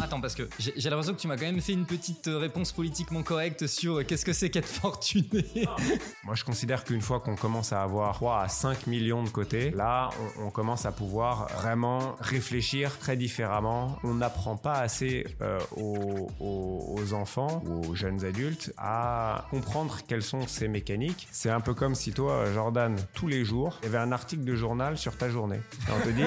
Attends, 0.00 0.20
parce 0.20 0.34
que 0.34 0.48
j'ai 0.58 0.90
l'impression 0.90 1.12
que 1.14 1.20
tu 1.20 1.26
m'as 1.26 1.36
quand 1.36 1.44
même 1.46 1.60
fait 1.60 1.72
une 1.72 1.84
petite 1.84 2.28
euh, 2.28 2.38
réponse 2.38 2.72
politiquement 2.72 3.22
correcte 3.22 3.66
sur 3.66 3.98
euh, 3.98 4.04
qu'est-ce 4.04 4.24
que 4.24 4.32
c'est 4.32 4.48
qu'être 4.48 4.68
fortuné? 4.68 5.44
Moi, 6.24 6.34
je 6.34 6.44
considère 6.44 6.84
qu'une 6.84 7.00
fois 7.00 7.20
qu'on 7.20 7.34
commence 7.36 7.72
à 7.72 7.82
avoir 7.82 8.14
3 8.14 8.42
à 8.42 8.48
5 8.48 8.86
millions 8.86 9.22
de 9.24 9.28
côté, 9.28 9.70
là, 9.70 10.10
on, 10.40 10.50
commence 10.50 10.86
à 10.86 10.92
pouvoir 10.92 11.48
vraiment 11.58 12.16
réfléchir 12.20 12.98
très 12.98 13.16
différemment. 13.16 13.98
On 14.04 14.14
n'apprend 14.14 14.56
pas 14.56 14.74
assez 14.78 15.26
euh, 15.42 15.58
aux- 15.76 16.28
aux 16.40 17.12
enfants 17.12 17.62
ou 17.66 17.90
aux 17.90 17.94
jeunes 17.94 18.24
adultes 18.24 18.72
à 18.78 19.46
comprendre 19.50 19.98
quelles 20.06 20.22
sont 20.22 20.46
ces 20.46 20.68
mécaniques. 20.68 21.28
C'est 21.32 21.50
un 21.50 21.60
peu 21.60 21.74
comme 21.74 21.94
si 21.94 22.12
toi, 22.12 22.44
Jordan, 22.54 22.96
tous 23.14 23.26
les 23.28 23.44
jours, 23.44 23.78
il 23.82 23.86
y 23.86 23.88
avait 23.88 23.98
un 23.98 24.12
article 24.12 24.44
de 24.44 24.54
journal 24.54 24.96
sur 24.96 25.16
ta 25.16 25.28
journée. 25.28 25.60
Et 25.88 25.92
on 25.96 26.00
te 26.04 26.10
dit... 26.10 26.22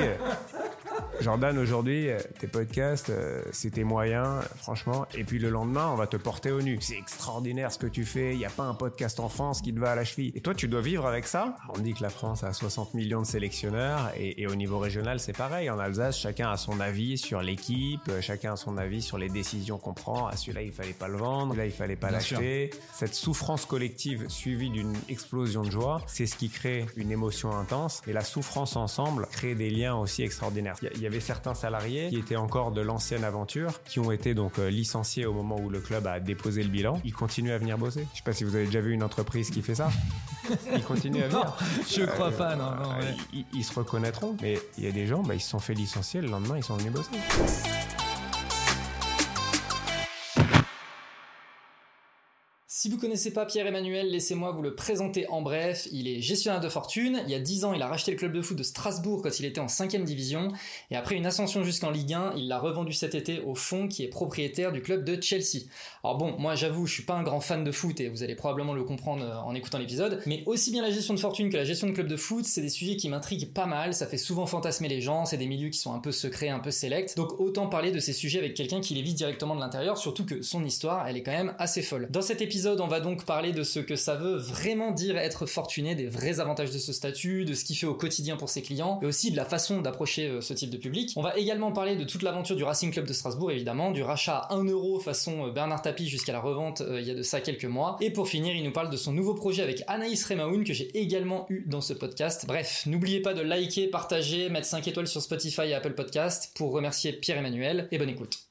Jordan, 1.21 1.57
aujourd'hui, 1.57 2.09
euh, 2.09 2.17
tes 2.39 2.47
podcasts, 2.47 3.09
euh, 3.09 3.41
c'était 3.51 3.83
moyen, 3.83 4.39
franchement. 4.57 5.05
Et 5.15 5.23
puis 5.23 5.39
le 5.39 5.49
lendemain, 5.49 5.89
on 5.91 5.95
va 5.95 6.07
te 6.07 6.17
porter 6.17 6.51
au 6.51 6.61
nu. 6.61 6.77
C'est 6.81 6.97
extraordinaire 6.97 7.71
ce 7.71 7.77
que 7.79 7.87
tu 7.87 8.05
fais. 8.05 8.31
Il 8.33 8.37
n'y 8.37 8.45
a 8.45 8.49
pas 8.49 8.63
un 8.63 8.73
podcast 8.73 9.19
en 9.19 9.29
France 9.29 9.61
qui 9.61 9.73
te 9.73 9.79
va 9.79 9.91
à 9.91 9.95
la 9.95 10.03
cheville. 10.03 10.31
Et 10.35 10.41
toi, 10.41 10.53
tu 10.55 10.67
dois 10.67 10.81
vivre 10.81 11.05
avec 11.05 11.27
ça? 11.27 11.55
On 11.75 11.79
dit 11.79 11.93
que 11.93 12.01
la 12.03 12.09
France 12.09 12.43
a 12.43 12.53
60 12.53 12.93
millions 12.93 13.21
de 13.21 13.25
sélectionneurs. 13.27 14.11
Et, 14.17 14.41
et 14.41 14.47
au 14.47 14.55
niveau 14.55 14.79
régional, 14.79 15.19
c'est 15.19 15.35
pareil. 15.37 15.69
En 15.69 15.79
Alsace, 15.79 16.17
chacun 16.17 16.49
a 16.51 16.57
son 16.57 16.79
avis 16.79 17.17
sur 17.17 17.41
l'équipe. 17.41 18.01
euh, 18.09 18.21
Chacun 18.21 18.53
a 18.53 18.55
son 18.55 18.77
avis 18.77 19.01
sur 19.01 19.17
les 19.17 19.29
décisions 19.29 19.77
qu'on 19.77 19.93
prend. 19.93 20.27
Ah, 20.27 20.35
celui-là, 20.35 20.61
il 20.63 20.71
fallait 20.71 20.93
pas 20.93 21.07
le 21.07 21.17
vendre. 21.17 21.53
Celui-là, 21.53 21.65
il 21.65 21.71
fallait 21.71 21.95
pas 21.95 22.09
l'acheter. 22.11 22.69
Cette 22.93 23.13
souffrance 23.13 23.65
collective 23.65 24.27
suivie 24.29 24.69
d'une 24.69 24.95
explosion 25.09 25.61
de 25.63 25.71
joie, 25.71 26.01
c'est 26.07 26.25
ce 26.25 26.35
qui 26.35 26.49
crée 26.49 26.85
une 26.95 27.11
émotion 27.11 27.55
intense. 27.55 28.01
Et 28.07 28.13
la 28.13 28.21
souffrance 28.23 28.75
ensemble 28.75 29.27
crée 29.31 29.55
des 29.55 29.69
liens 29.69 29.95
aussi 29.95 30.23
extraordinaires. 30.23 30.75
Il 30.81 30.85
y 30.85 30.87
a- 30.87 30.91
il 30.95 31.01
y 31.01 31.07
avait 31.11 31.19
certains 31.19 31.53
salariés 31.53 32.09
qui 32.09 32.17
étaient 32.17 32.35
encore 32.35 32.71
de 32.71 32.81
l'ancienne 32.81 33.23
aventure, 33.23 33.83
qui 33.83 33.99
ont 33.99 34.11
été 34.11 34.33
donc 34.33 34.59
euh, 34.59 34.69
licenciés 34.69 35.25
au 35.25 35.33
moment 35.33 35.57
où 35.59 35.69
le 35.69 35.79
club 35.79 36.07
a 36.07 36.19
déposé 36.19 36.63
le 36.63 36.69
bilan. 36.69 36.99
Ils 37.03 37.13
continuent 37.13 37.51
à 37.51 37.57
venir 37.57 37.77
bosser. 37.77 38.07
Je 38.13 38.17
sais 38.17 38.23
pas 38.23 38.33
si 38.33 38.43
vous 38.43 38.55
avez 38.55 38.65
déjà 38.65 38.81
vu 38.81 38.93
une 38.93 39.03
entreprise 39.03 39.49
qui 39.49 39.61
fait 39.61 39.75
ça. 39.75 39.89
Ils 40.73 40.83
continuent 40.83 41.23
à 41.23 41.27
venir. 41.29 41.55
Je 41.89 42.03
crois 42.05 42.31
pas, 42.31 42.55
non, 42.55 42.71
non. 42.71 42.91
Euh, 42.91 42.99
ouais. 43.01 43.15
ils, 43.33 43.45
ils 43.53 43.63
se 43.63 43.73
reconnaîtront. 43.77 44.37
Mais 44.41 44.57
il 44.77 44.85
y 44.85 44.87
a 44.87 44.91
des 44.91 45.05
gens, 45.07 45.21
bah, 45.21 45.35
ils 45.35 45.41
se 45.41 45.49
sont 45.49 45.59
fait 45.59 45.73
licencier. 45.73 46.21
Le 46.21 46.27
lendemain, 46.27 46.57
ils 46.57 46.63
sont 46.63 46.77
venus 46.77 46.93
bosser. 46.93 47.09
Si 52.81 52.89
vous 52.89 52.97
connaissez 52.97 53.31
pas 53.31 53.45
Pierre-Emmanuel, 53.45 54.09
laissez-moi 54.09 54.53
vous 54.53 54.63
le 54.63 54.73
présenter 54.73 55.27
en 55.27 55.43
bref. 55.43 55.87
Il 55.91 56.07
est 56.07 56.19
gestionnaire 56.19 56.59
de 56.59 56.67
fortune. 56.67 57.21
Il 57.27 57.31
y 57.31 57.35
a 57.35 57.39
10 57.39 57.65
ans, 57.65 57.73
il 57.73 57.81
a 57.83 57.87
racheté 57.87 58.09
le 58.09 58.17
club 58.17 58.33
de 58.33 58.41
foot 58.41 58.57
de 58.57 58.63
Strasbourg 58.63 59.21
quand 59.21 59.39
il 59.39 59.45
était 59.45 59.61
en 59.61 59.67
5ème 59.67 60.03
division. 60.03 60.47
Et 60.89 60.95
après 60.95 61.13
une 61.13 61.27
ascension 61.27 61.63
jusqu'en 61.63 61.91
Ligue 61.91 62.15
1, 62.15 62.33
il 62.37 62.47
l'a 62.47 62.57
revendu 62.57 62.91
cet 62.91 63.13
été 63.13 63.39
au 63.41 63.53
fonds 63.53 63.87
qui 63.87 64.03
est 64.03 64.07
propriétaire 64.07 64.71
du 64.71 64.81
club 64.81 65.03
de 65.03 65.21
Chelsea. 65.21 65.65
Alors 66.03 66.17
bon, 66.17 66.35
moi 66.39 66.55
j'avoue, 66.55 66.87
je 66.87 66.93
suis 66.95 67.03
pas 67.03 67.13
un 67.13 67.21
grand 67.21 67.39
fan 67.39 67.63
de 67.63 67.71
foot 67.71 67.99
et 67.99 68.09
vous 68.09 68.23
allez 68.23 68.33
probablement 68.33 68.73
le 68.73 68.83
comprendre 68.83 69.25
euh, 69.25 69.35
en 69.35 69.53
écoutant 69.53 69.77
l'épisode. 69.77 70.19
Mais 70.25 70.41
aussi 70.47 70.71
bien 70.71 70.81
la 70.81 70.89
gestion 70.89 71.13
de 71.13 71.19
fortune 71.19 71.51
que 71.51 71.57
la 71.57 71.65
gestion 71.65 71.85
de 71.85 71.91
club 71.91 72.07
de 72.07 72.17
foot, 72.17 72.45
c'est 72.45 72.61
des 72.61 72.69
sujets 72.69 72.95
qui 72.95 73.09
m'intriguent 73.09 73.53
pas 73.53 73.67
mal. 73.67 73.93
Ça 73.93 74.07
fait 74.07 74.17
souvent 74.17 74.47
fantasmer 74.47 74.87
les 74.87 75.01
gens. 75.01 75.25
C'est 75.25 75.37
des 75.37 75.45
milieux 75.45 75.69
qui 75.69 75.77
sont 75.77 75.93
un 75.93 75.99
peu 75.99 76.11
secrets, 76.11 76.49
un 76.49 76.57
peu 76.57 76.71
sélects. 76.71 77.15
Donc 77.15 77.39
autant 77.39 77.67
parler 77.67 77.91
de 77.91 77.99
ces 77.99 78.13
sujets 78.13 78.39
avec 78.39 78.55
quelqu'un 78.55 78.81
qui 78.81 78.95
les 78.95 79.03
vit 79.03 79.13
directement 79.13 79.53
de 79.53 79.59
l'intérieur, 79.59 79.99
surtout 79.99 80.25
que 80.25 80.41
son 80.41 80.63
histoire, 80.63 81.07
elle 81.07 81.15
est 81.15 81.21
quand 81.21 81.31
même 81.31 81.53
assez 81.59 81.83
folle. 81.83 82.07
Dans 82.09 82.23
cet 82.23 82.41
épisode, 82.41 82.70
on 82.79 82.87
va 82.87 82.99
donc 82.99 83.25
parler 83.25 83.51
de 83.51 83.63
ce 83.63 83.79
que 83.79 83.95
ça 83.95 84.15
veut 84.15 84.35
vraiment 84.35 84.91
dire 84.91 85.17
être 85.17 85.45
fortuné, 85.45 85.95
des 85.95 86.07
vrais 86.07 86.39
avantages 86.39 86.71
de 86.71 86.77
ce 86.77 86.93
statut, 86.93 87.45
de 87.45 87.53
ce 87.53 87.65
qu'il 87.65 87.75
fait 87.75 87.87
au 87.87 87.93
quotidien 87.93 88.37
pour 88.37 88.49
ses 88.49 88.61
clients, 88.61 88.99
et 89.01 89.05
aussi 89.05 89.31
de 89.31 89.35
la 89.35 89.45
façon 89.45 89.81
d'approcher 89.81 90.27
euh, 90.27 90.41
ce 90.41 90.53
type 90.53 90.69
de 90.69 90.77
public. 90.77 91.13
On 91.15 91.21
va 91.21 91.37
également 91.37 91.71
parler 91.71 91.95
de 91.95 92.03
toute 92.03 92.23
l'aventure 92.23 92.55
du 92.55 92.63
Racing 92.63 92.91
Club 92.91 93.05
de 93.05 93.13
Strasbourg, 93.13 93.51
évidemment, 93.51 93.91
du 93.91 94.03
rachat 94.03 94.37
à 94.37 94.55
1 94.55 94.65
euro 94.65 94.99
façon 94.99 95.47
euh, 95.47 95.51
Bernard 95.51 95.81
Tapie 95.81 96.07
jusqu'à 96.07 96.31
la 96.31 96.39
revente 96.39 96.81
euh, 96.81 97.01
il 97.01 97.07
y 97.07 97.11
a 97.11 97.15
de 97.15 97.23
ça 97.23 97.41
quelques 97.41 97.65
mois. 97.65 97.97
Et 97.99 98.11
pour 98.11 98.27
finir, 98.27 98.55
il 98.55 98.63
nous 98.63 98.71
parle 98.71 98.89
de 98.89 98.97
son 98.97 99.11
nouveau 99.11 99.33
projet 99.33 99.63
avec 99.63 99.83
Anaïs 99.87 100.23
Remaoun 100.25 100.63
que 100.63 100.73
j'ai 100.73 100.95
également 100.97 101.45
eu 101.49 101.65
dans 101.67 101.81
ce 101.81 101.93
podcast. 101.93 102.45
Bref, 102.47 102.83
n'oubliez 102.85 103.21
pas 103.21 103.33
de 103.33 103.41
liker, 103.41 103.87
partager, 103.87 104.49
mettre 104.49 104.67
5 104.67 104.87
étoiles 104.87 105.07
sur 105.07 105.21
Spotify 105.21 105.61
et 105.67 105.73
Apple 105.73 105.93
Podcast 105.93 106.51
pour 106.55 106.71
remercier 106.71 107.13
Pierre-Emmanuel, 107.13 107.87
et 107.91 107.97
bonne 107.97 108.09
écoute. 108.09 108.50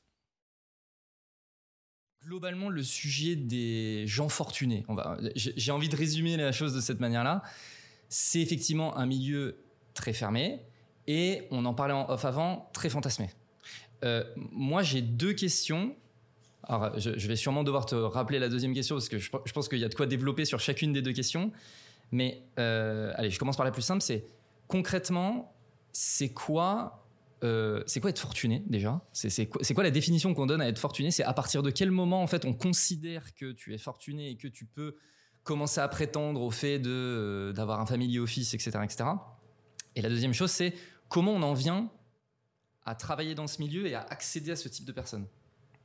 Globalement, 2.31 2.69
le 2.69 2.85
sujet 2.85 3.35
des 3.35 4.07
gens 4.07 4.29
fortunés, 4.29 4.87
j'ai 5.35 5.73
envie 5.73 5.89
de 5.89 5.97
résumer 5.97 6.37
la 6.37 6.53
chose 6.53 6.73
de 6.73 6.81
cette 6.81 7.01
manière-là. 7.01 7.43
C'est 8.09 8.41
effectivement 8.41 8.97
un 8.97 9.05
milieu 9.05 9.65
très 9.95 10.13
fermé 10.13 10.61
et 11.09 11.49
on 11.51 11.65
en 11.65 11.75
parlait 11.75 11.93
en 11.93 12.09
off 12.09 12.25
avant, 12.25 12.71
très 12.73 12.89
fantasmé. 12.89 13.31
Euh, 14.05 14.23
moi, 14.37 14.85
j'ai 14.85 15.03
deux 15.03 15.33
questions. 15.33 15.97
Alors, 16.63 16.97
je, 17.01 17.11
vais 17.11 17.35
sûrement 17.35 17.65
devoir 17.65 17.85
te 17.85 17.97
rappeler 17.97 18.39
la 18.39 18.49
deuxième 18.49 18.75
question 18.75 18.95
parce 18.95 19.09
que 19.09 19.19
je, 19.19 19.29
je 19.45 19.53
pense 19.53 19.69
qu'il 19.69 19.81
y 19.81 19.85
a 19.85 19.89
de 19.89 19.95
quoi 19.97 20.07
développer 20.07 20.45
sur 20.45 20.61
chacune 20.61 20.93
des 20.93 21.03
deux 21.03 21.13
questions. 21.13 21.51
Mais 22.13 22.45
euh, 22.61 23.13
allez, 23.17 23.31
je 23.31 23.41
commence 23.41 23.57
par 23.57 23.67
la 23.67 23.73
plus 23.73 23.83
simple. 23.83 24.03
C'est 24.03 24.25
concrètement, 24.69 25.53
c'est 25.91 26.29
quoi 26.29 27.00
euh, 27.43 27.83
c'est 27.87 28.01
quoi 28.01 28.11
être 28.11 28.19
fortuné 28.19 28.62
déjà? 28.67 29.03
C'est 29.12 29.47
quoi, 29.47 29.83
la 29.83 29.91
définition 29.91 30.34
qu'on 30.34 30.47
donne 30.47 30.61
à 30.61 30.69
être 30.69 30.78
fortuné? 30.78 31.11
C'est 31.11 31.25
à 31.25 31.33
partir 31.33 31.62
de 31.62 31.71
quel 31.71 31.91
moment 31.91 32.23
en 32.23 32.27
fait 32.27 32.45
on 32.45 32.53
considère 32.53 33.34
que 33.34 33.53
tu 33.53 33.75
es 33.75 33.78
fortuné 33.78 34.31
et 34.31 34.37
que 34.37 34.49
tu 34.49 34.67
peux 34.67 34.97
commencer 35.43 35.81
à 35.81 35.89
prétendre 35.89 36.43
au 36.43 36.51
fait 36.51 36.78
de 36.78 36.91
euh, 36.91 37.53
d'avoir 37.53 37.81
un 37.81 37.87
family 37.87 38.19
office, 38.19 38.55
etc., 38.55 38.78
etc. 38.84 39.05
Et 39.97 40.03
la 40.03 40.09
deuxième 40.09 40.34
chose, 40.34 40.51
c'est 40.51 40.75
comment 41.09 41.33
on 41.33 41.43
en 41.43 41.55
vient 41.55 41.91
à 42.84 42.95
travailler 42.95 43.34
dans 43.34 43.47
ce 43.47 43.61
milieu 43.61 43.87
et 43.87 43.95
à 43.95 44.03
accéder 44.03 44.51
à 44.53 44.57
ce 44.57 44.69
type 44.69 44.84
de 44.84 44.93
personnes? 44.93 45.27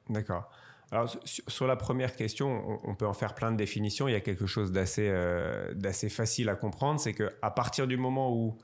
D'accord. 0.09 0.49
Alors, 0.91 1.09
sur, 1.25 1.65
la 1.65 1.75
première 1.75 2.15
question, 2.15 2.47
on, 2.83 2.91
on 2.91 2.95
peut 2.95 3.07
en 3.07 3.13
faire 3.13 3.33
plein 3.33 3.51
de 3.51 3.57
définitions. 3.57 4.07
Il 4.07 4.11
y 4.11 4.15
a 4.15 4.21
quelque 4.21 4.45
chose 4.45 4.71
d'assez 4.71 5.09
euh, 5.09 5.73
d'assez 5.73 6.09
facile 6.09 6.47
à 6.49 6.55
comprendre. 6.55 6.99
C'est 6.99 7.13
que 7.13 7.33
à 7.41 7.49
partir 7.49 7.87
du 7.87 7.97
moment 7.97 8.31
où 8.31 8.57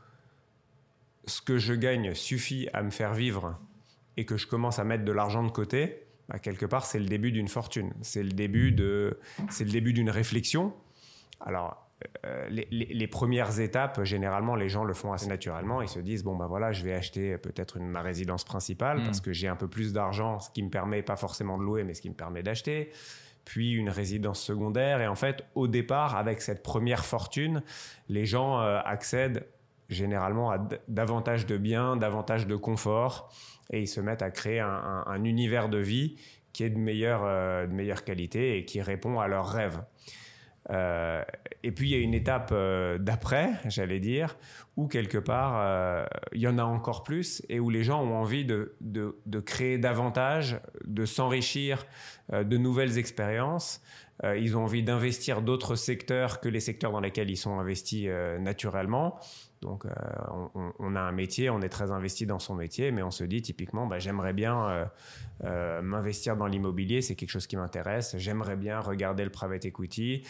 ce 1.26 1.42
que 1.42 1.58
je 1.58 1.74
gagne 1.74 2.14
suffit 2.14 2.68
à 2.74 2.82
me 2.84 2.90
faire 2.90 3.14
vivre 3.14 3.58
et 4.18 4.26
que 4.26 4.38
je 4.38 4.48
commence 4.48 4.80
à 4.80 4.84
mettre 4.84 5.06
de 5.06 5.12
l'argent 5.12 5.44
de 5.44 5.52
côté, 5.52 6.04
bah, 6.30 6.40
quelque 6.40 6.66
part, 6.66 6.86
c'est 6.86 7.00
le 7.00 7.06
début 7.06 7.32
d'une 7.32 7.48
fortune. 7.48 7.94
C'est 8.02 8.24
le 8.24 8.32
début 8.32 8.72
de, 8.72 9.20
c'est 9.50 9.64
le 9.66 9.72
début 9.72 9.94
d'une 9.94 10.10
réflexion. 10.10 10.74
Alors, 11.40 11.88
euh, 12.26 12.48
les, 12.50 12.68
les- 12.72 12.86
les 12.94 13.08
premières 13.08 13.60
étapes, 13.60 14.04
généralement, 14.04 14.56
les 14.56 14.70
gens 14.70 14.84
le 14.84 14.94
font 14.96 15.14
assez 15.14 15.28
naturellement. 15.28 15.82
Ils 15.84 15.88
se 15.90 16.00
disent 16.00 16.24
bon 16.24 16.36
bah 16.36 16.48
voilà, 16.48 16.72
je 16.72 16.84
vais 16.84 16.94
acheter 16.94 17.38
peut-être 17.38 17.78
une- 17.78 17.88
ma 17.90 18.02
résidence 18.02 18.44
principale 18.44 19.00
Mm. 19.00 19.04
parce 19.04 19.22
que 19.22 19.32
j'ai 19.34 19.48
un 19.48 19.56
peu 19.56 19.68
plus 19.68 19.94
d'argent, 19.94 20.40
ce 20.40 20.50
qui 20.50 20.64
me 20.64 20.70
permet 20.70 21.04
pas 21.04 21.16
forcément 21.16 21.58
de 21.60 21.64
louer, 21.64 21.84
mais 21.84 21.94
ce 21.94 22.02
qui 22.02 22.10
me 22.10 22.16
permet 22.16 22.42
d'acheter. 22.42 22.92
Puis 23.46 23.72
une 23.74 23.90
résidence 23.90 24.42
secondaire. 24.42 25.00
Et 25.02 25.08
en 25.08 25.16
fait, 25.16 25.44
au 25.56 25.68
départ, 25.68 26.16
avec 26.16 26.42
cette 26.42 26.64
première 26.64 27.06
fortune, 27.06 27.62
les 28.10 28.26
gens 28.26 28.60
euh, 28.62 28.80
accèdent 28.84 29.46
généralement 29.92 30.50
à 30.52 30.58
davantage 30.88 31.46
de 31.46 31.58
biens, 31.58 31.96
davantage 31.98 32.48
de 32.48 32.56
confort, 32.56 33.32
et 33.72 33.80
ils 33.82 33.88
se 33.88 34.02
mettent 34.02 34.22
à 34.24 34.32
créer 34.32 34.60
un, 34.60 34.68
un- 34.68 35.04
un 35.06 35.24
univers 35.24 35.70
de 35.70 35.78
vie 35.78 36.16
qui 36.54 36.64
est 36.64 36.70
de 36.70 36.78
meilleure, 36.78 37.22
euh, 37.24 37.68
de 37.68 37.74
meilleure 37.74 38.04
qualité 38.04 38.58
et 38.58 38.66
qui 38.66 38.82
répond 38.82 39.20
à 39.20 39.28
leurs 39.28 39.48
rêves. 39.48 39.82
Euh, 40.70 41.24
et 41.64 41.72
puis 41.72 41.90
il 41.90 41.98
y 41.98 42.00
a 42.00 42.04
une 42.04 42.14
étape 42.14 42.50
euh, 42.52 42.98
d'après, 42.98 43.52
j'allais 43.66 44.00
dire, 44.00 44.38
où 44.78 44.88
quelque 44.88 45.18
part 45.18 46.08
il 46.34 46.40
y 46.42 46.48
en 46.48 46.58
a 46.58 46.64
encore 46.64 47.04
plus 47.04 47.44
et 47.50 47.60
où 47.60 47.70
les 47.70 47.84
gens 47.84 48.02
ont 48.04 48.16
envie 48.16 48.46
de, 48.46 48.76
de, 48.80 49.40
créer 49.40 49.78
davantage, 49.78 50.60
de 50.86 51.06
s'enrichir 51.06 51.86
de 52.32 52.58
nouvelles 52.58 52.98
expériences. 52.98 53.82
Ils 54.24 54.56
ont 54.56 54.64
envie 54.64 54.82
d'investir 54.84 55.42
d'autres 55.42 55.76
secteurs 55.76 56.40
que 56.40 56.48
les 56.48 56.60
secteurs 56.62 56.92
dans 56.92 57.00
lesquels 57.02 57.30
ils 57.30 57.38
sont 57.38 57.60
investis 57.60 58.08
naturellement. 58.40 59.20
Donc, 59.62 59.86
euh, 59.86 59.90
on, 60.80 60.96
a 60.96 61.00
un 61.00 61.12
métier, 61.12 61.52
on 61.52 61.62
est 61.62 61.70
très 61.70 61.92
investi 61.92 62.26
dans 62.26 62.40
son 62.40 62.56
métier, 62.56 62.92
mais 62.92 63.04
on 63.04 63.12
se 63.12 63.24
dit 63.24 63.44
typiquement, 63.44 63.86
bah, 63.86 64.00
j'aimerais 64.00 64.34
bien 64.34 64.68
euh, 64.68 64.86
euh, 65.44 65.82
m'investir 65.84 66.36
dans 66.36 66.48
l'immobilier, 66.48 67.02
c'est 67.02 67.14
quelque 67.14 67.30
chose 67.30 67.46
qui 67.46 67.58
m'intéresse. 67.58 68.16
J'aimerais 68.18 68.56
bien 68.56 68.80
regarder 68.80 69.24
le 69.24 69.30
private 69.30 69.66
equity. 69.66 70.24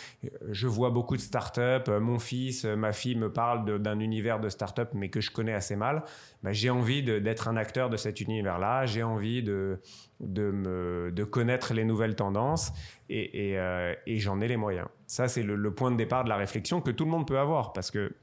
Je 0.50 0.68
vois 0.68 0.90
beaucoup 0.90 1.16
de 1.16 1.22
startups. 1.22 1.90
Mon 2.02 2.20
fils, 2.20 2.66
ma 2.66 2.92
fille 2.92 3.16
me 3.16 3.32
parlent 3.32 3.80
d'un 3.80 4.00
univers 4.02 4.42
de 4.42 4.50
startup, 4.50 4.90
mais 4.94 5.08
que 5.08 5.22
je 5.22 5.32
connais 5.32 5.54
assez 5.54 5.78
mal. 5.78 6.04
Bah, 6.44 6.52
j'ai 6.52 6.70
envie 6.70 7.02
d'être 7.02 7.48
un 7.48 7.56
acteur 7.56 7.90
de 7.90 7.96
cet 7.96 8.20
univers-là. 8.20 8.86
J'ai 8.86 9.04
envie 9.04 9.44
de, 9.44 9.80
connaître 11.32 11.74
les 11.74 11.86
nouvelles 11.86 12.16
tendances 12.16 12.74
et 13.08 13.56
j'en 14.20 14.42
ai 14.42 14.50
les 14.50 14.58
moyens. 14.58 14.88
Ça, 15.08 15.30
c'est 15.30 15.44
le, 15.44 15.56
le 15.56 15.74
point 15.74 15.92
de 15.92 15.98
départ 15.98 16.26
de 16.26 16.30
la 16.30 16.38
réflexion 16.38 16.82
que 16.82 16.92
tout 16.92 17.06
le 17.06 17.12
monde 17.12 17.28
peut 17.28 17.40
avoir 17.40 17.72
parce 17.72 17.92
que 17.92 18.14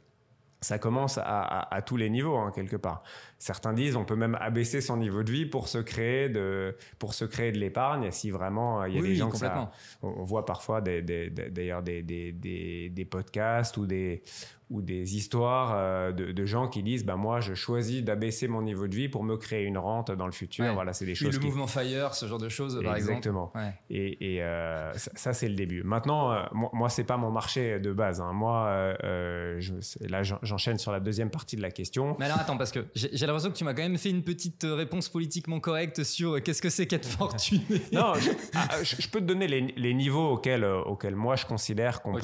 ça 0.60 0.78
commence 0.78 1.18
à, 1.18 1.22
à- 1.22 1.74
à 1.74 1.82
tous 1.82 1.96
les 1.96 2.10
niveaux, 2.10 2.36
hein, 2.36 2.50
quelque 2.54 2.76
part. 2.76 3.02
Certains 3.38 3.72
disent 3.72 3.94
on 3.94 4.04
peut 4.04 4.16
même 4.16 4.36
abaisser 4.40 4.80
son 4.80 4.96
niveau 4.96 5.22
de 5.22 5.30
vie 5.30 5.46
pour 5.46 5.68
se 5.68 5.78
créer 5.78 6.28
de, 6.28 6.76
pour 6.98 7.14
se 7.14 7.24
créer 7.24 7.52
de 7.52 7.58
l'épargne. 7.58 8.10
Si 8.10 8.30
vraiment 8.30 8.82
euh, 8.82 8.88
il 8.88 8.94
y 8.96 8.98
a 8.98 9.00
Oui, 9.00 9.08
des 9.10 9.14
gens 9.14 9.30
que 9.30 9.36
ça, 9.36 9.70
on, 10.02 10.24
voit 10.24 10.44
parfois 10.44 10.80
des- 10.80 11.02
d'ailleurs 11.30 11.82
des, 11.82 12.02
des, 12.02 12.32
des, 12.32 12.88
des 12.90 13.04
podcasts 13.04 13.76
ou 13.76 13.86
des, 13.86 14.22
ou 14.70 14.82
des 14.82 15.16
histoires 15.16 15.72
euh, 15.74 16.12
de, 16.12 16.44
gens 16.44 16.68
qui 16.68 16.82
disent 16.82 17.04
bah 17.04 17.16
moi 17.16 17.40
je 17.40 17.54
choisis 17.54 18.02
d'abaisser 18.02 18.48
mon 18.48 18.62
niveau 18.62 18.86
de 18.86 18.94
vie 18.94 19.08
pour 19.08 19.24
me 19.24 19.36
créer 19.36 19.64
une 19.64 19.78
rente 19.78 20.10
dans 20.10 20.26
le 20.26 20.32
futur. 20.32 20.72
Voilà 20.74 20.92
c'est 20.92 21.06
des 21.06 21.14
choses 21.14 21.34
le 21.34 21.40
mouvement 21.40 21.66
Fire 21.66 22.14
ce 22.14 22.26
genre 22.26 22.38
de 22.38 22.48
choses 22.48 22.80
par 22.82 22.96
exactement. 22.96 23.52
Et, 23.90 24.34
et 24.34 24.42
euh, 24.42 24.92
ça, 24.94 25.32
c'est 25.32 25.48
le 25.48 25.54
début. 25.54 25.82
Maintenant 25.82 26.32
euh, 26.32 26.42
moi, 26.52 26.70
moi 26.72 26.88
c'est 26.88 27.04
pas 27.04 27.16
mon 27.16 27.30
marché 27.30 27.80
de 27.80 27.92
base 27.92 28.20
hein. 28.20 28.32
moi 28.32 28.94
je, 29.02 29.72
là 30.06 30.22
j'enchaîne 30.22 30.78
sur 30.78 30.92
la 30.92 31.00
deuxième 31.00 31.30
partie 31.30 31.56
de 31.56 31.62
la 31.62 31.70
question. 31.70 32.16
Mais 32.18 32.26
alors 32.26 32.38
attends 32.38 32.58
parce 32.58 32.72
que 32.72 32.86
j'ai 32.94 33.26
l'impression 33.26 33.50
que 33.50 33.56
tu 33.56 33.64
m'as 33.64 33.74
quand 33.74 33.82
même 33.82 33.98
fait 33.98 34.10
une 34.10 34.22
petite 34.22 34.66
réponse 34.68 35.08
politiquement 35.08 35.60
correcte 35.60 36.04
sur 36.04 36.42
qu'est-ce 36.42 36.62
que 36.62 36.70
c'est 36.70 36.86
qu'être 36.86 37.06
fortuné? 37.06 37.62
Non 37.92 38.12
ah, 38.54 38.82
je, 38.82 39.08
peux 39.08 39.20
te 39.20 39.24
donner 39.24 39.46
les, 39.46 39.94
niveaux 39.94 40.32
auxquels 40.32 40.64
auxquels 40.64 41.16
moi 41.16 41.36
je 41.36 41.46
considère 41.46 42.02
qu'on 42.02 42.14
peut 42.14 42.20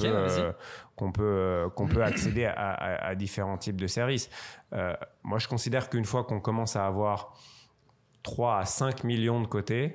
qu'on 0.95 1.11
peut 1.11 1.69
qu'on 1.75 1.87
peut 1.87 2.03
accéder 2.03 2.45
à, 2.45 3.15
différents 3.15 3.57
types 3.57 3.79
de 3.79 3.87
services. 3.87 4.29
Euh, 4.73 4.93
moi, 5.23 5.39
je 5.39 5.47
considère 5.47 5.89
qu'une 5.89 6.05
fois 6.05 6.23
qu'on 6.23 6.39
commence 6.39 6.75
à 6.75 6.85
avoir 6.85 7.33
3 8.23 8.59
à 8.59 8.65
5 8.65 9.03
millions 9.03 9.41
de 9.41 9.47
côtés, 9.47 9.93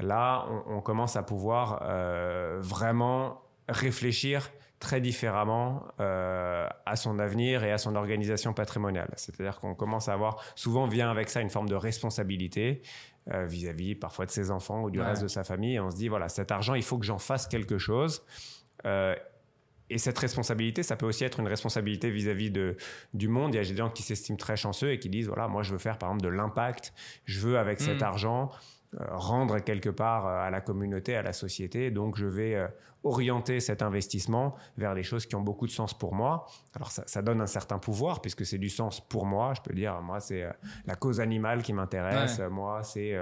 là, 0.00 0.46
on, 0.66 0.80
commence 0.80 1.16
à 1.16 1.22
pouvoir 1.22 1.80
euh, 1.82 2.58
vraiment 2.60 3.42
réfléchir 3.68 4.50
très 4.78 5.00
différemment 5.00 5.84
euh, 6.00 6.66
à 6.84 6.96
son 6.96 7.20
avenir 7.20 7.62
et 7.62 7.70
à 7.70 7.78
son 7.78 7.94
organisation 7.94 8.52
patrimoniale. 8.52 9.10
C'est-à-dire 9.16 9.60
qu'on 9.60 9.76
commence 9.76 10.08
à 10.08 10.12
avoir, 10.12 10.42
souvent 10.56 10.86
vient 10.86 11.10
avec 11.10 11.30
ça 11.30 11.40
une 11.40 11.50
forme 11.50 11.68
de 11.68 11.76
responsabilité 11.76 12.82
vis-à-vis 13.28 13.94
parfois 13.94 14.26
de 14.26 14.32
ses 14.32 14.50
enfants 14.50 14.82
ou 14.82 14.90
du 14.90 15.00
reste 15.00 15.22
de 15.22 15.28
sa 15.28 15.44
famille. 15.44 15.76
Et 15.76 15.80
on 15.80 15.92
se 15.92 15.96
dit, 15.96 16.08
voilà, 16.08 16.28
cet 16.28 16.50
argent, 16.50 16.74
il 16.74 16.82
faut 16.82 16.98
que 16.98 17.06
j'en 17.06 17.20
fasse 17.20 17.46
quelque 17.46 17.78
chose. 17.78 18.24
Et 19.92 19.98
cette 19.98 20.18
responsabilité, 20.18 20.82
ça 20.82 20.96
peut 20.96 21.06
aussi 21.06 21.24
être 21.24 21.40
une 21.40 21.48
responsabilité 21.48 22.10
vis-à-vis 22.10 22.50
de, 22.50 22.76
du 23.12 23.28
monde. 23.28 23.54
Il 23.54 23.58
y 23.58 23.60
a 23.60 23.68
des 23.68 23.76
gens 23.76 23.90
qui 23.90 24.02
s'estiment 24.02 24.38
très 24.38 24.56
chanceux 24.56 24.90
et 24.90 24.98
qui 24.98 25.10
disent, 25.10 25.28
voilà, 25.28 25.48
moi 25.48 25.62
je 25.62 25.72
veux 25.72 25.78
faire 25.78 25.98
par 25.98 26.10
exemple 26.10 26.24
de 26.24 26.28
l'impact, 26.28 26.92
je 27.24 27.40
veux 27.40 27.58
avec 27.58 27.80
cet 27.80 28.00
mm. 28.00 28.04
argent 28.04 28.50
euh, 29.00 29.06
rendre 29.12 29.58
quelque 29.58 29.88
part 29.88 30.26
euh, 30.26 30.42
à 30.42 30.50
la 30.50 30.60
communauté, 30.60 31.16
à 31.16 31.22
la 31.22 31.32
société, 31.32 31.90
donc 31.90 32.18
je 32.18 32.26
vais 32.26 32.56
euh, 32.56 32.68
orienter 33.04 33.58
cet 33.58 33.80
investissement 33.80 34.54
vers 34.76 34.94
des 34.94 35.02
choses 35.02 35.24
qui 35.24 35.34
ont 35.34 35.40
beaucoup 35.40 35.66
de 35.66 35.72
sens 35.72 35.96
pour 35.96 36.14
moi. 36.14 36.46
Alors 36.74 36.90
ça, 36.90 37.02
ça 37.06 37.22
donne 37.22 37.40
un 37.40 37.46
certain 37.46 37.78
pouvoir 37.78 38.20
puisque 38.20 38.44
c'est 38.44 38.58
du 38.58 38.68
sens 38.68 39.00
pour 39.00 39.24
moi. 39.24 39.54
Je 39.54 39.62
peux 39.62 39.72
dire, 39.72 40.02
moi 40.02 40.20
c'est 40.20 40.46
la 40.84 40.94
cause 40.94 41.20
animale 41.20 41.62
qui 41.62 41.72
m'intéresse, 41.72 42.38
moi 42.50 42.82
c'est... 42.82 43.16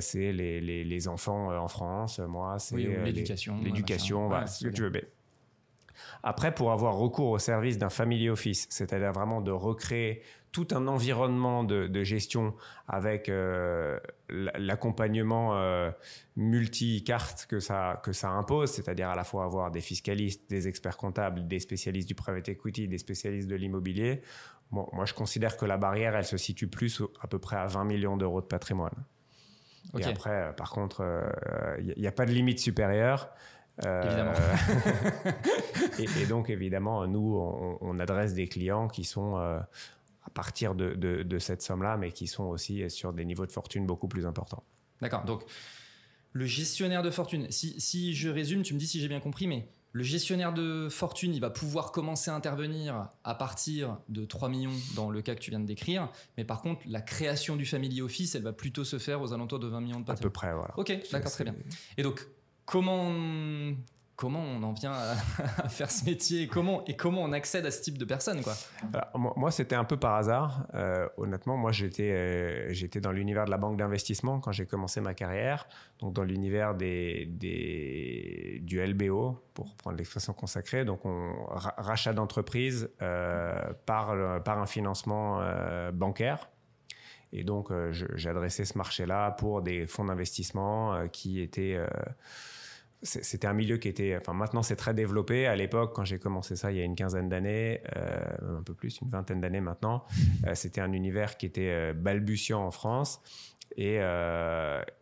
c'est 0.00 0.32
les, 0.32 0.60
les, 0.60 0.84
les, 0.84 1.08
enfants 1.08 1.56
en 1.56 1.68
France, 1.68 2.18
moi 2.18 2.58
c'est 2.58 2.76
l'éducation, 2.76 3.60
l'éducation, 3.62 4.26
voilà, 4.26 4.46
ce 4.46 4.66
que 4.66 4.72
tu 4.72 4.82
veux. 4.82 4.90
Après, 6.22 6.54
pour 6.54 6.72
avoir 6.72 6.96
recours 6.96 7.30
au 7.30 7.38
service 7.38 7.78
d'un 7.78 7.90
family 7.90 8.28
office, 8.28 8.66
c'est-à-dire 8.70 9.12
vraiment 9.12 9.40
de 9.40 9.50
recréer 9.50 10.22
tout 10.52 10.68
un 10.72 10.86
environnement 10.86 11.64
de, 11.64 12.02
gestion 12.02 12.54
avec 12.86 13.28
euh, 13.28 13.98
l'accompagnement 14.28 15.56
euh, 15.56 15.90
multi-carte 16.36 17.46
que 17.46 17.60
ça, 17.60 18.00
que 18.02 18.12
ça 18.12 18.30
impose, 18.30 18.70
c'est-à-dire 18.70 19.08
à 19.10 19.14
la 19.14 19.24
fois 19.24 19.44
avoir 19.44 19.70
des 19.70 19.80
fiscalistes, 19.80 20.48
des 20.48 20.68
experts 20.68 20.96
comptables, 20.96 21.46
des 21.46 21.60
spécialistes 21.60 22.08
du 22.08 22.14
private 22.14 22.48
equity, 22.48 22.88
des 22.88 22.98
spécialistes 22.98 23.48
de 23.48 23.56
l'immobilier. 23.56 24.22
Bon, 24.70 24.88
moi, 24.92 25.04
je 25.04 25.14
considère 25.14 25.56
que 25.56 25.66
la 25.66 25.76
barrière, 25.76 26.16
elle 26.16 26.26
se 26.26 26.36
situe 26.36 26.68
plus 26.68 27.02
à 27.20 27.26
peu 27.26 27.38
près 27.38 27.56
à 27.56 27.66
20 27.66 27.84
millions 27.84 28.16
d'euros 28.16 28.40
de 28.40 28.46
patrimoine. 28.46 29.04
Et 29.98 30.04
après, 30.04 30.30
euh, 30.30 30.52
par 30.52 30.70
contre, 30.70 31.02
il 31.78 31.94
n'y 31.96 32.06
a, 32.06 32.12
pas 32.12 32.26
de 32.26 32.32
limite 32.32 32.58
supérieure. 32.58 33.30
Évidemment. 33.84 34.32
et, 35.98 36.26
donc, 36.26 36.50
évidemment, 36.50 37.06
nous, 37.06 37.36
on, 37.80 37.98
adresse 37.98 38.34
des 38.34 38.48
clients 38.48 38.88
qui 38.88 39.04
sont 39.04 39.36
euh, 39.38 39.58
à 40.24 40.30
partir 40.30 40.74
de, 40.74 41.38
cette 41.38 41.62
somme-là, 41.62 41.96
mais 41.96 42.12
qui 42.12 42.26
sont 42.26 42.44
aussi 42.44 42.88
sur 42.90 43.12
des 43.12 43.24
niveaux 43.24 43.46
de 43.46 43.52
fortune 43.52 43.86
beaucoup 43.86 44.08
plus 44.08 44.26
importants. 44.26 44.62
D'accord. 45.00 45.24
Donc, 45.24 45.44
le 46.32 46.44
gestionnaire 46.44 47.02
de 47.02 47.10
fortune, 47.10 47.46
si, 47.50 48.14
je 48.14 48.28
résume, 48.28 48.62
tu 48.62 48.74
me 48.74 48.78
dis 48.78 48.86
si 48.86 49.00
j'ai 49.00 49.08
bien 49.08 49.20
compris, 49.20 49.46
mais 49.46 49.68
le 49.92 50.02
gestionnaire 50.02 50.52
de 50.52 50.88
fortune, 50.90 51.34
il 51.34 51.40
va 51.40 51.50
pouvoir 51.50 51.92
commencer 51.92 52.30
à 52.30 52.34
intervenir 52.34 53.08
à 53.24 53.34
partir 53.34 53.98
de 54.08 54.24
3 54.24 54.48
millions 54.48 54.74
dans 54.94 55.08
le 55.10 55.22
cas 55.22 55.34
que 55.34 55.40
tu 55.40 55.50
viens 55.50 55.60
de 55.60 55.66
décrire. 55.66 56.10
Mais 56.36 56.44
par 56.44 56.60
contre, 56.60 56.82
la 56.86 57.00
création 57.00 57.56
du 57.56 57.64
family 57.64 58.02
office, 58.02 58.34
elle 58.34 58.42
va 58.42 58.52
plutôt 58.52 58.84
se 58.84 58.98
faire 58.98 59.22
aux 59.22 59.32
alentours 59.32 59.58
de 59.58 59.66
20 59.66 59.80
millions 59.80 60.00
de 60.00 60.04
patrimoine. 60.04 60.20
À 60.20 60.22
peu 60.22 60.30
près, 60.30 60.52
voilà. 60.52 60.74
Ok, 60.76 61.10
d'accord, 61.10 61.32
très 61.32 61.44
bien. 61.44 61.54
Et 61.96 62.02
donc, 62.02 62.28
comment 62.68 63.10
comment 64.18 64.40
on 64.40 64.62
en 64.64 64.72
vient 64.72 64.92
à, 65.58 65.68
faire 65.68 65.90
ce 65.90 66.04
métier 66.04 66.42
et 66.42 66.46
comment, 66.48 66.84
et 66.86 66.96
comment 66.96 67.22
on 67.22 67.32
accède 67.32 67.64
à 67.64 67.70
ce 67.70 67.80
type 67.80 67.96
de 67.96 68.04
personnes 68.04 68.42
quoi 68.42 68.54
Moi, 69.14 69.50
c'était 69.52 69.76
un 69.76 69.84
peu 69.84 69.96
par 69.96 70.16
hasard. 70.16 70.66
Euh, 70.74 71.08
honnêtement, 71.16 71.56
moi, 71.56 71.70
j'étais 71.70 72.10
euh, 72.10 72.72
j'étais 72.72 73.00
dans 73.00 73.12
l'univers 73.12 73.44
de 73.44 73.50
la 73.50 73.58
banque 73.58 73.78
d'investissement 73.78 74.40
quand 74.40 74.50
j'ai 74.50 74.66
commencé 74.66 75.00
ma 75.00 75.14
carrière, 75.14 75.68
donc 76.00 76.14
dans 76.14 76.24
l'univers 76.24 76.74
des, 76.74 77.26
des, 77.26 78.58
du 78.64 78.84
LBO, 78.84 79.40
pour 79.54 79.76
prendre 79.76 79.96
l'expression 79.96 80.32
consacrée, 80.32 80.84
donc 80.84 81.06
on, 81.06 81.32
rachat 81.48 82.12
d'entreprise 82.12 82.90
euh, 83.00 83.72
par, 83.86 84.42
par 84.42 84.58
un 84.58 84.66
financement 84.66 85.40
bancaire. 85.92 86.50
Et 87.30 87.44
donc, 87.44 87.70
j'adressais 88.14 88.64
ce 88.64 88.76
marché-là 88.76 89.32
pour 89.32 89.60
des 89.60 89.86
fonds 89.86 90.06
d'investissement 90.06 91.06
qui 91.12 91.42
étaient 91.42 91.78
c'était 93.02 93.46
un 93.46 93.52
milieu 93.52 93.76
qui 93.76 93.88
était, 93.88 94.16
enfin 94.16 94.32
maintenant 94.32 94.62
c'est 94.62 94.76
très 94.76 94.94
développé. 94.94 95.46
À 95.46 95.54
l'époque, 95.54 95.92
quand 95.94 96.04
j'ai 96.04 96.18
commencé 96.18 96.56
ça, 96.56 96.72
il 96.72 96.78
y 96.78 96.80
a 96.80 96.84
une 96.84 96.96
quinzaine 96.96 97.28
d'années, 97.28 97.80
euh, 97.96 98.58
un 98.58 98.62
peu 98.62 98.74
plus, 98.74 99.00
une 99.00 99.08
vingtaine 99.08 99.40
d'années 99.40 99.60
maintenant, 99.60 100.04
euh, 100.46 100.54
c'était 100.54 100.80
un 100.80 100.92
univers 100.92 101.36
qui 101.36 101.46
était 101.46 101.70
euh, 101.70 101.92
balbutiant 101.92 102.64
en 102.64 102.70
France. 102.70 103.20
Et, 103.76 104.00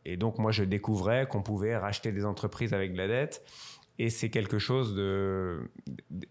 et 0.05 0.17
donc 0.19 0.39
moi, 0.39 0.51
je 0.51 0.63
découvrais 0.63 1.27
qu'on 1.27 1.41
pouvait 1.41 1.79
racheter 1.79 2.13
des 2.13 2.27
entreprises 2.27 2.75
avec 2.75 2.93
de 2.93 2.99
la 2.99 3.07
dette. 3.07 3.43
Et 3.99 4.11
c'est 4.11 4.29
quelque 4.29 4.59
chose 4.59 4.95
de 4.95 5.71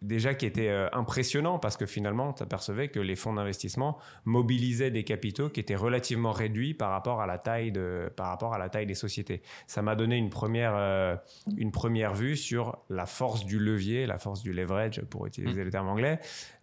déjà 0.01 0.33
qui 0.33 0.45
était 0.45 0.69
euh, 0.69 0.87
impressionnant 0.93 1.59
parce 1.59 1.77
que 1.77 1.85
finalement, 1.85 2.33
tu 2.33 2.43
apercevais 2.43 2.89
que 2.89 2.99
les 2.99 3.15
fonds 3.15 3.33
d'investissement 3.33 3.97
mobilisaient 4.25 4.91
des 4.91 5.03
capitaux 5.03 5.49
qui 5.49 5.59
étaient 5.59 5.75
relativement 5.75 6.31
réduits 6.31 6.73
par 6.73 6.91
rapport 6.91 7.21
à 7.21 7.27
la 7.27 7.37
taille 7.37 7.71
de 7.71 8.11
par 8.15 8.27
rapport 8.27 8.53
à 8.53 8.57
la 8.57 8.69
taille 8.69 8.85
des 8.85 8.95
sociétés. 8.95 9.41
Ça 9.67 9.81
m'a 9.81 9.95
donné 9.95 10.17
une 10.17 10.29
première 10.29 10.75
euh, 10.75 11.15
une 11.57 11.71
première 11.71 12.13
vue 12.13 12.37
sur 12.37 12.77
la 12.89 13.05
force 13.05 13.45
du 13.45 13.59
levier, 13.59 14.05
la 14.05 14.17
force 14.17 14.43
du 14.43 14.53
leverage 14.53 15.01
pour 15.09 15.25
utiliser 15.25 15.63
le 15.63 15.71
terme 15.71 15.87
anglais. 15.87 16.19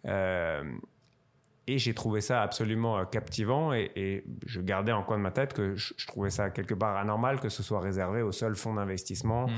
Euh, 0.06 0.62
et 1.66 1.78
j'ai 1.78 1.94
trouvé 1.94 2.20
ça 2.20 2.42
absolument 2.42 2.98
euh, 2.98 3.04
captivant 3.04 3.72
et, 3.72 4.24
je 4.46 4.60
gardais 4.60 4.92
en 4.92 5.02
coin 5.02 5.16
de 5.16 5.22
ma 5.22 5.30
tête 5.30 5.52
que 5.52 5.76
je, 5.76 6.06
trouvais 6.06 6.30
ça 6.30 6.50
quelque 6.50 6.74
part 6.74 6.96
anormal 6.96 7.40
que 7.40 7.48
ce 7.48 7.62
soit 7.62 7.80
réservé 7.80 8.22
aux 8.22 8.32
seuls 8.32 8.56
fonds 8.56 8.74
d'investissement, 8.74 9.46
mmh. 9.46 9.52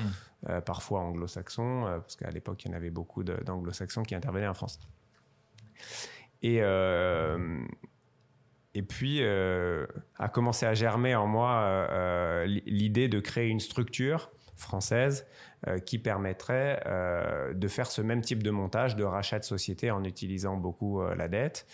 euh, 0.50 0.60
parfois 0.60 1.00
anglo-saxons, 1.00 1.86
euh, 1.86 1.98
parce 1.98 2.16
qu'à 2.16 2.30
l'époque 2.30 2.64
il 2.64 2.70
y 2.70 2.74
en 2.74 2.76
avait 2.76 2.90
beaucoup 2.90 3.24
d'anglo-saxons 3.24 4.02
qui 4.02 4.14
intervenaient 4.14 4.48
en 4.48 4.54
France. 4.54 4.78
Et, 6.42 6.58
et 8.74 8.82
puis 8.82 9.22
a 9.24 10.28
commencé 10.28 10.66
à 10.66 10.74
germer 10.74 11.14
en 11.14 11.26
moi 11.26 12.44
l'idée 12.44 13.08
de 13.08 13.18
créer 13.18 13.48
une 13.48 13.60
structure 13.60 14.30
française 14.54 15.26
qui 15.86 15.98
permettrait 15.98 16.82
de 17.54 17.68
faire 17.68 17.90
ce 17.90 18.02
même 18.02 18.20
type 18.20 18.42
de 18.42 18.50
montage 18.50 18.94
de 18.94 19.04
rachat 19.04 19.38
de 19.38 19.44
société 19.44 19.90
en 19.90 20.04
utilisant 20.04 20.58
beaucoup 20.58 21.02
la 21.02 21.28
dette. 21.28 21.66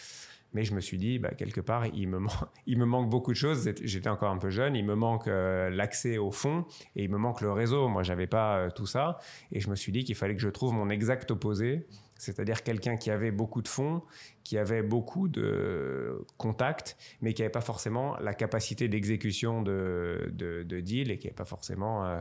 Mais 0.53 0.65
je 0.65 0.75
me 0.75 0.81
suis 0.81 0.99
dit, 0.99 1.19
bah, 1.19 1.31
quelque 1.31 1.61
part, 1.61 1.87
il 1.87 2.09
me, 2.09 2.19
manque 2.87 3.09
beaucoup 3.09 3.33
de 3.33 3.37
choses. 3.37 3.69
J'étais 3.83 4.09
encore 4.09 4.31
un 4.31 4.39
peu 4.39 4.51
jeune. 4.51 4.75
Il 4.77 4.85
me 4.85 4.95
manque 4.95 5.29
euh, 5.29 5.71
l'accès 5.71 6.19
au 6.19 6.31
fonds 6.31 6.65
et 6.97 7.05
il 7.05 7.11
me 7.11 7.19
manque 7.19 7.41
le 7.41 7.53
réseau. 7.53 7.89
Moi, 7.89 8.03
j'avais 8.03 8.27
pas 8.27 8.59
euh, 8.59 8.71
tout 8.71 8.87
ça. 8.87 9.19
Et 9.53 9.61
je 9.61 9.71
me 9.71 9.77
suis 9.77 9.93
dit 9.93 10.05
qu'il 10.05 10.15
fallait 10.15 10.35
que 10.35 10.43
je 10.43 10.49
trouve 10.49 10.73
mon 10.73 10.91
exact 10.91 11.31
opposé, 11.31 11.87
c'est-à-dire 12.21 12.63
quelqu'un 12.63 12.97
qui 12.97 13.11
avait 13.11 13.31
beaucoup 13.31 13.63
de 13.63 13.69
fonds, 13.69 14.03
qui 14.45 14.59
avait 14.59 14.83
beaucoup 14.83 15.29
de 15.29 16.27
contacts, 16.37 16.97
mais 17.23 17.33
qui 17.33 17.43
n'avait 17.43 17.53
pas 17.53 17.61
forcément 17.61 18.17
la 18.19 18.35
capacité 18.35 18.89
d'exécution 18.89 19.63
de, 19.63 20.31
de, 20.33 20.81
deal 20.81 21.11
et 21.11 21.19
qui 21.19 21.29
n'avait 21.29 21.37
pas 21.37 21.45
forcément 21.45 22.05
euh, 22.05 22.21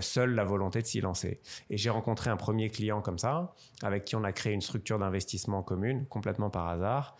seul 0.00 0.34
la 0.34 0.44
volonté 0.44 0.80
de 0.82 0.86
s'y 0.86 1.00
lancer. 1.00 1.40
Et 1.68 1.76
j'ai 1.76 1.90
rencontré 1.90 2.30
un 2.30 2.36
premier 2.36 2.70
client 2.70 3.00
comme 3.00 3.18
ça, 3.18 3.54
avec 3.82 4.04
qui 4.04 4.16
on 4.16 4.24
a 4.24 4.32
créé 4.32 4.52
une 4.52 4.60
structure 4.60 4.98
d'investissement 4.98 5.62
commune, 5.62 6.06
complètement 6.06 6.50
par 6.50 6.68
hasard. 6.68 7.16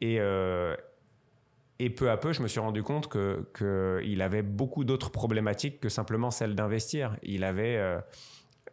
Et, 0.00 0.18
euh, 0.20 0.76
et 1.78 1.90
peu 1.90 2.10
à 2.10 2.16
peu, 2.16 2.32
je 2.32 2.42
me 2.42 2.48
suis 2.48 2.60
rendu 2.60 2.82
compte 2.82 3.10
qu'il 3.10 3.44
que 3.52 4.20
avait 4.20 4.42
beaucoup 4.42 4.84
d'autres 4.84 5.10
problématiques 5.10 5.80
que 5.80 5.88
simplement 5.88 6.30
celle 6.30 6.54
d'investir. 6.54 7.16
Il 7.22 7.44
avait... 7.44 7.76
Euh, 7.76 8.00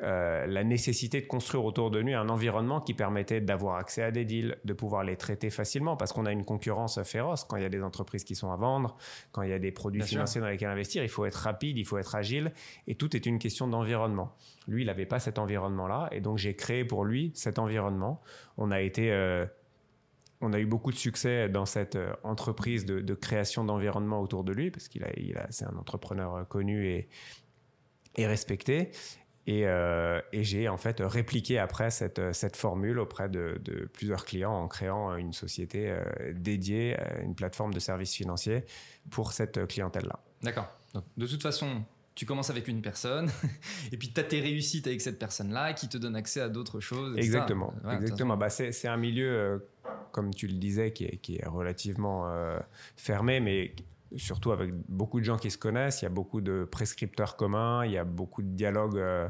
euh, 0.01 0.45
la 0.45 0.63
nécessité 0.63 1.21
de 1.21 1.25
construire 1.27 1.63
autour 1.63 1.89
de 1.89 1.99
lui 1.99 2.13
un 2.13 2.27
environnement 2.29 2.81
qui 2.81 2.93
permettait 2.93 3.39
d'avoir 3.39 3.77
accès 3.77 4.03
à 4.03 4.11
des 4.11 4.25
deals, 4.25 4.57
de 4.65 4.73
pouvoir 4.73 5.03
les 5.03 5.15
traiter 5.15 5.49
facilement, 5.49 5.95
parce 5.95 6.11
qu'on 6.11 6.25
a 6.25 6.31
une 6.31 6.43
concurrence 6.43 7.01
féroce 7.03 7.45
quand 7.45 7.55
il 7.55 7.63
y 7.63 7.65
a 7.65 7.69
des 7.69 7.81
entreprises 7.81 8.23
qui 8.23 8.35
sont 8.35 8.51
à 8.51 8.57
vendre, 8.57 8.97
quand 9.31 9.41
il 9.43 9.49
y 9.49 9.53
a 9.53 9.59
des 9.59 9.71
produits 9.71 10.01
financiers 10.01 10.41
dans 10.41 10.47
lesquels 10.47 10.69
investir, 10.69 11.03
il 11.03 11.09
faut 11.09 11.25
être 11.25 11.35
rapide, 11.35 11.77
il 11.77 11.85
faut 11.85 11.97
être 11.97 12.15
agile, 12.15 12.51
et 12.87 12.95
tout 12.95 13.15
est 13.15 13.25
une 13.25 13.39
question 13.39 13.67
d'environnement. 13.67 14.35
Lui, 14.67 14.83
il 14.83 14.87
n'avait 14.87 15.05
pas 15.05 15.19
cet 15.19 15.39
environnement-là, 15.39 16.09
et 16.11 16.19
donc 16.19 16.37
j'ai 16.37 16.55
créé 16.55 16.83
pour 16.83 17.05
lui 17.05 17.31
cet 17.33 17.59
environnement. 17.59 18.21
On 18.57 18.71
a 18.71 18.81
été... 18.81 19.11
Euh, 19.11 19.45
on 20.41 20.51
a 20.51 20.59
eu 20.59 20.65
beaucoup 20.65 20.91
de 20.91 20.97
succès 20.97 21.47
dans 21.47 21.65
cette 21.65 21.95
euh, 21.95 22.13
entreprise 22.23 22.85
de, 22.85 23.13
création 23.13 23.63
d'environnement 23.63 24.21
autour 24.21 24.43
de 24.43 24.51
lui, 24.51 24.69
parce 24.69 24.89
qu'il 24.89 25.03
a, 25.03 25.47
c'est 25.49 25.65
un 25.65 25.77
entrepreneur 25.77 26.45
connu 26.49 26.87
et, 26.87 27.07
et 28.15 28.27
respecté. 28.27 28.91
Euh, 29.47 30.21
et, 30.33 30.43
j'ai 30.43 30.67
en 30.67 30.77
fait 30.77 30.97
répliqué 30.99 31.59
après 31.59 31.91
cette, 31.91 32.33
cette 32.33 32.55
formule 32.55 32.99
auprès 32.99 33.29
de, 33.29 33.59
plusieurs 33.93 34.25
clients 34.25 34.53
en 34.53 34.67
créant 34.67 35.15
une 35.15 35.33
société 35.33 35.89
euh, 35.89 36.33
dédiée, 36.33 36.97
une 37.21 37.35
plateforme 37.35 37.73
de 37.73 37.79
services 37.79 38.13
financiers 38.13 38.65
pour 39.09 39.33
cette 39.33 39.67
clientèle-là. 39.67 40.19
D'accord. 40.41 40.67
De 41.17 41.27
toute 41.27 41.43
façon, 41.43 41.83
tu 42.15 42.25
commences 42.25 42.49
avec 42.49 42.67
une 42.67 42.81
personne 42.81 43.29
et 43.91 43.97
puis 43.97 44.11
tu 44.11 44.19
as 44.19 44.23
tes 44.23 44.39
réussites 44.39 44.87
avec 44.87 45.01
cette 45.01 45.19
personne-là 45.19 45.73
qui 45.73 45.89
te 45.89 45.97
donne 45.97 46.15
accès 46.15 46.41
à 46.41 46.49
d'autres 46.49 46.79
choses. 46.79 47.17
Exactement. 47.17 47.73
exactement. 47.91 48.37
Bah, 48.37 48.49
c'est 48.49 48.87
un 48.87 48.97
milieu, 48.97 49.29
euh, 49.29 49.57
comme 50.11 50.33
tu 50.33 50.47
le 50.47 50.53
disais, 50.53 50.91
qui 50.91 51.05
est, 51.05 51.17
qui 51.17 51.35
est 51.35 51.45
relativement 51.45 52.25
fermé, 52.95 53.39
mais 53.39 53.75
surtout 54.17 54.51
avec 54.51 54.73
beaucoup 54.87 55.19
de 55.19 55.25
gens 55.25 55.37
qui 55.37 55.51
se 55.51 55.57
connaissent, 55.57 56.01
il 56.01 56.05
y 56.05 56.07
a 56.07 56.11
beaucoup 56.11 56.41
de 56.41 56.67
prescripteurs 56.69 57.35
communs, 57.35 57.85
il 57.85 57.91
y 57.91 57.97
a 57.97 58.03
beaucoup 58.03 58.41
de 58.41 58.49
dialogues 58.49 58.97
euh, 58.97 59.27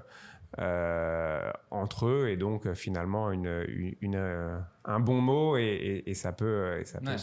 euh, 0.60 1.52
entre 1.72 2.06
eux 2.08 2.30
et 2.30 2.38
donc 2.38 2.72
finalement 2.74 3.32
une, 3.32 3.66
une, 4.02 4.64
un 4.86 5.00
bon 5.00 5.20
mot 5.20 5.58
et, 5.58 6.04
ça 6.14 6.32
peut, 6.32 6.82
ça 6.86 7.00
peut 7.02 7.18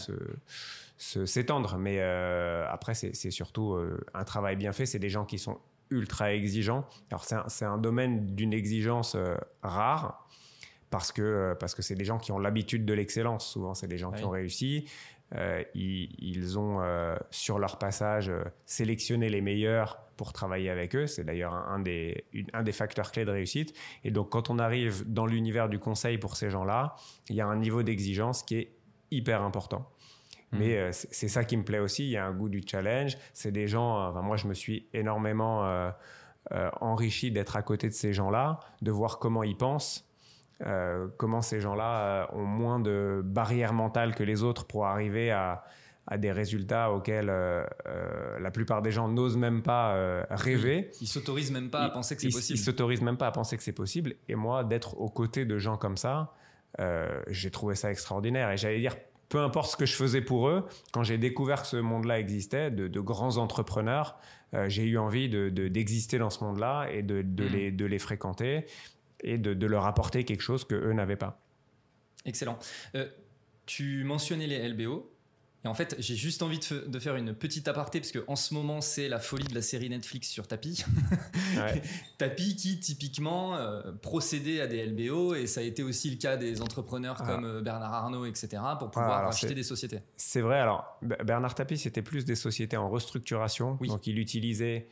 se, 0.97 1.25
s'étendre. 1.25 1.77
Mais 1.77 1.97
euh, 1.99 2.65
après, 2.69 2.93
c'est 2.93 3.31
surtout 3.31 3.77
un 4.13 4.23
travail 4.23 4.55
bien 4.55 4.71
fait. 4.71 4.85
C'est 4.85 4.99
des 4.99 5.09
gens 5.09 5.25
qui 5.25 5.39
sont 5.39 5.59
ultra 5.89 6.33
exigeants. 6.33 6.85
Alors 7.11 7.23
c'est 7.25 7.65
un, 7.65 7.71
un, 7.71 7.77
domaine 7.77 8.35
d'une 8.35 8.53
exigence 8.53 9.17
rare 9.61 10.27
parce 10.93 11.11
que 11.11 11.55
parce 11.59 11.73
que 11.73 11.81
c'est 11.81 11.95
des 11.95 12.05
gens 12.05 12.19
qui 12.19 12.31
ont 12.31 12.37
l'habitude 12.37 12.85
de 12.85 12.93
l'excellence. 12.93 13.47
Souvent, 13.47 13.73
c'est 13.73 13.87
des 13.87 13.97
gens 13.97 14.11
qui 14.11 14.23
ont 14.23 14.29
réussi. 14.29 14.85
Euh, 15.35 15.63
ils, 15.73 16.59
ont, 16.59 16.81
euh, 16.81 17.15
sur 17.31 17.57
leur 17.57 17.79
passage, 17.79 18.29
euh, 18.29 18.43
sélectionné 18.65 19.29
les 19.29 19.41
meilleurs 19.41 19.99
pour 20.15 20.31
travailler 20.31 20.69
avec 20.69 20.95
eux. 20.95 21.07
C'est 21.07 21.23
d'ailleurs 21.23 21.53
un, 21.53 21.79
des, 21.79 22.25
un 22.53 22.61
des 22.61 22.71
facteurs 22.71 23.11
clés 23.11 23.25
de 23.25 23.31
réussite. 23.31 23.73
Et 24.03 24.11
donc, 24.11 24.29
quand 24.29 24.49
on 24.49 24.59
arrive 24.59 25.11
dans 25.11 25.25
l'univers 25.25 25.69
du 25.69 25.79
conseil 25.79 26.19
pour 26.19 26.35
ces 26.35 26.51
gens-là, 26.51 26.95
il 27.29 27.35
y 27.35 27.41
a 27.41 27.47
un 27.47 27.57
niveau 27.57 27.81
d'exigence 27.81 28.43
qui 28.43 28.57
est 28.57 28.75
hyper 29.09 29.41
important. 29.41 29.89
Mmh. 30.51 30.57
Mais 30.59 30.91
c'est 30.91 31.29
ça 31.29 31.43
qui 31.43 31.57
me 31.57 31.63
plaît 31.63 31.79
aussi. 31.79 32.03
Il 32.03 32.11
y 32.11 32.17
a 32.17 32.25
un 32.25 32.33
goût 32.33 32.49
du 32.49 32.61
challenge. 32.63 33.17
C'est 33.33 33.51
des 33.51 33.67
gens. 33.67 34.07
Enfin, 34.07 34.21
moi, 34.21 34.37
je 34.37 34.47
me 34.47 34.53
suis 34.53 34.87
énormément 34.93 35.91
enrichi 36.79 37.31
d'être 37.31 37.55
à 37.55 37.63
côté 37.63 37.87
de 37.87 37.93
ces 37.93 38.13
gens-là, 38.13 38.59
de 38.83 38.91
voir 38.91 39.17
comment 39.17 39.41
ils 39.41 39.57
pensent, 39.57 40.07
euh, 40.61 41.07
comment 41.17 41.41
ces 41.41 41.59
gens-là 41.59 42.27
euh, 42.31 42.37
ont 42.37 42.45
moins 42.45 42.79
de 42.79 43.21
barrières 43.23 43.73
mentales 43.73 44.15
que 44.15 44.23
les 44.23 44.43
autres 44.43 44.65
pour 44.65 44.85
arriver 44.85 45.31
à, 45.31 45.63
des 46.17 46.33
résultats 46.33 46.91
auxquels 46.91 47.29
euh, 47.29 47.65
la 48.39 48.51
plupart 48.51 48.81
des 48.81 48.91
gens 48.91 49.07
n'osent 49.07 49.37
même 49.37 49.61
pas 49.61 50.25
rêver. 50.29 50.91
Ils 50.99 51.07
s'autorisent 51.07 51.51
même 51.51 51.69
pas 51.69 51.83
à 51.83 51.89
penser 51.89 52.15
que 52.15 52.21
c'est 52.21 52.29
possible. 52.29 52.59
Ils 52.59 52.61
s'autorisent 52.61 53.01
même 53.01 53.17
pas 53.17 53.27
à 53.27 53.31
penser 53.31 53.55
que 53.55 53.63
c'est 53.63 53.71
possible. 53.71 54.15
Et 54.27 54.35
moi, 54.35 54.65
d'être 54.65 54.99
aux 54.99 55.09
côtés 55.09 55.45
de 55.45 55.57
gens 55.57 55.77
comme 55.77 55.95
ça, 55.95 56.33
j'ai 57.27 57.51
trouvé 57.51 57.75
ça 57.75 57.89
extraordinaire. 57.89 58.51
Et 58.51 58.57
j'allais 58.57 58.79
dire, 58.79 58.97
peu 59.29 59.39
importe 59.39 59.71
ce 59.71 59.77
que 59.77 59.85
je 59.85 59.95
faisais 59.95 60.19
pour 60.19 60.49
eux, 60.49 60.67
quand 60.91 61.03
j'ai 61.03 61.17
découvert 61.17 61.61
que 61.61 61.69
ce 61.69 61.77
monde-là 61.77 62.19
existait, 62.19 62.69
de, 62.69 62.99
grands 62.99 63.37
entrepreneurs, 63.37 64.17
j'ai 64.67 64.83
eu 64.83 64.97
envie 64.97 65.29
d'exister 65.29 66.17
de, 66.17 66.23
dans 66.23 66.29
ce 66.29 66.43
monde-là 66.43 66.89
et 66.91 67.01
de, 67.01 67.23
les, 67.45 67.71
de 67.71 67.85
les 67.85 67.99
fréquenter 67.99 68.65
et 69.23 69.37
de, 69.37 69.65
leur 69.65 69.85
apporter 69.85 70.25
quelque 70.25 70.41
chose 70.41 70.65
que 70.65 70.75
eux 70.75 70.93
n'avaient 70.93 71.15
pas. 71.15 71.41
Excellent. 72.25 72.57
Euh, 72.95 73.07
tu 73.65 74.03
mentionnais 74.03 74.47
les 74.47 74.67
LBO. 74.69 75.09
Et 75.65 75.69
en 75.69 75.73
fait, 75.73 75.95
j'ai 75.97 76.17
juste 76.17 76.43
envie 76.43 76.59
de, 76.59 76.99
faire 76.99 77.15
une 77.15 77.33
petite 77.33 77.69
aparté 77.69 78.01
parce 78.01 78.11
qu'en 78.11 78.35
ce 78.35 78.53
moment, 78.53 78.81
c'est 78.81 79.07
la 79.07 79.19
folie 79.19 79.47
de 79.47 79.55
la 79.55 79.61
série 79.61 79.89
Netflix 79.89 80.27
sur 80.27 80.45
Tapi. 80.45 80.83
Tapi 82.17 82.55
qui, 82.57 82.81
typiquement, 82.81 83.55
euh, 83.55 83.93
procédait 84.01 84.59
à 84.59 84.67
des 84.67 84.85
LBO 84.85 85.35
et 85.35 85.47
ça 85.47 85.61
a 85.61 85.63
été 85.63 85.81
aussi 85.81 86.09
le 86.09 86.17
cas 86.17 86.35
des 86.35 86.61
entrepreneurs 86.61 87.15
ah. 87.19 87.25
comme 87.25 87.45
euh, 87.45 87.61
Bernard 87.61 87.93
Arnault, 87.93 88.25
etc., 88.25 88.61
pour 88.77 88.91
pouvoir 88.91 89.25
acheter 89.25 89.55
des 89.55 89.63
sociétés. 89.63 90.01
C'est 90.17 90.41
vrai. 90.41 90.59
Alors, 90.59 90.99
Bernard 91.01 91.55
Tapie, 91.55 91.77
c'était 91.77 92.01
plus 92.01 92.25
des 92.25 92.35
sociétés 92.35 92.75
en 92.75 92.89
restructuration. 92.89 93.75
Donc, 93.75 94.05
il 94.05 94.19
utilisait 94.19 94.89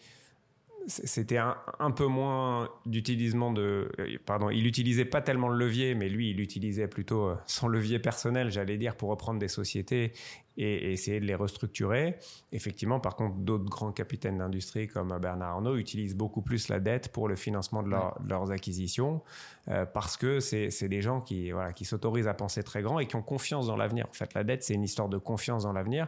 c'était 0.88 1.38
un, 1.38 1.92
peu 1.92 2.08
moins 2.08 2.70
d'utilisement 2.86 3.52
de 3.52 3.92
euh, 4.00 4.18
pardon 4.26 4.50
il 4.50 4.66
utilisait 4.66 5.06
pas 5.06 5.22
tellement 5.22 5.50
le 5.50 5.58
levier 5.58 5.96
mais 5.96 6.10
lui 6.10 6.32
il 6.32 6.40
utilisait 6.40 6.88
plutôt 6.88 7.28
euh, 7.28 7.36
son 7.46 7.68
levier 7.68 8.00
personnel 8.00 8.52
j'allais 8.52 8.78
dire 8.78 8.96
pour 8.96 9.10
reprendre 9.10 9.40
des 9.40 9.48
sociétés 9.48 10.14
et, 10.58 10.92
essayer 10.92 11.20
de 11.20 11.26
les 11.26 11.36
restructurer. 11.36 12.18
Effectivement 12.52 13.00
par 13.00 13.16
contre 13.16 13.38
d'autres 13.38 13.66
grands 13.66 13.92
capitaines 13.92 14.40
d'industrie 14.40 14.88
comme 14.88 15.18
Bernard 15.20 15.56
Arnault 15.56 15.78
utilisent 15.78 16.16
beaucoup 16.16 16.42
plus 16.42 16.68
la 16.68 16.80
dette 16.80 17.10
pour 17.10 17.28
le 17.28 17.36
financement 17.36 17.84
de, 17.84 17.90
leurs 17.90 18.52
acquisitions 18.52 19.22
euh, 19.68 19.86
parce 19.86 20.18
que 20.18 20.40
c'est 20.40 20.90
des 20.90 21.02
gens 21.02 21.22
qui 21.22 21.52
voilà 21.52 21.74
qui 21.74 21.86
s'autorisent 21.86 22.28
à 22.28 22.34
penser 22.34 22.64
très 22.64 22.82
grand 22.82 23.00
et 23.00 23.08
qui 23.08 23.16
ont 23.16 23.22
confiance 23.22 23.68
dans 23.68 23.78
l'avenir. 23.78 24.08
En 24.10 24.14
fait 24.14 24.34
la 24.34 24.44
dette 24.44 24.64
c'est 24.64 24.74
une 24.74 24.84
histoire 24.84 25.10
de 25.10 25.18
confiance 25.18 25.64
dans 25.64 25.74
l'avenir. 25.74 26.08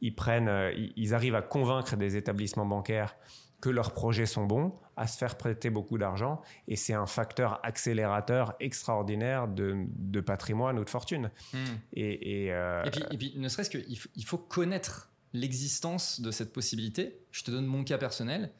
Ils 0.00 0.14
prennent 0.14 0.72
ils 0.96 1.14
arrivent 1.14 1.36
à 1.36 1.42
convaincre 1.42 1.96
des 1.96 2.16
établissements 2.16 2.66
bancaires 2.66 3.16
que 3.64 3.70
leurs 3.70 3.94
projets 3.94 4.26
sont 4.26 4.44
bons, 4.44 4.74
à 4.94 5.06
se 5.06 5.16
faire 5.16 5.38
prêter 5.38 5.70
beaucoup 5.70 5.96
d'argent. 5.96 6.42
Et 6.68 6.76
c'est 6.76 6.92
un 6.92 7.06
facteur 7.06 7.60
accélérateur 7.64 8.54
extraordinaire 8.60 9.48
de, 9.48 10.20
patrimoine 10.20 10.78
ou 10.78 10.84
de 10.84 10.90
fortune. 10.90 11.30
Hmm. 11.54 11.64
Et, 11.94 12.52
euh, 12.52 12.84
et, 13.10 13.16
puis, 13.16 13.32
ne 13.36 13.48
serait-ce 13.48 13.70
qu'il 13.70 13.98
faut, 13.98 14.10
il 14.16 14.24
faut 14.26 14.36
connaître 14.36 15.10
l'existence 15.32 16.20
de 16.20 16.30
cette 16.30 16.52
possibilité. 16.52 17.20
Je 17.30 17.42
te 17.42 17.50
donne 17.50 17.64
mon 17.64 17.84
cas 17.84 17.96
personnel. 17.96 18.52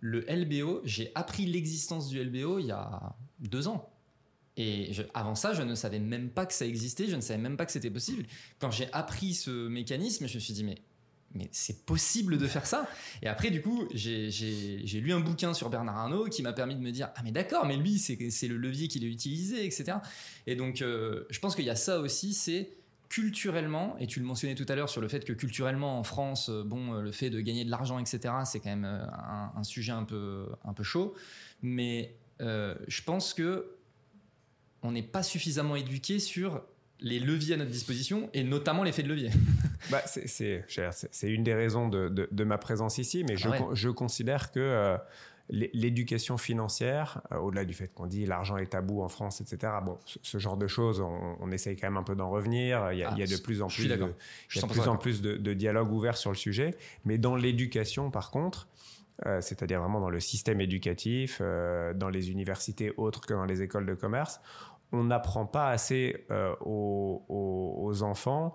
Le 0.00 0.26
LBO, 0.28 0.82
j'ai 0.84 1.10
appris 1.14 1.46
l'existence 1.46 2.10
du 2.10 2.22
LBO 2.22 2.58
il 2.58 2.66
y 2.66 2.70
a 2.70 3.16
deux 3.40 3.66
ans. 3.66 3.90
Et 4.58 4.92
avant 5.14 5.36
ça, 5.36 5.54
je 5.54 5.62
ne 5.62 5.74
savais 5.74 6.00
même 6.00 6.28
pas 6.28 6.44
que 6.44 6.52
ça 6.52 6.66
existait, 6.66 7.06
je 7.06 7.16
ne 7.16 7.22
savais 7.22 7.40
même 7.40 7.56
pas 7.56 7.64
que 7.64 7.72
c'était 7.72 7.90
possible. 7.90 8.26
Quand 8.58 8.70
j'ai 8.70 8.92
appris 8.92 9.32
ce 9.32 9.68
mécanisme, 9.68 10.28
je 10.28 10.34
me 10.34 10.40
suis 10.40 10.52
dit, 10.52 10.64
mais 10.64 10.76
mais 11.34 11.48
c'est 11.52 11.84
possible 11.84 12.38
de 12.38 12.46
faire 12.46 12.66
ça 12.66 12.88
Et 13.22 13.26
après, 13.26 13.50
du 13.50 13.60
coup, 13.60 13.88
j'ai 13.92 15.00
lu 15.00 15.12
un 15.12 15.20
bouquin 15.20 15.52
sur 15.52 15.68
Bernard 15.68 15.98
Arnault 15.98 16.26
qui 16.26 16.42
m'a 16.42 16.52
permis 16.52 16.76
de 16.76 16.80
me 16.80 16.90
dire, 16.90 17.10
ah 17.16 17.22
mais 17.24 17.32
d'accord, 17.32 17.66
mais 17.66 17.76
lui, 17.76 17.98
c'est 17.98 18.48
le 18.48 18.56
levier 18.56 18.88
qu'il 18.88 19.04
a 19.04 19.08
utilisé, 19.08 19.64
etc. 19.64 19.98
Et 20.46 20.54
donc, 20.54 20.80
euh, 20.80 21.24
je 21.30 21.38
pense 21.40 21.56
qu'il 21.56 21.64
y 21.64 21.70
a 21.70 21.76
ça 21.76 21.98
aussi, 21.98 22.34
c'est 22.34 22.70
culturellement, 23.08 23.96
et 23.98 24.06
tu 24.06 24.20
le 24.20 24.26
mentionnais 24.26 24.54
tout 24.54 24.66
à 24.68 24.74
l'heure 24.74 24.88
sur 24.88 25.00
le 25.00 25.08
fait 25.08 25.24
que 25.24 25.32
culturellement 25.32 25.98
en 25.98 26.04
France, 26.04 26.48
euh, 26.48 26.64
bon, 26.64 26.94
euh, 26.94 27.02
le 27.02 27.12
fait 27.12 27.30
de 27.30 27.40
gagner 27.40 27.64
de 27.64 27.70
l'argent, 27.70 27.98
etc., 27.98 28.34
c'est 28.44 28.60
quand 28.60 28.70
même 28.70 28.84
un, 28.84 29.64
sujet 29.64 29.92
un 29.92 30.04
peu, 30.04 30.46
un 30.64 30.72
peu 30.72 30.82
chaud. 30.82 31.14
Mais 31.62 32.16
je 32.40 33.02
pense 33.02 33.34
que 33.34 33.76
on 34.82 34.92
n'est 34.92 35.02
pas 35.02 35.22
suffisamment 35.22 35.76
éduqué 35.76 36.18
sur 36.18 36.62
les 37.00 37.18
leviers 37.18 37.54
à 37.54 37.56
notre 37.56 37.70
disposition 37.70 38.30
et 38.32 38.44
notamment 38.44 38.82
l'effet 38.82 39.02
de 39.02 39.08
levier. 39.08 39.30
bah, 39.90 40.02
c'est 40.06 40.64
une 41.22 41.44
des 41.44 41.54
raisons 41.54 41.88
de, 41.88 42.44
ma 42.44 42.58
présence 42.58 42.98
ici, 42.98 43.24
mais 43.28 43.36
je, 43.36 43.48
je 43.72 43.88
considère 43.88 44.50
que 44.52 44.60
euh, 44.60 44.96
l'éducation 45.48 46.38
financière, 46.38 47.20
euh, 47.32 47.36
au-delà 47.36 47.64
du 47.64 47.74
fait 47.74 47.88
qu'on 47.88 48.06
dit 48.06 48.26
l'argent 48.26 48.56
est 48.56 48.72
tabou 48.72 49.02
en 49.02 49.08
France, 49.08 49.40
etc., 49.40 49.74
bon, 49.84 49.98
ce, 50.04 50.38
genre 50.38 50.56
de 50.56 50.66
choses, 50.66 51.00
on, 51.00 51.50
essaye 51.52 51.76
quand 51.76 51.88
même 51.88 51.96
un 51.98 52.02
peu 52.02 52.14
d'en 52.14 52.30
revenir. 52.30 52.92
Il 52.92 52.98
y, 52.98 53.04
a, 53.04 53.12
il 53.12 53.18
y, 53.18 53.22
a, 53.22 53.26
de 53.26 53.40
plus 53.40 53.60
en 53.60 53.68
plus, 53.68 53.86
de, 53.86 53.94
il 53.94 54.60
y 54.60 54.64
a 54.64 54.66
plus, 54.66 54.88
en 54.88 54.96
plus 54.96 55.20
de, 55.20 55.36
de 55.36 55.52
dialogue 55.52 55.92
ouvert 55.92 56.16
sur 56.16 56.30
le 56.30 56.36
sujet. 56.36 56.74
Mais 57.04 57.18
dans 57.18 57.36
l'éducation, 57.36 58.10
par 58.10 58.30
contre, 58.30 58.68
euh, 59.26 59.40
c'est-à-dire 59.40 59.80
vraiment 59.80 60.00
dans 60.00 60.10
le 60.10 60.18
système 60.18 60.60
éducatif, 60.60 61.40
dans 61.40 62.08
les 62.08 62.30
universités 62.30 62.92
autres 62.96 63.20
que 63.26 63.34
dans 63.34 63.44
les 63.44 63.62
écoles 63.62 63.86
de 63.86 63.94
commerce, 63.94 64.40
on 64.94 65.04
n'apprend 65.04 65.46
pas 65.46 65.68
assez 65.68 66.24
euh, 66.30 66.54
aux, 66.60 68.02
enfants 68.02 68.54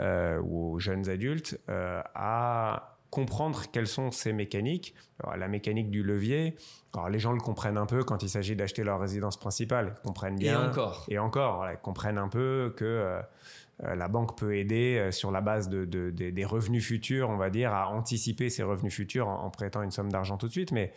euh, 0.00 0.40
ou 0.42 0.72
aux 0.72 0.78
jeunes 0.78 1.08
adultes 1.08 1.58
euh, 1.68 2.02
à 2.14 2.98
comprendre 3.10 3.62
quelles 3.72 3.86
sont 3.86 4.10
ces 4.10 4.32
mécaniques. 4.32 4.94
la 5.36 5.48
mécanique 5.48 5.90
du 5.90 6.02
levier, 6.02 6.56
alors 6.92 7.08
les 7.08 7.18
gens 7.18 7.32
le 7.32 7.40
comprennent 7.40 7.78
un 7.78 7.86
peu 7.86 8.04
quand 8.04 8.22
il 8.22 8.28
s'agit 8.28 8.56
d'acheter 8.56 8.84
leur 8.84 9.00
résidence 9.00 9.38
principale, 9.38 9.94
ils 9.96 10.02
comprennent 10.02 10.36
bien. 10.36 10.62
Et 10.62 10.66
encore. 10.66 11.06
Et 11.08 11.18
encore, 11.18 11.66
ils 11.70 11.78
comprennent 11.78 12.18
un 12.18 12.28
peu 12.28 12.74
que 12.76 13.18
la 13.82 14.08
banque 14.08 14.36
peut 14.36 14.56
aider 14.56 15.08
sur 15.12 15.30
la 15.30 15.40
base 15.40 15.68
de, 15.70 15.84
des 16.10 16.44
revenus 16.44 16.84
futurs, 16.84 17.30
on 17.30 17.36
va 17.36 17.48
dire, 17.48 17.72
à 17.72 17.88
anticiper 17.88 18.50
ces 18.50 18.64
revenus 18.64 18.94
futurs 18.94 19.28
en, 19.28 19.44
en 19.44 19.50
prêtant 19.50 19.82
une 19.82 19.92
somme 19.92 20.10
d'argent 20.12 20.36
tout 20.36 20.48
de 20.48 20.52
suite. 20.52 20.72
Mais 20.72 20.92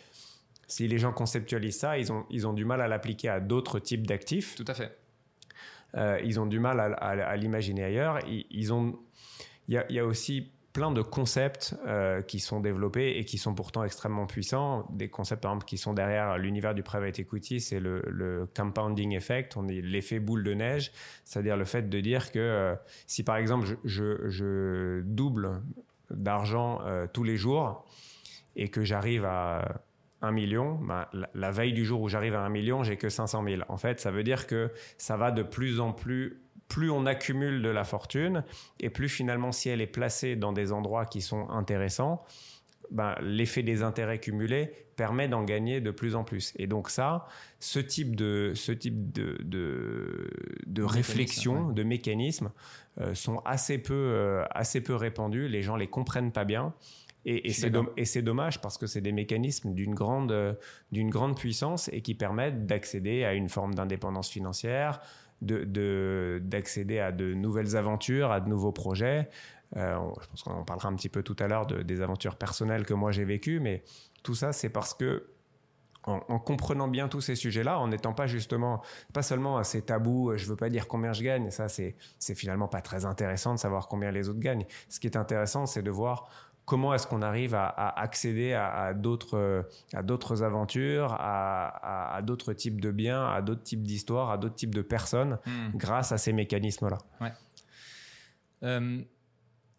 si 0.70 0.88
les 0.88 1.00
gens 1.00 1.12
conceptualisent 1.12 1.80
ça, 1.80 1.98
ils 1.98 2.14
ont, 2.14 2.26
ils 2.30 2.48
ont 2.48 2.54
du 2.54 2.64
mal 2.64 2.80
à 2.80 2.88
l'appliquer 2.88 3.28
à 3.28 3.40
d'autres 3.40 3.80
types 3.80 4.06
d'actifs. 4.08 4.56
Tout 4.56 4.66
à 4.68 4.74
fait. 4.74 4.98
Euh, 5.98 6.20
ils 6.24 6.40
ont 6.40 6.46
du 6.46 6.60
mal 6.60 6.80
à, 6.80 7.36
l'imaginer 7.36 7.84
ailleurs. 7.84 8.20
Ils, 8.28 8.72
ont, 8.72 8.98
il 9.68 9.84
y 9.90 10.00
a, 10.00 10.06
aussi 10.06 10.52
plein 10.72 10.92
de 10.92 11.02
concepts 11.02 11.76
euh, 11.88 12.22
qui 12.22 12.40
sont 12.40 12.60
développés 12.60 13.18
et 13.18 13.26
qui 13.26 13.40
sont 13.40 13.56
pourtant 13.56 13.84
extrêmement 13.84 14.28
puissants. 14.28 14.86
Des 14.92 15.10
concepts, 15.10 15.42
par 15.42 15.54
exemple, 15.54 15.66
qui 15.66 15.80
sont 15.80 15.96
derrière 15.96 16.38
l'univers 16.38 16.76
du 16.76 16.84
private 16.84 17.18
equity, 17.18 17.60
c'est 17.60 17.80
le, 17.80 18.48
compounding 18.56 19.16
effect, 19.16 19.58
on 19.58 19.68
est 19.68 19.82
l'effet 19.82 20.20
boule 20.20 20.44
de 20.44 20.54
neige, 20.54 20.92
c'est-à-dire 21.26 21.58
le 21.58 21.66
fait 21.66 21.90
de 21.90 22.00
dire 22.00 22.32
que 22.32 22.38
euh, 22.38 22.76
si 23.08 23.24
par 23.24 23.38
exemple 23.38 23.66
je, 23.84 24.30
je 24.30 25.02
double 25.02 25.64
d'argent 26.12 26.80
tous 27.14 27.24
les 27.24 27.38
jours 27.38 27.86
et 28.56 28.70
que 28.70 28.84
j'arrive 28.84 29.26
à 29.26 29.82
1 30.22 30.32
million, 30.32 30.76
bah, 30.76 31.10
la, 31.34 31.52
veille 31.52 31.74
du 31.74 31.86
jour 31.86 32.02
où 32.02 32.10
j'arrive 32.10 32.36
à 32.36 32.42
1 32.42 32.50
million, 32.50 32.84
j'ai 32.84 32.98
que 32.98 33.10
500 33.10 33.44
000. 33.44 33.62
En 33.70 33.78
fait, 33.78 34.00
ça 34.00 34.12
veut 34.12 34.24
dire 34.24 34.48
que 34.48 34.72
ça 34.98 35.18
va 35.18 35.32
de 35.32 35.44
plus 35.44 35.80
en 35.80 35.94
plus, 35.94 36.42
plus 36.68 36.92
on 36.92 37.06
accumule 37.06 37.62
de 37.62 37.70
la 37.70 37.84
fortune, 37.84 38.44
et 38.80 38.90
plus 38.90 39.10
finalement, 39.10 39.52
si 39.52 39.70
elle 39.70 39.82
est 39.82 39.88
placée 39.88 40.36
dans 40.36 40.52
des 40.52 40.72
endroits 40.72 41.06
qui 41.06 41.22
sont 41.22 41.50
intéressants, 41.50 42.24
bah, 42.92 43.18
l'effet 43.22 43.64
des 43.64 43.84
intérêts 43.84 44.20
cumulés 44.20 44.72
permet 44.96 45.28
d'en 45.28 45.44
gagner 45.44 45.80
de 45.80 45.92
plus 45.92 46.16
en 46.16 46.24
plus. 46.24 46.54
Et 46.58 46.68
donc 46.68 46.90
ça, 46.90 47.28
ce 47.60 47.80
type 47.80 48.16
de, 48.16 48.52
ce 48.56 48.72
type 48.72 49.14
de, 49.14 49.38
de, 50.66 50.84
réflexion, 50.84 51.70
de 51.70 51.84
mécanismes, 51.84 52.52
euh, 53.00 53.14
sont 53.14 53.38
assez 53.46 53.78
peu, 53.78 53.94
euh, 53.94 54.44
assez 54.52 54.82
peu 54.82 54.96
répandus. 54.96 55.48
Les 55.48 55.62
gens 55.62 55.76
les 55.76 55.88
comprennent 55.88 56.32
pas 56.32 56.44
bien. 56.44 56.74
Et, 57.26 57.52
c'est 57.52 58.22
dommage 58.22 58.62
parce 58.62 58.78
que 58.78 58.88
c'est 58.88 59.02
des 59.02 59.12
mécanismes 59.12 59.74
d'une 59.74 59.94
grande, 59.94 60.58
d'une 60.92 61.10
grande 61.10 61.38
puissance 61.38 61.90
et 61.92 62.02
qui 62.02 62.16
permettent 62.16 62.66
d'accéder 62.66 63.26
à 63.26 63.34
une 63.34 63.50
forme 63.50 63.76
d'indépendance 63.76 64.30
financière, 64.30 65.02
d'accéder 65.42 66.96
de, 66.96 67.02
à 67.02 67.12
de 67.12 67.34
nouvelles 67.34 67.76
aventures, 67.76 68.32
à 68.32 68.40
de 68.40 68.50
nouveaux 68.50 68.72
projets. 68.72 69.30
Euh, 69.78 70.00
je 70.22 70.28
pense 70.28 70.44
qu'on 70.44 70.54
en 70.54 70.64
parlera 70.64 70.90
un 70.90 70.96
petit 70.96 71.10
peu 71.10 71.22
tout 71.22 71.36
à 71.40 71.48
l'heure 71.48 71.68
des 71.68 72.02
aventures 72.02 72.36
personnelles 72.36 72.86
que 72.86 72.94
moi 72.94 73.12
j'ai 73.12 73.26
vécues, 73.26 73.60
mais 73.60 73.84
tout 74.24 74.36
ça 74.36 74.52
c'est 74.52 74.70
parce 74.70 74.94
que 74.94 75.28
en, 76.04 76.40
comprenant 76.40 76.88
bien 76.88 77.08
tous 77.08 77.22
ces 77.22 77.36
sujets-là, 77.36 77.78
en 77.78 77.90
n'étant 77.90 78.14
pas 78.14 78.26
justement, 78.26 78.82
pas 79.14 79.22
seulement 79.22 79.58
assez 79.58 79.82
tabou, 79.82 80.36
je 80.36 80.46
veux 80.48 80.56
pas 80.56 80.70
dire 80.70 80.88
combien 80.88 81.14
je 81.14 81.22
gagne, 81.22 81.52
ça 81.52 81.68
c'est 81.70 81.96
finalement 82.36 82.68
pas 82.68 82.82
très 82.82 83.06
intéressant 83.06 83.54
de 83.54 83.60
savoir 83.60 83.88
combien 83.88 84.10
les 84.10 84.30
autres 84.30 84.40
gagnent. 84.40 84.66
Ce 84.88 85.00
qui 85.00 85.06
est 85.06 85.18
intéressant, 85.18 85.68
c'est 85.68 85.84
de 85.84 85.92
voir 85.92 86.30
comment 86.70 86.94
est-ce 86.94 87.08
qu'on 87.08 87.24
arrive 87.24 87.56
à, 87.56 87.68
accéder 88.00 88.54
à, 88.54 88.94
d'autres 88.94 89.68
à 89.94 90.04
d'autres 90.04 90.44
aventures, 90.44 91.18
à, 91.20 92.22
d'autres 92.24 92.54
types 92.54 92.80
de 92.80 92.92
biens, 92.92 93.26
à 93.26 93.42
d'autres 93.42 93.64
types 93.64 93.82
d'histoires, 93.82 94.30
à 94.30 94.38
d'autres 94.38 94.56
types 94.56 94.76
de 94.76 94.84
personnes 94.84 95.40
hmm. 95.48 95.72
grâce 95.76 96.12
à 96.12 96.20
ces 96.20 96.32
mécanismes-là. 96.32 97.00
Euh, 98.62 99.02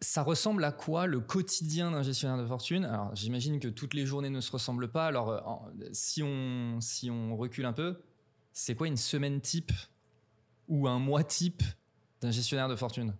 ça 0.01 0.23
ressemble 0.23 0.65
à 0.65 0.73
quoi 0.73 1.05
le 1.05 1.21
quotidien 1.21 1.91
d'un 1.91 2.03
gestionnaire 2.03 2.37
de 2.37 2.45
fortune? 2.45 2.83
Alors 2.83 3.15
j'imagine 3.15 3.59
que 3.59 3.69
toutes 3.69 3.93
les 3.93 4.05
journées 4.05 4.29
ne 4.29 4.41
se 4.41 4.51
ressemblent 4.51 4.91
pas. 4.91 5.05
Alors 5.05 5.29
euh, 5.29 5.39
si 5.93 6.21
on 6.23 6.81
si 6.81 7.09
on 7.09 7.37
recule 7.37 7.65
un 7.65 7.73
peu, 7.73 8.01
c'est 8.51 8.75
quoi 8.75 8.87
une 8.87 8.97
semaine 8.97 9.39
type 9.39 9.71
ou 10.67 10.89
un 10.89 10.99
mois 10.99 11.23
type 11.23 11.63
d'un 12.19 12.31
gestionnaire 12.31 12.67
de 12.67 12.75
fortune? 12.75 13.13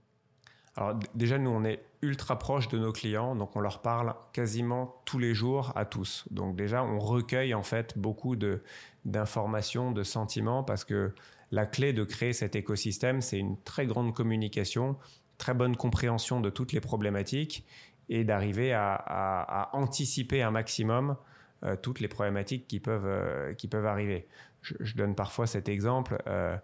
Alors 0.77 0.97
déjà, 1.15 1.37
nous, 1.37 1.49
on 1.49 1.63
est 1.65 1.83
ultra 2.01 2.39
proche 2.39 2.69
de 2.69 2.79
nos 2.79 2.91
clients, 2.91 3.35
donc 3.35 3.55
on 3.55 3.59
leur 3.59 3.81
parle 3.81 4.15
quasiment 4.31 5.01
tous 5.05 5.19
les 5.19 5.33
jours 5.33 5.73
à 5.75 5.85
tous. 5.85 6.25
Donc 6.31 6.55
déjà, 6.55 6.83
on 6.83 6.97
recueille 6.99 7.53
en 7.53 7.63
fait 7.63 7.97
beaucoup 7.97 8.35
de, 8.35 8.63
d'informations, 9.05 9.91
de 9.91 10.03
sentiments, 10.03 10.63
parce 10.63 10.85
que 10.85 11.13
la 11.51 11.65
clé 11.65 11.91
de 11.91 12.03
créer 12.03 12.33
cet 12.33 12.55
écosystème, 12.55 13.21
c'est 13.21 13.37
une 13.37 13.61
très 13.61 13.85
grande 13.85 14.15
communication, 14.15 14.97
très 15.37 15.53
bonne 15.53 15.75
compréhension 15.75 16.39
de 16.39 16.49
toutes 16.49 16.71
les 16.71 16.79
problématiques 16.79 17.65
et 18.07 18.23
d'arriver 18.23 18.73
à, 18.73 19.69
anticiper 19.73 20.41
un 20.41 20.51
maximum 20.51 21.17
euh, 21.63 21.75
toutes 21.75 21.99
les 21.99 22.07
problématiques 22.07 22.67
qui 22.67 22.79
peuvent, 22.79 23.05
euh, 23.05 23.53
qui 23.53 23.67
peuvent 23.67 23.85
arriver. 23.85 24.27
Je, 24.61 24.95
donne 24.95 25.15
parfois 25.15 25.47
cet 25.47 25.69
exemple. 25.69 26.21
Euh, 26.27 26.57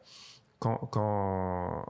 quand, 0.60 0.78
quand 0.92 1.86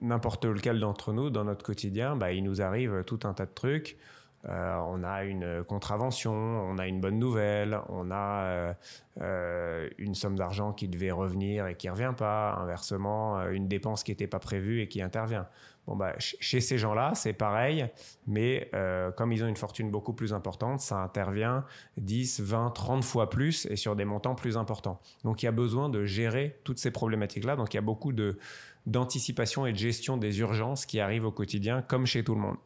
n'importe 0.00 0.44
lequel 0.44 0.80
d'entre 0.80 1.12
nous, 1.12 1.30
dans 1.30 1.44
notre 1.44 1.64
quotidien, 1.64 2.16
bah, 2.16 2.32
il 2.32 2.44
nous 2.44 2.60
arrive 2.62 3.04
tout 3.04 3.20
un 3.24 3.34
tas 3.34 3.46
de 3.46 3.54
trucs. 3.54 3.98
Euh, 4.46 4.78
on 4.86 5.02
a 5.02 5.24
une 5.24 5.64
contravention, 5.64 6.32
on 6.32 6.78
a 6.78 6.86
une 6.86 7.00
bonne 7.00 7.18
nouvelle, 7.18 7.78
on 7.88 8.10
a 8.10 8.42
euh, 8.44 8.72
euh, 9.20 9.88
une 9.98 10.14
somme 10.14 10.36
d'argent 10.36 10.72
qui 10.72 10.86
devait 10.86 11.10
revenir 11.10 11.66
et 11.66 11.74
qui 11.74 11.88
revient 11.88 12.14
pas, 12.16 12.54
inversement, 12.54 13.40
une 13.48 13.66
dépense 13.66 14.04
qui 14.04 14.12
n'était 14.12 14.28
pas 14.28 14.38
prévue 14.38 14.80
et 14.80 14.88
qui 14.88 15.02
intervient. 15.02 15.48
Bon 15.88 15.96
bah, 15.96 16.12
chez 16.18 16.60
ces 16.60 16.78
gens-là, 16.78 17.14
c'est 17.14 17.32
pareil, 17.32 17.88
mais 18.26 18.70
comme 19.16 19.32
ils 19.32 19.42
ont 19.42 19.48
une 19.48 19.56
fortune 19.56 19.90
beaucoup 19.90 20.12
plus 20.12 20.34
importante, 20.34 20.80
ça 20.80 20.98
intervient 20.98 21.64
10, 21.96 22.40
20, 22.40 22.70
30 22.72 23.02
fois 23.02 23.30
plus 23.30 23.66
et 23.70 23.76
sur 23.76 23.96
des 23.96 24.04
montants 24.04 24.34
plus 24.34 24.58
importants. 24.58 25.00
Donc 25.24 25.42
il 25.42 25.46
y 25.46 25.48
a 25.48 25.52
besoin 25.52 25.88
de 25.88 26.04
gérer 26.04 26.60
toutes 26.62 26.78
ces 26.78 26.90
problématiques-là. 26.90 27.56
Donc 27.56 27.72
il 27.72 27.78
y 27.78 27.78
a 27.78 27.82
beaucoup 27.82 28.12
de, 28.12 28.38
d'anticipation 28.86 29.66
et 29.66 29.72
de 29.72 29.78
gestion 29.78 30.16
des 30.16 30.40
urgences 30.40 30.86
qui 30.86 31.00
arrivent 31.00 31.26
au 31.26 31.32
quotidien, 31.32 31.82
comme 31.82 32.06
chez 32.06 32.24
tout 32.24 32.34
le 32.34 32.40
monde. 32.40 32.56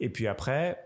Et 0.00 0.08
puis 0.08 0.26
après, 0.26 0.78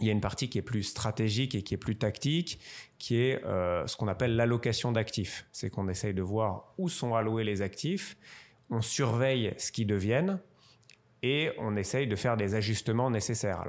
il 0.00 0.06
y 0.06 0.10
a 0.10 0.12
une 0.12 0.20
partie 0.20 0.48
qui 0.48 0.58
est 0.58 0.62
plus 0.62 0.84
stratégique 0.84 1.54
et 1.54 1.62
qui 1.62 1.74
est 1.74 1.78
plus 1.78 1.96
tactique, 1.96 2.60
qui 2.98 3.16
est 3.16 3.44
euh, 3.44 3.86
ce 3.86 3.96
qu'on 3.96 4.08
appelle 4.08 4.36
l'allocation 4.36 4.92
d'actifs. 4.92 5.46
C'est 5.52 5.70
qu'on 5.70 5.88
essaye 5.88 6.14
de 6.14 6.22
voir 6.22 6.72
où 6.78 6.88
sont 6.88 7.14
alloués 7.14 7.44
les 7.44 7.62
actifs, 7.62 8.16
on 8.70 8.80
surveille 8.80 9.54
ce 9.58 9.72
qu'ils 9.72 9.86
deviennent 9.86 10.40
et 11.22 11.50
on 11.58 11.76
essaye 11.76 12.06
de 12.06 12.16
faire 12.16 12.36
des 12.36 12.54
ajustements 12.54 13.10
nécessaires. 13.10 13.64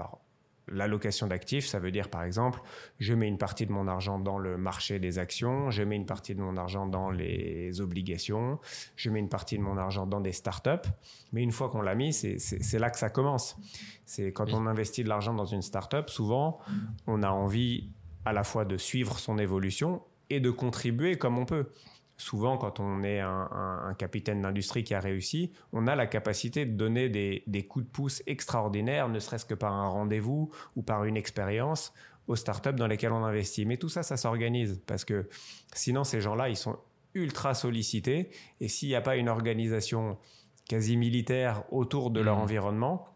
L'allocation 0.71 1.27
d'actifs, 1.27 1.65
ça 1.65 1.79
veut 1.79 1.91
dire 1.91 2.09
par 2.09 2.23
exemple, 2.23 2.61
je 2.99 3.13
mets 3.13 3.27
une 3.27 3.37
partie 3.37 3.65
de 3.65 3.71
mon 3.71 3.87
argent 3.87 4.19
dans 4.19 4.37
le 4.37 4.57
marché 4.57 4.99
des 4.99 5.19
actions, 5.19 5.71
je 5.71 5.83
mets 5.83 5.95
une 5.95 6.05
partie 6.05 6.35
de 6.35 6.41
mon 6.41 6.57
argent 6.57 6.85
dans 6.85 7.09
les 7.09 7.81
obligations, 7.81 8.59
je 8.95 9.09
mets 9.09 9.19
une 9.19 9.29
partie 9.29 9.57
de 9.57 9.63
mon 9.63 9.77
argent 9.77 10.05
dans 10.05 10.21
des 10.21 10.31
startups. 10.31 10.87
Mais 11.31 11.43
une 11.43 11.51
fois 11.51 11.69
qu'on 11.69 11.81
l'a 11.81 11.95
mis, 11.95 12.13
c'est 12.13 12.79
là 12.79 12.89
que 12.89 12.97
ça 12.97 13.09
commence. 13.09 13.57
C'est 14.05 14.31
quand 14.31 14.53
on 14.53 14.65
investit 14.65 15.03
de 15.03 15.09
l'argent 15.09 15.33
dans 15.33 15.45
une 15.45 15.61
startup, 15.61 16.09
souvent, 16.09 16.59
on 17.07 17.23
a 17.23 17.29
envie 17.29 17.89
à 18.25 18.33
la 18.33 18.43
fois 18.43 18.65
de 18.65 18.77
suivre 18.77 19.19
son 19.19 19.37
évolution 19.37 20.01
et 20.29 20.39
de 20.39 20.51
contribuer 20.51 21.17
comme 21.17 21.37
on 21.37 21.45
peut 21.45 21.69
souvent, 22.19 22.57
quand 22.57 22.79
on 22.79 23.01
est 23.01 23.19
un, 23.19 23.95
capitaine 23.97 24.41
d'industrie 24.41 24.83
qui 24.83 24.93
a 24.93 24.99
réussi, 24.99 25.51
on 25.73 25.87
a 25.87 25.95
la 25.95 26.05
capacité 26.05 26.65
de 26.65 26.73
donner 26.73 27.09
des, 27.09 27.67
coups 27.67 27.85
de 27.85 27.89
pouce 27.89 28.21
extraordinaires, 28.27 29.09
ne 29.09 29.19
serait-ce 29.19 29.45
que 29.45 29.53
par 29.53 29.73
un 29.73 29.87
rendez-vous 29.87 30.51
ou 30.75 30.83
par 30.83 31.05
une 31.05 31.17
expérience 31.17 31.93
aux 32.27 32.35
startups 32.35 32.73
dans 32.73 32.87
lesquelles 32.87 33.13
on 33.13 33.23
investit. 33.23 33.65
Mais 33.65 33.77
tout 33.77 33.89
ça, 33.89 34.03
ça 34.03 34.17
s'organise 34.17 34.81
parce 34.85 35.05
que 35.05 35.27
sinon, 35.73 36.03
ces 36.03 36.21
gens-là, 36.21 36.49
ils 36.49 36.57
sont 36.57 36.77
ultra 37.15 37.53
sollicités. 37.53 38.29
Et 38.59 38.67
s'il 38.67 38.89
n'y 38.89 38.95
a 38.95 39.01
pas 39.01 39.15
une 39.15 39.29
organisation 39.29 40.17
quasi 40.67 40.97
militaire 40.97 41.63
autour 41.71 42.11
de 42.11 42.19
leur 42.19 42.37
mmh. 42.37 42.41
environnement, 42.41 43.07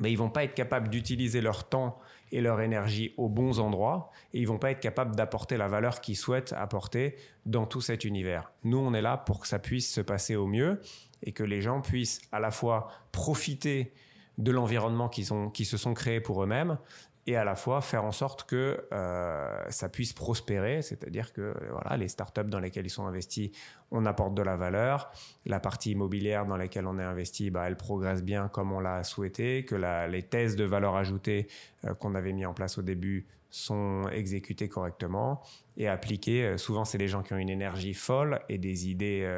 mais 0.00 0.10
ils 0.10 0.16
vont 0.16 0.30
pas 0.30 0.44
être 0.44 0.54
capables 0.54 0.88
d'utiliser 0.88 1.40
leur 1.40 1.68
temps 1.68 1.98
et 2.32 2.40
leur 2.40 2.60
énergie 2.60 3.14
aux 3.16 3.28
bons 3.28 3.60
endroits 3.60 4.10
et 4.32 4.40
ils 4.40 4.48
vont 4.48 4.58
pas 4.58 4.70
être 4.70 4.80
capables 4.80 5.14
d'apporter 5.14 5.56
la 5.56 5.68
valeur 5.68 6.00
qu'ils 6.00 6.16
souhaitent 6.16 6.52
apporter 6.54 7.16
dans 7.46 7.66
tout 7.66 7.80
cet 7.80 8.04
univers. 8.04 8.52
Nous, 8.64 8.78
on 8.78 8.94
est 8.94 9.02
là 9.02 9.16
pour 9.16 9.40
que 9.40 9.46
ça 9.46 9.58
puisse 9.58 9.92
se 9.92 10.00
passer 10.00 10.34
au 10.34 10.46
mieux 10.46 10.80
et 11.22 11.32
que 11.32 11.44
les 11.44 11.60
gens 11.60 11.80
puissent 11.80 12.20
à 12.32 12.40
la 12.40 12.50
fois 12.50 12.88
profiter 13.12 13.92
de 14.38 14.50
l'environnement 14.50 15.08
qu'ils 15.08 15.32
ont, 15.32 15.50
qui 15.50 15.64
se 15.64 15.76
sont 15.76 15.94
créés 15.94 16.20
pour 16.20 16.42
eux-mêmes 16.42 16.78
et 17.26 17.36
à 17.36 17.44
la 17.44 17.54
fois 17.54 17.80
faire 17.80 18.04
en 18.04 18.12
sorte 18.12 18.44
que 18.44 18.84
euh, 18.92 19.70
ça 19.70 19.88
puisse 19.88 20.12
prospérer, 20.12 20.82
c'est-à-dire 20.82 21.32
que 21.32 21.54
voilà, 21.70 21.96
les 21.96 22.08
startups 22.08 22.44
dans 22.44 22.58
lesquelles 22.58 22.86
ils 22.86 22.90
sont 22.90 23.06
investis, 23.06 23.50
on 23.92 24.06
apporte 24.06 24.34
de 24.34 24.42
la 24.42 24.56
valeur, 24.56 25.12
la 25.46 25.60
partie 25.60 25.92
immobilière 25.92 26.46
dans 26.46 26.56
laquelle 26.56 26.86
on 26.86 26.98
est 26.98 27.04
investi, 27.04 27.50
bah, 27.50 27.64
elle 27.66 27.76
progresse 27.76 28.24
bien 28.24 28.48
comme 28.48 28.72
on 28.72 28.80
l'a 28.80 29.04
souhaité, 29.04 29.64
que 29.64 29.76
les 30.10 30.22
thèses 30.22 30.56
de 30.56 30.64
valeur 30.64 30.96
ajoutée 30.96 31.46
euh, 31.84 31.94
qu'on 31.94 32.16
avait 32.16 32.32
mis 32.32 32.44
en 32.44 32.54
place 32.54 32.78
au 32.78 32.82
début 32.82 33.26
sont 33.50 34.08
exécutées 34.10 34.68
correctement 34.68 35.42
et 35.76 35.86
appliquées. 35.86 36.44
Euh, 36.44 36.56
souvent, 36.56 36.84
c'est 36.84 36.98
des 36.98 37.08
gens 37.08 37.22
qui 37.22 37.34
ont 37.34 37.38
une 37.38 37.50
énergie 37.50 37.94
folle 37.94 38.40
et 38.48 38.58
des 38.58 38.88
idées 38.88 39.28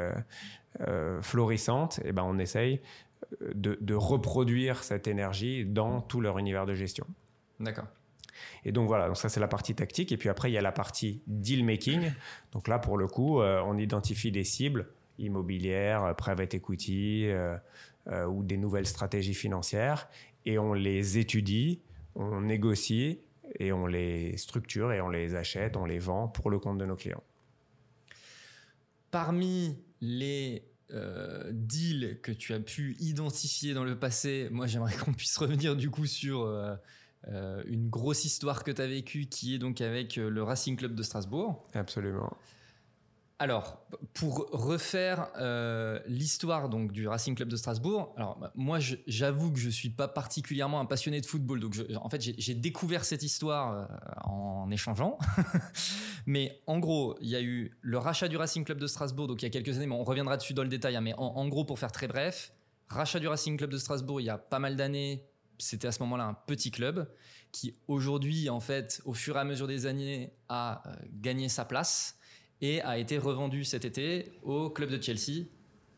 florissantes. 1.21 1.99
Et 2.03 2.11
ben, 2.11 2.23
on 2.25 2.37
essaye 2.37 2.81
de, 3.53 3.77
de 3.79 3.93
reproduire 3.93 4.83
cette 4.83 5.07
énergie 5.07 5.65
dans 5.65 6.01
tout 6.01 6.21
leur 6.21 6.37
univers 6.37 6.65
de 6.65 6.73
gestion. 6.73 7.05
D'accord. 7.59 7.87
Et 8.63 8.71
donc 8.71 8.87
voilà, 8.87 9.07
donc 9.07 9.17
ça 9.17 9.29
c'est 9.29 9.39
la 9.39 9.47
partie 9.47 9.75
tactique. 9.75 10.11
Et 10.11 10.17
puis 10.17 10.29
après, 10.29 10.49
il 10.49 10.53
y 10.53 10.57
a 10.57 10.61
la 10.61 10.71
partie 10.71 11.21
deal 11.27 11.63
making. 11.63 12.11
Donc 12.51 12.67
là, 12.67 12.79
pour 12.79 12.97
le 12.97 13.07
coup, 13.07 13.41
euh, 13.41 13.61
on 13.65 13.77
identifie 13.77 14.31
des 14.31 14.43
cibles 14.43 14.87
immobilières, 15.17 16.03
euh, 16.03 16.13
private 16.13 16.53
equity 16.53 17.27
euh, 17.27 17.57
ou 18.27 18.43
des 18.43 18.57
nouvelles 18.57 18.87
stratégies 18.87 19.33
financières 19.33 20.09
et 20.45 20.59
on 20.59 20.73
les 20.73 21.17
étudie, 21.17 21.81
on 22.15 22.41
négocie 22.41 23.21
et 23.59 23.71
on 23.71 23.87
les 23.87 24.37
structure 24.37 24.91
et 24.91 25.01
on 25.01 25.09
les 25.09 25.35
achète, 25.35 25.77
on 25.77 25.85
les 25.85 25.99
vend 25.99 26.27
pour 26.27 26.49
le 26.49 26.59
compte 26.59 26.77
de 26.77 26.85
nos 26.85 26.95
clients. 26.95 27.23
Parmi 29.09 29.77
les 30.01 30.63
euh, 30.91 31.51
que 32.21 32.31
tu 32.31 32.53
as 32.53 32.59
pu 32.59 32.95
identifier 32.99 33.73
dans 33.73 33.83
le 33.83 33.97
passé, 33.97 34.49
moi 34.51 34.67
j'aimerais 34.67 34.95
qu'on 35.03 35.13
puisse 35.13 35.37
revenir 35.37 35.75
du 35.75 35.89
coup 35.89 36.05
sur 36.05 36.41
euh, 36.41 36.75
euh, 37.27 37.63
une 37.65 37.89
grosse 37.89 38.25
histoire 38.25 38.63
que 38.63 38.71
tu 38.71 38.81
as 38.81 38.87
vécue 38.87 39.25
qui 39.25 39.55
est 39.55 39.57
donc 39.57 39.81
avec 39.81 40.17
le 40.17 40.43
Racing 40.43 40.77
Club 40.77 40.95
de 40.95 41.03
Strasbourg. 41.03 41.67
Absolument. 41.73 42.35
Alors, 43.37 43.85
pour 44.13 44.47
refaire 44.51 45.29
euh, 45.37 45.99
l'histoire 46.07 46.69
donc 46.69 46.93
du 46.93 47.05
Racing 47.05 47.35
Club 47.35 47.49
de 47.49 47.57
Strasbourg, 47.57 48.13
alors 48.15 48.37
bah, 48.39 48.53
moi 48.55 48.79
j'avoue 48.79 49.51
que 49.51 49.59
je 49.59 49.69
suis 49.69 49.89
pas 49.89 50.07
particulièrement 50.07 50.79
un 50.79 50.85
passionné 50.85 51.19
de 51.19 51.25
football, 51.25 51.59
donc 51.59 51.75
en 51.97 52.09
fait 52.09 52.21
j'ai 52.21 52.53
découvert 52.53 53.03
cette 53.03 53.23
histoire 53.23 53.73
euh, 53.73 53.85
en 54.23 54.71
échangeant. 54.71 55.17
mais 56.25 56.61
en 56.65 56.79
gros, 56.79 57.17
il 57.19 57.27
y 57.27 57.35
a 57.35 57.41
eu 57.41 57.77
le 57.81 57.97
rachat 57.97 58.29
du 58.29 58.37
Racing 58.37 58.63
Club 58.63 58.79
de 58.79 58.87
Strasbourg, 58.87 59.27
donc 59.27 59.41
il 59.41 59.45
y 59.45 59.47
a 59.47 59.51
quelques 59.51 59.75
années, 59.75 59.87
mais 59.87 59.95
on 59.95 60.05
reviendra 60.05 60.37
dessus 60.37 60.53
dans 60.53 60.63
le 60.63 60.69
détail. 60.69 60.95
Hein, 60.95 61.01
mais 61.01 61.13
en, 61.17 61.45
gros, 61.49 61.65
pour 61.65 61.77
faire 61.77 61.91
très 61.91 62.07
bref, 62.07 62.53
rachat 62.87 63.19
du 63.19 63.27
Racing 63.27 63.57
Club 63.57 63.69
de 63.69 63.77
Strasbourg, 63.77 64.21
il 64.21 64.25
y 64.25 64.29
a 64.29 64.37
pas 64.37 64.59
mal 64.59 64.77
d'années, 64.77 65.25
c'était 65.57 65.89
à 65.89 65.91
ce 65.91 66.01
moment-là 66.03 66.23
un 66.23 66.33
petit 66.33 66.71
club 66.71 67.05
qui 67.51 67.75
aujourd'hui, 67.89 68.49
en 68.49 68.61
fait, 68.61 69.01
au 69.03 69.13
fur 69.13 69.35
et 69.35 69.39
à 69.39 69.43
mesure 69.43 69.67
des 69.67 69.87
années, 69.87 70.31
a 70.47 70.87
euh, 70.87 70.95
gagné 71.11 71.49
sa 71.49 71.65
place 71.65 72.14
et 72.61 72.81
a 72.81 72.97
été 72.97 73.17
revendu 73.17 73.63
cet 73.63 73.85
été 73.85 74.31
au 74.43 74.69
club 74.69 74.89
de 74.89 75.01
Chelsea. 75.01 75.45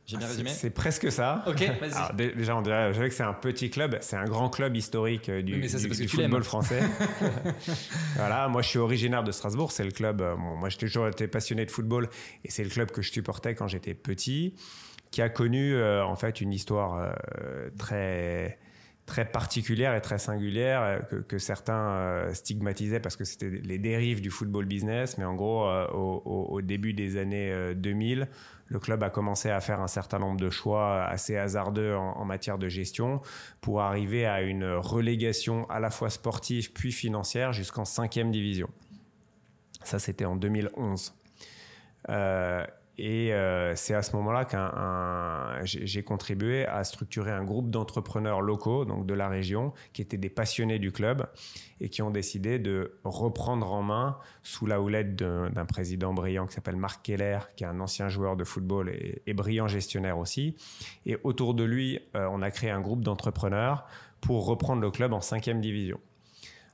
J'ai 0.08 0.16
bien 0.16 0.28
ah, 0.28 0.30
résumé 0.30 0.50
C'est 0.52 0.70
presque 0.70 1.12
ça. 1.12 1.44
Ok, 1.48 1.62
vas-y. 1.82 2.34
Déjà, 2.34 2.56
on 2.56 2.62
dirait, 2.62 2.94
que 2.94 3.10
c'est 3.10 3.24
un 3.24 3.34
petit 3.34 3.70
club, 3.70 3.98
c'est 4.00 4.16
un 4.16 4.24
grand 4.24 4.50
club 4.50 4.74
historique 4.76 5.28
euh, 5.28 5.42
du, 5.42 5.68
football 6.08 6.44
français. 6.44 6.82
voilà, 8.16 8.48
moi 8.48 8.62
je 8.62 8.70
suis 8.70 8.80
originaire 8.80 9.26
de 9.26 9.34
Strasbourg, 9.34 9.74
c'est 9.74 9.84
le 9.84 9.92
club. 9.92 10.22
Euh, 10.22 10.38
moi 10.38 10.70
j'ai 10.70 10.78
toujours 10.78 11.10
été 11.10 11.28
passionné 11.28 11.66
de 11.66 11.72
football 11.72 12.10
et 12.46 12.50
c'est 12.50 12.64
le 12.64 12.70
club 12.70 12.92
que 12.92 13.02
je 13.02 13.12
supportais 13.12 13.54
quand 13.54 13.68
j'étais 13.68 13.94
petit, 13.94 14.56
qui 15.12 15.22
a 15.22 15.28
connu 15.28 15.76
euh, 15.76 16.06
en 16.06 16.16
fait 16.16 16.40
une 16.40 16.54
histoire 16.54 17.14
très 17.78 18.58
très 19.08 19.26
particulière 19.26 19.96
et 19.96 20.02
très 20.02 20.20
singulière 20.20 20.84
euh, 20.84 21.22
que, 21.28 21.40
certains 21.40 21.90
euh, 21.90 22.34
stigmatisaient 22.34 23.00
parce 23.00 23.16
que 23.16 23.24
c'était 23.24 23.50
les 23.50 23.80
dérives 23.80 24.22
du 24.22 24.30
football 24.30 24.66
business. 24.66 25.18
Mais 25.18 25.26
en 25.26 25.34
gros, 25.34 25.66
euh, 25.66 25.88
au, 25.88 26.62
début 26.62 26.94
des 26.94 27.18
années 27.18 27.74
2000, 27.74 28.28
le 28.68 28.80
club 28.80 29.02
a 29.04 29.10
commencé 29.10 29.50
à 29.50 29.62
faire 29.62 29.80
un 29.80 29.88
certain 29.88 30.20
nombre 30.20 30.40
de 30.40 30.50
choix 30.50 31.06
assez 31.06 31.38
hasardeux 31.38 31.96
en, 31.96 32.26
matière 32.26 32.58
de 32.58 32.68
gestion 32.68 33.22
pour 33.62 33.82
arriver 33.82 34.26
à 34.26 34.42
une 34.42 34.66
relégation 34.66 35.68
à 35.70 35.80
la 35.80 35.90
fois 35.90 36.10
sportive 36.10 36.74
puis 36.74 36.92
financière 36.92 37.54
jusqu'en 37.54 37.86
cinquième 37.86 38.32
division. 38.32 38.70
Ça, 39.84 40.00
c'était 40.00 40.26
en 40.26 40.36
2011. 40.36 41.14
Et 42.98 43.32
euh, 43.32 43.76
c'est 43.76 43.94
à 43.94 44.02
ce 44.02 44.16
moment-là 44.16 44.46
que 44.46 45.66
j'ai 45.66 46.04
contribué 46.04 46.66
à 46.66 46.84
structurer 46.84 47.32
un 47.32 47.44
groupe 47.44 47.70
d'entrepreneurs 47.70 48.42
locaux, 48.42 48.86
donc 48.86 49.06
de 49.06 49.14
la 49.14 49.30
région, 49.30 49.74
qui 49.94 50.02
étaient 50.02 50.18
des 50.18 50.30
passionnés 50.30 50.80
du 50.80 50.92
club 50.92 51.28
et 51.80 51.90
qui 51.90 52.02
ont 52.02 52.10
décidé 52.10 52.58
de 52.58 52.98
reprendre 53.04 53.72
en 53.72 53.84
main, 53.84 54.18
sous 54.42 54.66
la 54.66 54.82
houlette 54.82 55.16
d'un 55.16 55.66
président 55.66 56.14
brillant 56.14 56.48
qui 56.48 56.56
s'appelle 56.56 56.76
Marc 56.76 57.06
Keller, 57.06 57.40
qui 57.56 57.64
est 57.64 57.68
un 57.68 57.80
ancien 57.80 58.10
joueur 58.10 58.36
de 58.36 58.44
football 58.44 58.90
et, 58.90 59.34
brillant 59.34 59.68
gestionnaire 59.68 60.18
aussi. 60.18 60.56
Et 61.06 61.18
autour 61.24 61.54
de 61.54 61.64
lui, 61.64 62.00
euh, 62.16 62.28
on 62.32 62.42
a 62.42 62.50
créé 62.50 62.72
un 62.72 62.82
groupe 62.82 63.04
d'entrepreneurs 63.04 63.86
pour 64.22 64.48
reprendre 64.48 64.82
le 64.82 64.90
club 64.90 65.14
en 65.14 65.22
cinquième 65.22 65.62
division. 65.62 66.00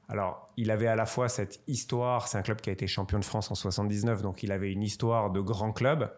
Alors, 0.09 0.49
il 0.57 0.69
avait 0.69 0.87
à 0.87 0.95
la 0.95 1.05
fois 1.05 1.29
cette 1.29 1.61
histoire, 1.67 2.27
c'est 2.27 2.37
un 2.37 2.41
club 2.41 2.61
qui 2.61 2.69
a 2.69 2.73
été 2.73 2.87
champion 2.87 3.19
de 3.19 3.25
France 3.25 3.49
en 3.51 3.55
79, 3.55 4.21
donc 4.21 4.43
il 4.43 4.51
avait 4.51 4.71
une 4.71 4.83
histoire 4.83 5.31
de 5.31 5.39
grand 5.39 5.71
club, 5.71 6.11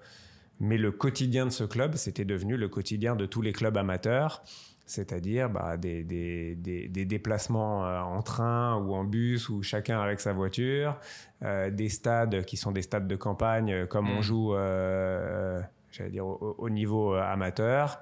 mais 0.60 0.78
le 0.78 0.92
quotidien 0.92 1.46
de 1.46 1.52
ce 1.52 1.64
club, 1.64 1.96
c'était 1.96 2.26
devenu 2.26 2.58
le 2.58 2.68
quotidien 2.68 3.16
de 3.16 3.26
tous 3.26 3.42
les 3.42 3.54
clubs 3.54 3.78
amateurs, 3.78 4.42
c'est-à-dire 4.86 5.50
bah, 5.50 5.78
des, 5.78 6.04
déplacements 6.56 7.86
euh, 7.86 8.00
en 8.02 8.22
train 8.22 8.76
ou 8.78 8.94
en 8.94 9.04
bus 9.04 9.50
ou 9.50 9.64
chacun 9.64 10.00
avec 10.00 10.20
sa 10.20 10.34
voiture, 10.34 10.98
euh, 11.44 11.72
des 11.72 11.90
stades 11.90 12.46
qui 12.46 12.56
sont 12.58 12.72
des 12.72 12.84
stades 12.84 13.08
de 13.08 13.16
campagne 13.16 13.72
euh, 13.72 13.86
comme 13.86 14.10
on 14.10 14.20
mmh. 14.20 14.24
joue, 14.24 14.54
j'allais 15.92 16.12
dire, 16.12 16.26
au, 16.26 16.70
niveau 16.70 17.14
amateur, 17.14 18.02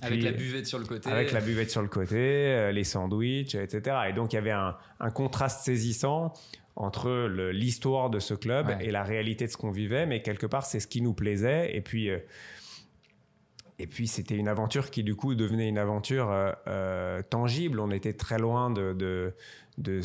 avec 0.00 0.22
la 0.22 0.32
buvette 0.32 0.66
sur 0.66 0.78
le 0.78 0.84
côté. 0.84 1.10
Avec 1.10 1.32
la 1.32 1.40
buvette 1.40 1.70
sur 1.70 1.82
le 1.82 1.88
côté, 1.88 2.16
euh, 2.16 2.72
les 2.72 2.84
sandwichs, 2.84 3.54
etc. 3.54 3.96
Et 4.08 4.12
donc 4.12 4.32
il 4.32 4.36
y 4.36 4.38
avait 4.38 4.50
un, 4.50 4.76
contraste 5.14 5.64
saisissant 5.64 6.32
entre 6.76 7.28
l'histoire 7.50 8.08
de 8.08 8.18
ce 8.18 8.34
club 8.34 8.74
et 8.80 8.90
la 8.90 9.02
réalité 9.02 9.46
de 9.46 9.50
ce 9.50 9.56
qu'on 9.56 9.70
vivait, 9.70 10.06
mais 10.06 10.22
quelque 10.22 10.46
part 10.46 10.64
c'est 10.64 10.80
ce 10.80 10.86
qui 10.86 11.02
nous 11.02 11.12
plaisait. 11.12 11.76
Et 11.76 11.80
puis 11.80 12.10
euh, 12.10 12.18
et 13.78 13.86
puis 13.86 14.06
c'était 14.06 14.36
une 14.36 14.48
aventure 14.48 14.90
qui 14.90 15.02
du 15.02 15.16
coup 15.16 15.34
devenait 15.34 15.68
une 15.68 15.78
aventure 15.78 16.28
euh, 16.66 17.22
tangible. 17.22 17.80
On 17.80 17.90
était 17.90 18.12
très 18.12 18.38
loin 18.38 18.70
de, 18.70 18.92
de, 18.92 19.34
de 19.78 20.00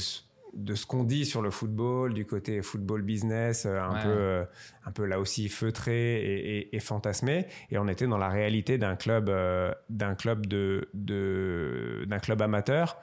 de 0.57 0.73
ce 0.73 0.87
qu'on 0.87 1.03
dit 1.03 1.25
sur 1.25 1.41
le 1.43 1.51
football, 1.51 2.15
du 2.15 2.25
côté 2.25 2.61
football 2.63 3.03
business, 3.03 3.65
euh, 3.65 3.79
un 3.79 4.01
peu, 4.01 4.09
euh, 4.09 4.43
un 4.85 4.91
peu 4.91 5.05
là 5.05 5.19
aussi 5.19 5.49
feutré 5.49 6.67
et, 6.71 6.79
fantasmé. 6.79 7.45
Et 7.69 7.77
on 7.77 7.87
était 7.87 8.07
dans 8.07 8.17
la 8.17 8.29
réalité 8.29 8.79
d'un 8.79 8.95
club, 8.95 9.29
euh, 9.29 9.71
d'un 9.89 10.15
club 10.15 10.47
de, 10.47 10.89
d'un 10.93 12.19
club 12.19 12.41
amateur, 12.41 12.97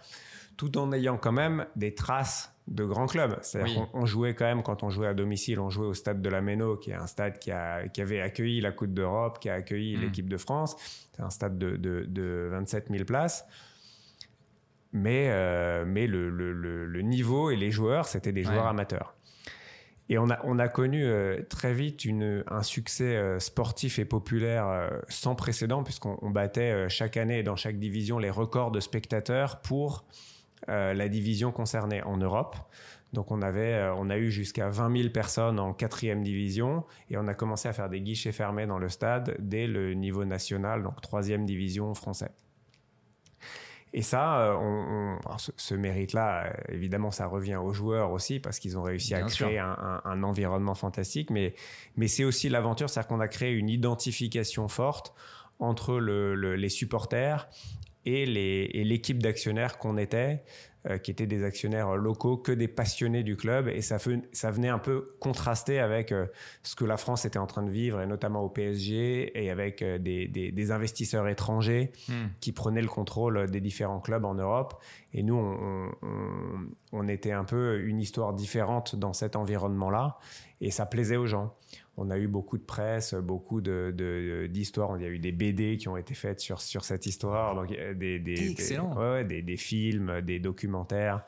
tout 0.57 0.77
en 0.79 0.93
ayant 0.93 1.17
quand 1.17 1.33
même 1.33 1.67
des 1.77 1.95
traces 1.95 2.53
de 2.67 2.85
grands 2.85 3.07
clubs. 3.07 3.39
C'est-à-dire 3.43 3.89
qu'on 3.91 4.07
jouait 4.07 4.35
quand 4.35 4.47
même 4.47 4.63
quand 4.63 4.83
on 4.83 4.91
jouait 4.91 5.07
à 5.07 5.15
domicile, 5.15 5.61
on 5.61 5.71
jouait 5.71 5.87
au 5.87 5.95
stade 5.95 6.23
de 6.23 6.29
la 6.29 6.41
Méno, 6.41 6.77
qui 6.77 6.91
est 6.91 6.95
un 6.95 7.07
stade 7.07 7.39
qui, 7.39 7.53
a, 7.53 7.87
qui 7.87 8.01
avait 8.01 8.21
accueilli 8.21 8.61
la 8.61 8.73
Coupe 8.73 8.95
d'Europe, 8.95 9.39
qui 9.39 9.49
a 9.49 9.55
accueilli 9.55 9.97
hmm. 9.97 10.01
l'équipe 10.01 10.29
de 10.29 10.39
France. 10.39 10.77
C'est 11.15 11.23
un 11.23 11.31
stade 11.31 11.57
de, 11.57 11.77
de, 11.77 12.05
de 12.09 12.49
27 12.51 12.89
000 12.91 13.05
places 13.05 13.45
mais, 14.95 15.29
euh, 15.29 15.85
mais 15.87 16.07
le, 16.07 16.31
le, 16.31 16.53
le, 16.87 17.03
niveau 17.03 17.51
et 17.51 17.57
les 17.57 17.73
joueurs, 17.73 18.07
c'était 18.07 18.33
des 18.33 18.45
joueurs 18.45 18.69
amateurs. 18.69 19.15
Et 20.09 20.19
on 20.19 20.31
a, 20.31 20.39
on 20.45 20.59
a 20.59 20.69
connu 20.69 21.05
euh, 21.05 21.43
très 21.49 21.75
vite 21.75 22.05
une, 22.05 22.45
un 22.47 22.63
succès 22.63 23.17
euh, 23.17 23.41
sportif 23.41 23.99
et 23.99 24.05
populaire 24.05 24.91
sans 25.09 25.35
précédent, 25.35 25.83
puisqu'on 25.83 26.31
battait 26.31 26.89
chaque 26.89 27.17
année 27.17 27.43
dans 27.43 27.57
chaque 27.57 27.79
division 27.79 28.19
les 28.19 28.31
records 28.31 28.71
de 28.71 28.81
spectateurs 28.81 29.61
pour 29.61 30.07
la 30.67 31.09
division 31.09 31.53
concernée 31.53 32.03
en 32.05 32.17
Europe. 32.17 32.57
Donc 33.13 33.31
on, 33.31 33.43
avait, 33.43 33.87
on 33.99 34.09
a 34.09 34.17
eu 34.17 34.31
jusqu'à 34.31 34.71
20 34.71 34.97
000 34.97 35.09
personnes 35.11 35.61
en 35.61 35.75
quatrième 35.75 36.23
division 36.23 36.85
et 37.11 37.19
on 37.19 37.27
a 37.29 37.35
commencé 37.35 37.69
à 37.69 37.75
faire 37.75 37.91
des 37.91 38.01
guichets 38.01 38.33
fermés 38.33 38.67
dans 38.67 38.79
le 38.79 38.89
stade 38.89 39.37
dès 39.41 39.67
le 39.67 39.93
niveau 39.93 40.25
national, 40.25 40.83
donc 40.83 41.03
troisième 41.03 41.45
division 41.45 41.93
français. 41.93 42.31
Et 43.97 44.03
ça, 44.03 44.41
euh, 44.41 44.57
on, 44.57 45.19
ce, 45.39 45.75
mérite-là, 45.75 46.47
euh, 46.47 46.53
évidemment, 46.69 47.13
ça 47.13 47.27
revient 47.27 47.55
aux 47.55 47.73
joueurs 47.73 48.11
aussi 48.11 48.41
parce 48.41 48.59
qu'ils 48.59 48.77
ont 48.77 48.83
réussi 48.83 49.15
à 49.15 49.23
créer 49.23 49.61
un, 49.61 50.23
environnement 50.25 50.75
fantastique. 50.75 51.31
Mais, 51.31 51.55
mais 51.97 52.09
c'est 52.09 52.25
aussi 52.25 52.49
l'aventure, 52.49 52.91
c'est-à-dire 52.91 53.09
qu'on 53.09 53.21
a 53.21 53.29
créé 53.29 53.53
une 53.53 53.69
identification 53.69 54.67
forte 54.67 55.15
entre 55.61 56.01
les 56.01 56.69
supporters 56.69 57.49
et 58.07 58.27
l'équipe 58.27 59.23
d'actionnaires 59.23 59.79
qu'on 59.79 59.97
était. 59.97 60.43
Euh, 60.91 60.99
qui 60.99 61.11
étaient 61.11 61.27
des 61.27 61.45
actionnaires 61.45 61.97
locaux, 61.97 62.37
que 62.37 62.53
des 62.53 62.69
passionnés 62.69 63.23
du 63.23 63.39
club. 63.39 63.69
Et 63.69 63.81
ça, 63.81 63.97
ça 64.33 64.51
venait 64.51 64.69
un 64.69 64.79
peu 64.79 65.17
contraster 65.19 65.79
avec 65.79 66.13
euh, 66.13 66.27
ce 66.63 66.77
que 66.77 66.85
la 66.85 66.99
France 66.99 67.25
était 67.25 67.39
en 67.39 67.47
train 67.47 67.63
de 67.63 67.71
vivre, 67.71 68.03
et 68.03 68.07
notamment 68.07 68.43
au 68.43 68.51
PSG, 68.51 69.33
et 69.43 69.51
avec 69.51 69.81
euh, 69.81 69.97
des, 69.97 70.29
des, 70.29 70.71
investisseurs 70.71 71.27
étrangers 71.27 71.91
hmm. 72.09 72.27
qui 72.41 72.53
prenaient 72.53 72.83
le 72.83 72.89
contrôle 72.89 73.51
des 73.51 73.63
différents 73.63 74.01
clubs 74.01 74.27
en 74.27 74.35
Europe. 74.35 74.79
Et 75.15 75.23
nous, 75.23 75.37
on, 75.37 75.91
on, 76.03 76.67
on 76.93 77.09
était 77.09 77.33
un 77.33 77.45
peu 77.45 77.81
une 77.81 77.99
histoire 77.99 78.35
différente 78.35 78.95
dans 78.95 79.15
cet 79.15 79.37
environnement-là. 79.37 80.19
Et 80.61 80.71
ça 80.71 80.85
plaisait 80.85 81.17
aux 81.17 81.27
gens 81.27 81.55
on 81.97 82.11
a 82.11 82.19
eu 82.19 82.27
beaucoup 82.27 82.59
de 82.59 82.65
presse, 82.65 83.15
beaucoup 83.15 83.61
d'histoires. 83.61 84.95
De, 84.95 84.99
il 84.99 85.03
y 85.03 85.07
a 85.07 85.11
eu 85.11 85.19
des 85.19 85.33
BD 85.33 85.77
qui 85.77 85.89
ont 85.89 85.97
été 85.97 86.15
faites 86.15 86.41
sur, 86.41 86.61
sur 86.61 86.85
cette 86.85 87.07
histoire, 87.07 87.55
donc 87.55 87.69
des, 87.69 88.19
des, 88.19 88.51
Excellent. 88.51 89.23
Des, 89.23 89.43
des, 89.43 89.57
films, 89.57 90.21
des 90.23 90.41
documentaires. 90.41 91.25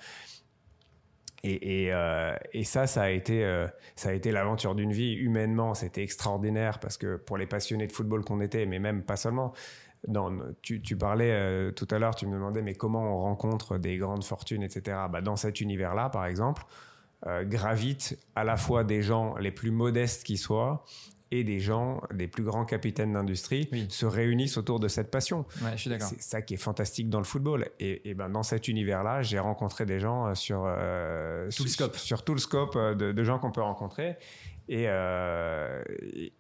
Et, 1.45 1.85
et, 1.85 1.93
euh, 1.93 2.35
et, 2.53 2.65
ça, 2.65 2.87
ça 2.87 3.03
a 3.03 3.11
été, 3.11 3.45
euh, 3.45 3.69
ça 3.95 4.09
a 4.09 4.13
été 4.13 4.33
l'aventure 4.33 4.75
d'une 4.75 4.93
vie. 4.93 5.13
Humainement, 5.13 5.75
c'était 5.75 6.03
extraordinaire 6.03 6.81
parce 6.81 6.97
que 6.97 7.17
pour 7.17 7.37
les 7.37 7.47
passionnés 7.47 7.87
de 7.87 7.93
football 7.93 8.25
qu'on 8.25 8.41
était, 8.41 8.67
mais 8.67 8.81
même 8.81 9.03
pas 9.03 9.17
seulement. 9.17 9.53
Non, 10.09 10.39
tu, 10.63 10.83
tu 10.83 10.97
parlais 10.97 11.31
euh, 11.33 11.71
tout 11.73 11.87
à 11.91 11.99
l'heure, 11.99 12.15
tu 12.15 12.27
me 12.27 12.35
demandais, 12.35 12.63
mais 12.63 12.75
comment 12.75 13.17
on 13.17 13.21
rencontre 13.21 13.79
des 13.79 13.97
grandes 13.97 14.25
fortunes, 14.25 14.63
etc. 14.63 14.99
Bah, 15.11 15.21
dans 15.21 15.37
cet 15.37 15.61
univers-là, 15.61 16.11
par 16.11 16.27
exemple, 16.27 16.65
euh, 17.27 17.45
gravitent 17.45 18.19
à 18.35 18.45
la 18.45 18.57
fois 18.57 18.85
des 18.85 19.03
gens 19.03 19.37
les 19.37 19.51
plus 19.51 19.71
modestes 19.71 20.25
qui 20.25 20.37
soient 20.37 20.85
et 21.33 21.43
des 21.43 21.59
gens, 21.59 22.01
des 22.15 22.29
plus 22.29 22.45
grands 22.45 22.65
capitaines 22.65 23.15
d'industrie, 23.15 23.69
se 23.89 24.07
réunissent 24.07 24.59
autour 24.59 24.79
de 24.79 24.87
cette 24.87 25.11
passion. 25.11 25.45
je 25.73 25.77
suis 25.77 25.91
d'accord. 25.91 26.09
C'est 26.09 26.23
ça 26.23 26.41
qui 26.41 26.55
est 26.55 26.59
fantastique 26.59 27.11
dans 27.11 27.19
le 27.19 27.25
football. 27.25 27.69
Et, 27.81 28.15
ben 28.15 28.29
dans 28.29 28.45
cet 28.45 28.69
univers-là, 28.69 29.23
j'ai 29.23 29.41
rencontré 29.41 29.87
des 29.87 29.99
gens 29.99 30.33
sur 30.37 30.61
tout 31.57 31.65
le 31.65 31.69
scope, 31.69 31.97
sur, 31.97 32.23
tout 32.23 32.33
le 32.33 32.39
scope 32.39 32.77
de, 32.77 33.11
de 33.11 33.25
gens 33.25 33.41
qu'on 33.41 33.51
peut 33.51 33.61
rencontrer. 33.61 34.17
Euh, 34.69 35.85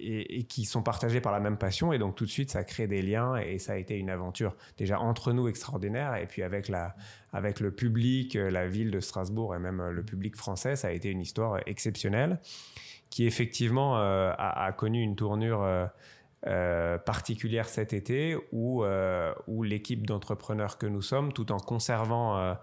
et, 0.01 0.43
qui 0.49 0.65
sont 0.65 0.83
partagés 0.83 1.21
par 1.21 1.33
la 1.33 1.39
même 1.39 1.57
passion. 1.57 1.93
Et 1.93 1.99
donc 1.99 2.17
tout 2.17 2.25
de 2.25 2.31
suite, 2.31 2.51
ça 2.51 2.65
crée 2.65 2.89
des 2.89 3.01
liens 3.01 3.37
et 3.37 3.59
ça 3.59 3.75
a 3.75 3.77
été 3.77 3.97
une 3.97 4.11
aventure 4.11 4.57
déjà 4.79 4.99
entre 4.99 5.33
nous 5.33 5.47
extraordinaire. 5.47 6.17
Et 6.17 6.27
puis 6.27 6.43
avec, 6.43 6.69
la, 6.69 6.97
avec 7.33 7.61
le 7.61 7.71
public, 7.71 8.35
euh, 8.35 8.51
la 8.51 8.67
ville 8.67 8.91
de 8.91 8.99
Strasbourg 8.99 9.55
et 9.55 9.61
même 9.61 9.81
euh, 9.81 9.93
le 9.93 10.03
public 10.03 10.35
français, 10.35 10.75
ça 10.75 10.89
a 10.89 10.91
été 10.91 11.11
une 11.11 11.21
histoire 11.21 11.61
exceptionnelle 11.67 12.41
qui 13.11 13.27
effectivement 13.27 13.97
a, 13.97 14.73
connu 14.77 15.01
une 15.01 15.15
tournure 15.15 15.65
particulière 16.43 17.69
cet 17.69 17.93
été 17.93 18.37
où, 18.51 18.85
où 19.47 19.63
l'équipe 19.63 20.05
d'entrepreneurs 20.05 20.77
que 20.77 20.87
nous 20.87 21.03
sommes, 21.03 21.33
tout 21.33 21.53
en 21.53 21.59
conservant 21.59 22.57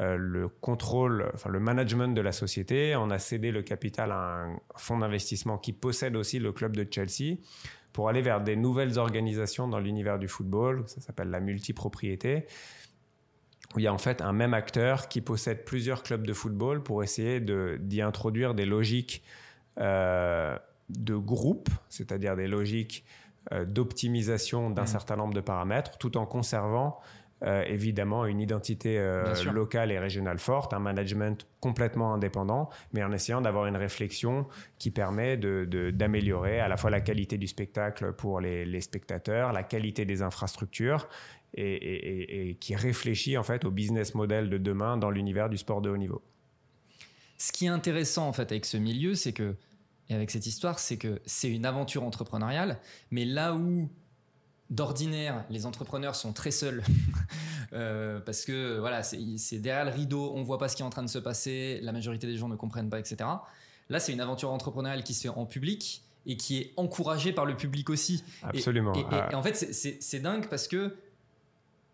euh, 0.00 0.16
le 0.16 0.48
contrôle, 0.48 1.30
enfin 1.34 1.48
le 1.48 1.60
management 1.60 2.14
de 2.14 2.20
la 2.20 2.32
société. 2.32 2.96
On 2.96 3.10
a 3.10 3.18
cédé 3.18 3.50
le 3.50 3.62
capital 3.62 4.12
à 4.12 4.44
un 4.44 4.60
fonds 4.76 4.98
d'investissement 4.98 5.56
qui 5.56 5.72
possède 5.72 6.16
aussi 6.16 6.38
le 6.38 6.52
club 6.52 6.76
de 6.76 6.86
Chelsea 6.90 7.38
pour 7.92 8.10
aller 8.10 8.20
vers 8.20 8.42
des 8.42 8.56
nouvelles 8.56 8.98
organisations 8.98 9.68
dans 9.68 9.78
l'univers 9.78 10.18
du 10.18 10.28
football. 10.28 10.84
Ça 10.86 11.00
s'appelle 11.00 11.30
la 11.30 11.40
multipropriété 11.40 12.46
où 13.74 13.78
il 13.78 13.82
y 13.82 13.86
a 13.86 13.92
en 13.92 13.98
fait 13.98 14.22
un 14.22 14.32
même 14.32 14.54
acteur 14.54 15.08
qui 15.08 15.20
possède 15.20 15.64
plusieurs 15.64 16.02
clubs 16.02 16.26
de 16.26 16.32
football 16.32 16.82
pour 16.82 17.02
essayer 17.02 17.40
d'y 17.40 18.00
introduire 18.00 18.54
des 18.54 18.64
logiques 18.64 19.24
euh, 19.78 20.56
de 20.88 21.16
groupe, 21.16 21.68
c'est-à-dire 21.88 22.36
des 22.36 22.46
logiques 22.46 23.04
euh, 23.52 23.64
d'optimisation 23.64 24.70
d'un 24.70 24.82
mmh. 24.82 24.86
certain 24.86 25.16
nombre 25.16 25.34
de 25.34 25.40
paramètres, 25.40 25.98
tout 25.98 26.16
en 26.16 26.26
conservant 26.26 27.00
euh, 27.42 27.62
évidemment 27.66 28.24
une 28.24 28.40
identité 28.40 28.98
euh, 28.98 29.34
locale 29.52 29.92
et 29.92 29.98
régionale 29.98 30.38
forte, 30.38 30.72
un 30.72 30.78
management 30.78 31.46
complètement 31.60 32.14
indépendant, 32.14 32.70
mais 32.94 33.04
en 33.04 33.12
essayant 33.12 33.42
d'avoir 33.42 33.66
une 33.66 33.76
réflexion 33.76 34.46
qui 34.78 34.90
permet 34.90 35.36
d'améliorer 35.36 36.56
de, 36.56 36.62
à 36.62 36.68
la 36.68 36.78
fois 36.78 36.88
la 36.88 37.02
qualité 37.02 37.36
du 37.36 37.46
spectacle 37.46 38.14
pour 38.14 38.40
les, 38.40 38.80
spectateurs, 38.80 39.52
la 39.52 39.62
qualité 39.62 40.06
des 40.06 40.22
infrastructures, 40.22 41.08
et, 41.52 42.56
qui 42.60 42.74
réfléchit 42.74 43.36
en 43.36 43.42
fait 43.42 43.64
au 43.64 43.70
business 43.70 44.14
model 44.14 44.48
de 44.48 44.58
demain 44.58 44.96
dans 44.96 45.10
l'univers 45.10 45.48
du 45.50 45.58
sport 45.58 45.82
de 45.82 45.90
haut 45.90 45.96
niveau. 45.96 46.22
Ce 47.36 47.52
qui 47.52 47.66
est 47.66 47.70
intéressant 47.70 48.28
en 48.28 48.32
fait 48.32 48.50
avec 48.50 48.64
ce 48.64 48.78
milieu, 48.78 49.14
c'est 49.14 49.32
que 49.32 49.56
et 50.08 50.14
avec 50.14 50.30
cette 50.30 50.46
histoire, 50.46 50.78
c'est 50.78 50.98
que 50.98 51.20
c'est 51.26 51.50
une 51.50 51.66
aventure 51.66 52.04
entrepreneuriale, 52.04 52.78
mais 53.10 53.24
là 53.24 53.54
où 53.54 53.90
d'ordinaire, 54.70 55.44
les 55.50 55.66
entrepreneurs 55.66 56.14
sont 56.14 56.32
très 56.32 56.50
seuls 56.50 56.82
euh, 57.72 58.20
parce 58.20 58.44
que 58.44 58.78
voilà, 58.78 59.02
c'est 59.02 59.58
derrière 59.58 59.84
le 59.84 59.92
rideau, 59.92 60.32
on 60.34 60.42
voit 60.42 60.58
pas 60.58 60.68
ce 60.68 60.76
qui 60.76 60.82
est 60.82 60.84
en 60.84 60.90
train 60.90 61.04
de 61.04 61.08
se 61.08 61.18
passer, 61.18 61.80
la 61.82 61.92
majorité 61.92 62.26
des 62.26 62.36
gens 62.36 62.48
ne 62.48 62.56
comprennent 62.56 62.90
pas, 62.90 62.98
etc. 62.98 63.30
Là, 63.88 64.00
c'est 64.00 64.12
une 64.12 64.20
aventure 64.20 64.50
entrepreneuriale 64.50 65.04
qui 65.04 65.14
se 65.14 65.22
fait 65.22 65.28
en 65.28 65.46
public 65.46 66.02
et 66.26 66.36
qui 66.36 66.58
est 66.58 66.72
encouragée 66.76 67.32
par 67.32 67.44
le 67.44 67.56
public 67.56 67.88
aussi. 67.88 68.24
Absolument. 68.42 68.92
Et, 68.94 69.34
en 69.34 69.42
fait, 69.42 69.54
c'est 69.54 70.20
dingue 70.20 70.48
parce 70.48 70.66
que 70.66 70.96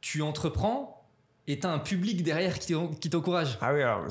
tu 0.01 0.23
entreprends 0.23 1.07
et 1.47 1.59
tu 1.59 1.67
as 1.67 1.71
un 1.71 1.79
public 1.79 2.23
derrière 2.23 2.59
qui 2.59 3.11
t'encourage. 3.11 3.59
Ah 3.61 3.75
oui, 3.75 3.83
alors 3.83 4.07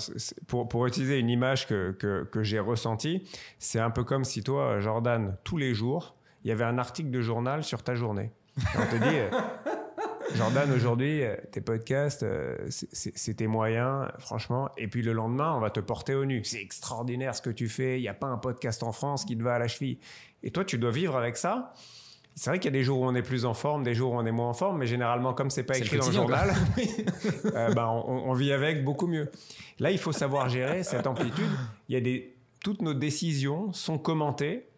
pour, 0.46 0.70
pour, 0.70 0.86
utiliser 0.86 1.18
une 1.18 1.30
image 1.30 1.66
que, 1.66 1.92
que, 1.92 2.24
que 2.26 2.44
j'ai 2.44 2.60
ressentie, 2.60 3.24
c'est 3.58 3.80
un 3.80 3.90
peu 3.90 4.04
comme 4.04 4.24
si 4.24 4.44
toi, 4.44 4.80
Jordan, 4.80 5.36
tous 5.44 5.58
les 5.58 5.74
jours, 5.74 6.16
il 6.44 6.50
y 6.50 6.52
avait 6.52 6.66
un 6.66 6.78
article 6.78 7.10
de 7.10 7.22
journal 7.22 7.64
sur 7.64 7.82
ta 7.82 7.96
journée 7.96 8.32
on 8.78 8.86
te 8.86 8.96
dit, 8.96 9.18
euh, 9.18 9.30
Jordan, 10.36 10.72
aujourd'hui, 10.72 11.24
euh, 11.24 11.36
tes 11.52 11.62
podcasts, 11.62 12.24
euh, 12.24 12.58
c'est 12.70 13.34
tes 13.36 13.48
moyens, 13.48 14.08
franchement. 14.20 14.70
Et 14.78 14.88
puis 14.88 15.02
le 15.02 15.14
lendemain, 15.14 15.54
on 15.56 15.60
va 15.60 15.70
te 15.70 15.80
porter 15.80 16.16
au 16.16 16.26
nu. 16.26 16.44
C'est 16.44 16.62
extraordinaire 16.62 17.36
ce 17.36 17.42
que 17.42 17.50
tu 17.50 17.68
fais. 17.68 18.00
Il 18.00 18.02
n'y 18.02 18.08
a 18.08 18.14
pas 18.14 18.28
un 18.28 18.38
podcast 18.38 18.84
en 18.84 18.92
France 18.92 19.26
qui 19.26 19.38
te 19.38 19.44
va 19.44 19.56
à 19.56 19.60
la 19.60 19.68
cheville. 19.68 20.00
Et 20.44 20.52
toi, 20.52 20.66
tu 20.66 20.78
dois 20.78 20.92
vivre 20.92 21.16
avec 21.16 21.38
ça. 21.38 21.74
C'est 22.34 22.50
vrai 22.50 22.60
qu'il 22.60 22.74
y 22.74 22.76
a 22.76 22.80
des 22.80 22.84
jours 22.84 23.02
où 23.02 23.06
on 23.06 23.14
est 23.14 23.22
plus 23.22 23.46
en 23.46 23.54
forme, 23.54 23.84
des 23.84 23.94
jours 23.94 24.14
où 24.14 24.16
on 24.16 24.26
est 24.26 24.32
moins 24.32 24.50
en 24.50 24.54
forme, 24.54 24.78
mais 24.78 24.88
généralement, 24.88 25.34
comme 25.34 25.50
c'est 25.50 25.64
pas 25.64 25.78
écrit 25.78 25.98
dans 25.98 26.08
le 26.08 26.14
journal, 26.14 26.54
ben, 27.54 27.88
on, 27.88 28.34
vit 28.34 28.54
avec 28.54 28.86
beaucoup 28.86 29.08
mieux. 29.08 29.30
Là, 29.80 29.92
il 29.92 29.98
faut 29.98 30.14
savoir 30.14 30.48
gérer 30.48 30.84
cette 30.84 31.08
amplitude. 31.08 31.50
Il 31.90 31.94
y 31.94 31.98
a 31.98 32.02
des, 32.02 32.34
toutes 32.64 32.82
nos 32.82 32.94
décisions 32.94 33.74
sont 33.74 33.98
commentées 33.98 34.71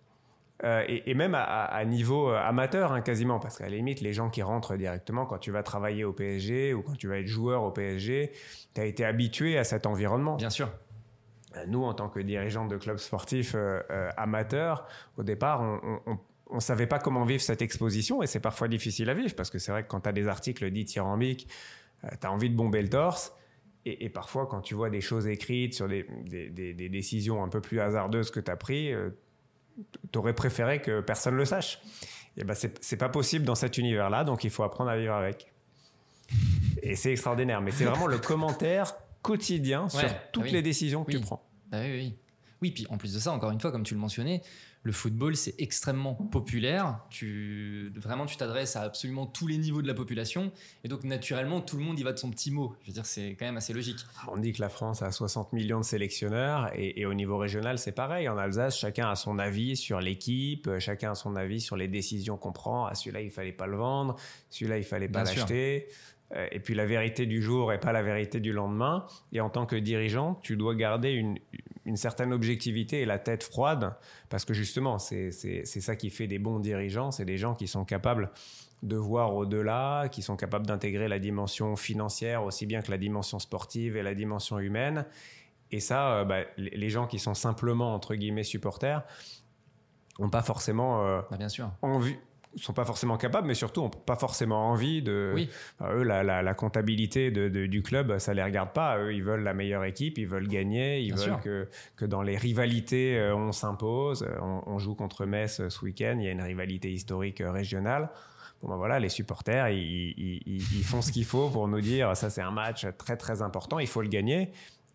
euh, 0.64 0.84
et, 0.88 1.14
même 1.14 1.36
à, 1.36 1.84
niveau 1.84 2.30
euh, 2.30 2.38
amateur, 2.38 2.94
hein, 2.94 3.02
quasiment, 3.02 3.40
parce 3.40 3.58
qu'à 3.58 3.66
la 3.66 3.76
limite, 3.76 4.00
les 4.00 4.14
gens 4.14 4.30
qui 4.30 4.42
rentrent 4.42 4.78
directement, 4.78 5.26
quand 5.26 5.38
tu 5.38 5.52
vas 5.52 5.62
travailler 5.62 6.06
au 6.06 6.14
PSG 6.14 6.74
ou 6.74 6.82
quand 6.82 6.96
tu 6.96 7.08
vas 7.08 7.20
être 7.20 7.28
joueur 7.28 7.64
au 7.64 7.72
PSG, 7.72 8.32
tu 8.74 8.82
as 8.82 8.86
été 8.86 9.04
habitué 9.04 9.58
à 9.58 9.66
cet 9.66 9.86
environnement. 9.86 10.38
Bien 10.38 10.50
sûr. 10.50 10.70
Euh, 11.58 11.66
nous, 11.68 11.84
en 11.84 11.94
tant 11.94 12.08
que 12.08 12.22
dirigeants 12.22 12.66
de 12.66 12.78
clubs 12.78 12.98
sportifs 12.98 13.56
amateurs, 14.16 14.88
au 15.18 15.24
départ, 15.24 15.62
on, 15.62 16.56
ne 16.56 16.60
savait 16.62 16.88
pas 16.88 17.00
comment 17.00 17.26
vivre 17.26 17.42
cette 17.42 17.62
exposition 17.62 18.24
et 18.24 18.28
c'est 18.28 18.40
parfois 18.40 18.68
difficile 18.68 19.10
à 19.10 19.14
vivre 19.14 19.36
parce 19.36 19.50
que 19.50 19.60
c'est 19.60 19.72
vrai 19.72 19.84
que 19.84 19.88
quand 19.88 20.02
tu 20.02 20.10
as 20.10 20.14
des 20.14 20.28
articles 20.28 20.70
dits 20.70 20.86
tyrambiques, 20.86 21.50
tu 22.22 22.28
as 22.28 22.32
envie 22.32 22.50
de 22.50 22.56
bomber 22.56 22.82
le 22.82 22.90
torse. 22.90 23.36
Et, 23.86 24.08
parfois, 24.08 24.46
quand 24.46 24.62
tu 24.62 24.76
vois 24.76 24.90
des 24.90 25.02
choses 25.02 25.28
écrites 25.28 25.74
sur 25.74 25.90
des, 25.90 26.06
des 26.24 26.90
décisions 26.90 27.44
un 27.44 27.50
peu 27.50 27.60
plus 27.60 27.82
hasardeuses 27.82 28.32
que 28.32 28.40
tu 28.40 28.50
as 28.50 28.56
prises, 28.56 28.96
t'aurais 30.12 30.34
préféré 30.34 30.82
que 30.82 31.02
personne 31.02 31.36
le 31.36 31.46
sache. 31.46 31.80
Et 32.38 32.44
ben 32.44 32.56
c'est 32.56 32.98
pas 32.98 33.10
possible 33.10 33.46
dans 33.46 33.56
cet 33.56 33.78
univers-là, 33.78 34.24
donc 34.24 34.44
il 34.44 34.50
faut 34.50 34.64
apprendre 34.64 34.90
à 34.90 34.98
vivre 34.98 35.14
avec. 35.14 35.52
Et 36.82 36.96
c'est 36.96 37.12
extraordinaire, 37.12 37.62
mais 37.62 37.72
c'est 37.72 37.86
vraiment 37.86 38.08
le 38.08 38.18
commentaire 38.20 38.96
quotidien 39.22 39.88
sur 39.90 40.10
toutes 40.32 40.46
ah 40.48 40.52
les 40.52 40.62
décisions 40.62 41.04
que 41.04 41.12
tu 41.12 41.20
prends. 41.20 41.44
Ah 41.72 41.82
oui, 41.82 41.92
oui. 41.92 42.18
Oui, 42.62 42.72
puis 42.72 42.88
en 42.90 42.98
plus 42.98 43.14
de 43.14 43.20
ça, 43.20 43.32
encore 43.32 43.52
une 43.52 43.60
fois, 43.60 43.72
comme 43.72 43.84
tu 43.84 43.94
le 43.94 44.00
mentionnais, 44.00 44.42
le 44.84 44.92
football, 44.92 45.38
c'est 45.38 45.56
extrêmement 45.60 46.14
populaire. 46.14 47.00
Tu, 47.10 47.92
vraiment, 47.96 48.26
tu 48.26 48.36
t'adresses 48.36 48.76
à 48.76 48.82
absolument 48.82 49.26
tous 49.26 49.48
les 49.48 49.58
niveaux 49.58 49.82
de 49.82 49.88
la 49.88 49.94
population. 49.94 50.52
Et 50.84 50.90
donc, 50.90 51.06
naturellement, 51.06 51.62
tout 51.62 51.78
le 51.78 51.84
monde 51.84 51.98
y 51.98 52.04
va 52.04 52.12
de 52.12 52.20
son 52.20 52.30
petit 52.30 52.52
mot. 52.52 52.76
Je 52.82 52.88
veux 52.88 52.94
dire, 52.94 53.06
c'est 53.06 53.36
quand 53.40 53.46
même 53.46 53.56
assez 53.56 53.72
logique. 53.72 54.00
On 54.28 54.38
dit 54.38 54.52
que 54.52 54.62
la 54.62 54.68
France 54.68 55.02
a 55.02 55.12
60 55.12 55.54
millions 55.54 55.80
de 55.80 55.86
sélectionneurs. 55.86 56.70
Et, 56.76 57.06
au 57.06 57.14
niveau 57.14 57.38
régional, 57.38 57.80
c'est 57.80 57.94
pareil. 57.94 58.28
En 58.28 58.38
Alsace, 58.38 58.78
chacun 58.78 59.10
a 59.10 59.16
son 59.16 59.40
avis 59.40 59.78
sur 59.78 60.02
l'équipe. 60.02 60.70
Chacun 60.80 61.12
a 61.12 61.16
son 61.16 61.38
avis 61.38 61.62
sur 61.62 61.78
les 61.78 61.88
décisions 61.88 62.36
qu'on 62.36 62.52
prend. 62.52 62.86
Ah, 62.86 62.94
celui-là, 62.94 63.22
il 63.22 63.32
fallait 63.32 63.54
pas 63.54 63.68
le 63.68 63.78
vendre. 63.78 64.18
Celui-là, 64.50 64.78
il 64.78 64.84
fallait 64.84 65.08
pas 65.08 65.24
l'acheter. 65.24 65.88
Euh, 66.36 66.48
et 66.52 66.60
puis 66.60 66.74
la 66.74 66.86
vérité 66.86 67.26
du 67.26 67.42
jour 67.42 67.72
est 67.74 67.80
pas 67.80 67.92
la 67.92 68.04
vérité 68.04 68.40
du 68.40 68.54
lendemain. 68.54 69.06
Et 69.32 69.42
en 69.42 69.50
tant 69.50 69.66
que 69.66 69.76
dirigeant, 69.76 70.36
tu 70.42 70.56
dois 70.58 70.76
garder 70.76 71.12
une, 71.12 71.38
une 71.86 71.98
certaine 71.98 72.34
objectivité 72.34 73.02
et 73.02 73.06
la 73.06 73.20
tête 73.20 73.44
froide, 73.44 73.96
parce 74.30 74.46
que 74.46 74.54
justement, 74.54 75.00
c'est 75.00 75.32
ça 75.32 75.96
qui 75.96 76.10
fait 76.10 76.28
des 76.28 76.40
bons 76.40 76.60
dirigeants, 76.60 77.12
c'est 77.12 77.26
des 77.26 77.38
gens 77.38 77.56
qui 77.56 77.68
sont 77.68 77.86
capables 77.86 78.32
de 78.84 78.98
voir 78.98 79.34
au-delà, 79.36 80.10
qui 80.10 80.22
sont 80.22 80.36
capables 80.36 80.66
d'intégrer 80.66 81.08
la 81.08 81.20
dimension 81.20 81.76
financière 81.76 82.44
aussi 82.44 82.66
bien 82.66 82.82
que 82.82 82.92
la 82.92 82.98
dimension 82.98 83.40
sportive 83.40 83.96
et 83.96 84.04
la 84.04 84.14
dimension 84.14 84.60
humaine. 84.60 85.06
Et 85.72 85.80
ça, 85.80 86.18
euh, 86.18 86.26
bah, 86.26 86.42
les 86.58 86.90
gens 86.90 87.08
qui 87.08 87.18
sont 87.18 87.34
simplement, 87.34 87.96
entre 87.96 88.16
guillemets, 88.16 88.44
supporters, 88.44 89.04
n'ont 90.20 90.30
pas 90.30 90.44
forcément 90.44 91.06
euh, 91.06 91.22
bah, 91.32 91.38
bien 91.38 91.50
sûr. 91.50 91.72
envie, 91.82 92.18
sont 92.56 92.74
pas 92.74 92.86
forcément 92.86 93.18
capables, 93.18 93.48
mais 93.48 93.54
surtout 93.54 93.82
n'ont 93.82 93.90
pas 93.90 94.16
forcément 94.16 94.70
envie 94.70 95.02
de. 95.02 95.32
Oui. 95.34 95.50
eux, 95.82 96.04
la, 96.04 96.24
la, 96.24 96.54
comptabilité 96.54 97.32
de, 97.32 97.48
du 97.66 97.82
club, 97.82 98.18
ça 98.20 98.34
les 98.34 98.44
regarde 98.44 98.74
pas. 98.74 98.98
Eux, 98.98 99.14
ils 99.14 99.24
veulent 99.24 99.44
la 99.44 99.54
meilleure 99.54 99.84
équipe, 99.86 100.18
ils 100.18 100.28
veulent 100.28 100.48
gagner, 100.48 101.02
ils 101.02 101.14
veulent 101.16 101.40
que, 101.42 101.68
que 101.96 102.06
dans 102.06 102.22
les 102.22 102.38
rivalités, 102.38 103.18
euh, 103.18 103.36
on 103.36 103.52
s'impose. 103.52 104.28
On, 104.42 104.78
joue 104.80 104.96
contre 104.96 105.26
Metz 105.26 105.60
euh, 105.60 105.70
ce 105.70 105.84
week-end, 105.86 106.18
il 106.20 106.26
y 106.26 106.28
a 106.28 106.32
une 106.32 106.42
rivalité 106.42 106.92
historique 106.92 107.42
euh, 107.42 107.52
régionale. 107.52 108.10
Bon 108.62 108.70
ben 108.70 108.78
voilà, 108.78 109.00
les 109.00 109.10
supporters, 109.10 109.70
ils, 109.70 110.14
ils, 110.18 110.42
ils 110.48 110.84
font 110.84 111.02
ce 111.02 111.12
qu'il 111.12 111.26
faut 111.26 111.50
pour 111.50 111.68
nous 111.68 111.82
dire 111.82 112.16
ça 112.16 112.30
c'est 112.30 112.42
un 112.42 112.52
match 112.52 112.88
très 112.98 113.18
très 113.18 113.42
important, 113.42 113.78
il 113.78 113.88
faut 113.88 114.02
le 114.02 114.08
gagner. 114.08 114.52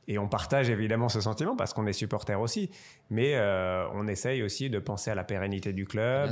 Et 0.08 0.18
on 0.18 0.26
partage 0.26 0.70
évidemment 0.70 1.08
ce 1.08 1.20
sentiment 1.20 1.54
parce 1.54 1.74
qu'on 1.74 1.86
est 1.86 1.92
supporter 1.92 2.40
aussi. 2.40 2.70
Mais 3.10 3.36
euh, 3.36 3.86
on 3.92 4.08
essaye 4.08 4.42
aussi 4.42 4.70
de 4.70 4.78
penser 4.78 5.10
à 5.10 5.14
la 5.14 5.22
pérennité 5.22 5.72
du 5.72 5.86
club. 5.86 6.30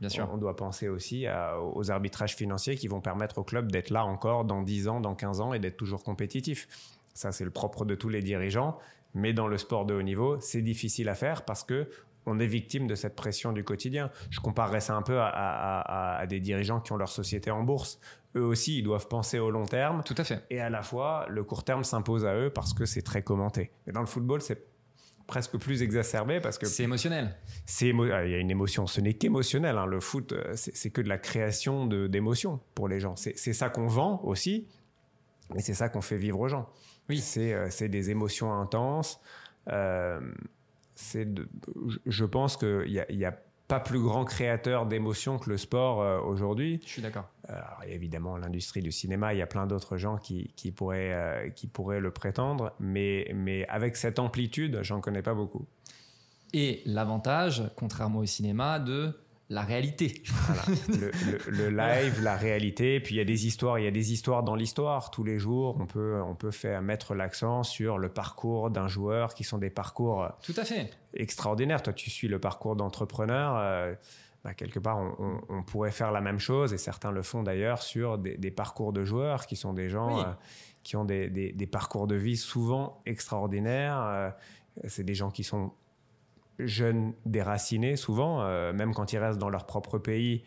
Bien 0.00 0.08
sûr. 0.08 0.28
On, 0.32 0.38
doit 0.38 0.56
penser 0.56 0.88
aussi 0.88 1.26
aux 1.74 1.90
arbitrages 1.90 2.34
financiers 2.34 2.76
qui 2.76 2.88
vont 2.88 3.02
permettre 3.02 3.38
au 3.38 3.44
club 3.44 3.70
d'être 3.70 3.90
là 3.90 4.04
encore 4.06 4.46
dans 4.46 4.62
10 4.62 4.88
ans, 4.88 5.00
dans 5.00 5.14
15 5.14 5.42
ans 5.42 5.52
et 5.52 5.58
d'être 5.58 5.76
toujours 5.76 6.02
compétitif. 6.02 6.66
Ça, 7.12 7.30
c'est 7.30 7.44
le 7.44 7.50
propre 7.50 7.84
de 7.84 7.94
tous 7.94 8.08
les 8.08 8.22
dirigeants. 8.22 8.78
Mais 9.14 9.32
dans 9.32 9.48
le 9.48 9.58
sport 9.58 9.84
de 9.84 9.94
haut 9.94 10.02
niveau, 10.02 10.40
c'est 10.40 10.62
difficile 10.62 11.08
à 11.08 11.14
faire 11.14 11.44
parce 11.44 11.62
que 11.62 11.88
on 12.26 12.38
est 12.38 12.46
victime 12.46 12.86
de 12.86 12.94
cette 12.94 13.16
pression 13.16 13.52
du 13.52 13.64
quotidien. 13.64 14.10
Je 14.30 14.40
comparerais 14.40 14.80
ça 14.80 14.94
un 14.94 15.02
peu 15.02 15.18
à, 15.20 16.24
des 16.28 16.40
dirigeants 16.40 16.80
qui 16.80 16.92
ont 16.92 16.96
leur 16.96 17.08
société 17.08 17.50
en 17.50 17.62
bourse. 17.62 17.98
Eux 18.36 18.44
aussi, 18.44 18.78
ils 18.78 18.82
doivent 18.82 19.08
penser 19.08 19.38
au 19.38 19.50
long 19.50 19.66
terme. 19.66 20.02
Tout 20.04 20.14
à 20.16 20.24
fait. 20.24 20.44
Et 20.50 20.60
à 20.60 20.70
la 20.70 20.82
fois, 20.82 21.26
le 21.28 21.42
court 21.42 21.64
terme 21.64 21.82
s'impose 21.82 22.24
à 22.24 22.34
eux 22.36 22.50
parce 22.50 22.72
que 22.72 22.86
c'est 22.86 23.02
très 23.02 23.22
commenté. 23.22 23.72
Mais 23.86 23.92
dans 23.92 24.00
le 24.00 24.06
football, 24.06 24.40
c'est 24.40 24.70
presque 25.26 25.56
plus 25.58 25.82
exacerbé 25.82 26.40
parce 26.40 26.58
que 26.58 26.66
c'est 26.66 26.82
émotionnel. 26.82 27.36
C'est 27.66 27.92
ah, 28.12 28.24
il 28.24 28.30
y 28.30 28.34
a 28.34 28.38
une 28.38 28.50
émotion. 28.50 28.86
Ce 28.86 29.00
n'est 29.00 29.14
qu'émotionnel. 29.14 29.78
Hein. 29.78 29.86
Le 29.86 30.00
foot, 30.00 30.32
euh, 30.32 30.52
c'est 30.54 30.90
que 30.90 31.00
de 31.00 31.08
la 31.08 31.18
création 31.18 31.86
d'émotions 31.86 32.60
pour 32.74 32.88
les 32.88 33.00
gens. 33.00 33.16
C'est 33.16 33.52
ça 33.52 33.68
qu'on 33.68 33.86
vend 33.86 34.20
aussi, 34.24 34.68
mais 35.54 35.60
c'est 35.60 35.74
ça 35.74 35.88
qu'on 35.88 36.00
fait 36.00 36.16
vivre 36.16 36.38
aux 36.40 36.48
gens. 36.48 36.68
Oui. 37.08 37.18
C'est 37.18 37.52
euh, 37.54 37.88
des 37.88 38.10
émotions 38.10 38.52
intenses. 38.52 39.20
Euh, 39.68 40.20
je 42.06 42.24
pense 42.24 42.56
qu'il 42.56 42.90
y 42.90 43.00
a, 43.00 43.10
y 43.10 43.24
a 43.24 43.40
pas 43.70 43.78
plus 43.78 44.00
grand 44.00 44.24
créateur 44.24 44.84
d'émotions 44.84 45.38
que 45.38 45.48
le 45.48 45.56
sport 45.56 46.02
euh, 46.02 46.18
aujourd'hui. 46.20 46.80
Je 46.84 46.88
suis 46.88 47.02
d'accord. 47.02 47.28
Euh, 47.50 47.54
évidemment, 47.86 48.36
l'industrie 48.36 48.82
du 48.82 48.90
cinéma, 48.90 49.32
il 49.32 49.38
y 49.38 49.42
a 49.42 49.46
plein 49.46 49.68
d'autres 49.68 49.96
gens 49.96 50.16
qui, 50.16 50.52
qui 50.56 50.72
pourraient, 50.72 51.12
euh, 51.12 51.50
qui 51.50 51.68
pourraient 51.68 52.00
le 52.00 52.10
prétendre, 52.10 52.72
mais, 52.80 53.30
mais 53.32 53.64
avec 53.68 53.94
cette 53.94 54.18
amplitude, 54.18 54.80
j'en 54.82 55.00
connais 55.00 55.22
pas 55.22 55.34
beaucoup. 55.34 55.66
Et 56.52 56.82
l'avantage, 56.84 57.62
contrairement 57.76 58.18
au 58.18 58.26
cinéma, 58.26 58.80
de 58.80 59.16
la 59.50 59.62
réalité. 59.62 60.22
Le, 61.48 61.68
live, 61.76 62.22
la 62.22 62.36
réalité. 62.36 63.00
Puis 63.00 63.16
il 63.16 63.18
y 63.18 63.20
a 63.20 63.24
des 63.24 63.46
histoires, 63.46 63.80
il 63.80 63.84
y 63.84 63.88
a 63.88 63.90
des 63.90 64.12
histoires 64.12 64.44
dans 64.44 64.54
l'histoire. 64.54 65.10
Tous 65.10 65.24
les 65.24 65.38
jours, 65.38 65.76
on 65.80 65.86
peut, 65.86 66.22
on 66.24 66.36
peut 66.36 66.52
faire 66.52 66.80
mettre 66.80 67.14
l'accent 67.14 67.64
sur 67.64 67.98
le 67.98 68.08
parcours 68.08 68.70
d'un 68.70 68.86
joueur, 68.86 69.34
qui 69.34 69.42
sont 69.42 69.58
des 69.58 69.68
parcours 69.68 70.28
Tout 70.42 70.54
à 70.56 70.64
fait. 70.64 70.90
extraordinaires. 71.14 71.82
Toi, 71.82 71.92
tu 71.92 72.10
suis 72.10 72.28
le 72.28 72.38
parcours 72.38 72.76
d'entrepreneur. 72.76 73.56
Euh, 73.56 73.94
bah, 74.44 74.54
quelque 74.54 74.78
part, 74.78 74.98
on, 75.48 75.62
pourrait 75.64 75.90
faire 75.90 76.12
la 76.12 76.22
même 76.22 76.38
chose, 76.38 76.72
et 76.72 76.78
certains 76.78 77.10
le 77.10 77.22
font 77.22 77.42
d'ailleurs, 77.42 77.82
sur 77.82 78.16
des, 78.16 78.50
parcours 78.50 78.92
de 78.94 79.04
joueurs, 79.04 79.46
qui 79.46 79.56
sont 79.56 79.74
des 79.74 79.90
gens 79.90 80.20
euh, 80.20 80.24
qui 80.82 80.96
ont 80.96 81.04
des, 81.04 81.28
des, 81.28 81.66
parcours 81.66 82.06
de 82.06 82.14
vie 82.14 82.38
souvent 82.38 83.02
extraordinaires. 83.04 84.00
Euh, 84.00 84.30
c'est 84.88 85.04
des 85.04 85.14
gens 85.14 85.30
qui 85.30 85.44
sont 85.44 85.72
jeunes 86.66 87.14
déracinés, 87.26 87.96
souvent, 87.96 88.42
euh, 88.42 88.72
même 88.72 88.94
quand 88.94 89.12
ils 89.12 89.18
restent 89.18 89.38
dans 89.38 89.50
leur 89.50 89.66
propre 89.66 89.98
pays, 89.98 90.44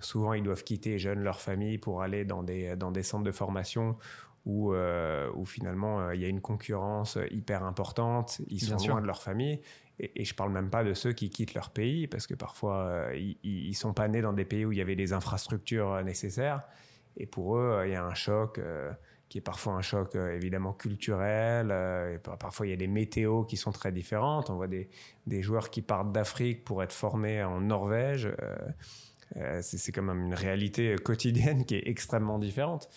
souvent 0.00 0.32
ils 0.32 0.42
doivent 0.42 0.64
quitter 0.64 0.98
jeunes 0.98 1.20
leur 1.20 1.40
famille 1.40 1.78
pour 1.78 2.02
aller 2.02 2.24
dans 2.24 2.42
des, 2.42 2.76
dans 2.76 2.90
des 2.90 3.02
centres 3.02 3.24
de 3.24 3.32
formation 3.32 3.96
où, 4.44 4.74
euh, 4.74 5.30
où 5.34 5.44
finalement 5.44 6.00
euh, 6.00 6.14
il 6.14 6.20
y 6.20 6.24
a 6.24 6.28
une 6.28 6.40
concurrence 6.40 7.16
hyper 7.30 7.64
importante, 7.64 8.40
ils 8.48 8.60
sont 8.60 8.76
loin 8.88 9.00
de 9.00 9.06
leur 9.06 9.22
famille. 9.22 9.60
Et, 9.98 10.22
et, 10.22 10.24
je 10.24 10.34
parle 10.34 10.50
même 10.50 10.70
pas 10.70 10.84
de 10.84 10.94
ceux 10.94 11.12
qui 11.12 11.30
quittent 11.30 11.54
leur 11.54 11.70
pays, 11.70 12.06
parce 12.06 12.26
que 12.26 12.34
parfois 12.34 13.10
ils, 13.14 13.36
ils 13.44 13.74
sont 13.74 13.92
pas 13.92 14.08
nés 14.08 14.22
dans 14.22 14.32
des 14.32 14.46
pays 14.46 14.64
où 14.64 14.72
il 14.72 14.78
y 14.78 14.80
avait 14.80 14.96
des 14.96 15.12
infrastructures 15.12 16.02
nécessaires. 16.02 16.62
Et 17.16 17.26
pour 17.26 17.56
eux, 17.56 17.82
il 17.84 17.92
y 17.92 17.94
a 17.94 18.04
un 18.04 18.14
choc 18.14 18.58
qui 19.32 19.38
est 19.38 19.40
parfois 19.40 19.72
un 19.72 19.80
choc 19.80 20.14
euh, 20.14 20.36
évidemment 20.36 20.74
culturel. 20.74 21.70
Euh, 21.70 22.18
parfois, 22.18 22.66
il 22.66 22.70
y 22.70 22.72
a 22.74 22.76
des 22.76 22.86
météos 22.86 23.44
qui 23.44 23.56
sont 23.56 23.72
très 23.72 23.90
différentes. 23.90 24.50
On 24.50 24.56
voit 24.56 24.66
des, 24.66 24.90
des 25.26 25.40
joueurs 25.40 25.70
qui 25.70 25.80
partent 25.80 26.12
d'Afrique 26.12 26.64
pour 26.64 26.82
être 26.82 26.92
formés 26.92 27.42
en 27.42 27.62
Norvège. 27.62 28.28
Euh, 29.36 29.62
c'est 29.62 29.90
quand 29.90 30.02
même 30.02 30.20
une 30.20 30.34
réalité 30.34 30.96
quotidienne 30.96 31.64
qui 31.64 31.76
est 31.76 31.88
extrêmement 31.88 32.38
différente. 32.38 32.90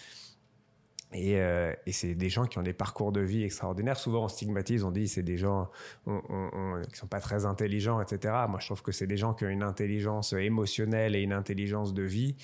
Et, 1.13 1.35
et 1.35 1.91
c'est 1.93 2.13
des 2.13 2.27
gens 2.27 2.45
qui 2.45 2.57
ont 2.57 2.63
des 2.63 2.73
parcours 2.73 3.13
de 3.13 3.21
vie 3.21 3.43
extraordinaires. 3.43 3.97
Souvent, 3.97 4.25
on 4.25 4.27
stigmatise, 4.27 4.83
on 4.83 4.91
dit 4.91 5.07
c'est 5.07 5.23
des 5.23 5.37
gens 5.37 5.69
on, 6.05 6.21
on, 6.29 6.81
qui 6.91 6.97
sont 6.97 7.07
pas 7.07 7.21
très 7.21 7.45
intelligents, 7.45 8.01
etc. 8.01 8.33
Moi, 8.49 8.59
je 8.59 8.65
trouve 8.65 8.81
que 8.81 8.91
c'est 8.91 9.07
des 9.07 9.15
gens 9.15 9.33
qui 9.33 9.45
ont 9.45 9.49
une 9.49 9.63
intelligence 9.63 10.33
émotionnelle 10.33 11.15
et 11.15 11.21
une 11.21 11.31
intelligence 11.31 11.93
de 11.93 12.03
vie 12.03 12.35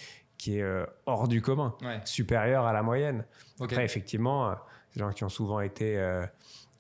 qui 0.41 0.57
est 0.57 0.63
euh, 0.63 0.87
hors 1.05 1.27
du 1.27 1.39
commun, 1.39 1.75
supérieur 2.03 2.65
à 2.65 2.73
la 2.73 2.81
moyenne. 2.81 3.25
Après, 3.59 3.85
effectivement, 3.85 4.49
euh, 4.49 4.53
des 4.95 5.01
gens 5.01 5.11
qui 5.11 5.23
ont 5.23 5.29
souvent 5.29 5.59
été 5.59 5.99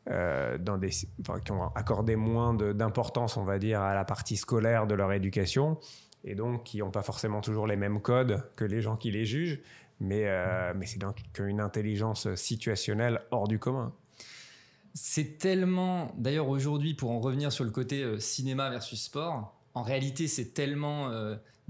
euh, 0.09 0.57
dans 0.57 0.79
des, 0.79 0.89
qui 0.89 1.51
ont 1.51 1.67
accordé 1.75 2.15
moins 2.15 2.55
d'importance, 2.55 3.37
on 3.37 3.43
va 3.43 3.59
dire, 3.59 3.79
à 3.79 3.93
la 3.93 4.03
partie 4.03 4.35
scolaire 4.35 4.87
de 4.87 4.95
leur 4.95 5.13
éducation, 5.13 5.77
et 6.23 6.33
donc 6.33 6.63
qui 6.63 6.79
n'ont 6.79 6.89
pas 6.89 7.03
forcément 7.03 7.41
toujours 7.41 7.67
les 7.67 7.75
mêmes 7.75 8.01
codes 8.01 8.43
que 8.55 8.65
les 8.65 8.81
gens 8.81 8.97
qui 8.97 9.11
les 9.11 9.25
jugent, 9.25 9.61
mais, 9.99 10.25
mais 10.73 10.87
c'est 10.87 10.97
donc 10.97 11.17
une 11.37 11.61
intelligence 11.61 12.33
situationnelle 12.33 13.21
hors 13.29 13.47
du 13.47 13.59
commun. 13.59 13.93
C'est 14.95 15.37
tellement, 15.37 16.11
d'ailleurs 16.17 16.49
aujourd'hui, 16.49 16.95
pour 16.95 17.11
en 17.11 17.19
revenir 17.19 17.51
sur 17.51 17.63
le 17.63 17.69
côté 17.69 18.19
cinéma 18.19 18.71
versus 18.71 19.03
sport, 19.03 19.55
en 19.75 19.83
réalité 19.83 20.27
c'est 20.27 20.55
tellement 20.55 21.11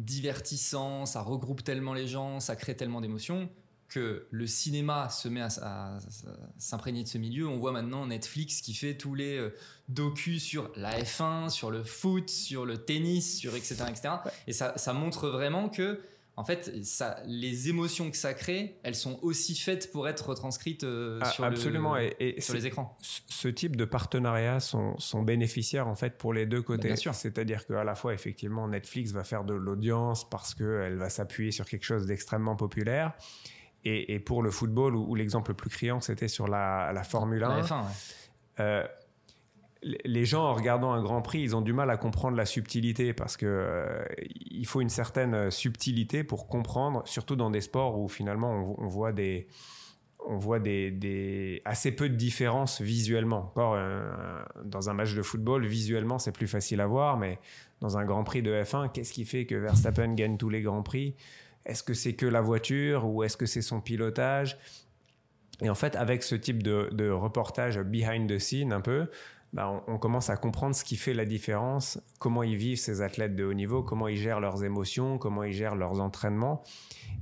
divertissant, 0.05 1.05
ça 1.05 1.21
regroupe 1.21 1.63
tellement 1.63 1.93
les 1.93 2.07
gens, 2.07 2.39
ça 2.39 2.55
crée 2.55 2.75
tellement 2.75 3.01
d'émotions 3.01 3.49
que 3.91 4.25
le 4.31 4.47
cinéma 4.47 5.09
se 5.09 5.27
met 5.27 5.41
à, 5.41 5.97
s'imprégner 6.57 7.03
de 7.03 7.09
ce 7.09 7.17
milieu. 7.17 7.47
On 7.47 7.57
voit 7.57 7.73
maintenant 7.73 8.07
Netflix 8.07 8.61
qui 8.61 8.73
fait 8.73 8.95
tous 8.95 9.15
les 9.15 9.37
euh, 9.37 9.53
docus 9.89 10.41
sur 10.41 10.71
la 10.77 10.97
F1, 11.01 11.49
sur 11.49 11.71
le 11.71 11.83
foot, 11.83 12.29
sur 12.29 12.65
le 12.65 12.77
tennis, 12.77 13.37
sur 13.37 13.53
etc. 13.53 13.83
etc. 13.89 14.09
Et 14.47 14.53
ça, 14.53 14.77
ça 14.77 14.93
montre 14.93 15.27
vraiment 15.27 15.67
que 15.67 15.99
en 16.37 16.45
fait, 16.45 16.83
ça, 16.83 17.17
les 17.25 17.69
émotions 17.69 18.09
que 18.09 18.15
ça 18.15 18.33
crée, 18.33 18.79
elles 18.83 18.95
sont 18.95 19.19
aussi 19.21 19.55
faites 19.55 19.91
pour 19.91 20.07
être 20.07 20.29
retranscrites 20.29 20.83
euh, 20.83 21.19
ah, 21.21 21.29
sur, 21.29 21.43
absolument. 21.43 21.97
et, 21.97 22.39
sur 22.39 22.53
les 22.53 22.65
écrans. 22.67 22.97
Ce 23.01 23.47
type 23.49 23.75
de 23.75 23.83
partenariats 23.83 24.61
sont, 24.61 24.97
sont, 24.97 25.23
bénéficiaires 25.23 25.87
en 25.87 25.95
fait 25.95 26.17
pour 26.17 26.33
les 26.33 26.45
deux 26.45 26.61
côtés. 26.61 26.95
C'est-à-dire 26.95 27.67
qu'à 27.67 27.83
la 27.83 27.95
fois, 27.95 28.13
effectivement, 28.13 28.67
Netflix 28.67 29.11
va 29.11 29.23
faire 29.23 29.43
de 29.43 29.53
l'audience 29.53 30.27
parce 30.29 30.55
qu'elle 30.55 30.95
va 30.95 31.09
s'appuyer 31.09 31.51
sur 31.51 31.65
quelque 31.65 31.85
chose 31.85 32.05
d'extrêmement 32.05 32.55
populaire. 32.55 33.13
Et, 33.83 34.19
pour 34.19 34.43
le 34.43 34.51
football, 34.51 34.95
où, 34.95 35.15
l'exemple 35.15 35.51
le 35.51 35.57
plus 35.57 35.69
criant, 35.69 36.01
c'était 36.01 36.27
sur 36.27 36.47
la, 36.47 36.91
la, 36.93 37.03
Formule 37.03 37.43
1. 37.43 37.49
La 37.57 37.63
F1, 37.63 37.81
ouais 38.59 38.87
les 39.83 40.25
gens 40.25 40.43
en 40.45 40.53
regardant 40.53 40.91
un 40.91 41.01
Grand 41.01 41.21
Prix, 41.21 41.41
ils 41.41 41.55
ont 41.55 41.61
du 41.61 41.73
mal 41.73 41.89
à 41.89 41.97
comprendre 41.97 42.37
la 42.37 42.45
subtilité 42.45 43.13
parce 43.13 43.35
que 43.35 43.45
euh, 43.47 44.05
il 44.19 44.65
faut 44.65 44.81
une 44.81 44.89
certaine 44.89 45.49
subtilité 45.49 46.23
pour 46.23 46.47
comprendre, 46.47 47.01
surtout 47.05 47.35
dans 47.35 47.49
des 47.49 47.61
sports 47.61 47.99
où 47.99 48.07
finalement 48.07 48.75
on, 48.77 48.87
voit 48.87 49.11
des 49.11 49.47
on 50.27 50.37
voit 50.37 50.59
des, 50.59 51.61
assez 51.65 51.91
peu 51.91 52.09
de 52.09 52.15
différences 52.15 52.79
visuellement. 52.79 53.53
Euh, 53.57 54.43
dans 54.63 54.89
un 54.91 54.93
match 54.93 55.15
de 55.15 55.23
football, 55.23 55.65
visuellement 55.65 56.19
c'est 56.19 56.31
plus 56.31 56.47
facile 56.47 56.79
à 56.79 56.85
voir, 56.85 57.17
mais 57.17 57.39
dans 57.79 57.97
un 57.97 58.05
Grand 58.05 58.23
Prix 58.23 58.43
de 58.43 58.53
F1, 58.53 58.91
qu'est-ce 58.91 59.13
qui 59.13 59.25
fait 59.25 59.47
que 59.47 59.55
Verstappen 59.55 60.13
gagne 60.13 60.37
tous 60.37 60.49
les 60.49 60.61
Grands 60.61 60.83
Prix? 60.83 61.15
Est-ce 61.65 61.81
que 61.81 61.95
c'est 61.95 62.13
que 62.13 62.27
la 62.27 62.41
voiture 62.41 63.07
ou 63.07 63.23
est-ce 63.23 63.37
que 63.37 63.47
c'est 63.47 63.63
son 63.63 63.81
pilotage? 63.81 64.59
Et 65.63 65.69
en 65.69 65.75
fait, 65.75 65.95
avec 65.95 66.21
ce 66.23 66.35
type 66.35 66.61
de, 66.61 66.89
de 66.91 67.09
reportage 67.09 67.79
behind 67.79 68.29
the 68.29 68.39
scene 68.39 68.73
un 68.73 68.81
peu, 68.81 69.07
bah, 69.53 69.83
on, 69.87 69.97
commence 69.97 70.29
à 70.29 70.37
comprendre 70.37 70.75
ce 70.75 70.85
qui 70.85 70.95
fait 70.95 71.13
la 71.13 71.25
différence, 71.25 71.99
comment 72.19 72.41
ils 72.41 72.55
vivent 72.55 72.77
ces 72.77 73.01
athlètes 73.01 73.35
de 73.35 73.43
haut 73.43 73.53
niveau, 73.53 73.83
comment 73.83 74.07
ils 74.07 74.15
gèrent 74.15 74.39
leurs 74.39 74.63
émotions, 74.63 75.17
comment 75.17 75.43
ils 75.43 75.51
gèrent 75.51 75.75
leurs 75.75 75.99
entraînements. 75.99 76.63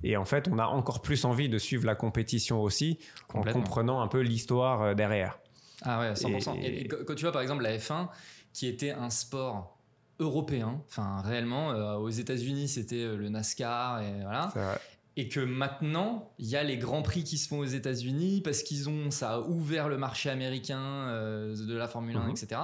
Et 0.04 0.16
en 0.16 0.26
fait, 0.26 0.48
on 0.52 0.60
a 0.60 0.66
encore 0.66 1.02
plus 1.02 1.26
envie 1.26 1.50
de 1.50 1.58
suivre 1.58 1.86
la 1.86 1.96
compétition 1.96 2.62
aussi, 2.62 3.00
en 3.34 3.42
comprenant 3.42 4.02
un 4.02 4.08
peu 4.08 4.20
l'histoire 4.20 4.82
euh, 4.84 4.94
derrière. 4.94 5.40
Ah 5.82 6.00
ouais, 6.00 6.14
100%. 6.14 6.60
Et, 6.62 6.88
quand 6.88 7.16
tu 7.16 7.24
vois 7.24 7.32
par 7.32 7.42
exemple 7.42 7.64
la 7.64 7.76
F1, 7.78 8.10
qui 8.54 8.68
était 8.68 8.92
un 8.92 9.10
sport 9.10 9.78
européen, 10.20 10.82
enfin 10.88 11.22
réellement, 11.22 11.72
euh, 11.72 11.96
aux 11.96 12.10
États-Unis 12.10 12.68
c'était 12.68 12.98
euh, 12.98 13.18
le 13.18 13.30
NASCAR 13.30 14.02
et 14.02 14.22
voilà 14.22 14.52
et 15.20 15.28
que 15.28 15.42
maintenant 15.42 16.32
il 16.40 16.48
y 16.48 16.56
a 16.56 16.64
les 16.64 16.78
grands 16.78 17.02
prix 17.02 17.26
qui 17.26 17.38
se 17.38 17.50
font 17.50 17.60
aux 17.60 17.66
États-Unis 17.66 18.40
parce 18.42 18.64
qu'ils 18.64 18.88
ont 18.88 19.12
ça 19.12 19.32
a 19.34 19.40
ouvert 19.42 19.90
le 19.90 19.98
marché 19.98 20.30
américain 20.30 20.80
euh, 20.80 21.56
de 21.58 21.76
la 21.76 21.90
Formule 21.90 22.16
1 22.16 22.30
etc 22.30 22.62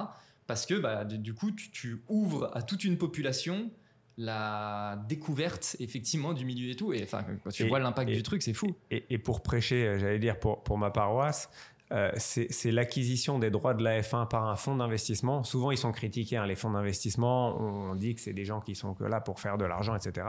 parce 0.47 0.65
que 0.65 0.75
bah, 0.75 1.03
du 1.03 1.33
coup 1.33 1.51
tu, 1.51 2.01
ouvres 2.07 2.49
à 2.53 2.61
toute 2.61 2.85
une 2.85 2.97
population 2.97 3.69
la 4.17 5.03
découverte 5.09 5.75
effectivement 5.81 6.31
du 6.31 6.45
milieu 6.45 6.69
et 6.69 6.77
tout 6.77 6.93
et 6.93 7.03
enfin 7.03 7.25
quand 7.43 7.49
tu 7.49 7.67
vois 7.67 7.79
l'impact 7.79 8.09
du 8.09 8.23
truc 8.23 8.41
c'est 8.41 8.53
fou 8.53 8.73
et, 8.89 9.17
pour 9.17 9.43
prêcher 9.43 9.85
euh, 9.85 9.99
j'allais 9.99 10.19
dire 10.19 10.39
pour, 10.39 10.63
pour 10.63 10.77
ma 10.77 10.91
paroisse 10.91 11.49
euh, 11.91 12.11
c'est 12.17 12.71
l'acquisition 12.71 13.37
des 13.37 13.51
droits 13.51 13.73
de 13.73 13.83
la 13.83 14.01
F1 14.01 14.27
par 14.27 14.47
un 14.47 14.55
fonds 14.55 14.75
d'investissement. 14.75 15.43
Souvent, 15.43 15.69
ils 15.69 15.77
sont 15.77 15.91
critiqués, 15.91 16.35
hein, 16.35 16.47
les 16.47 16.55
fonds 16.55 16.71
d'investissement. 16.71 17.61
On 17.61 17.93
dit 17.93 18.15
que 18.15 18.21
c'est 18.21 18.33
des 18.33 18.43
gens 18.43 18.59
qui 18.59 18.73
sont 18.73 18.95
que 18.95 19.03
là 19.03 19.21
pour 19.21 19.39
faire 19.39 19.59
de 19.59 19.65
l'argent, 19.65 19.95
etc. 19.95 20.25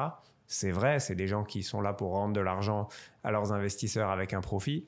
C'est 0.46 0.70
vrai, 0.70 1.00
c'est 1.00 1.14
des 1.14 1.26
gens 1.26 1.44
qui 1.44 1.62
sont 1.62 1.80
là 1.80 1.92
pour 1.92 2.12
rendre 2.12 2.32
de 2.32 2.40
l'argent 2.40 2.88
à 3.24 3.30
leurs 3.30 3.52
investisseurs 3.52 4.10
avec 4.10 4.32
un 4.32 4.40
profit. 4.40 4.86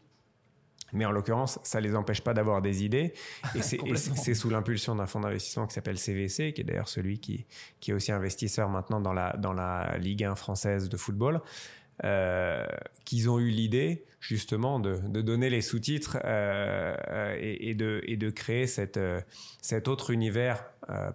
Mais 0.93 1.05
en 1.05 1.11
l'occurrence, 1.11 1.59
ça 1.65 1.81
les 1.81 1.95
empêche 1.95 2.23
pas 2.23 2.33
d'avoir 2.33 2.63
des 2.63 2.85
idées. 2.85 3.13
Et 3.55 3.63
c'est 3.63 4.35
sous 4.35 4.49
l'impulsion 4.49 4.95
d'un 4.95 5.07
fonds 5.07 5.21
d'investissement 5.21 5.67
qui 5.67 5.75
s'appelle 5.75 5.99
CVC, 5.99 6.53
qui 6.53 6.63
est 6.63 6.65
d'ailleurs 6.65 6.89
celui 6.89 7.19
qui, 7.19 7.47
qui 7.81 7.91
est 7.91 7.95
aussi 7.95 8.13
investisseur 8.13 8.69
maintenant 8.69 9.01
dans 9.01 9.13
la, 9.13 9.37
dans 9.37 9.53
la 9.53 9.99
Ligue 9.99 10.25
1 10.25 10.35
française 10.35 10.89
de 10.89 10.97
football. 10.97 11.43
qu'ils 13.05 13.29
ont 13.29 13.39
eu 13.39 13.49
l'idée 13.51 14.05
justement 14.21 14.81
de, 14.81 14.97
donner 15.21 15.51
les 15.51 15.61
sous-titres 15.61 16.17
et, 16.17 17.75
de, 17.75 18.01
et 18.07 18.17
de 18.17 18.31
créer 18.31 18.67
cette, 18.67 18.99
cet 19.61 19.89
autre 19.89 20.11
univers 20.11 20.65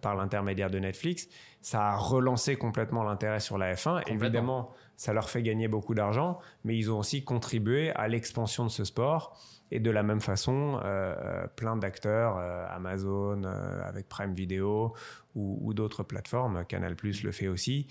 par 0.02 0.16
l'intermédiaire 0.16 0.70
de 0.70 0.80
Netflix. 0.80 1.28
Ça 1.64 1.92
a 1.92 1.96
relancé 1.96 2.58
complètement 2.58 3.04
l'intérêt 3.04 3.40
sur 3.40 3.58
la 3.58 3.74
F1. 3.74 4.04
Évidemment, 4.08 4.74
ça 4.98 5.14
leur 5.14 5.30
fait 5.30 5.42
gagner 5.42 5.70
beaucoup 5.70 5.96
d'argent, 5.96 6.40
mais 6.66 6.78
ils 6.78 6.92
ont 6.92 7.00
aussi 7.00 7.24
contribué 7.24 7.92
à 7.92 8.10
l'expansion 8.10 8.66
de 8.66 8.70
ce 8.70 8.84
sport. 8.84 9.40
Et 9.72 9.80
de 9.80 9.90
la 9.90 10.04
même 10.04 10.20
façon, 10.20 10.82
euh, 10.84 11.16
euh, 11.18 11.48
plein 11.48 11.78
d'acteurs, 11.78 12.38
euh, 12.38 12.66
Amazon 12.70 13.44
avec 13.44 14.10
Prime 14.10 14.34
Video 14.34 14.94
ou, 15.36 15.74
d'autres 15.74 16.04
plateformes, 16.04 16.66
Canal 16.66 16.98
Plus 16.98 17.24
le 17.24 17.32
fait 17.32 17.48
aussi, 17.48 17.88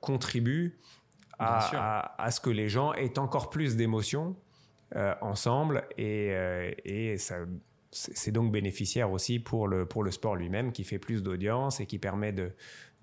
contribuent 0.00 0.78
à, 1.38 2.28
ce 2.30 2.40
que 2.40 2.50
les 2.50 2.68
gens 2.68 2.92
aient 2.92 3.18
encore 3.18 3.48
plus 3.48 3.74
d'émotions 3.74 4.36
ensemble 5.22 5.84
et, 5.96 6.30
et 6.84 7.16
ça 7.16 7.36
c'est 7.92 8.30
donc 8.30 8.52
bénéficiaire 8.52 9.10
aussi 9.10 9.40
pour 9.40 9.66
le, 9.66 9.84
pour 9.84 10.04
le 10.04 10.10
sport 10.10 10.36
lui-même 10.36 10.72
qui 10.72 10.84
fait 10.84 10.98
plus 10.98 11.22
d'audience 11.22 11.80
et 11.80 11.86
qui 11.86 11.98
permet 11.98 12.32
de, 12.32 12.52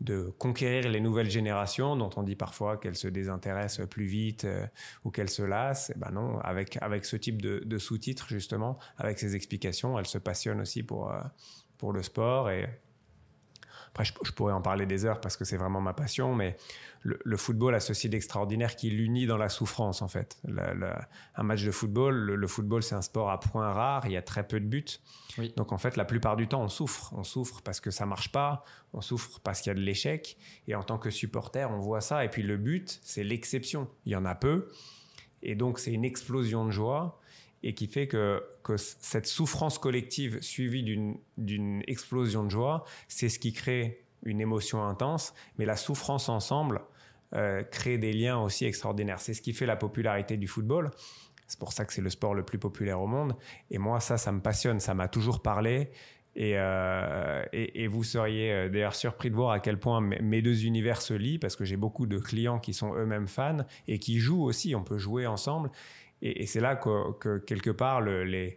de 0.01 0.33
conquérir 0.37 0.89
les 0.89 1.01
nouvelles 1.01 1.29
générations 1.29 1.95
dont 1.95 2.09
on 2.15 2.23
dit 2.23 2.35
parfois 2.35 2.77
qu'elles 2.77 2.95
se 2.95 3.07
désintéressent 3.07 3.87
plus 3.87 4.05
vite 4.05 4.45
euh, 4.45 4.65
ou 5.03 5.11
qu'elles 5.11 5.29
se 5.29 5.41
lassent. 5.41 5.89
Et 5.89 5.93
eh 5.95 5.99
ben 5.99 6.11
non, 6.11 6.39
avec, 6.39 6.77
avec 6.81 7.05
ce 7.05 7.17
type 7.17 7.41
de, 7.41 7.77
sous-titres 7.77 8.27
justement, 8.29 8.77
avec 8.97 9.19
ces 9.19 9.35
explications, 9.35 9.97
elles 9.99 10.07
se 10.07 10.17
passionnent 10.17 10.61
aussi 10.61 10.83
pour, 10.83 11.11
euh, 11.11 11.21
pour 11.77 11.91
le 11.91 12.03
sport 12.03 12.49
et 12.49 12.67
après, 13.97 14.13
je, 14.23 14.31
pourrais 14.31 14.53
en 14.53 14.61
parler 14.61 14.85
des 14.85 15.05
heures 15.05 15.19
parce 15.19 15.37
que 15.37 15.43
c'est 15.43 15.57
vraiment 15.57 15.81
ma 15.81 15.93
passion, 15.93 16.35
mais 16.35 16.55
le, 17.01 17.35
football 17.35 17.73
a 17.73 17.79
ceci 17.79 18.09
d'extraordinaire 18.09 18.75
qui 18.75 18.91
l'unit 18.91 19.25
dans 19.25 19.37
la 19.37 19.49
souffrance, 19.49 20.03
en 20.03 20.07
fait. 20.07 20.37
un 21.35 21.43
match 21.43 21.63
de 21.63 21.71
football, 21.71 22.15
le, 22.15 22.47
football, 22.47 22.83
c'est 22.83 22.93
un 22.93 23.01
sport 23.01 23.31
à 23.31 23.39
points 23.39 23.73
rares, 23.73 24.05
il 24.05 24.11
y 24.11 24.17
a 24.17 24.21
très 24.21 24.47
peu 24.47 24.59
de 24.59 24.67
buts. 24.67 24.99
Donc, 25.55 25.71
en 25.71 25.79
fait, 25.79 25.97
la 25.97 26.05
plupart 26.05 26.35
du 26.35 26.47
temps, 26.47 26.61
on 26.61 26.69
souffre. 26.69 27.11
On 27.17 27.23
souffre 27.23 27.61
parce 27.63 27.79
que 27.79 27.89
ça 27.89 28.05
marche 28.05 28.31
pas, 28.31 28.63
on 28.93 29.01
souffre 29.01 29.39
parce 29.39 29.61
qu'il 29.61 29.71
y 29.71 29.75
a 29.75 29.75
de 29.75 29.81
l'échec. 29.83 30.37
Et 30.67 30.75
en 30.75 30.83
tant 30.83 30.99
que 30.99 31.09
supporter, 31.09 31.67
on 31.71 31.79
voit 31.79 32.01
ça. 32.01 32.23
Et 32.23 32.29
puis, 32.29 32.43
le 32.43 32.57
but, 32.57 32.99
c'est 33.03 33.23
l'exception. 33.23 33.87
Il 34.05 34.11
y 34.11 34.15
en 34.15 34.25
a 34.25 34.35
peu. 34.35 34.67
Et 35.41 35.55
donc, 35.55 35.79
c'est 35.79 35.91
une 35.91 36.05
explosion 36.05 36.65
de 36.65 36.71
joie 36.71 37.19
et 37.67 37.73
qui 37.73 37.87
fait 37.87 38.07
que, 38.07 38.41
cette 38.77 39.25
souffrance 39.25 39.77
collective 39.77 40.41
suivie 40.41 40.83
d'une 41.37 41.83
explosion 41.85 42.45
de 42.45 42.49
joie, 42.49 42.85
c'est 43.09 43.27
ce 43.27 43.39
qui 43.39 43.51
crée 43.51 44.05
une 44.23 44.39
émotion 44.39 44.85
intense, 44.85 45.33
mais 45.57 45.65
la 45.65 45.75
souffrance 45.75 46.29
ensemble 46.29 46.81
euh, 47.35 47.63
crée 47.63 47.97
des 47.97 48.13
liens 48.13 48.37
aussi 48.37 48.63
extraordinaires. 48.63 49.19
C'est 49.19 49.33
ce 49.33 49.41
qui 49.41 49.51
fait 49.51 49.65
la 49.65 49.75
popularité 49.75 50.37
du 50.37 50.47
football. 50.47 50.91
C'est 51.45 51.59
pour 51.59 51.73
ça 51.73 51.83
que 51.83 51.91
c'est 51.91 52.01
le 52.01 52.09
sport 52.09 52.33
le 52.33 52.43
plus 52.43 52.57
populaire 52.57 53.01
au 53.01 53.07
monde. 53.07 53.35
Et 53.69 53.79
moi, 53.79 53.99
ça, 53.99 54.17
ça 54.17 54.31
me 54.31 54.39
passionne, 54.39 54.79
ça 54.79 54.93
m'a 54.93 55.09
toujours 55.09 55.41
parlé. 55.41 55.91
Et, 56.37 56.53
euh, 56.55 57.43
vous 57.89 58.03
seriez 58.05 58.53
euh, 58.53 58.69
d'ailleurs 58.69 58.95
surpris 58.95 59.29
de 59.29 59.35
voir 59.35 59.51
à 59.51 59.59
quel 59.59 59.77
point 59.77 59.99
mes 59.99 60.41
deux 60.41 60.65
univers 60.65 61.01
se 61.01 61.13
lient, 61.13 61.37
parce 61.37 61.57
que 61.57 61.65
j'ai 61.65 61.77
beaucoup 61.77 62.05
de 62.05 62.17
clients 62.17 62.59
qui 62.59 62.73
sont 62.73 62.95
eux-mêmes 62.95 63.27
fans 63.27 63.65
et 63.89 63.99
qui 63.99 64.19
jouent 64.19 64.43
aussi. 64.43 64.73
On 64.73 64.83
peut 64.83 64.97
jouer 64.97 65.27
ensemble. 65.27 65.69
Et, 66.21 66.45
c'est 66.47 66.59
là 66.59 66.75
que, 66.75 67.37
quelque 67.39 67.69
part 67.69 68.01
le, 68.01 68.55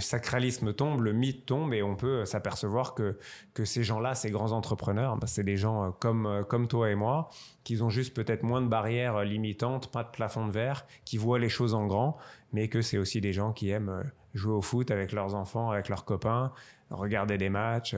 sacralisme 0.00 0.72
tombe, 0.72 1.02
le 1.02 1.12
mythe 1.12 1.46
tombe, 1.46 1.72
et 1.72 1.82
on 1.82 1.94
peut 1.96 2.24
s'apercevoir 2.24 2.94
que, 2.94 3.16
ces 3.64 3.84
gens-là, 3.84 4.14
ces 4.14 4.30
grands 4.30 4.52
entrepreneurs, 4.52 5.16
bah, 5.16 5.26
c'est 5.26 5.44
des 5.44 5.56
gens 5.56 5.84
euh, 5.84 5.90
comme, 6.00 6.26
euh, 6.26 6.42
comme 6.42 6.68
toi 6.68 6.90
et 6.90 6.94
moi, 6.94 7.30
qui 7.64 7.80
ont 7.82 7.90
juste 7.90 8.14
peut-être 8.14 8.42
moins 8.42 8.60
de 8.60 8.68
barrières 8.68 9.22
limitantes, 9.24 9.90
pas 9.90 10.04
de 10.04 10.10
plafond 10.10 10.46
de 10.46 10.52
verre, 10.52 10.86
qui 11.04 11.16
voient 11.16 11.38
les 11.38 11.48
choses 11.48 11.74
en 11.74 11.86
grand, 11.86 12.16
mais 12.52 12.68
que 12.68 12.82
c'est 12.82 12.98
aussi 12.98 13.20
des 13.20 13.32
gens 13.32 13.52
qui 13.52 13.70
aiment 13.70 13.88
euh, 13.88 14.02
jouer 14.34 14.54
au 14.54 14.62
foot 14.62 14.90
avec 14.90 15.12
leurs 15.12 15.34
enfants, 15.34 15.70
avec 15.70 15.88
leurs 15.88 16.04
copains, 16.04 16.52
regarder 16.90 17.38
des 17.38 17.48
matchs 17.48 17.96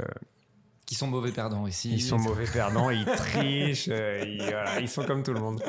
qui 0.89 0.95
sont 0.95 1.07
mauvais 1.07 1.33
perdants 1.33 1.67
ici. 1.67 1.91
Ils 1.93 2.01
sont 2.01 2.19
mauvais 2.19 2.47
perdants, 2.47 2.89
ils 2.89 3.05
trichent, 3.05 3.91
euh, 3.91 4.25
ils, 4.81 4.89
sont 4.89 5.05
comme 5.05 5.23
tout 5.23 5.35
le 5.35 5.41
monde. 5.41 5.63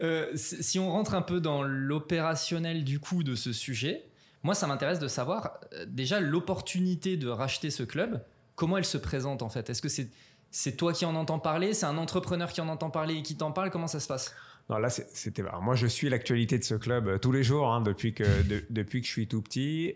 Euh, 0.00 0.30
si 0.34 0.78
on 0.78 0.90
rentre 0.90 1.14
un 1.14 1.22
peu 1.22 1.40
dans 1.40 1.62
l'opérationnel 1.62 2.82
du 2.84 2.98
coup 2.98 3.24
de 3.24 3.34
ce 3.34 3.52
sujet, 3.52 4.04
moi 4.42 4.54
ça 4.54 4.66
m'intéresse 4.66 5.00
de 5.00 5.06
savoir 5.06 5.58
euh, 5.74 5.84
déjà 5.88 6.20
l'opportunité 6.20 7.16
de 7.16 7.28
racheter 7.28 7.70
ce 7.70 7.82
club, 7.82 8.24
comment 8.54 8.78
elle 8.78 8.84
se 8.84 8.98
présente 8.98 9.42
en 9.42 9.48
fait? 9.48 9.70
Est-ce 9.70 9.82
que 9.82 9.88
c'est 9.88 10.08
c'est 10.52 10.76
toi 10.76 10.92
qui 10.92 11.04
en 11.04 11.14
entends 11.14 11.38
parler 11.38 11.74
C'est 11.74 11.86
un 11.86 11.98
entrepreneur 11.98 12.52
qui 12.52 12.60
en 12.60 12.68
entend 12.68 12.90
parler 12.90 13.14
et 13.14 13.22
qui 13.22 13.36
t'en 13.36 13.52
parle? 13.52 13.70
Comment 13.70 13.88
ça 13.88 14.00
se 14.00 14.06
passe? 14.06 14.34
Non, 14.70 14.78
là, 14.78 14.88
c'était. 14.90 15.42
Moi, 15.60 15.74
je 15.74 15.86
suis 15.86 16.08
l'actualité 16.08 16.58
de 16.58 16.64
ce 16.64 16.74
club 16.74 17.18
tous 17.20 17.32
les 17.32 17.42
jours, 17.42 17.72
hein, 17.72 17.80
depuis, 17.80 18.14
que, 18.14 18.24
depuis 18.70 19.00
que 19.00 19.06
je 19.06 19.12
suis 19.12 19.26
tout 19.26 19.42
petit. 19.42 19.94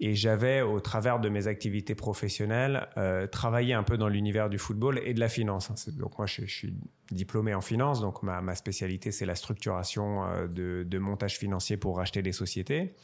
Et 0.00 0.14
j'avais, 0.14 0.60
au 0.60 0.80
travers 0.80 1.20
de 1.20 1.28
mes 1.28 1.46
activités 1.46 1.94
professionnelles, 1.94 2.88
euh, 2.96 3.28
travaillé 3.28 3.74
un 3.74 3.84
peu 3.84 3.96
dans 3.96 4.08
l'univers 4.08 4.50
du 4.50 4.58
football 4.58 5.00
et 5.04 5.14
de 5.14 5.20
la 5.20 5.28
finance. 5.28 5.70
Hein. 5.70 5.92
Donc 5.96 6.18
moi, 6.18 6.26
je, 6.26 6.44
suis 6.46 6.74
diplômé 7.10 7.54
en 7.54 7.60
finance, 7.60 8.00
donc 8.00 8.22
ma, 8.22 8.40
ma 8.40 8.56
spécialité, 8.56 9.12
c'est 9.12 9.26
la 9.26 9.36
structuration 9.36 10.24
euh, 10.24 10.46
de, 10.48 10.84
de, 10.84 10.98
montage 10.98 11.38
financier 11.38 11.76
pour 11.76 11.96
racheter 11.98 12.22
des 12.22 12.32
sociétés. 12.32 12.94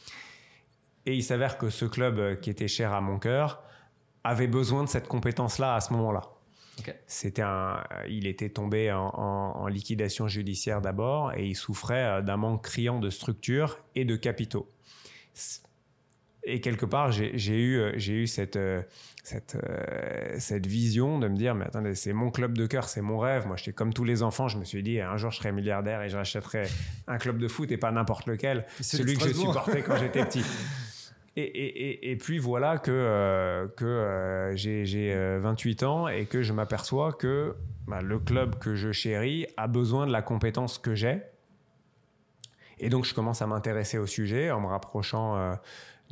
Et 1.05 1.15
il 1.15 1.23
s'avère 1.23 1.57
que 1.57 1.69
ce 1.69 1.85
club 1.85 2.19
euh, 2.19 2.35
qui 2.35 2.49
était 2.49 2.67
cher 2.67 2.91
à 2.93 2.99
mon 2.99 3.19
cœur 3.19 3.63
avait 4.23 4.47
besoin 4.47 4.83
de 4.83 4.89
cette 4.89 5.07
compétence-là 5.07 5.75
à 5.75 5.81
ce 5.81 5.93
moment-là. 5.93 6.21
C'était 7.05 7.43
un, 7.43 7.83
il 8.09 8.25
était 8.25 8.49
tombé 8.49 8.91
en, 8.91 9.07
en, 9.13 9.61
en 9.61 9.67
liquidation 9.67 10.27
judiciaire 10.27 10.81
d'abord 10.81 11.31
et 11.33 11.45
il 11.45 11.55
souffrait 11.55 12.23
d'un 12.23 12.37
manque 12.37 12.63
criant 12.63 12.99
de 12.99 13.11
structure 13.11 13.77
et 13.93 14.03
de 14.03 14.15
capitaux 14.15 14.67
et 16.43 16.59
quelque 16.59 16.85
part, 16.85 17.11
j'ai 17.11 17.59
eu, 17.59 17.79
euh, 17.79 17.95
eu 17.95 18.25
cette, 18.25 18.55
euh, 18.55 18.81
cette, 19.23 19.55
euh, 19.55 20.35
cette 20.39 20.65
vision 20.65 21.19
de 21.19 21.27
me 21.27 21.35
dire, 21.35 21.53
mais 21.53 21.65
attendez, 21.65 21.93
c'est 21.93 22.13
mon 22.13 22.31
club 22.31 22.57
de 22.57 22.65
cœur, 22.65 22.89
c'est 22.89 23.01
mon 23.01 23.19
rêve. 23.19 23.45
Moi, 23.45 23.57
j'étais 23.57 23.73
comme 23.73 23.93
tous 23.93 24.03
les 24.03 24.23
enfants, 24.23 24.47
je 24.47 24.57
me 24.57 24.65
suis 24.65 24.81
dit, 24.81 24.99
un 24.99 25.17
jour, 25.17 25.29
je 25.29 25.37
serai 25.37 25.51
milliardaire 25.51 26.01
et 26.01 26.09
je 26.09 26.17
rachèterai 26.17 26.63
un 27.07 27.17
club 27.19 27.37
de 27.37 27.47
foot 27.47 27.71
et 27.71 27.77
pas 27.77 27.91
n'importe 27.91 28.25
lequel, 28.25 28.65
celui 28.79 29.17
que 29.17 29.27
je 29.27 29.33
supportais 29.33 29.83
quand 29.83 29.97
j'étais 29.97 30.25
petit. 30.25 30.43
Et, 31.37 31.43
et, 31.43 32.11
et, 32.11 32.17
puis 32.17 32.39
voilà 32.39 32.77
que, 32.77 33.71
que 33.77 34.51
j'ai 34.55 35.37
28 35.39 35.83
ans 35.83 36.09
et 36.09 36.25
que 36.25 36.41
je 36.41 36.51
m'aperçois 36.51 37.13
que 37.13 37.55
bah, 37.87 38.01
le 38.01 38.19
club 38.19 38.59
que 38.59 38.75
je 38.75 38.91
chéris 38.91 39.47
a 39.55 39.67
besoin 39.67 40.05
de 40.05 40.11
la 40.11 40.21
compétence 40.21 40.77
que 40.77 40.93
j'ai. 40.93 41.21
Et 42.79 42.89
donc 42.89 43.05
je 43.05 43.13
commence 43.13 43.41
à 43.41 43.47
m'intéresser 43.47 43.97
au 43.97 44.07
sujet 44.07 44.51
en 44.51 44.59
me 44.59 44.67
rapprochant 44.67 45.55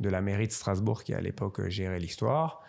de 0.00 0.08
la 0.08 0.20
mairie 0.20 0.46
de 0.46 0.52
Strasbourg 0.52 1.04
qui 1.04 1.14
à 1.14 1.20
l'époque 1.20 1.68
gérait 1.68 1.98
l'histoire. 1.98 2.62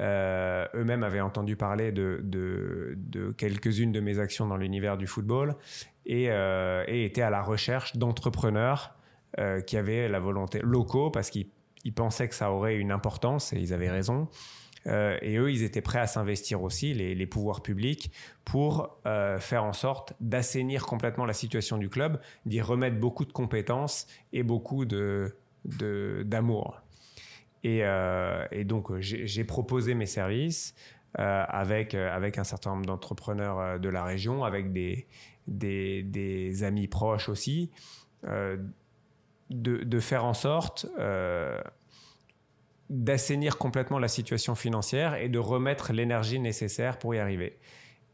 Euh, 0.00 0.66
eux-mêmes 0.74 1.02
avaient 1.02 1.20
entendu 1.20 1.56
parler 1.56 1.92
de, 1.92 2.96
quelques-unes 3.36 3.92
de 3.92 4.00
mes 4.00 4.18
actions 4.18 4.46
dans 4.46 4.56
l'univers 4.56 4.96
du 4.96 5.06
football 5.06 5.56
et, 6.06 6.26
euh, 6.30 6.84
étaient 6.86 7.22
à 7.22 7.30
la 7.30 7.42
recherche 7.42 7.96
d'entrepreneurs 7.96 8.94
euh, 9.38 9.60
qui 9.60 9.76
avaient 9.76 10.08
la 10.08 10.20
volonté 10.20 10.60
locaux 10.62 11.10
parce 11.10 11.30
qu'ils 11.30 11.48
pensaient 11.94 12.28
que 12.28 12.34
ça 12.34 12.52
aurait 12.52 12.76
une 12.76 12.92
importance 12.92 13.52
et 13.52 13.58
ils 13.58 13.72
avaient 13.72 13.90
raison. 13.90 14.28
et 14.86 15.36
eux, 15.36 15.50
ils 15.50 15.64
étaient 15.64 15.82
prêts 15.82 15.98
à 15.98 16.06
s'investir 16.06 16.62
aussi, 16.62 16.94
les, 16.94 17.26
pouvoirs 17.26 17.60
publics, 17.60 18.10
pour 18.46 18.98
faire 19.38 19.64
en 19.64 19.74
sorte 19.74 20.14
d'assainir 20.20 20.86
complètement 20.86 21.26
la 21.26 21.34
situation 21.34 21.76
du 21.76 21.90
club, 21.90 22.20
d'y 22.46 22.62
remettre 22.62 22.96
beaucoup 22.96 23.26
de 23.26 23.32
compétences 23.32 24.06
et 24.32 24.42
beaucoup 24.42 24.86
de, 24.86 25.34
d'amour. 25.64 26.80
Et, 27.64 27.80
euh, 27.82 28.46
donc, 28.64 28.98
j'ai 29.00 29.44
proposé 29.44 29.94
mes 29.94 30.06
services 30.06 30.74
euh, 31.18 31.44
avec, 31.48 31.94
euh, 31.94 32.14
avec 32.14 32.38
un 32.38 32.44
certain 32.44 32.70
nombre 32.70 32.86
d'entrepreneurs 32.86 33.80
de 33.80 33.88
la 33.88 34.04
région, 34.04 34.44
avec 34.44 34.72
des, 34.72 35.06
des, 35.46 36.02
des 36.02 36.64
amis 36.64 36.88
proches 36.88 37.28
aussi, 37.28 37.70
de, 38.24 38.58
de, 39.50 40.00
faire 40.00 40.24
en 40.24 40.34
sorte 40.34 40.86
d'assainir 42.90 43.58
complètement 43.58 43.98
la 43.98 44.08
situation 44.08 44.54
financière 44.54 45.14
et 45.14 45.28
de 45.28 45.38
remettre 45.38 45.92
l'énergie 45.92 46.40
nécessaire 46.40 46.98
pour 46.98 47.14
y 47.14 47.18
arriver. 47.18 47.58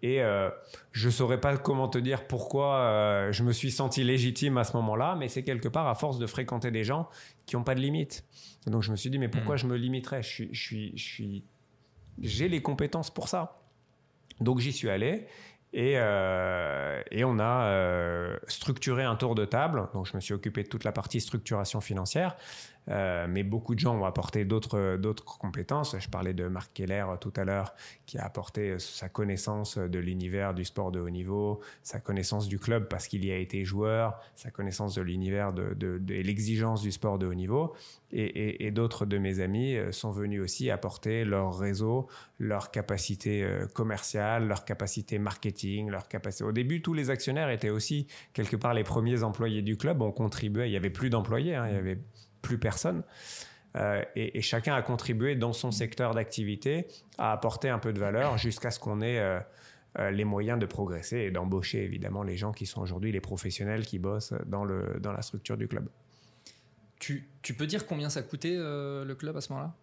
Et 0.05 0.21
euh, 0.21 0.51
je 0.93 1.07
ne 1.07 1.11
saurais 1.11 1.41
pas 1.41 1.57
comment 1.57 1.89
te 1.89 1.97
dire 1.97 2.27
pourquoi 2.27 2.77
euh, 2.77 3.33
je 3.33 3.43
me 3.43 3.53
suis 3.53 3.71
senti 3.71 4.05
légitime 4.05 4.59
à 4.59 4.65
ce 4.65 4.77
moment-là, 4.77 5.17
mais 5.19 5.29
c'est 5.29 5.43
quelque 5.43 5.67
part 5.67 5.89
à 5.89 5.95
force 5.95 6.19
de 6.19 6.27
fréquenter 6.27 6.71
des 6.71 6.85
gens 6.85 7.09
qui 7.47 7.57
n'ont 7.57 7.65
pas 7.65 7.75
de 7.75 7.81
limites. 7.81 8.23
donc 8.67 8.83
je 8.83 8.91
me 8.91 8.97
suis 8.97 9.09
dit, 9.09 9.19
mais 9.19 9.29
pourquoi 9.29 9.55
hmm. 9.55 9.59
je 9.59 9.67
me 9.67 9.77
limiterais? 9.77 10.23
Je 10.23 10.29
suis, 10.29 10.49
je 10.53 10.63
suis, 10.63 10.93
je 10.95 11.03
suis, 11.03 11.45
J'ai 12.21 12.51
les 12.51 12.61
compétences 12.61 13.11
pour 13.11 13.29
ça. 13.29 13.63
Donc 14.41 14.59
j'y 14.59 14.75
suis 14.75 14.91
allé. 14.91 15.27
Et, 15.73 15.95
euh, 15.97 17.03
et, 17.11 17.25
on 17.25 17.41
a 17.41 18.37
structuré 18.47 19.05
un 19.05 19.17
tour 19.17 19.35
de 19.35 19.47
table. 19.47 19.89
Donc, 19.93 20.07
je 20.07 20.15
me 20.15 20.21
suis 20.21 20.35
occupé 20.35 20.63
de 20.63 20.69
toute 20.69 20.85
la 20.85 20.93
partie 20.93 21.21
structuration 21.21 21.81
financière 21.81 22.37
Euh, 22.91 23.27
mais 23.29 23.43
beaucoup 23.43 23.75
de 23.75 23.81
gens 23.81 23.97
ont 23.97 24.05
apporté 24.05 24.45
d'autres 24.45 24.97
d'autres 24.97 25.25
compétences. 25.25 25.97
Je 25.99 26.09
parlais 26.09 26.35
de 26.35 26.49
Marc 26.49 26.73
Keller 26.75 27.05
tout 27.21 27.33
à 27.37 27.45
l'heure, 27.45 27.75
qui 28.07 28.19
a 28.19 28.25
apporté 28.25 28.79
sa 28.79 29.09
connaissance 29.09 29.79
de 29.79 29.99
l'univers 29.99 30.55
du 30.55 30.65
sport 30.65 30.93
de 30.93 31.01
haut 31.01 31.11
niveau, 31.11 31.61
sa 31.83 32.01
connaissance 32.01 32.49
du 32.49 32.59
club 32.59 32.89
parce 32.89 33.09
qu'il 33.09 33.25
y 33.25 33.33
a 33.33 33.37
été 33.37 33.65
joueur, 33.65 34.21
sa 34.35 34.51
connaissance 34.51 34.95
de 34.95 35.03
l'univers 35.03 35.53
de, 35.53 36.01
l'exigence 36.09 36.83
du 36.83 36.93
sport 36.93 37.19
de 37.19 37.27
haut 37.27 37.35
niveau. 37.35 37.75
Et, 38.17 38.71
d'autres 38.71 39.07
de 39.07 39.19
mes 39.19 39.41
amis 39.41 39.77
euh, 39.77 39.91
sont 39.91 40.13
venus 40.13 40.41
aussi 40.41 40.71
apporter 40.71 41.25
leur 41.25 41.59
réseau, 41.59 42.07
leur 42.39 42.71
capacité 42.71 43.43
euh, 43.43 43.67
commerciale, 43.67 44.47
leur 44.47 44.65
capacité 44.65 45.19
marketing, 45.19 45.91
leur 45.91 46.07
capacité. 46.07 46.45
Au 46.45 46.53
début, 46.53 46.81
tous 46.81 46.95
les 46.95 47.11
actionnaires 47.11 47.51
étaient 47.51 47.71
aussi 47.71 48.07
quelque 48.33 48.55
part 48.55 48.73
les 48.73 48.85
premiers 48.85 49.25
employés 49.25 49.63
du 49.63 49.77
club. 49.77 50.01
On 50.01 50.13
contribuait. 50.13 50.69
Il 50.71 50.73
y 50.73 50.77
avait 50.77 50.91
plus 50.91 51.11
d'employés. 51.11 51.57
Hein, 51.57 51.67
il 51.69 51.75
y 51.75 51.79
avait 51.79 51.99
plus 52.45 52.59
personne. 52.59 53.03
Euh, 53.77 54.05
et, 54.15 54.41
chacun 54.41 54.75
a 54.75 54.83
contribué 54.83 55.35
dans 55.35 55.53
son 55.53 55.73
secteur 55.73 56.15
d'activité 56.15 56.87
à 57.19 57.33
apporter 57.33 57.69
un 57.69 57.81
peu 57.81 57.93
de 57.93 57.99
valeur 57.99 58.39
jusqu'à 58.39 58.71
ce 58.71 58.79
qu'on 58.79 59.01
ait 59.01 59.19
euh, 59.19 59.41
euh, 59.99 60.11
les 60.13 60.25
moyens 60.25 60.61
de 60.61 60.67
progresser 60.67 61.19
et 61.19 61.31
d'embaucher 61.33 61.83
évidemment 61.83 62.23
les 62.23 62.37
gens 62.37 62.53
qui 62.53 62.67
sont 62.67 62.81
aujourd'hui 62.81 63.11
les 63.11 63.21
professionnels 63.21 63.85
qui 63.85 63.99
bossent 63.99 64.35
dans, 64.47 64.65
le, 64.65 65.01
dans 65.01 65.13
la 65.13 65.23
structure 65.23 65.57
du 65.57 65.67
club. 65.67 65.89
Tu, 67.01 67.29
tu 67.43 67.55
peux 67.55 67.67
dire 67.67 67.85
combien 67.85 68.11
ça 68.11 68.23
coûtait 68.23 68.57
le 68.57 69.15
club 69.15 69.37
à 69.37 69.41
ce 69.41 69.53
moment-là? 69.53 69.75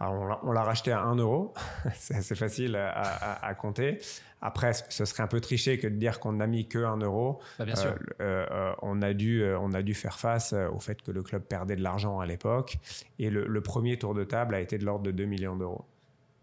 On 0.00 0.52
l'a 0.52 0.62
racheté 0.62 0.92
à 0.92 1.00
1 1.02 1.16
euro, 1.16 1.54
c'est 1.94 2.16
assez 2.16 2.34
facile 2.34 2.76
à, 2.76 3.54
compter. 3.54 3.98
Après, 4.40 4.72
ce 4.74 5.04
serait 5.04 5.22
un 5.22 5.26
peu 5.26 5.40
triché 5.40 5.78
que 5.78 5.86
de 5.86 5.96
dire 5.96 6.20
qu'on 6.20 6.32
n'a 6.32 6.46
mis 6.46 6.68
que 6.68 6.78
1 6.78 6.98
euro. 6.98 7.40
Bah, 7.58 7.64
bien 7.64 7.76
sûr. 7.76 7.94
Euh, 8.20 8.46
euh, 8.50 8.74
on, 8.82 9.00
a 9.00 9.14
dû, 9.14 9.42
euh, 9.42 9.58
on 9.58 9.72
a 9.72 9.82
dû 9.82 9.94
faire 9.94 10.18
face 10.18 10.52
au 10.52 10.80
fait 10.80 11.00
que 11.00 11.10
le 11.10 11.22
club 11.22 11.44
perdait 11.44 11.76
de 11.76 11.82
l'argent 11.82 12.20
à 12.20 12.26
l'époque. 12.26 12.76
Et 13.18 13.30
le, 13.30 13.60
premier 13.62 13.98
tour 13.98 14.14
de 14.14 14.24
table 14.24 14.54
a 14.54 14.60
été 14.60 14.76
de 14.76 14.84
l'ordre 14.84 15.04
de 15.04 15.10
2 15.10 15.24
millions 15.24 15.56
d'euros. 15.56 15.86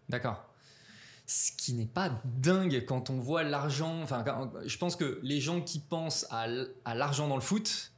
D'accord. 0.08 0.44
Ce 1.26 1.52
qui 1.52 1.74
n'est 1.74 1.86
pas 1.86 2.10
dingue 2.24 2.84
quand 2.86 3.08
on 3.08 3.20
voit 3.20 3.44
l'argent. 3.44 4.02
Enfin, 4.02 4.24
je 4.66 4.76
pense 4.78 4.96
que 4.96 5.20
les 5.22 5.40
gens 5.40 5.60
qui 5.60 5.78
pensent 5.78 6.26
à 6.30 6.94
l'argent 6.94 7.28
dans 7.28 7.36
le 7.36 7.40
foot, 7.40 7.91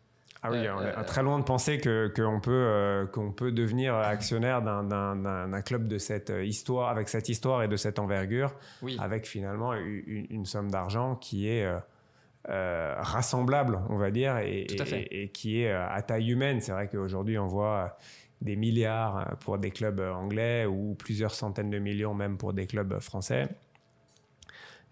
ah 0.46 0.50
oui, 0.50 0.58
on 0.68 0.82
est 0.82 1.04
très 1.04 1.22
loin 1.22 1.38
de 1.38 1.44
penser 1.44 1.78
que 1.78 2.12
qu'on 2.14 2.38
peut 2.38 2.52
euh, 2.52 3.06
qu'on 3.06 3.32
peut 3.32 3.50
devenir 3.50 3.94
actionnaire 3.94 4.60
d'un 4.60 5.62
club 5.62 5.88
de 5.88 5.96
cette 5.96 6.28
euh, 6.28 6.44
histoire, 6.44 6.90
avec 6.90 7.08
cette 7.08 7.30
histoire 7.30 7.62
et 7.62 7.68
de 7.68 7.76
cette 7.76 7.98
envergure, 7.98 8.54
avec 8.98 9.26
finalement 9.26 9.72
une, 9.72 10.44
somme 10.44 10.70
d'argent 10.70 11.16
qui 11.16 11.48
est 11.48 11.66
euh, 12.50 12.94
rassemblable, 12.98 13.80
on 13.88 13.96
va 13.96 14.10
dire, 14.10 14.36
et, 14.36 14.66
et, 15.10 15.28
qui 15.30 15.62
est 15.62 15.72
à 15.72 16.02
taille 16.02 16.30
humaine. 16.30 16.60
C'est 16.60 16.72
vrai 16.72 16.88
qu'aujourd'hui, 16.88 17.38
on 17.38 17.46
voit 17.46 17.96
des 18.42 18.56
milliards 18.56 19.38
pour 19.40 19.56
des 19.56 19.70
clubs 19.70 20.00
anglais 20.00 20.66
ou 20.66 20.94
plusieurs 20.94 21.34
centaines 21.34 21.70
de 21.70 21.78
millions 21.78 22.12
même 22.12 22.36
pour 22.36 22.52
des 22.52 22.66
clubs 22.66 23.00
français 23.00 23.48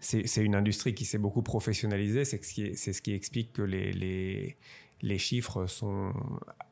c'est 0.03 0.43
une 0.43 0.55
industrie 0.55 0.93
qui 0.93 1.05
s'est 1.05 1.17
beaucoup 1.17 1.41
professionnalisée. 1.41 2.25
C'est 2.25 2.43
ce, 2.43 2.91
ce, 2.91 3.01
qui 3.01 3.13
explique 3.13 3.53
que 3.53 3.61
les, 3.61 3.93
les, 3.93 4.57
les 5.03 5.17
chiffres 5.17 5.67
sont 5.67 6.13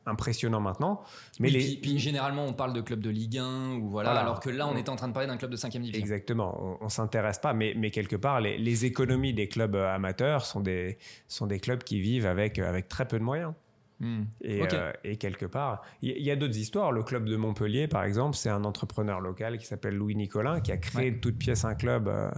impressionnants 0.06 0.60
maintenant. 0.60 1.02
Mais 1.38 1.50
les... 1.50 1.76
puis, 1.76 1.98
généralement, 1.98 2.46
on 2.46 2.54
parle 2.54 2.72
de 2.72 2.80
clubs 2.80 3.00
de 3.00 3.10
Ligue 3.10 3.38
1 3.38 3.74
ou 3.74 3.88
voilà, 3.88 4.12
alors 4.12 4.40
que 4.40 4.50
là, 4.50 4.66
on 4.66 4.76
était 4.76 4.90
en 4.90 4.96
train 4.96 5.08
de 5.08 5.12
parler 5.12 5.28
d'un 5.28 5.36
club 5.36 5.50
de 5.50 5.56
5 5.56 5.70
division. 5.70 6.00
Exactement. 6.00 6.78
On, 6.80 6.84
ne 6.84 6.90
s'intéresse 6.90 7.38
pas, 7.38 7.52
mais, 7.52 7.74
mais 7.76 7.90
quelque 7.90 8.16
part, 8.16 8.40
les, 8.40 8.84
économies 8.86 9.34
des 9.34 9.48
clubs 9.48 9.76
amateurs 9.76 10.44
sont 10.46 10.60
des, 10.60 10.98
sont 11.28 11.46
des 11.46 11.60
clubs 11.60 11.84
qui 11.84 12.00
vivent 12.00 12.26
avec, 12.26 12.58
avec 12.58 12.88
très 12.88 13.06
peu 13.06 13.18
de 13.18 13.24
moyens. 13.24 13.52
Hmm. 14.00 14.24
Et, 14.40 14.62
euh, 14.72 14.92
et, 15.04 15.16
quelque 15.16 15.46
part, 15.46 15.82
il 16.00 16.20
y, 16.20 16.30
a 16.32 16.34
d'autres 16.34 16.58
histoires. 16.58 16.90
Le 16.90 17.04
club 17.04 17.24
de 17.24 17.36
Montpellier, 17.36 17.86
par 17.86 18.02
exemple, 18.02 18.36
c'est 18.36 18.48
un 18.48 18.64
entrepreneur 18.64 19.20
local 19.20 19.58
qui 19.58 19.66
s'appelle 19.66 19.94
Louis 19.94 20.16
Nicolin 20.16 20.60
qui 20.60 20.72
a 20.72 20.76
créé 20.76 21.12
de 21.12 21.18
toute 21.18 21.38
pièce 21.38 21.64
un 21.64 21.76
club 21.76 22.08
euh, 22.08 22.28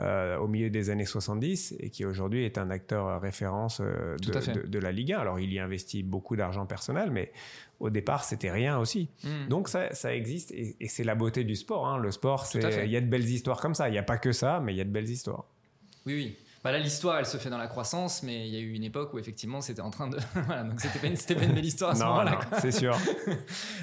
euh, 0.00 0.38
au 0.38 0.48
milieu 0.48 0.70
des 0.70 0.88
années 0.88 1.04
70 1.04 1.74
et 1.78 1.90
qui 1.90 2.06
aujourd'hui 2.06 2.44
est 2.44 2.56
un 2.56 2.70
acteur 2.70 3.20
référence 3.20 3.80
euh, 3.80 4.16
de, 4.16 4.78
la 4.78 4.90
Ligue 4.90 5.12
1. 5.12 5.18
Alors 5.18 5.38
il 5.38 5.52
y 5.52 5.58
investit 5.58 6.02
beaucoup 6.02 6.34
d'argent 6.34 6.64
personnel, 6.64 7.10
mais 7.10 7.30
au 7.78 7.90
départ 7.90 8.24
c'était 8.24 8.50
rien 8.50 8.78
aussi. 8.78 9.10
Hmm. 9.22 9.48
Donc 9.48 9.68
ça, 9.68 9.92
ça, 9.94 10.14
existe 10.14 10.50
et, 10.52 10.76
c'est 10.88 11.04
la 11.04 11.14
beauté 11.14 11.44
du 11.44 11.56
sport. 11.56 11.86
Hein. 11.86 11.98
Le 11.98 12.10
sport, 12.10 12.46
il 12.54 12.90
y 12.90 12.96
a 12.96 13.00
de 13.00 13.06
belles 13.06 13.28
histoires 13.28 13.60
comme 13.60 13.74
ça. 13.74 13.88
Il 13.88 13.92
n'y 13.92 13.98
a 13.98 14.02
pas 14.02 14.18
que 14.18 14.32
ça, 14.32 14.60
mais 14.60 14.72
il 14.72 14.76
y 14.76 14.80
a 14.80 14.84
de 14.84 14.90
belles 14.90 15.10
histoires. 15.10 15.44
Oui, 16.06 16.14
oui. 16.14 16.36
Bah 16.64 16.70
là, 16.70 16.78
l'histoire, 16.78 17.18
elle 17.18 17.26
se 17.26 17.38
fait 17.38 17.50
dans 17.50 17.58
la 17.58 17.66
croissance, 17.66 18.22
mais 18.22 18.46
il 18.46 18.54
y 18.54 18.56
a 18.56 18.60
eu 18.60 18.72
une 18.72 18.84
époque 18.84 19.12
où 19.14 19.18
effectivement, 19.18 19.60
c'était 19.60 19.80
en 19.80 19.90
train 19.90 20.08
de. 20.08 20.18
voilà, 20.46 20.62
donc 20.62 20.80
c'était 20.80 21.00
pas, 21.00 21.08
une, 21.08 21.16
pas 21.16 21.44
une 21.44 21.54
belle 21.54 21.64
histoire 21.64 21.90
à 21.90 21.94
ce 21.96 22.04
moment-là. 22.04 22.40
C'est 22.60 22.72
sûr. 22.72 22.96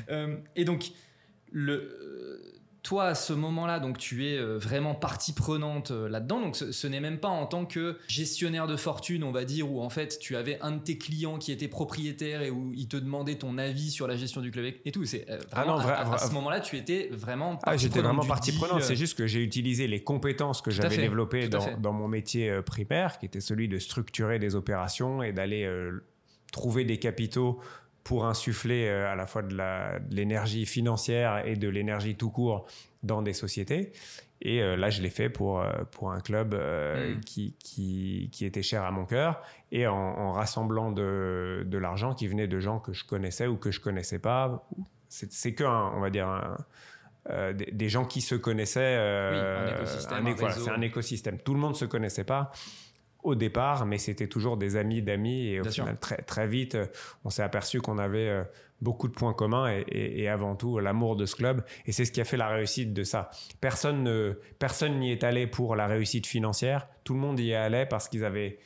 Euh, 0.10 0.38
et 0.56 0.66
donc, 0.66 0.92
le 1.52 2.29
toi, 2.82 3.06
à 3.08 3.16
ce 3.16 3.34
moment-là, 3.34 3.80
donc 3.80 3.98
tu 3.98 4.28
es 4.28 4.38
euh, 4.38 4.58
vraiment 4.58 4.96
partie 4.96 5.34
prenante 5.34 5.92
euh, 5.92 6.08
là-dedans. 6.08 6.40
Donc 6.40 6.56
ce, 6.56 6.88
n'est 6.88 7.00
même 7.00 7.20
pas 7.20 7.28
en 7.28 7.46
tant 7.46 7.66
que 7.66 7.98
gestionnaire 8.08 8.68
de 8.68 8.76
fortune, 8.76 9.24
on 9.24 9.32
va 9.32 9.44
dire, 9.44 9.72
où 9.72 9.82
en 9.82 9.90
fait 9.90 10.18
tu 10.20 10.36
avais 10.36 10.60
un 10.62 10.72
de 10.72 10.80
tes 10.80 10.98
clients 10.98 11.38
qui 11.38 11.52
était 11.52 11.68
propriétaire 11.68 12.42
et 12.42 12.50
où 12.50 12.72
il 12.74 12.88
te 12.88 12.98
demandait 12.98 13.36
ton 13.36 13.58
avis 13.58 13.92
sur 13.92 14.08
la 14.08 14.16
gestion 14.16 14.42
du 14.42 14.52
club 14.52 14.74
et 14.86 14.92
tout. 14.92 15.06
C'est 15.06 15.30
euh, 15.30 15.40
ah 15.52 15.64
à, 16.14 16.18
ce 16.18 16.32
moment-là, 16.34 16.62
tu 16.62 16.78
étais 16.78 17.10
vraiment. 17.12 17.60
Ah, 17.64 17.76
j'étais 17.76 18.02
vraiment 18.02 18.26
partie 18.26 18.54
prenante. 18.54 18.82
C'est 18.82 18.96
juste 18.96 19.18
que 19.18 19.28
j'ai 19.28 19.44
utilisé 19.44 19.88
les 19.88 20.04
compétences 20.04 20.62
que 20.62 20.72
j'avais 20.72 20.98
développées 20.98 21.50
dans, 21.50 21.78
dans, 21.78 21.94
mon 21.94 22.08
métier 22.08 22.62
primaire, 22.66 23.20
qui 23.20 23.26
était 23.26 23.42
celui 23.42 23.68
de 23.68 23.78
structurer 23.78 24.40
des 24.40 24.56
opérations 24.56 25.22
et 25.22 25.34
d'aller 25.34 25.70
trouver 26.52 26.86
des 26.86 26.98
capitaux 26.98 27.60
pour 28.04 28.26
insuffler 28.26 28.88
euh, 28.88 29.12
à 29.12 29.16
la 29.16 29.26
fois 29.26 29.42
de 29.42 29.56
l'énergie 30.14 30.66
financière 30.66 31.46
et 31.46 31.56
de 31.56 31.68
l'énergie 31.68 32.16
tout 32.16 32.30
court 32.30 32.66
dans 33.04 33.22
des 33.22 33.34
sociétés. 33.34 33.92
Et 34.42 34.62
euh, 34.62 34.78
là, 34.78 34.90
je 34.90 35.02
l'ai 35.02 35.10
fait 35.10 35.30
pour, 35.30 35.60
euh, 35.60 35.70
pour 35.92 36.12
un 36.12 36.22
club 36.22 36.56
mm. 36.56 37.20
qui, 37.22 37.56
qui, 37.60 38.30
qui, 38.32 38.46
était 38.46 38.64
cher 38.64 38.84
à 38.84 38.92
mon 38.92 39.06
cœur 39.06 39.42
et 39.72 39.86
en, 39.86 40.32
rassemblant 40.32 40.92
de, 40.92 41.64
de 41.68 41.78
l'argent 41.78 42.14
qui 42.14 42.28
venait 42.28 42.48
de 42.48 42.60
gens 42.60 42.80
que 42.80 42.94
je 42.94 43.06
connaissais 43.06 43.48
ou 43.48 43.58
que 43.58 43.72
je 43.72 43.80
connaissais 43.80 44.20
pas. 44.20 44.66
C'est 45.10 45.54
que, 45.54 45.64
on 45.64 46.00
va 46.00 46.10
dire, 46.10 46.56
des, 47.28 47.90
gens 47.90 48.06
qui 48.06 48.22
se 48.22 48.36
connaissaient. 48.36 48.98
oui, 49.32 49.40
un 49.40 49.76
écosystème. 49.76 50.62
c'est 50.64 50.72
un 50.72 50.82
écosystème. 50.82 51.40
Tout 51.40 51.54
le 51.54 51.60
monde 51.60 51.76
se 51.76 51.86
connaissait 51.86 52.24
pas 52.24 52.52
au 53.24 53.36
départ, 53.36 53.86
mais 53.86 53.98
c'était 53.98 54.28
toujours 54.28 54.58
des 54.58 54.76
amis 54.76 55.02
d'amis 55.02 55.48
et 55.48 55.60
au 55.60 55.66
final 55.66 55.98
très 55.98 56.18
très 56.18 56.48
vite, 56.48 56.76
euh, 56.76 56.86
on 57.26 57.30
s'est 57.30 57.44
aperçu 57.44 57.82
qu'on 57.82 57.98
avait 57.98 58.30
euh, 58.30 58.44
beaucoup 58.82 59.10
de 59.10 59.14
points 59.14 59.34
communs 59.34 59.70
et, 59.88 60.30
avant 60.30 60.56
tout 60.56 60.80
l'amour 60.80 61.18
de 61.18 61.26
ce 61.26 61.36
club 61.36 61.64
et 61.86 61.92
c'est 61.92 62.06
ce 62.06 62.14
qui 62.14 62.22
a 62.22 62.26
fait 62.26 62.38
la 62.38 62.48
réussite 62.48 62.94
de 62.94 63.04
ça. 63.04 63.30
Personne 63.60 64.04
ne 64.04 64.40
personne 64.58 65.00
n'y 65.00 65.12
est 65.12 65.26
allé 65.26 65.48
pour 65.48 65.76
la 65.76 65.86
réussite 65.88 66.28
financière, 66.28 66.88
tout 67.04 67.14
le 67.14 67.20
monde 67.20 67.40
y 67.40 67.52
est 67.52 67.56
allé 67.56 67.86
parce 67.86 68.08
qu'ils 68.08 68.24
avaient 68.24 68.58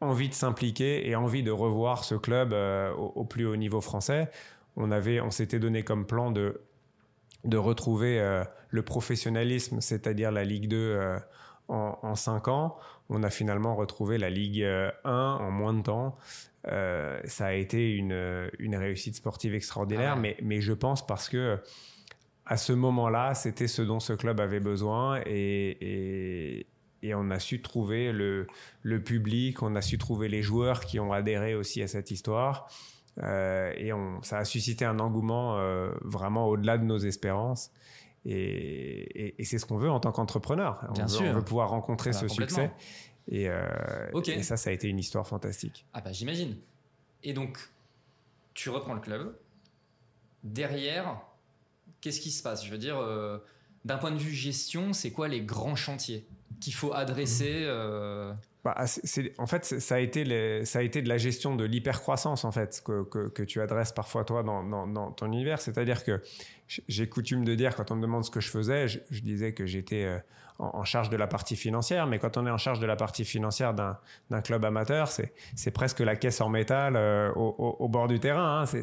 envie 0.00 0.30
de 0.30 0.34
s'impliquer 0.34 1.08
et 1.08 1.14
envie 1.14 1.42
de 1.42 1.50
revoir 1.50 2.04
ce 2.04 2.14
club 2.14 2.54
euh, 2.54 2.92
au, 2.92 3.24
plus 3.24 3.46
haut 3.46 3.56
niveau 3.56 3.82
français. 3.82 4.30
On 4.76 4.90
avait 4.90 5.20
on 5.20 5.30
s'était 5.30 5.58
donné 5.58 5.82
comme 5.82 6.06
plan 6.06 6.30
de 6.30 6.62
de 7.44 7.56
retrouver 7.56 8.42
le 8.68 8.82
professionnalisme, 8.82 9.80
c'est-à-dire 9.80 10.30
la 10.30 10.44
Ligue 10.44 10.68
2 10.68 11.18
en, 11.66 11.98
en 12.00 12.14
5 12.14 12.46
ans 12.46 12.78
on 13.12 13.22
a 13.22 13.30
finalement 13.30 13.76
retrouvé 13.76 14.18
la 14.18 14.30
Ligue 14.30 14.62
1 14.62 14.66
euh, 14.66 14.90
en 15.04 15.50
moins 15.50 15.74
de 15.74 15.82
temps. 15.82 16.16
Euh, 16.68 17.20
ça 17.24 17.46
a 17.46 17.52
été 17.52 17.92
une, 17.92 18.50
une, 18.58 18.76
réussite 18.76 19.16
sportive 19.16 19.54
extraordinaire, 19.54 20.14
ah 20.16 20.20
mais, 20.20 20.36
mais 20.42 20.60
je 20.60 20.72
pense 20.72 21.06
parce 21.06 21.28
que 21.28 21.58
à 22.46 22.56
ce 22.56 22.72
moment-là, 22.72 23.34
c'était 23.34 23.68
ce 23.68 23.82
dont 23.82 24.00
ce 24.00 24.12
club 24.12 24.40
avait 24.40 24.60
besoin 24.60 25.20
et, 25.26 26.66
et, 27.02 27.14
on 27.14 27.30
a 27.30 27.38
su 27.38 27.60
trouver 27.60 28.12
le, 28.12 28.46
le, 28.82 29.02
public, 29.02 29.62
on 29.62 29.74
a 29.74 29.82
su 29.82 29.98
trouver 29.98 30.28
les 30.28 30.42
joueurs 30.42 30.80
qui 30.80 31.00
ont 31.00 31.12
adhéré 31.12 31.54
aussi 31.54 31.82
à 31.82 31.88
cette 31.88 32.10
histoire. 32.10 32.68
Euh, 33.22 33.72
et 33.76 33.92
on, 33.92 34.22
ça 34.22 34.38
a 34.38 34.44
suscité 34.44 34.84
un 34.84 34.98
engouement 35.00 35.58
vraiment 36.00 36.46
au-delà 36.46 36.78
de 36.78 36.84
nos 36.84 36.98
espérances. 36.98 37.72
Et, 38.24 39.34
c'est 39.44 39.58
ce 39.58 39.66
qu'on 39.66 39.76
veut 39.76 39.90
en 39.90 40.00
tant 40.00 40.12
qu'entrepreneur. 40.12 40.80
On, 40.88 41.02
on, 41.02 41.32
veut 41.32 41.44
pouvoir 41.44 41.70
rencontrer 41.70 42.12
ce 42.12 42.28
succès. 42.28 42.70
Et, 43.28 43.48
euh, 43.48 44.10
et, 44.26 44.42
ça, 44.42 44.56
ça 44.56 44.70
a 44.70 44.72
été 44.72 44.88
une 44.88 44.98
histoire 44.98 45.26
fantastique. 45.26 45.86
Ah 45.92 46.00
bah 46.00 46.12
j'imagine. 46.12 46.56
Et 47.22 47.32
donc, 47.32 47.58
tu 48.54 48.68
reprends 48.70 48.94
le 48.94 49.00
club. 49.00 49.36
Derrière, 50.42 51.20
qu'est-ce 52.00 52.20
qui 52.20 52.30
se 52.30 52.42
passe? 52.42 52.64
Je 52.64 52.70
veux 52.70 52.78
dire, 52.78 52.98
euh, 52.98 53.38
d'un 53.84 53.96
point 53.96 54.10
de 54.10 54.18
vue 54.18 54.32
gestion, 54.32 54.92
c'est 54.92 55.12
quoi 55.12 55.28
les 55.28 55.40
grands 55.40 55.76
chantiers? 55.76 56.26
Qu'il 56.62 56.74
faut 56.74 56.92
adresser 56.94 57.64
euh, 57.64 58.32
bah, 58.64 58.76
en 59.38 59.46
fait, 59.46 59.64
ça 59.64 59.96
a, 59.96 59.98
été 59.98 60.64
ça 60.64 60.78
a 60.78 60.82
été 60.82 61.02
de 61.02 61.08
la 61.08 61.18
gestion 61.18 61.56
de 61.56 61.64
l'hypercroissance, 61.64 62.44
en 62.44 62.52
fait, 62.52 62.80
que, 62.84 63.02
que, 63.28 63.42
tu 63.42 63.60
adresses 63.60 63.90
parfois, 63.90 64.24
toi, 64.24 64.44
dans, 64.44 64.62
dans, 64.86 65.10
ton 65.10 65.26
univers. 65.26 65.60
C'est-à-dire 65.60 66.04
que 66.04 66.22
j'ai 66.68 67.08
coutume 67.08 67.44
de 67.44 67.56
dire, 67.56 67.74
quand 67.74 67.90
on 67.90 67.96
me 67.96 68.02
demande 68.02 68.24
ce 68.24 68.30
que 68.30 68.40
je 68.40 68.48
faisais, 68.48 68.86
je, 68.86 69.20
disais 69.20 69.52
que 69.52 69.66
j'étais 69.66 70.04
euh, 70.04 70.18
en, 70.62 70.84
charge 70.84 71.10
de 71.10 71.16
la 71.16 71.26
partie 71.26 71.56
financière, 71.56 72.06
mais 72.06 72.18
quand 72.18 72.36
on 72.36 72.46
est 72.46 72.50
en 72.50 72.58
charge 72.58 72.78
de 72.78 72.86
la 72.86 72.96
partie 72.96 73.24
financière 73.24 73.74
d'un 73.74 74.42
club 74.42 74.64
amateur, 74.64 75.08
c'est 75.08 75.70
presque 75.72 76.00
la 76.00 76.16
caisse 76.16 76.40
en 76.40 76.48
métal 76.48 76.94
euh, 76.96 77.32
au, 77.34 77.88
bord 77.88 78.06
du 78.06 78.20
terrain. 78.20 78.62
Hein. 78.62 78.82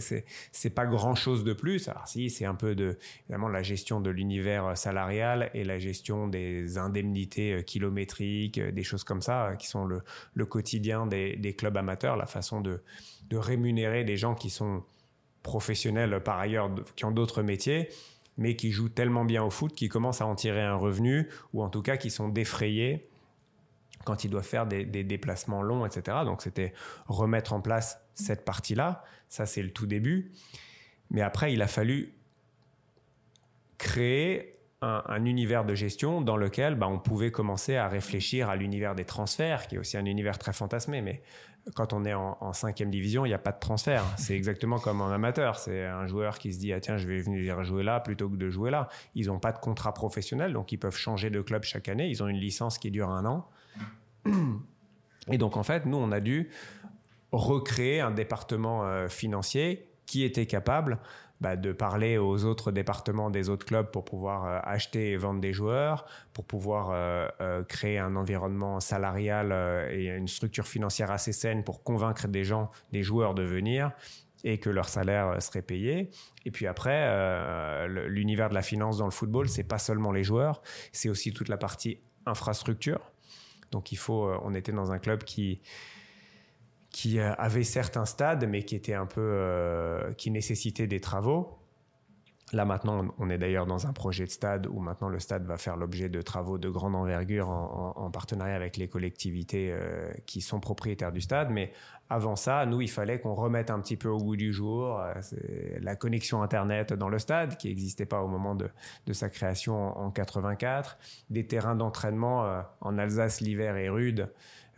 C'est 0.52 0.70
pas 0.70 0.86
grand 0.86 1.16
chose 1.16 1.44
de 1.44 1.54
plus. 1.54 1.88
Alors 1.88 2.08
si, 2.08 2.30
c'est 2.30 2.46
un 2.46 2.56
peu 2.56 2.76
de 2.76 2.98
évidemment 3.24 3.48
la 3.48 3.64
gestion 3.64 4.02
de 4.02 4.10
l'univers 4.10 4.78
salarial 4.78 5.50
et 5.54 5.64
la 5.64 5.80
gestion 5.80 6.28
des 6.28 6.78
indemnités 6.78 7.54
euh, 7.54 7.62
kilométriques, 7.62 8.58
euh, 8.58 8.72
des 8.72 8.84
choses 8.84 9.04
comme 9.04 9.22
ça, 9.22 9.56
qui 9.58 9.68
sont 9.68 9.86
le, 9.86 10.46
quotidien 10.46 11.06
des, 11.06 11.36
des, 11.36 11.54
clubs 11.54 11.78
amateurs, 11.78 12.18
la 12.18 12.26
façon 12.26 12.62
de, 12.62 12.82
de 13.30 13.38
rémunérer 13.38 14.04
des 14.04 14.18
gens 14.18 14.36
qui 14.36 14.50
sont 14.50 14.84
professionnels 15.44 16.22
par 16.24 16.40
ailleurs, 16.40 16.70
qui 16.96 17.06
ont 17.06 17.12
d'autres 17.12 17.44
métiers 17.44 17.90
mais 18.40 18.56
qui 18.56 18.72
jouent 18.72 18.90
tellement 18.90 19.26
bien 19.26 19.44
au 19.44 19.50
foot 19.50 19.76
qu'ils 19.76 19.90
commencent 19.90 20.22
à 20.22 20.26
en 20.26 20.34
tirer 20.34 20.64
un 20.64 20.76
revenu, 20.76 21.30
ou 21.54 21.62
en 21.62 21.70
tout 21.70 21.82
cas 21.82 21.98
qui 21.98 22.10
sont 22.10 22.30
défrayés 22.30 23.10
quand 24.06 24.24
ils 24.24 24.30
doivent 24.30 24.46
faire 24.46 24.66
des, 24.66 24.86
déplacements 24.86 25.62
longs, 25.62 25.86
etc. 25.86 26.20
Donc 26.24 26.42
c'était 26.42 26.74
remettre 27.06 27.52
en 27.52 27.60
place 27.60 28.02
cette 28.16 28.46
partie-là. 28.46 29.04
Ça, 29.28 29.46
c'est 29.46 29.62
le 29.62 29.72
tout 29.72 29.86
début. 29.86 30.32
Mais 31.12 31.22
après, 31.22 31.54
il 31.54 31.62
a 31.62 31.68
fallu 31.68 32.14
créer 33.78 34.56
un, 34.82 35.26
univers 35.26 35.66
de 35.66 35.76
gestion 35.76 36.22
dans 36.22 36.38
lequel 36.38 36.76
bah, 36.76 36.88
on 36.88 36.98
pouvait 36.98 37.32
commencer 37.32 37.76
à 37.76 37.90
réfléchir 37.90 38.50
à 38.50 38.56
l'univers 38.56 38.96
des 38.96 39.04
transferts, 39.04 39.68
qui 39.68 39.76
est 39.76 39.78
aussi 39.78 39.98
un 39.98 40.06
univers 40.06 40.40
très 40.40 40.54
fantasmé, 40.54 41.02
mais 41.02 41.22
quand 41.76 41.93
on 41.93 42.05
est 42.05 42.14
en, 42.14 42.53
cinquième 42.53 42.89
division, 42.89 43.26
il 43.26 43.30
n'y 43.30 43.36
a 43.36 43.39
pas 43.39 43.51
de 43.51 43.60
transfert. 43.60 44.03
C'est 44.18 44.36
exactement 44.36 44.80
comme 44.80 45.01
en 45.01 45.10
amateur. 45.10 45.57
C'est 45.57 45.86
un 45.86 46.07
joueur 46.07 46.39
qui 46.39 46.53
se 46.53 46.60
dit 46.60 46.74
ah 46.74 46.80
tiens 46.80 46.97
je 46.97 47.07
vais 47.07 47.22
venir 47.22 47.64
jouer 47.64 47.84
là 47.84 47.99
plutôt 47.99 48.30
que 48.30 48.36
de 48.36 48.49
jouer 48.49 48.72
là. 48.72 48.89
Ils 49.16 49.28
n'ont 49.28 49.39
pas 49.39 49.51
de 49.51 49.60
contrat 49.60 49.93
professionnel, 49.93 50.53
donc 50.53 50.72
ils 50.72 50.78
peuvent 50.78 50.97
changer 50.97 51.30
de 51.30 51.41
club 51.41 51.64
chaque 51.64 51.89
année. 51.89 52.07
Ils 52.10 52.24
ont 52.24 52.28
une 52.28 52.38
licence 52.38 52.78
qui 52.78 52.91
dure 52.91 53.10
un 53.10 53.26
an. 53.26 53.47
Et 55.32 55.38
donc 55.38 55.57
en 55.57 55.64
fait, 55.64 55.86
nous 55.86 55.97
on 55.97 56.12
a 56.12 56.20
dû 56.20 56.49
recréer 57.32 58.01
un 58.01 58.12
département 58.12 58.86
euh, 58.86 59.07
financier 59.07 59.88
qui 60.05 60.24
était 60.24 60.47
capable 60.47 60.99
bah, 61.42 61.56
de 61.56 61.72
parler 61.72 62.18
aux 62.18 62.44
autres 62.44 62.72
départements 62.72 63.30
des 63.30 63.48
autres 63.48 63.66
clubs 63.66 63.90
pour 63.90 64.04
pouvoir 64.04 64.46
euh, 64.46 64.60
acheter 64.64 65.12
et 65.12 65.18
vendre 65.18 65.40
des 65.40 65.54
joueurs, 65.54 66.06
pour 66.34 66.44
pouvoir 66.44 66.90
euh, 66.92 67.30
euh, 67.40 67.64
créer 67.64 67.98
un 67.98 68.18
environnement 68.18 68.82
salarial 68.82 69.54
et 69.90 70.08
une 70.08 70.28
structure 70.28 70.68
financière 70.68 71.12
assez 71.12 71.32
saine 71.32 71.64
pour 71.64 71.82
convaincre 71.82 72.28
des 72.28 72.44
gens, 72.44 72.72
des 72.92 73.04
joueurs 73.04 73.36
de 73.36 73.44
venir 73.44 73.92
et 74.44 74.58
que 74.58 74.70
leur 74.70 74.90
salaire 74.90 75.42
serait 75.42 75.62
payé. 75.62 76.10
Et 76.46 76.52
puis 76.52 76.68
après, 76.68 77.88
l'univers 77.88 78.50
de 78.50 78.54
la 78.54 78.62
finance 78.62 78.98
dans 78.98 79.06
le 79.06 79.12
football, 79.12 79.50
c'est 79.50 79.64
pas 79.64 79.80
seulement 79.80 80.12
les 80.12 80.24
joueurs, 80.24 80.62
c'est 80.92 81.10
aussi 81.10 81.34
toute 81.34 81.50
la 81.50 81.58
partie 81.58 82.00
infrastructure. 82.26 83.00
Donc 83.72 83.92
il 83.92 83.98
faut, 83.98 84.32
on 84.44 84.54
était 84.56 84.72
dans 84.72 84.92
un 84.92 85.00
club 85.00 85.24
qui 85.24 85.62
qui 86.92 87.20
euh, 87.20 87.34
avait 87.36 87.64
certains 87.64 88.06
stades, 88.06 88.48
mais 88.48 88.64
qui 88.64 88.76
était 88.76 88.94
un 88.94 89.06
peu, 89.06 89.22
euh, 89.22 90.12
qui 90.14 90.32
nécessitait 90.32 90.88
des 90.88 91.00
travaux. 91.00 91.56
Là 92.52 92.66
maintenant, 92.66 93.06
on 93.20 93.30
est 93.30 93.38
d'ailleurs 93.38 93.68
dans 93.68 93.86
un 93.86 93.94
projet 93.94 94.26
de 94.26 94.32
stade 94.32 94.66
où 94.66 94.80
maintenant 94.80 95.08
le 95.08 95.20
stade 95.20 95.46
va 95.46 95.58
faire 95.58 95.78
l'objet 95.78 96.10
de 96.10 96.20
travaux 96.24 96.58
de 96.58 96.68
grande 96.68 96.96
envergure 96.96 97.48
en, 97.48 98.10
partenariat 98.10 98.56
avec 98.56 98.76
les 98.76 98.88
collectivités 98.88 99.70
euh, 99.72 100.12
qui 100.26 100.42
sont 100.42 100.60
propriétaires 100.60 101.12
du 101.12 101.22
stade. 101.22 101.52
Mais 101.52 101.72
avant 102.10 102.36
ça, 102.36 102.66
nous, 102.66 102.82
il 102.82 102.90
fallait 102.90 103.20
qu'on 103.20 103.36
remette 103.36 103.70
un 103.70 103.80
petit 103.80 103.98
peu 103.98 104.10
au 104.10 104.18
goût 104.18 104.36
du 104.36 104.52
jour 104.52 105.00
la 105.80 105.96
connexion 105.96 106.42
Internet 106.42 106.92
dans 106.92 107.08
le 107.08 107.20
stade 107.20 107.56
qui 107.56 107.68
n'existait 107.68 108.08
pas 108.08 108.24
au 108.24 108.28
moment 108.28 108.56
de, 108.56 108.68
de 109.06 109.14
sa 109.14 109.30
création 109.30 110.00
en, 110.00 110.06
en 110.06 110.10
84. 110.10 110.98
Des 111.30 111.46
terrains 111.46 111.76
d'entraînement 111.76 112.64
en 112.82 112.98
Alsace, 112.98 113.42
l'hiver 113.42 113.78
est 113.78 113.90
rude. 113.90 114.28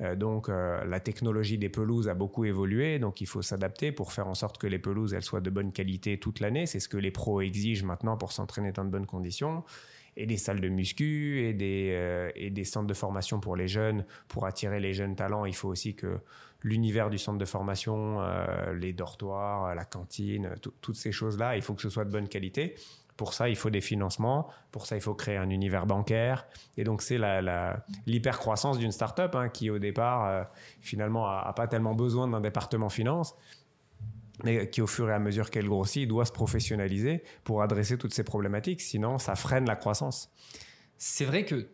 Euh, 0.02 0.16
donc 0.16 0.50
euh, 0.50 0.84
la 0.86 1.00
technologie 1.00 1.58
des 1.58 1.70
pelouses 1.70 2.10
a 2.10 2.14
beaucoup 2.14 2.46
évolué, 2.46 3.00
donc 3.00 3.22
il 3.22 3.28
faut 3.28 3.42
s'adapter 3.42 3.92
pour 3.92 4.14
faire 4.14 4.28
en 4.28 4.36
sorte 4.36 4.58
que 4.58 4.68
les 4.68 4.80
pelouses 4.80 5.14
elles 5.14 5.24
soient 5.24 5.42
de 5.42 5.50
bonne 5.50 5.72
qualité 5.72 6.18
toute 6.18 6.40
l'année. 6.40 6.66
C'est 6.66 6.80
ce 6.80 6.90
que 6.90 6.98
les 6.98 7.12
pros 7.12 7.42
exigent 7.42 7.86
maintenant 7.86 8.18
pour 8.18 8.32
s'entraîner 8.32 8.72
dans 8.72 8.86
de 8.86 8.90
bonnes 8.90 9.06
conditions. 9.06 9.64
Et 10.18 10.26
des 10.26 10.36
salles 10.36 10.60
de 10.60 10.68
muscu 10.68 11.40
et 11.46 11.54
des, 11.54 11.92
euh, 11.94 12.32
et 12.36 12.50
des 12.50 12.66
centres 12.66 12.88
de 12.88 12.94
formation 12.94 13.40
pour 13.40 13.56
les 13.56 13.70
jeunes. 13.70 14.06
Pour 14.28 14.46
attirer 14.46 14.82
les 14.82 14.94
jeunes 14.94 15.16
talents, 15.16 15.46
il 15.46 15.56
faut 15.56 15.70
aussi 15.70 15.96
que 15.96 16.20
l'univers 16.64 17.10
du 17.10 17.18
centre 17.18 17.38
de 17.38 17.46
formation, 17.46 18.20
les 18.74 18.94
dortoirs, 18.94 19.74
la 19.74 19.84
cantine, 19.84 20.54
toutes 20.82 20.96
ces 20.96 21.12
choses-là, 21.12 21.56
il 21.56 21.64
faut 21.64 21.74
que 21.74 21.82
ce 21.82 21.90
soit 21.90 22.06
de 22.06 22.12
bonne 22.12 22.28
qualité. 22.28 22.76
Pour 23.22 23.36
ça, 23.36 23.50
il 23.50 23.56
faut 23.56 23.70
des 23.70 23.82
financements. 23.82 24.50
Pour 24.72 24.88
ça, 24.88 24.96
il 24.96 25.02
faut 25.04 25.14
créer 25.14 25.38
un 25.38 25.52
univers 25.52 25.86
bancaire. 25.86 26.48
Et 26.76 26.84
donc, 26.84 27.04
c'est 27.04 27.20
l'hypercroissance 28.08 28.80
d'une 28.80 28.92
startup 28.92 29.36
hein, 29.36 29.48
qui, 29.48 29.70
au 29.70 29.78
départ, 29.78 30.26
euh, 30.26 30.44
finalement, 30.82 31.28
a, 31.28 31.54
pas 31.54 31.68
tellement 31.68 31.94
besoin 31.94 32.28
d'un 32.28 32.42
département 32.42 32.90
finance, 32.90 33.36
mais 34.44 34.72
qui, 34.72 34.82
au 34.82 34.88
fur 34.88 35.08
et 35.08 35.14
à 35.14 35.20
mesure 35.20 35.52
qu'elle 35.52 35.68
grossit, 35.68 36.08
doit 36.08 36.26
se 36.26 36.32
professionnaliser 36.32 37.22
pour 37.44 37.62
adresser 37.62 37.96
toutes 37.96 38.12
ces 38.12 38.24
problématiques. 38.24 38.82
Sinon, 38.82 39.20
ça 39.20 39.36
freine 39.36 39.68
la 39.68 39.76
croissance. 39.76 40.32
C'est 40.98 41.26
vrai 41.26 41.46
que 41.46 41.68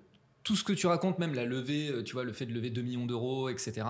tout 0.44 0.58
ce 0.58 0.66
que 0.66 0.74
tu 0.74 0.86
racontes, 0.88 1.18
même 1.18 1.34
la 1.34 1.46
levée, 1.46 1.88
euh, 1.88 2.04
tu 2.04 2.12
vois, 2.12 2.26
le 2.26 2.34
fait 2.34 2.46
de 2.46 2.52
lever 2.52 2.72
2 2.72 2.82
millions 2.82 3.06
d'euros, 3.06 3.48
etc., 3.48 3.88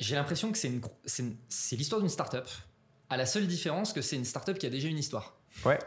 j'ai 0.00 0.14
l'impression 0.14 0.52
que 0.52 0.56
c'est 0.56 1.76
l'histoire 1.76 2.00
d'une 2.00 2.08
startup, 2.08 2.48
à 3.10 3.18
la 3.18 3.26
seule 3.26 3.46
différence 3.46 3.92
que 3.92 4.00
c'est 4.00 4.16
une 4.16 4.24
startup 4.24 4.56
qui 4.56 4.64
a 4.64 4.70
déjà 4.70 4.88
une 4.88 4.96
histoire. 4.96 5.36
Ouais. 5.64 5.78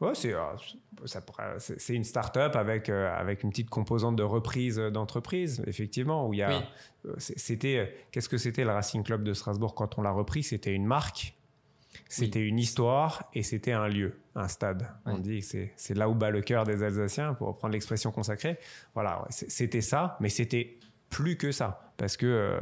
Ouais, 0.00 0.14
c'est 0.14 0.34
euh, 0.34 0.42
c'est 1.58 1.94
une 1.94 2.04
start-up 2.04 2.56
avec 2.56 2.88
euh, 2.88 3.14
avec 3.14 3.42
une 3.42 3.50
petite 3.50 3.70
composante 3.70 4.16
de 4.16 4.22
reprise 4.22 4.76
d'entreprise, 4.76 5.62
effectivement, 5.66 6.28
où 6.28 6.34
il 6.34 6.38
y 6.38 6.42
a 6.42 6.62
euh, 7.06 7.14
c'était 7.18 7.94
qu'est-ce 8.10 8.28
que 8.28 8.36
c'était 8.36 8.64
le 8.64 8.70
Racing 8.70 9.02
Club 9.02 9.22
de 9.22 9.32
Strasbourg 9.32 9.74
quand 9.74 9.98
on 9.98 10.02
l'a 10.02 10.10
repris, 10.10 10.42
c'était 10.42 10.72
une 10.72 10.84
marque, 10.84 11.34
c'était 12.08 12.40
une 12.40 12.58
histoire 12.58 13.30
et 13.34 13.42
c'était 13.42 13.72
un 13.72 13.88
lieu, 13.88 14.18
un 14.34 14.48
stade. 14.48 14.88
On 15.06 15.18
dit 15.18 15.40
que 15.40 15.68
c'est 15.76 15.94
là 15.94 16.08
où 16.08 16.14
bat 16.14 16.30
le 16.30 16.42
cœur 16.42 16.64
des 16.64 16.82
Alsaciens 16.82 17.34
pour 17.34 17.48
reprendre 17.48 17.72
l'expression 17.72 18.10
consacrée. 18.10 18.58
Voilà, 18.94 19.24
c'était 19.30 19.80
ça, 19.80 20.16
mais 20.20 20.28
c'était 20.28 20.78
plus 21.08 21.36
que 21.36 21.52
ça 21.52 21.92
parce 21.96 22.16
que 22.16 22.60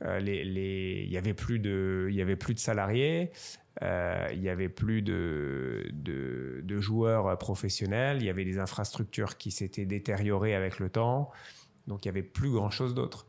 les, 0.00 1.04
il 1.06 1.10
y 1.10 1.16
avait 1.16 1.34
plus 1.34 1.58
de, 1.58 2.08
il 2.10 2.16
y 2.16 2.22
avait 2.22 2.36
plus 2.36 2.54
de 2.54 2.58
salariés. 2.58 3.30
Euh, 3.82 4.26
il 4.32 4.42
y 4.42 4.48
avait 4.48 4.70
plus 4.70 5.02
de, 5.02 5.86
de, 5.92 6.80
joueurs 6.80 7.36
professionnels, 7.38 8.18
il 8.20 8.26
y 8.26 8.30
avait 8.30 8.44
des 8.44 8.58
infrastructures 8.58 9.36
qui 9.36 9.50
s'étaient 9.50 9.84
détériorées 9.84 10.54
avec 10.54 10.78
le 10.78 10.88
temps, 10.88 11.30
donc 11.86 12.04
il 12.04 12.08
y 12.08 12.10
avait 12.10 12.22
plus 12.22 12.50
grand 12.50 12.70
chose 12.70 12.94
d'autre. 12.94 13.26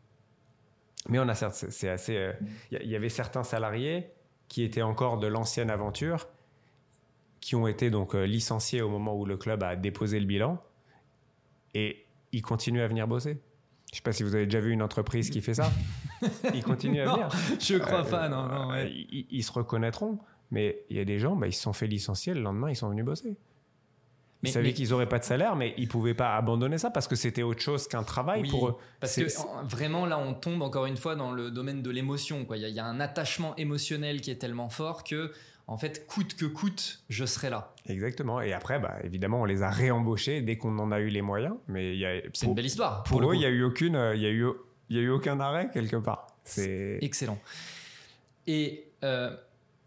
Mais 1.09 1.19
on 1.19 1.27
a 1.27 1.35
c'est 1.35 1.89
assez, 1.89 2.15
euh, 2.15 2.33
il 2.71 2.87
y 2.87 2.95
avait 2.95 3.09
certains 3.09 3.43
salariés 3.43 4.11
qui 4.47 4.63
étaient 4.63 4.81
encore 4.81 5.17
de 5.17 5.27
l'ancienne 5.27 5.69
aventure, 5.69 6.29
qui 7.41 7.55
ont 7.55 7.67
été 7.67 7.89
donc 7.89 8.15
euh, 8.15 8.25
licenciés 8.25 8.81
au 8.81 8.89
moment 8.89 9.17
où 9.17 9.25
le 9.25 9.37
club 9.37 9.63
a 9.63 9.75
déposé 9.75 10.19
le 10.19 10.25
bilan, 10.25 10.61
et 11.73 12.05
ils 12.31 12.41
continuent 12.41 12.81
à 12.81 12.87
venir 12.87 13.07
bosser. 13.07 13.37
Je 13.91 13.93
ne 13.93 13.95
sais 13.97 14.01
pas 14.01 14.13
si 14.13 14.23
vous 14.23 14.35
avez 14.35 14.45
déjà 14.45 14.59
vu 14.59 14.71
une 14.71 14.81
entreprise 14.81 15.29
qui 15.29 15.41
fait 15.41 15.53
ça. 15.55 15.71
Ils 16.53 16.63
continuent 16.63 17.01
à 17.01 17.13
venir. 17.13 17.29
Je 17.59 17.77
crois 17.77 18.03
pas, 18.03 18.29
non, 18.29 18.47
non. 18.47 18.75
ils, 18.85 19.43
se 19.43 19.51
reconnaîtront. 19.51 20.19
Mais 20.51 20.83
il 20.89 20.97
y 20.97 20.99
a 20.99 21.05
des 21.05 21.19
gens, 21.19 21.35
bah, 21.35 21.47
ils 21.47 21.53
se 21.53 21.61
sont 21.61 21.73
fait 21.73 21.87
licencier, 21.87 22.33
le 22.33 22.41
lendemain, 22.41 22.69
ils 22.69 22.75
sont 22.75 22.89
venus 22.89 23.05
bosser. 23.05 23.35
Ils 24.43 24.51
savaient 24.51 24.73
qu'ils 24.73 24.89
n'auraient 24.89 25.09
pas 25.09 25.19
de 25.19 25.23
salaire, 25.23 25.55
mais 25.55 25.73
ils 25.77 25.87
pouvaient 25.87 26.13
pas 26.13 26.35
abandonner 26.35 26.77
ça 26.77 26.91
parce 26.91 27.07
que 27.07 27.15
c'était 27.15 27.43
autre 27.43 27.61
chose 27.61 27.87
qu'un 27.87 28.03
travail 28.03 28.47
pour 28.47 28.67
eux. 28.69 28.77
Parce 28.99 29.15
que 29.15 29.23
vraiment, 29.67 30.05
là, 30.05 30.19
on 30.19 30.33
tombe 30.33 30.61
encore 30.61 30.85
une 30.85 30.97
fois 30.97 31.15
dans 31.15 31.31
le 31.31 31.49
domaine 31.49 31.81
de 31.81 31.89
l'émotion. 31.89 32.45
Il 32.53 32.61
y, 32.61 32.79
a 32.79 32.85
un 32.85 32.99
attachement 32.99 33.55
émotionnel 33.55 34.21
qui 34.21 34.29
est 34.29 34.35
tellement 34.35 34.69
fort 34.69 35.03
que, 35.03 35.31
en 35.65 35.77
fait, 35.77 36.05
coûte 36.05 36.35
que 36.35 36.45
coûte, 36.45 37.03
je 37.09 37.25
serai 37.25 37.49
là. 37.49 37.73
Exactement. 37.87 38.39
Et 38.41 38.53
après, 38.53 38.79
bah, 38.79 38.95
évidemment, 39.03 39.41
on 39.41 39.45
les 39.45 39.63
a 39.63 39.71
réembauchés 39.71 40.41
dès 40.41 40.57
qu'on 40.57 40.77
en 40.77 40.91
a 40.91 40.99
eu 40.99 41.09
les 41.09 41.23
moyens. 41.23 41.55
Mais 41.67 41.97
c'est 42.33 42.45
une 42.45 42.53
belle 42.53 42.67
histoire. 42.67 43.03
Pour, 43.03 43.29
eux, 43.29 43.33
il 43.33 43.39
n'y 43.39 43.45
a 43.45 43.49
eu 43.49 43.63
aucune, 43.63 44.11
il 44.13 44.21
y 44.21 44.27
a 44.27 44.31
eu, 44.31 44.45
il 44.89 44.97
y 44.97 44.99
a 44.99 45.03
eu 45.03 45.09
aucun 45.09 45.39
arrêt 45.39 45.69
quelque 45.73 45.97
part. 45.97 46.27
C'est 46.43 46.99
excellent. 47.01 47.39
Et 48.45 48.85
euh, 49.03 49.35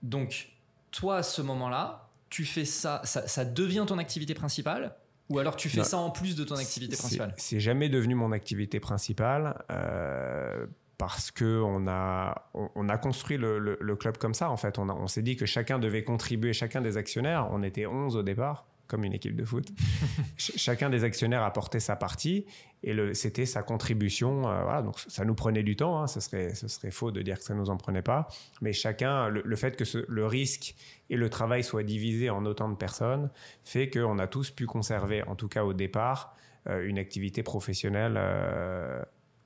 donc, 0.03 0.49
toi, 0.91 1.19
à 1.19 1.23
ce 1.23 1.43
moment-là, 1.43 2.09
tu 2.29 2.45
fais 2.45 2.65
ça, 2.65 3.03
ça, 3.05 3.45
devient 3.45 3.85
ton 3.87 3.99
activité 3.99 4.35
principale 4.35 4.95
ou 5.29 5.39
alors 5.39 5.57
tu 5.57 5.69
fais 5.69 5.85
ça 5.85 5.99
en 5.99 6.11
plus 6.11 6.37
de 6.37 6.45
ton 6.45 6.57
activité 6.57 6.97
principale? 6.97 7.35
C'est 7.37 7.61
jamais 7.61 7.89
devenu 7.89 8.15
mon 8.15 8.33
activité 8.33 8.81
principale 8.81 9.63
euh, 9.71 10.67
parce 10.99 11.31
que 11.31 11.63
on 11.63 11.87
a, 11.89 12.51
on, 12.55 12.89
a 12.89 12.99
construit 12.99 13.37
le, 13.37 13.97
club 13.97 14.19
comme 14.19 14.35
ça 14.35 14.51
en 14.51 14.57
fait. 14.57 14.79
On, 14.79 14.89
on 14.91 15.07
s'est 15.07 15.23
dit 15.23 15.37
que 15.37 15.47
chacun 15.47 15.79
devait 15.79 16.05
contribuer, 16.05 16.53
chacun 16.53 16.81
des 16.81 16.97
actionnaires, 16.97 17.49
on 17.53 17.63
était 17.63 17.87
11 17.87 18.17
au 18.17 18.23
départ, 18.23 18.67
comme 18.91 19.05
une 19.05 19.13
équipe 19.13 19.37
de 19.37 19.45
foot. 19.45 19.69
chacun 20.37 20.91
des 20.91 21.05
actionnaires 21.05 21.45
apportait 21.45 21.81
sa 21.81 21.95
partie 21.95 22.45
et 22.83 23.15
c'était 23.15 23.47
sa 23.47 23.63
contribution. 23.63 24.49
Euh, 24.49 24.63
voilà, 24.65 24.83
donc 24.83 24.99
ça 24.99 25.25
nous 25.25 25.35
prenait 25.35 25.63
du 25.63 25.77
temps. 25.77 26.03
Hein, 26.03 26.09
ce, 26.09 26.19
serait, 26.19 26.55
ce 26.55 26.67
serait 26.67 26.91
faux 26.91 27.13
de 27.13 27.23
dire 27.23 27.39
que 27.39 27.45
ça 27.45 27.55
nous 27.55 27.71
en 27.71 27.77
prenait 27.77 28.03
pas. 28.03 28.27
Mais 28.61 28.73
chacun, 28.73 29.29
le, 29.29 29.57
fait 29.57 29.77
que 29.77 29.85
le 30.09 30.27
risque 30.27 30.75
et 31.09 31.17
le 31.17 31.31
travail 31.31 31.63
soient 31.63 31.85
divisés 31.85 32.31
en 32.31 32.45
autant 32.45 32.69
de 32.69 32.77
personnes 32.77 33.31
fait 33.65 33.89
qu'on 33.89 34.19
a 34.19 34.27
tous 34.27 34.51
pu 34.51 34.67
conserver, 34.67 35.23
en 35.23 35.37
tout 35.37 35.49
cas 35.49 35.65
au 35.65 35.73
départ, 35.73 36.35
euh, 36.69 36.85
une 36.85 36.99
activité 36.99 37.43
professionnelle 37.45 38.15
euh, 38.17 39.01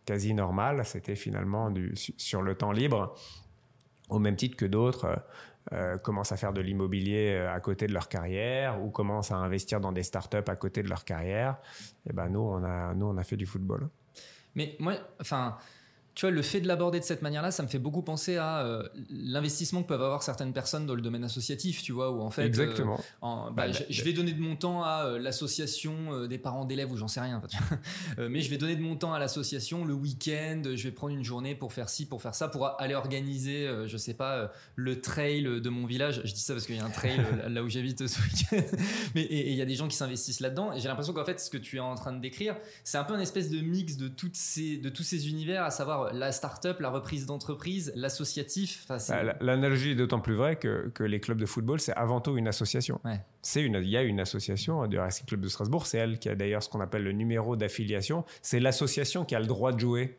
quasi 0.07 0.33
normale. 0.33 0.85
C'était 0.87 1.17
finalement 1.17 1.71
du, 1.71 1.93
sur 1.95 2.41
le 2.41 2.55
temps 2.55 2.73
libre, 2.73 3.15
au 4.09 4.19
même 4.19 4.37
titre 4.37 4.57
que 4.57 4.67
d'autres 4.67 5.19
euh, 5.73 5.97
commencent 5.97 6.33
à 6.33 6.37
faire 6.37 6.53
de 6.53 6.61
l'immobilier 6.61 7.33
euh, 7.33 7.55
à 7.55 7.59
côté 7.61 7.87
de 7.87 7.95
leur 7.95 8.09
carrière 8.09 8.83
ou 8.83 8.91
commencent 8.91 9.31
à 9.31 9.37
investir 9.37 9.81
dans 9.81 9.93
des 9.93 10.03
startups 10.03 10.37
à 10.47 10.57
côté 10.57 10.83
de 10.83 10.89
leur 10.89 11.05
carrière. 11.05 11.57
Et 12.09 12.13
ben 12.13 12.29
nous, 12.29 12.41
on 12.41 12.63
a, 12.63 12.93
nous, 12.95 13.07
on 13.07 13.17
a 13.17 13.25
fait 13.25 13.37
du 13.37 13.47
football. 13.47 13.89
Mais 14.55 14.77
moi, 14.79 14.95
enfin, 15.21 15.57
tu 16.15 16.27
vois, 16.27 16.31
le 16.31 16.43
fait 16.43 16.61
de 16.61 16.69
l'aborder 16.69 17.01
de 17.01 17.05
cette 17.05 17.23
manière-là, 17.23 17.51
ça 17.51 17.63
me 17.63 17.69
fait 17.69 17.79
beaucoup 17.79 18.03
penser 18.03 18.37
à 18.37 18.65
euh, 18.65 18.87
l'investissement 19.11 19.83
que 19.83 19.89
peuvent 19.89 20.03
avoir 20.03 20.23
certaines 20.23 20.53
personnes 20.53 20.87
dans 20.87 20.95
le 20.95 21.03
domaine 21.03 21.25
associatif, 21.25 21.83
tu 21.83 21.93
vois, 21.93 22.13
où 22.13 22.21
en 22.21 22.31
fait, 22.31 22.47
exactement. 22.47 23.01
Bah, 23.21 23.51
bah, 23.55 23.67
je, 23.71 24.05
vais 24.05 24.13
donner 24.13 24.33
de 24.33 24.41
mon 24.41 24.55
temps 24.55 24.85
à 24.85 25.19
l'association 25.19 26.27
des 26.27 26.39
parents 26.39 26.65
d'élèves 26.65 26.93
ou 26.93 26.97
j'en 26.97 27.09
sais 27.09 27.21
rien, 27.21 27.43
mais 28.19 28.41
je 28.41 28.51
vais 28.51 28.59
donner 28.59 28.77
de 28.77 28.83
mon 28.83 28.97
temps 28.97 29.13
à 29.13 29.19
l'association 29.19 29.85
le 29.85 29.95
week-end, 29.95 30.63
je 30.75 30.83
vais 30.85 30.93
prendre 30.93 31.15
une 31.15 31.25
journée 31.25 31.55
pour 31.55 31.73
faire 31.73 31.89
ci, 31.89 32.07
pour 32.07 32.23
faire 32.23 32.35
ça, 32.35 32.49
pour 32.49 32.81
aller 32.81 32.95
organiser, 32.95 33.69
je 33.87 33.97
sais 33.97 34.15
pas, 34.15 34.53
le 34.77 35.01
trail 35.01 35.43
de 35.43 35.69
mon 35.69 35.87
village. 35.87 36.23
Je 36.25 36.33
dis 36.33 36.41
ça 36.41 36.55
parce 36.55 36.67
qu'il 36.67 36.77
y 36.77 36.81
a 36.81 36.85
un 36.85 36.91
trail 36.91 37.21
là 37.49 37.65
où 37.65 37.69
j'habite 37.69 38.07
ce 38.07 38.21
week-end, 38.21 38.77
mais 39.15 39.27
il 39.31 39.55
y 39.55 39.63
a 39.63 39.67
des 39.67 39.75
gens 39.75 39.89
qui 39.89 39.97
s'investissent 39.97 40.41
là-dedans. 40.41 40.73
Et 40.73 40.81
j'ai 40.81 40.89
l'impression 40.89 41.13
qu'en 41.13 41.25
fait, 41.25 41.41
ce 41.41 41.51
que 41.51 41.59
tu 41.59 41.77
es 41.77 41.81
en 41.81 41.95
train 41.97 42.13
de 42.13 42.21
décrire, 42.21 42.57
c'est 42.85 42.99
un 42.99 43.05
peu 43.05 43.15
une 43.15 43.21
espèce 43.21 43.51
de 43.51 43.61
mix 43.61 43.97
de 43.97 44.09
toutes 44.09 44.37
ces, 44.37 44.77
de 44.77 44.89
tous 44.89 45.03
ces 45.03 45.29
univers, 45.29 45.65
à 45.65 45.71
savoir 45.71 46.04
la 46.13 46.33
start-up, 46.33 46.81
la 46.81 46.91
reprise 46.91 47.27
d'entreprise, 47.27 47.93
l'associatif. 47.95 48.87
Bah, 48.89 48.99
l'analogie 49.41 49.93
est 49.93 49.95
d'autant 49.95 50.21
plus 50.21 50.35
vraie 50.35 50.57
que, 50.57 50.93
les 51.03 51.21
clubs 51.21 51.39
de 51.39 51.47
football, 51.47 51.81
c'est 51.81 51.95
avant 51.95 52.21
tout 52.21 52.37
une 52.37 52.49
association. 52.49 53.01
C'est 53.43 53.63
une, 53.63 53.77
il 53.77 53.89
y 53.89 53.97
a 53.97 54.03
une 54.03 54.21
association 54.21 54.87
du 54.87 54.99
Racing 54.99 55.27
Club 55.27 55.41
de 55.41 55.49
Strasbourg, 55.49 55.87
c'est 55.87 55.99
elle 55.99 56.19
qui 56.19 56.29
a 56.29 56.35
d'ailleurs 56.35 56.63
ce 56.63 56.69
qu'on 56.69 56.81
appelle 56.81 57.05
le 57.05 57.13
numéro 57.13 57.57
d'affiliation. 57.57 58.25
C'est 58.43 58.61
l'association 58.61 59.25
qui 59.25 59.35
a 59.35 59.41
le 59.41 59.47
droit 59.47 59.73
de 59.73 59.81
jouer 59.81 60.19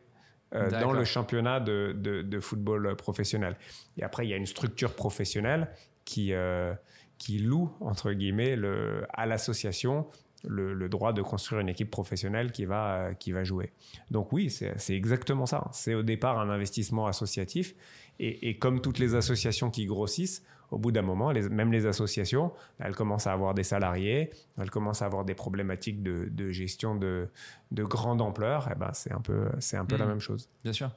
euh, 0.54 0.70
dans 0.70 0.92
le 0.92 1.04
championnat 1.04 1.60
de, 1.60 2.38
football 2.40 2.94
professionnel. 2.96 3.56
Et 3.96 4.04
après, 4.04 4.26
il 4.26 4.30
y 4.30 4.34
a 4.34 4.36
une 4.36 4.46
structure 4.46 4.94
professionnelle 4.94 5.68
qui, 6.04 6.32
euh, 6.32 6.72
qui 7.18 7.38
loue, 7.38 7.72
entre 7.80 8.12
guillemets, 8.12 8.56
le, 8.56 9.06
à 9.12 9.26
l'association 9.26 10.06
le, 10.44 10.88
droit 10.88 11.12
de 11.12 11.22
construire 11.22 11.60
une 11.60 11.68
équipe 11.68 11.90
professionnelle 11.90 12.52
qui 12.52 12.64
va, 12.64 13.14
qui 13.14 13.32
va 13.32 13.44
jouer. 13.44 13.72
Donc 14.10 14.32
oui, 14.32 14.50
c'est 14.50 14.94
exactement 14.94 15.46
ça. 15.46 15.68
C'est 15.72 15.94
au 15.94 16.02
départ 16.02 16.38
un 16.38 16.50
investissement 16.50 17.06
associatif. 17.06 17.74
Et, 18.18 18.58
comme 18.58 18.80
toutes 18.80 18.98
les 18.98 19.14
associations 19.14 19.70
qui 19.70 19.84
grossissent, 19.84 20.42
au 20.70 20.78
bout 20.78 20.90
d'un 20.90 21.02
moment, 21.02 21.32
même 21.32 21.70
les 21.70 21.86
associations, 21.86 22.52
elles 22.78 22.96
commencent 22.96 23.26
à 23.26 23.32
avoir 23.32 23.54
des 23.54 23.62
salariés, 23.62 24.30
elles 24.58 24.70
commencent 24.70 25.02
à 25.02 25.06
avoir 25.06 25.24
des 25.24 25.34
problématiques 25.34 26.02
de, 26.02 26.50
gestion 26.50 26.96
de, 26.96 27.28
grande 27.72 28.22
ampleur. 28.22 28.68
Et 28.68 28.72
eh 28.74 28.78
ben, 28.78 28.90
c'est 28.92 29.12
un 29.12 29.20
peu, 29.20 29.48
c'est 29.60 29.76
un 29.76 29.84
peu 29.84 29.96
la 29.96 30.06
mmh. 30.06 30.08
même 30.08 30.20
chose. 30.20 30.48
Bien 30.64 30.72
sûr. 30.72 30.90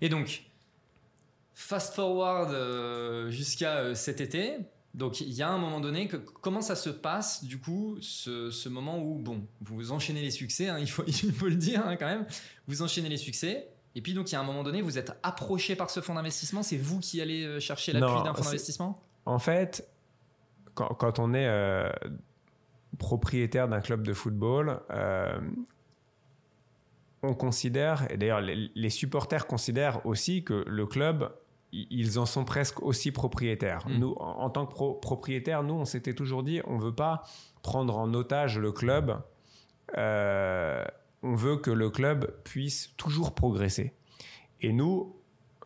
Et 0.00 0.08
donc, 0.08 0.44
fast 1.54 1.94
forward 1.94 2.52
euh, 2.52 3.30
jusqu'à 3.30 3.78
euh, 3.78 3.94
cet 3.94 4.20
été, 4.20 4.58
donc 4.96 5.20
il 5.20 5.32
y 5.32 5.42
a 5.42 5.50
un 5.50 5.58
moment 5.58 5.78
donné, 5.78 6.08
que, 6.08 6.16
comment 6.16 6.62
ça 6.62 6.74
se 6.74 6.88
passe 6.88 7.44
du 7.44 7.60
coup, 7.60 7.98
ce, 8.00 8.68
moment 8.68 8.98
où, 8.98 9.18
bon, 9.18 9.46
vous 9.60 9.92
enchaînez 9.92 10.22
les 10.22 10.30
succès, 10.30 10.68
hein, 10.68 10.78
il, 10.78 10.90
faut, 10.90 11.04
il 11.06 11.32
faut 11.32 11.48
le 11.48 11.54
dire 11.54 11.86
hein, 11.86 11.96
quand 11.96 12.06
même, 12.06 12.26
vous 12.66 12.80
enchaînez 12.80 13.10
les 13.10 13.18
succès, 13.18 13.68
et 13.94 14.00
puis 14.00 14.14
donc 14.14 14.30
il 14.30 14.32
y 14.32 14.36
a 14.36 14.40
un 14.40 14.44
moment 14.44 14.62
donné, 14.62 14.80
vous 14.80 14.96
êtes 14.96 15.12
approché 15.22 15.76
par 15.76 15.90
ce 15.90 16.00
fonds 16.00 16.14
d'investissement, 16.14 16.62
c'est 16.62 16.78
vous 16.78 16.98
qui 16.98 17.20
allez 17.20 17.44
euh, 17.44 17.60
chercher 17.60 17.92
l'appui 17.92 18.22
d'un 18.24 18.32
fonds 18.32 18.42
d'investissement? 18.42 19.02
En 19.26 19.38
fait, 19.38 19.86
quand, 20.74 21.18
on 21.18 21.34
est 21.34 21.46
euh, 21.46 21.90
propriétaire 22.98 23.68
d'un 23.68 23.80
club 23.80 24.02
de 24.02 24.14
football, 24.14 24.80
euh, 24.90 25.38
on 27.22 27.34
considère, 27.34 28.10
et 28.10 28.16
d'ailleurs 28.16 28.40
les 28.40 28.90
supporters 28.90 29.46
considèrent 29.46 30.06
aussi 30.06 30.42
que 30.42 30.64
le 30.66 30.86
club 30.86 31.30
ils 31.72 32.18
en 32.18 32.26
sont 32.26 32.44
presque 32.44 32.82
aussi 32.82 33.12
propriétaires. 33.12 33.86
Hmm. 33.88 33.98
Nous, 33.98 34.14
en, 34.18 34.50
tant 34.50 34.66
que 34.66 35.00
propriétaires, 35.00 35.62
nous, 35.62 35.74
on 35.74 35.84
s'était 35.84 36.14
toujours 36.14 36.42
dit, 36.42 36.60
on 36.66 36.78
veut 36.78 36.94
pas 36.94 37.22
prendre 37.62 37.96
en 37.96 38.12
otage 38.14 38.58
le 38.58 38.72
club. 38.72 39.20
Euh, 39.96 40.84
on 41.22 41.34
veut 41.34 41.56
que 41.56 41.70
le 41.70 41.90
club 41.90 42.34
puisse 42.44 42.94
toujours 42.96 43.34
progresser. 43.34 43.92
Et 44.60 44.72
nous, 44.72 45.16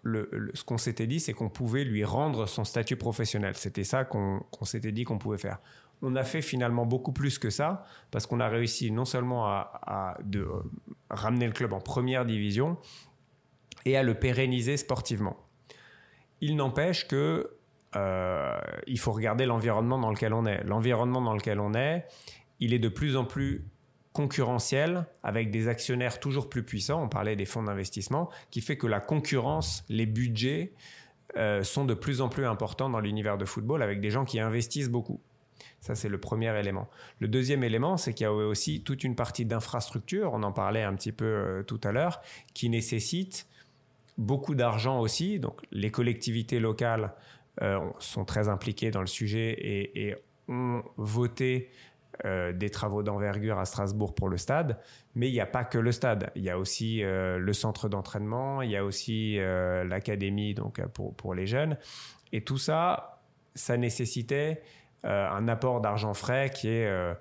ce 0.05 0.65
qu'on 0.65 0.79
s'était 0.79 1.07
dit, 1.07 1.21
c'est 1.21 1.33
qu'on 1.33 1.51
pouvait 1.51 1.85
lui 1.85 2.05
rendre 2.05 2.47
son 2.47 2.65
statut 2.65 2.97
professionnel. 2.97 3.55
C'était 3.57 3.85
ça 3.85 4.05
qu'on 4.05 4.43
s'était 4.63 4.93
dit 4.93 5.05
qu'on 5.05 5.19
pouvait 5.19 5.39
faire. 5.39 5.59
On 6.03 6.17
a 6.17 6.25
fait 6.25 6.41
finalement 6.41 6.87
beaucoup 6.87 7.13
plus 7.13 7.39
que 7.39 7.51
ça, 7.51 7.85
parce 8.11 8.27
qu'on 8.27 8.41
a 8.41 8.49
réussi 8.49 8.91
non 8.91 9.05
seulement 9.05 9.47
à, 9.47 10.17
de, 10.25 10.41
euh, 10.41 10.63
ramener 11.11 11.47
le 11.47 11.53
club 11.53 11.75
en 11.75 11.81
première 11.81 12.25
division, 12.25 12.79
et 13.85 13.97
à 13.97 14.03
le 14.03 14.15
pérenniser 14.15 14.77
sportivement. 14.77 15.37
Il 16.41 16.57
n'empêche 16.57 17.07
que 17.07 17.51
euh, 17.97 18.59
il 18.87 18.99
faut 18.99 19.13
regarder 19.13 19.47
l'environnement 19.47 19.99
dans 19.99 20.11
lequel 20.11 20.33
on 20.33 20.47
est. 20.47 20.63
L'environnement 20.65 21.21
dans 21.21 21.35
lequel 21.35 21.61
on 21.61 21.75
est, 21.75 22.07
il 22.61 22.73
est 22.73 22.79
de 22.79 22.89
plus 22.89 23.17
en 23.17 23.25
plus 23.25 23.65
concurrentiel 24.13 25.07
avec 25.23 25.51
des 25.51 25.69
actionnaires 25.69 26.21
toujours 26.21 26.49
plus 26.49 26.63
puissants. 26.63 27.03
On 27.03 27.09
parlait 27.09 27.37
des 27.37 27.45
fonds 27.45 27.63
d'investissement, 27.63 28.31
qui 28.51 28.61
fait 28.61 28.77
que 28.77 28.87
la 28.87 29.01
concurrence, 29.01 29.85
les 29.89 30.07
budgets 30.07 30.73
euh, 31.37 31.63
sont 31.63 31.85
de 31.85 31.95
plus 31.95 32.21
en 32.21 32.29
plus 32.29 32.45
importants 32.45 32.91
dans 32.91 33.01
l'univers 33.01 33.39
de 33.39 33.45
football 33.45 33.83
avec 33.83 34.01
des 34.01 34.11
gens 34.11 34.25
qui 34.25 34.41
investissent 34.41 34.91
beaucoup. 34.91 35.21
Ça, 35.81 35.95
c'est 35.95 36.09
le 36.09 36.19
premier 36.19 36.59
élément. 36.59 36.89
Le 37.21 37.29
deuxième 37.29 37.65
élément, 37.65 37.97
c'est 37.97 38.13
qu'il 38.13 38.25
y 38.25 38.27
a 38.27 38.33
aussi 38.33 38.83
toute 38.83 39.05
une 39.05 39.15
partie 39.15 39.45
d'infrastructure, 39.45 40.33
on 40.33 40.43
en 40.43 40.53
parlait 40.53 40.83
un 40.83 40.95
petit 40.95 41.13
peu 41.13 41.25
euh, 41.25 41.63
tout 41.63 41.81
à 41.85 41.93
l'heure, 41.93 42.21
qui 42.55 42.69
nécessite 42.69 43.47
beaucoup 44.21 44.55
d'argent 44.55 45.01
aussi. 45.01 45.41
Donc 45.41 45.61
les 45.73 45.91
collectivités 45.91 46.61
locales 46.61 47.13
euh, 47.63 47.81
sont 47.99 48.25
très 48.25 48.49
impliquées 48.49 48.91
dans 48.91 49.01
le 49.01 49.07
sujet 49.07 49.57
et, 49.59 50.15
ont 50.49 50.83
voté 50.97 51.71
euh, 52.25 52.53
des 52.53 52.71
travaux 52.71 53.05
d'envergure 53.05 53.59
à 53.59 53.65
Strasbourg 53.65 54.15
pour 54.15 54.29
le 54.29 54.37
stade. 54.37 54.79
Mais 55.15 55.29
il 55.29 55.33
n'y 55.33 55.41
a 55.41 55.47
pas 55.47 55.65
que 55.65 55.79
le 55.79 55.93
stade. 55.93 56.31
Il 56.35 56.43
y 56.43 56.51
a 56.51 56.59
aussi 56.59 57.03
euh, 57.03 57.39
le 57.39 57.53
centre 57.53 57.89
d'entraînement, 57.89 58.63
il 58.63 58.71
y 58.71 58.77
a 58.77 58.85
aussi 58.85 59.39
l'académie 59.39 60.55
donc 60.55 60.85
pour, 60.89 61.15
pour 61.15 61.35
les 61.35 61.47
jeunes. 61.47 61.77
Et 62.33 62.43
tout 62.45 62.59
ça, 62.59 63.23
ça 63.55 63.77
nécessitait 63.77 64.63
un 65.03 65.49
apport 65.49 65.81
d'argent 65.81 66.13
frais 66.13 66.51
qui 66.55 66.69
est 66.69 67.15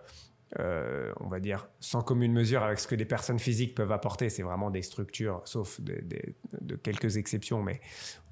euh, 0.58 1.14
on 1.20 1.28
va 1.28 1.40
dire, 1.40 1.70
sans 1.80 2.02
commune 2.02 2.34
mesure 2.34 2.64
avec 2.64 2.80
ce 2.80 2.88
que 2.88 2.96
des 2.96 3.06
personnes 3.06 3.38
physiques 3.38 3.76
peuvent 3.76 3.92
apporter. 3.92 4.30
C'est 4.30 4.42
vraiment 4.42 4.72
des 4.72 4.82
structures, 4.82 5.42
sauf 5.46 5.80
de, 5.82 6.76
quelques 6.78 7.18
exceptions, 7.18 7.62
mais 7.62 7.82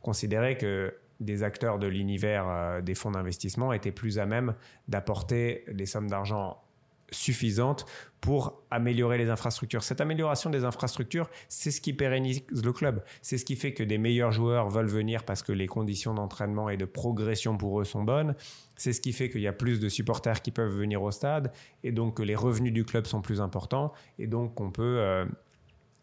considérer 0.01 0.57
que 0.57 0.95
des 1.20 1.43
acteurs 1.43 1.78
de 1.78 1.88
l'univers 1.88 2.47
euh, 2.47 2.82
des 2.82 2.95
fonds 2.95 3.11
d'investissement 3.11 3.72
étaient 3.72 3.91
plus 3.91 4.18
à 4.18 4.26
même 4.26 4.55
d'apporter 4.88 5.65
des 5.72 5.86
sommes 5.86 6.09
d'argent 6.09 6.63
suffisante 7.12 7.86
pour 8.20 8.62
améliorer 8.72 9.18
les 9.18 9.30
infrastructures. 9.30 9.84
Cette 9.84 10.01
amélioration 10.01 10.49
des 10.49 10.66
infrastructures, 10.66 11.30
c'est 11.47 11.72
ce 11.72 11.80
qui 11.80 11.93
pérennise 11.93 12.43
le 12.49 12.74
club. 12.74 13.03
C'est 13.22 13.38
ce 13.38 13.45
qui 13.45 13.55
fait 13.55 13.74
que 13.74 13.84
des 13.84 13.97
meilleurs 13.97 14.32
joueurs 14.32 14.70
veulent 14.70 14.88
venir 14.88 15.24
parce 15.24 15.43
que 15.43 15.51
les 15.51 15.68
conditions 15.68 16.14
d'entraînement 16.14 16.70
et 16.70 16.78
de 16.78 16.86
progression 16.86 17.58
pour 17.58 17.80
eux 17.80 17.86
sont 17.86 18.03
bonnes. 18.03 18.36
C'est 18.76 18.93
ce 18.93 19.01
qui 19.01 19.14
fait 19.14 19.30
qu'il 19.30 19.41
y 19.41 19.47
a 19.47 19.53
plus 19.53 19.80
de 19.80 19.89
supporters 19.89 20.41
qui 20.41 20.51
peuvent 20.51 20.76
venir 20.76 21.01
au 21.01 21.12
stade 21.12 21.51
et 21.84 21.91
donc 21.91 22.18
que 22.18 22.24
les 22.24 22.36
revenus 22.36 22.74
du 22.74 22.84
club 22.84 23.05
sont 23.05 23.22
plus 23.22 23.39
importants 23.39 23.93
et 24.20 24.28
donc 24.28 24.55
qu'on 24.55 24.72
peut 24.72 24.97
euh, 24.99 25.26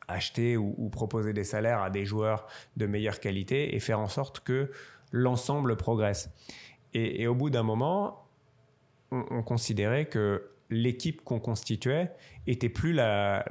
acheter 0.09 0.57
ou, 0.57 0.89
proposer 0.91 1.33
des 1.33 1.45
salaires 1.45 1.83
à 1.83 1.91
des 1.91 2.05
joueurs 2.05 2.47
de 2.77 2.87
meilleure 2.87 3.21
qualité 3.21 3.75
et 3.75 3.81
faire 3.81 4.01
en 4.01 4.09
sorte 4.09 4.41
que 4.41 4.71
l'ensemble 5.13 5.77
progresse. 5.77 6.31
Et, 6.97 7.27
au 7.27 7.35
bout 7.35 7.51
d'un 7.51 7.65
moment, 7.65 8.29
on 9.11 9.43
considérait 9.43 10.07
que 10.07 10.54
l'équipe 10.75 11.23
qu'on 11.23 11.41
constituait 11.41 12.11
était 12.47 12.69
plus 12.69 12.93
la, 12.93 13.45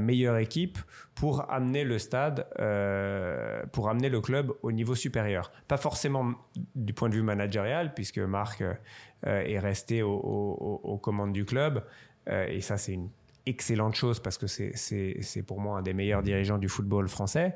meilleure 0.00 0.38
équipe 0.38 0.78
pour 1.14 1.50
amener 1.50 1.84
le 1.84 1.98
stade, 1.98 2.46
euh, 2.58 3.64
pour 3.72 3.88
amener 3.88 4.08
le 4.08 4.20
club 4.20 4.52
au 4.62 4.72
niveau 4.72 4.94
supérieur. 4.94 5.50
Pas 5.68 5.76
forcément 5.76 6.34
du 6.74 6.92
point 6.92 7.08
de 7.08 7.14
vue 7.14 7.22
managérial, 7.22 7.94
puisque 7.94 8.18
Marc 8.18 8.62
euh, 8.62 8.74
est 9.22 9.58
resté 9.58 10.02
aux 10.02 11.00
commandes 11.02 11.32
du 11.32 11.44
club, 11.44 11.84
euh, 12.28 12.46
et 12.46 12.60
ça 12.60 12.76
c'est 12.76 12.92
une 12.92 13.10
excellente 13.46 13.94
chose 13.94 14.20
parce 14.20 14.38
que 14.38 14.46
c'est 14.46 15.42
pour 15.46 15.60
moi 15.60 15.78
un 15.78 15.82
des 15.82 15.94
meilleurs 15.94 16.22
dirigeants 16.22 16.58
du 16.58 16.68
football 16.68 17.08
français. 17.08 17.54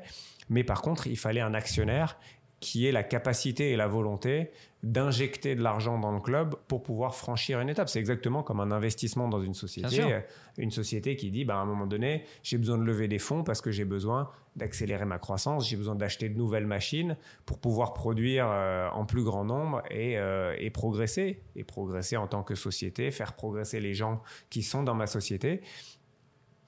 Mais 0.49 0.63
par 0.63 0.81
contre, 0.81 1.07
il 1.07 1.17
fallait 1.17 1.41
un 1.41 1.53
actionnaire 1.53 2.17
qui 2.59 2.85
ait 2.85 2.91
la 2.91 3.03
capacité 3.03 3.71
et 3.71 3.75
la 3.75 3.87
volonté 3.87 4.51
d'injecter 4.83 5.55
de 5.55 5.61
l'argent 5.61 5.99
dans 5.99 6.11
le 6.11 6.19
club 6.19 6.55
pour 6.67 6.81
pouvoir 6.81 7.15
franchir 7.15 7.59
une 7.59 7.69
étape. 7.69 7.87
C'est 7.87 7.99
exactement 7.99 8.41
comme 8.41 8.59
un 8.59 8.71
investissement 8.71 9.27
dans 9.27 9.41
une 9.41 9.53
société. 9.53 10.21
Une 10.57 10.71
société 10.71 11.15
qui 11.15 11.31
dit, 11.31 11.45
bah, 11.45 11.55
à 11.55 11.59
un 11.59 11.65
moment 11.65 11.85
donné, 11.85 12.25
j'ai 12.43 12.57
besoin 12.57 12.77
de 12.77 12.83
lever 12.83 13.07
des 13.07 13.19
fonds 13.19 13.43
parce 13.43 13.61
que 13.61 13.71
j'ai 13.71 13.85
besoin 13.85 14.29
d'accélérer 14.55 15.05
ma 15.05 15.17
croissance, 15.17 15.69
j'ai 15.69 15.77
besoin 15.77 15.95
d'acheter 15.95 16.27
de 16.27 16.37
nouvelles 16.37 16.65
machines 16.65 17.15
pour 17.45 17.59
pouvoir 17.59 17.93
produire 17.93 18.47
euh, 18.49 18.89
en 18.89 19.05
plus 19.05 19.23
grand 19.23 19.45
nombre 19.45 19.81
et, 19.89 20.17
euh, 20.17 20.55
et, 20.57 20.69
progresser. 20.71 21.41
Et 21.55 21.63
progresser 21.63 22.17
en 22.17 22.27
tant 22.27 22.43
que 22.43 22.55
société, 22.55 23.11
faire 23.11 23.33
progresser 23.33 23.79
les 23.79 23.93
gens 23.93 24.21
qui 24.49 24.63
sont 24.63 24.83
dans 24.83 24.95
ma 24.95 25.07
société. 25.07 25.61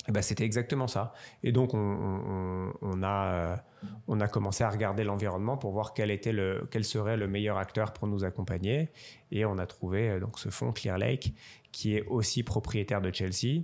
Et 0.08 0.12
ben, 0.12 0.22
c'était 0.22 0.44
exactement 0.44 0.88
ça. 0.88 1.14
Et 1.44 1.52
donc, 1.52 1.74
on, 1.74 2.74
on, 2.82 3.04
a, 3.04 3.26
euh, 3.26 3.56
on 4.08 4.20
a 4.20 4.28
commencé 4.28 4.64
à 4.64 4.70
regarder 4.70 5.04
l'environnement 5.04 5.58
pour 5.58 5.72
voir 5.72 5.94
quel, 5.94 6.12
était 6.12 6.34
le, 6.34 6.68
quel 6.72 6.84
serait 6.84 7.16
le 7.16 7.28
meilleur 7.28 7.58
acteur 7.58 7.94
pour 7.94 8.08
nous 8.08 8.26
accompagner. 8.26 8.90
Et 9.32 9.46
on 9.46 9.58
a 9.58 9.66
trouvé 9.66 10.10
euh, 10.10 10.20
donc 10.20 10.40
ce 10.40 10.50
fonds 10.50 10.74
Clear 10.74 10.98
Lake, 10.98 11.34
qui 11.72 11.96
est 11.96 12.06
aussi 12.08 12.44
propriétaire 12.44 13.02
de 13.02 13.14
Chelsea 13.14 13.64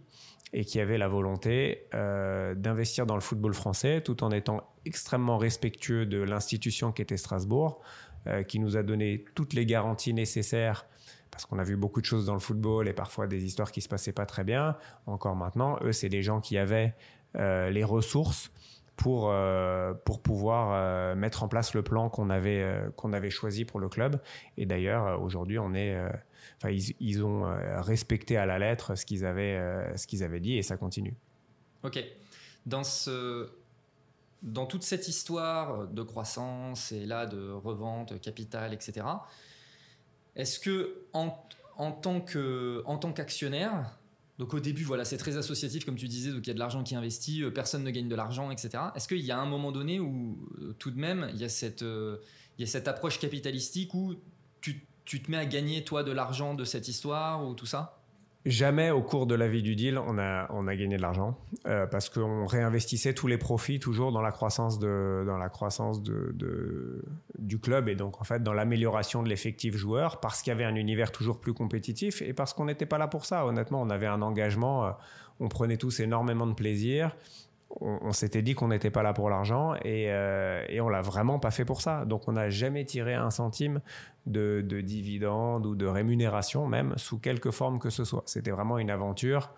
et 0.54 0.66
qui 0.66 0.80
avait 0.80 0.98
la 0.98 1.08
volonté 1.08 1.88
euh, 1.94 2.56
d'investir 2.56 3.06
dans 3.06 3.16
le 3.16 3.22
football 3.22 3.54
français 3.54 4.02
tout 4.02 4.24
en 4.24 4.32
étant 4.32 4.64
extrêmement 4.86 5.38
respectueux 5.38 6.06
de 6.06 6.22
l'institution 6.22 6.92
qui 6.92 7.02
était 7.02 7.18
Strasbourg, 7.18 7.82
qui 8.48 8.60
nous 8.60 8.76
a 8.76 8.84
donné 8.84 9.24
toutes 9.34 9.54
les 9.54 9.66
garanties 9.66 10.14
nécessaires 10.14 10.86
parce 11.32 11.46
qu'on 11.46 11.60
a 11.60 11.64
vu 11.64 11.76
beaucoup 11.76 12.02
de 12.02 12.06
choses 12.06 12.26
dans 12.26 12.34
le 12.34 12.40
football 12.40 12.88
et 12.88 12.94
parfois 12.94 13.28
des 13.28 13.44
histoires 13.46 13.72
qui 13.72 13.82
se 13.82 13.90
passaient 13.90 14.12
pas 14.12 14.26
très 14.26 14.44
bien. 14.44 14.76
Encore 15.06 15.36
maintenant, 15.36 15.78
eux, 15.82 15.92
c'est 15.92 16.10
des 16.10 16.24
gens 16.24 16.42
qui 16.42 16.58
avaient 16.58 16.96
euh, 17.36 17.70
les 17.70 17.84
ressources 17.84 18.52
pour, 18.96 19.30
euh, 19.30 19.94
pour 19.94 20.22
pouvoir 20.22 20.72
euh, 20.74 21.16
mettre 21.16 21.44
en 21.44 21.48
place 21.48 21.74
le 21.74 21.84
plan 21.84 22.10
qu'on 22.10 22.30
avait, 22.30 22.66
qu'on 22.96 23.14
avait 23.14 23.30
choisi 23.30 23.64
pour 23.66 23.80
le 23.80 23.88
club. 23.88 24.22
Et 24.58 24.66
d'ailleurs, 24.66 25.22
aujourd'hui, 25.22 25.60
on 25.60 25.74
est, 25.74 25.98
enfin, 26.58 26.72
ils, 26.72 26.96
ils, 27.00 27.24
ont 27.24 27.46
respecté 27.78 28.36
à 28.36 28.46
la 28.46 28.60
lettre 28.60 28.96
ce 28.96 29.06
qu'ils 29.06 29.26
avaient, 29.26 29.96
ce 29.96 30.08
qu'ils 30.08 30.24
avaient 30.24 30.40
dit 30.40 30.58
et 30.58 30.64
ça 30.64 30.76
continue. 30.76 31.16
Ok. 31.84 32.04
Dans 32.66 32.84
ce, 32.84 33.50
dans 34.42 34.66
toute 34.66 34.84
cette 34.84 35.08
histoire 35.08 35.88
de 35.88 36.02
croissance 36.04 36.92
et 36.92 37.06
là 37.06 37.26
de 37.26 37.52
revente, 37.52 38.20
capital, 38.22 38.74
etc. 38.74 39.06
Est-ce 40.36 40.60
que 40.60 41.02
en, 41.14 41.36
en 41.78 41.92
tant 41.92 42.22
qu'actionnaire, 42.22 43.98
donc 44.38 44.54
au 44.54 44.60
début 44.60 44.84
voilà 44.84 45.06
c'est 45.06 45.18
très 45.18 45.38
associatif 45.38 45.86
comme 45.86 45.96
tu 45.96 46.08
disais, 46.08 46.32
donc 46.32 46.46
il 46.46 46.48
y 46.48 46.52
a 46.52 46.54
de 46.54 46.60
l'argent 46.60 46.84
qui 46.84 46.94
est 46.94 46.98
investi, 46.98 47.44
euh, 47.44 47.52
personne 47.52 47.84
ne 47.84 47.92
gagne 47.92 48.08
de 48.08 48.16
l'argent, 48.16 48.52
etc. 48.52 48.84
Est-ce 48.96 49.08
qu'il 49.08 49.20
y 49.20 49.32
a 49.32 49.40
un 49.40 49.46
moment 49.46 49.72
donné 49.72 50.00
où 50.00 50.38
euh, 50.62 50.74
tout 50.80 50.92
de 50.92 51.00
même 51.00 51.30
il 51.34 51.40
y 51.40 51.44
a 51.44 51.50
cette 51.50 51.82
euh, 51.82 52.18
il 52.58 52.62
y 52.62 52.64
a 52.64 52.72
cette 52.72 52.88
approche 52.88 53.20
capitalistique 53.20 53.94
où 53.94 54.16
tu, 54.62 54.86
tu 55.06 55.22
te 55.22 55.32
mets 55.32 55.38
à 55.38 55.46
gagner 55.46 55.84
toi 55.84 56.04
de 56.04 56.12
l'argent 56.12 56.54
de 56.54 56.66
cette 56.66 56.90
histoire 56.90 57.46
ou 57.48 57.54
tout 57.54 57.66
ça? 57.66 57.99
Jamais 58.46 58.90
au 58.90 59.02
cours 59.02 59.28
de 59.28 59.36
la 59.36 59.50
vie 59.50 59.62
du 59.62 59.76
deal, 59.76 59.98
on 59.98 60.18
a, 60.18 60.76
gagné 60.76 60.96
de 60.96 61.02
l'argent 61.02 61.38
euh, 61.68 61.86
parce 61.88 62.10
qu'on 62.10 62.46
réinvestissait 62.46 63.14
tous 63.14 63.28
les 63.28 63.38
profits 63.38 63.80
toujours 63.80 64.14
dans 64.14 64.22
la 64.22 64.32
croissance, 64.32 64.80
de, 64.80 65.24
dans 65.28 65.38
la 65.38 65.50
croissance 65.50 66.02
de 66.02 67.04
du 67.38 67.60
club 67.60 67.90
et 67.90 67.96
donc 67.96 68.22
en 68.22 68.24
fait 68.24 68.44
dans 68.44 68.54
l'amélioration 68.54 69.24
de 69.24 69.30
l'effectif 69.30 69.76
joueur 69.76 70.20
parce 70.20 70.42
qu'il 70.42 70.52
y 70.52 70.54
avait 70.54 70.66
un 70.66 70.76
univers 70.76 71.12
toujours 71.12 71.40
plus 71.40 71.54
compétitif 71.54 72.22
et 72.22 72.34
parce 72.34 72.54
qu'on 72.54 72.66
n'était 72.66 72.86
pas 72.86 72.98
là 72.98 73.08
pour 73.08 73.26
ça. 73.26 73.46
Honnêtement, 73.46 73.82
on 73.82 73.90
avait 73.90 74.08
un 74.08 74.22
engagement, 74.22 74.86
euh, 74.86 74.92
on 75.40 75.48
prenait 75.48 75.78
tous 75.78 76.00
énormément 76.00 76.48
de 76.48 76.54
plaisir 76.54 77.16
on, 77.82 78.12
s'était 78.12 78.42
dit 78.42 78.56
qu'on 78.56 78.70
n'était 78.70 78.90
pas 78.90 79.04
là 79.04 79.14
pour 79.14 79.30
l'argent 79.30 79.76
et, 79.86 80.12
euh, 80.12 80.66
et 80.70 80.82
on 80.82 80.90
l'a 80.90 81.02
vraiment 81.02 81.40
pas 81.40 81.52
fait 81.52 81.66
pour 81.66 81.82
ça. 81.82 82.06
Donc 82.06 82.28
on 82.28 82.34
n'a 82.34 82.50
jamais 82.50 82.84
tiré 82.84 83.14
un 83.14 83.30
centime 83.30 83.82
de, 84.26 84.62
de 84.66 84.82
dividendes 84.82 85.66
ou 85.66 85.76
de 85.76 85.86
rémunération 85.86 86.68
même 86.68 86.94
sous 86.98 87.20
quelque 87.20 87.52
forme 87.52 87.80
que 87.80 87.90
ce 87.90 88.04
soit. 88.04 88.24
C'était 88.26 88.52
vraiment 88.52 88.80
une 88.80 88.90
aventure 88.90 89.52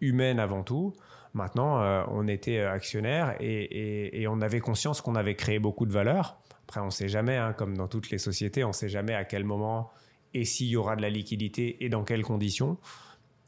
humaine 0.00 0.40
avant 0.40 0.62
tout. 0.62 0.94
Maintenant, 1.34 1.80
euh, 1.80 2.02
on 2.08 2.28
était 2.28 2.60
actionnaire 2.60 3.36
et, 3.40 4.26
on 4.28 4.40
avait 4.40 4.60
conscience 4.60 5.00
qu'on 5.00 5.14
avait 5.14 5.34
créé 5.34 5.58
beaucoup 5.58 5.86
de 5.86 5.92
valeur. 5.92 6.36
Après, 6.64 6.80
on 6.80 6.86
ne 6.86 6.90
sait 6.90 7.08
jamais, 7.08 7.36
hein, 7.36 7.54
comme 7.54 7.76
dans 7.76 7.88
toutes 7.88 8.10
les 8.10 8.18
sociétés, 8.18 8.64
on 8.64 8.68
ne 8.68 8.72
sait 8.72 8.88
jamais 8.88 9.14
à 9.14 9.24
quel 9.24 9.44
moment 9.44 9.90
et 10.34 10.44
s'il 10.44 10.68
y 10.68 10.76
aura 10.76 10.96
de 10.96 11.02
la 11.02 11.10
liquidité 11.10 11.84
et 11.84 11.88
dans 11.88 12.04
quelles 12.04 12.22
conditions. 12.22 12.78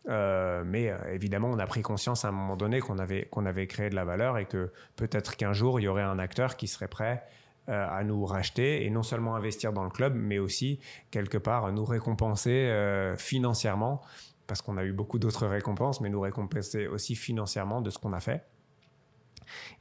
Euh, 0.08 0.62
mais 0.66 0.90
euh, 0.90 0.96
évidemment, 1.12 1.50
on 1.50 1.58
a 1.58 1.66
pris 1.66 1.82
conscience 1.82 2.24
à 2.24 2.28
un 2.28 2.32
moment 2.32 2.56
donné 2.56 2.80
qu'on 2.80 2.98
avait, 2.98 3.26
qu'on 3.30 3.46
avait 3.46 3.66
créé 3.66 3.90
de 3.90 3.94
la 3.94 4.04
valeur 4.04 4.38
et 4.38 4.46
que 4.46 4.70
peut-être 4.96 5.36
qu'un 5.36 5.52
jour, 5.52 5.80
il 5.80 5.84
y 5.84 5.88
aurait 5.88 6.02
un 6.02 6.18
acteur 6.18 6.56
qui 6.56 6.68
serait 6.68 6.88
prêt 6.88 7.24
euh, 7.68 7.86
à 7.90 8.04
nous 8.04 8.24
racheter 8.26 8.84
et 8.84 8.90
non 8.90 9.02
seulement 9.02 9.34
investir 9.34 9.72
dans 9.72 9.84
le 9.84 9.90
club, 9.90 10.14
mais 10.14 10.38
aussi 10.38 10.78
quelque 11.10 11.38
part 11.38 11.72
nous 11.72 11.84
récompenser 11.84 12.70
financièrement, 13.16 14.02
parce 14.46 14.60
qu'on 14.60 14.76
a 14.76 14.84
eu 14.84 14.92
beaucoup 14.92 15.18
d'autres 15.18 15.46
récompenses, 15.46 16.00
mais 16.00 16.10
nous 16.10 16.20
récompenser 16.20 16.86
aussi 16.86 17.14
financièrement 17.14 17.80
de 17.80 17.88
ce 17.90 17.98
qu'on 17.98 18.12
a 18.12 18.20
fait. 18.20 18.44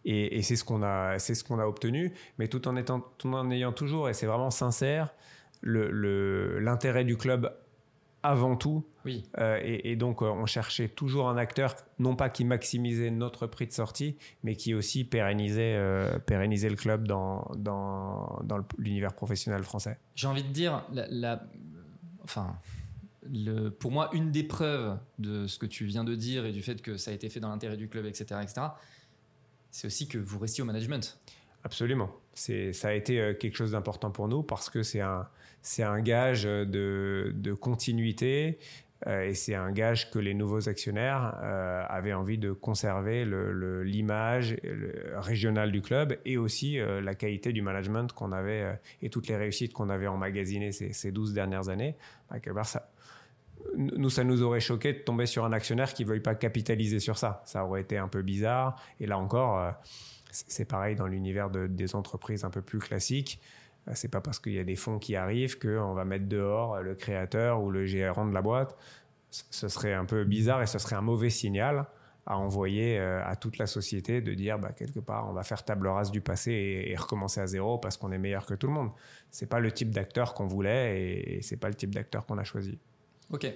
Et, 0.06 0.42
c'est 0.42 0.56
ce 0.56 0.64
qu'on 0.64 0.84
a, 0.84 1.20
ce 1.20 1.44
qu'on 1.44 1.60
a 1.60 1.66
obtenu, 1.66 2.14
mais 2.38 2.48
tout 2.48 2.68
en 2.68 2.76
étant, 2.76 3.02
tout 3.18 3.34
en 3.34 3.50
ayant 3.50 3.72
toujours, 3.72 4.10
et 4.10 4.14
c'est 4.14 4.26
vraiment 4.26 4.52
sincère, 4.52 5.14
l'intérêt 5.64 7.06
du 7.06 7.18
club 7.18 7.54
avant 8.24 8.56
tout. 8.56 8.86
Oui. 9.06 9.24
Euh, 9.38 9.60
et, 9.62 9.96
donc, 9.98 10.22
euh, 10.22 10.26
on 10.26 10.46
cherchait 10.46 10.88
toujours 10.88 11.30
un 11.30 11.38
acteur, 11.38 11.76
non 12.00 12.16
pas 12.16 12.30
qui 12.30 12.46
maximisait 12.46 13.12
notre 13.12 13.48
prix 13.48 13.68
de 13.68 13.74
sortie, 13.74 14.18
mais 14.44 14.56
qui 14.56 14.74
aussi 14.74 15.04
pérennisait, 15.04 15.76
euh, 15.76 16.20
pérennisait 16.20 16.70
le 16.70 16.78
club 16.78 17.06
dans, 17.06 17.52
dans, 17.56 18.42
dans 18.44 18.60
l'univers 18.78 19.14
professionnel 19.14 19.64
français. 19.64 20.00
J'ai 20.16 20.28
envie 20.28 20.44
de 20.44 20.54
dire, 20.54 20.86
la, 20.92 21.44
enfin, 22.24 22.56
le, 23.30 23.70
pour 23.70 23.92
moi, 23.92 24.10
une 24.14 24.32
des 24.32 24.44
preuves 24.44 24.98
de 25.20 25.46
ce 25.48 25.60
que 25.60 25.66
tu 25.66 25.86
viens 25.86 26.06
de 26.06 26.16
dire 26.16 26.46
et 26.46 26.54
du 26.54 26.62
fait 26.62 26.82
que 26.82 26.96
ça 26.96 27.12
a 27.12 27.14
été 27.14 27.30
fait 27.30 27.42
dans 27.42 27.50
l'intérêt 27.50 27.78
du 27.78 27.90
club, 27.90 28.06
etc., 28.06 28.40
etc., 28.42 28.68
c'est 29.70 29.88
aussi 29.88 30.08
que 30.08 30.20
vous 30.20 30.40
restiez 30.40 30.62
au 30.62 30.68
management. 30.68 31.20
Absolument. 31.64 32.12
C'est, 32.34 32.74
ça 32.74 32.90
a 32.90 32.94
été 32.94 33.36
quelque 33.40 33.56
chose 33.56 33.72
d'important 33.72 34.10
pour 34.12 34.28
nous 34.28 34.42
parce 34.44 34.70
que 34.70 34.82
c'est 34.82 35.02
un, 35.02 35.28
c'est 35.64 35.84
un 35.84 36.02
gage 36.02 36.44
de, 36.44 37.54
continuité 37.60 38.60
euh, 39.08 39.30
et 39.30 39.34
c'est 39.34 39.56
un 39.56 39.72
gage 39.72 40.12
que 40.12 40.20
les 40.20 40.34
nouveaux 40.34 40.70
actionnaires 40.70 41.40
euh, 41.42 41.84
avaient 41.88 42.14
envie 42.14 42.38
de 42.38 42.52
conserver 42.52 43.26
l'image 43.84 44.58
régionale 45.16 45.72
du 45.72 45.82
club 45.82 46.18
et 46.26 46.38
aussi 46.38 46.80
euh, 46.80 47.02
la 47.02 47.16
qualité 47.16 47.54
du 47.54 47.62
management 47.62 48.12
qu'on 48.14 48.32
avait 48.32 48.80
et 49.02 49.10
toutes 49.10 49.28
les 49.28 49.38
réussites 49.38 49.74
qu'on 49.74 49.90
avait 49.90 50.08
emmagasinées 50.08 50.72
ces, 50.72 50.94
ces 50.94 51.12
12 51.12 51.34
dernières 51.34 51.70
années. 51.70 51.96
Ça, 52.64 52.90
nous, 53.76 54.10
ça 54.10 54.24
nous 54.24 54.44
aurait 54.44 54.60
choqué 54.60 54.94
de 54.94 55.00
tomber 55.00 55.26
sur 55.26 55.46
un 55.46 55.54
actionnaire 55.54 55.94
qui 55.94 56.04
ne 56.04 56.10
veuille 56.10 56.20
pas 56.20 56.36
capitaliser 56.36 57.00
sur 57.00 57.18
ça. 57.18 57.42
Ça 57.46 57.66
aurait 57.66 57.82
été 57.82 57.98
un 57.98 58.10
peu 58.10 58.22
bizarre. 58.22 58.82
Et 59.00 59.08
là 59.08 59.18
encore, 59.18 59.74
c'est 60.34 60.66
pareil 60.66 60.96
dans 60.96 61.08
l'univers 61.08 61.50
des 61.50 61.96
entreprises 61.96 62.44
un 62.44 62.50
peu 62.50 62.62
plus 62.62 62.80
classiques. 62.80 63.40
Euh, 63.88 63.92
c'est 63.96 64.10
pas 64.10 64.22
parce 64.22 64.40
qu'il 64.40 64.54
y 64.54 64.60
a 64.60 64.64
des 64.64 64.76
fonds 64.76 65.00
qui 65.00 65.16
arrivent 65.16 65.60
qu'on 65.60 65.94
va 65.94 66.06
mettre 66.06 66.28
dehors 66.28 66.82
le 66.82 66.96
créateur 66.96 67.62
ou 67.62 67.72
le 67.72 67.86
gérant 67.86 68.26
de 68.26 68.34
la 68.34 68.42
boîte. 68.42 68.76
Ce 69.30 69.68
serait 69.68 69.94
un 69.94 70.06
peu 70.06 70.24
bizarre 70.26 70.62
et 70.62 70.68
ce 70.68 70.80
serait 70.80 70.96
un 70.96 71.02
mauvais 71.02 71.30
signal 71.30 71.86
à 72.26 72.38
envoyer 72.38 73.00
euh, 73.00 73.22
à 73.26 73.36
toute 73.36 73.58
la 73.58 73.68
société 73.68 74.22
de 74.22 74.34
dire 74.34 74.58
bah, 74.58 74.72
quelque 74.72 75.00
part 75.00 75.28
on 75.30 75.34
va 75.34 75.44
faire 75.44 75.66
table 75.66 75.88
rase 75.88 76.10
du 76.10 76.22
passé 76.22 76.86
et, 76.88 76.96
recommencer 76.96 77.42
à 77.42 77.48
zéro 77.48 77.78
parce 77.80 77.98
qu'on 77.98 78.14
est 78.14 78.18
meilleur 78.18 78.46
que 78.46 78.54
tout 78.54 78.68
le 78.68 78.74
monde. 78.74 78.92
C'est 79.30 79.48
pas 79.48 79.60
le 79.60 79.72
type 79.72 79.90
d'acteur 79.90 80.34
qu'on 80.34 80.48
voulait 80.48 81.02
et, 81.02 81.38
et 81.38 81.42
c'est 81.42 81.58
pas 81.58 81.68
le 81.68 81.76
type 81.76 81.94
d'acteur 81.94 82.26
qu'on 82.26 82.38
a 82.38 82.44
choisi. 82.44 82.78
Ok. 83.32 83.52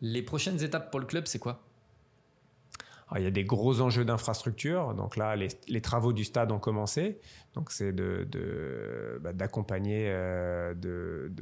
Les 0.00 0.22
prochaines 0.22 0.62
étapes 0.62 0.90
pour 0.90 1.00
le 1.00 1.06
club, 1.06 1.26
c'est 1.26 1.40
quoi? 1.40 1.67
Il 3.16 3.22
y 3.22 3.26
a 3.26 3.30
des 3.30 3.44
gros 3.44 3.80
enjeux 3.80 4.04
d'infrastructure. 4.04 4.94
Donc 4.94 5.16
là, 5.16 5.34
les, 5.36 5.80
travaux 5.80 6.12
du 6.12 6.24
stade 6.24 6.52
ont 6.52 6.58
commencé. 6.58 7.18
Donc 7.54 7.70
c'est 7.70 7.92
de, 7.92 8.28
bah, 9.22 9.32
d'accompagner, 9.32 10.06
euh, 10.08 10.74
de, 10.74 11.32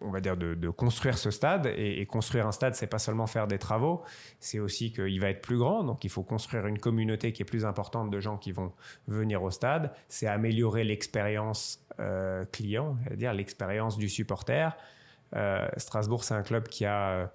on 0.00 0.10
va 0.10 0.20
dire 0.20 0.36
de, 0.36 0.70
construire 0.70 1.18
ce 1.18 1.30
stade. 1.30 1.66
Et, 1.76 2.06
construire 2.06 2.46
un 2.46 2.52
stade, 2.52 2.74
c'est 2.74 2.86
pas 2.86 2.98
seulement 2.98 3.26
faire 3.26 3.46
des 3.46 3.58
travaux, 3.58 4.02
c'est 4.40 4.58
aussi 4.58 4.92
qu'il 4.92 5.20
va 5.20 5.28
être 5.28 5.42
plus 5.42 5.58
grand. 5.58 5.84
Donc 5.84 6.04
il 6.04 6.10
faut 6.10 6.22
construire 6.22 6.66
une 6.66 6.78
communauté 6.78 7.32
qui 7.32 7.42
est 7.42 7.46
plus 7.46 7.66
importante 7.66 8.10
de 8.10 8.20
gens 8.20 8.38
qui 8.38 8.52
vont 8.52 8.72
venir 9.08 9.42
au 9.42 9.50
stade. 9.50 9.92
C'est 10.08 10.26
améliorer 10.26 10.84
l'expérience 10.84 11.84
euh, 12.00 12.46
client, 12.46 12.96
c'est-à-dire 13.04 13.34
l'expérience 13.34 13.98
du 13.98 14.08
supporter. 14.08 14.74
Euh, 15.36 15.68
Strasbourg, 15.76 16.24
c'est 16.24 16.34
un 16.34 16.42
club 16.42 16.68
qui 16.68 16.86
a 16.86 17.32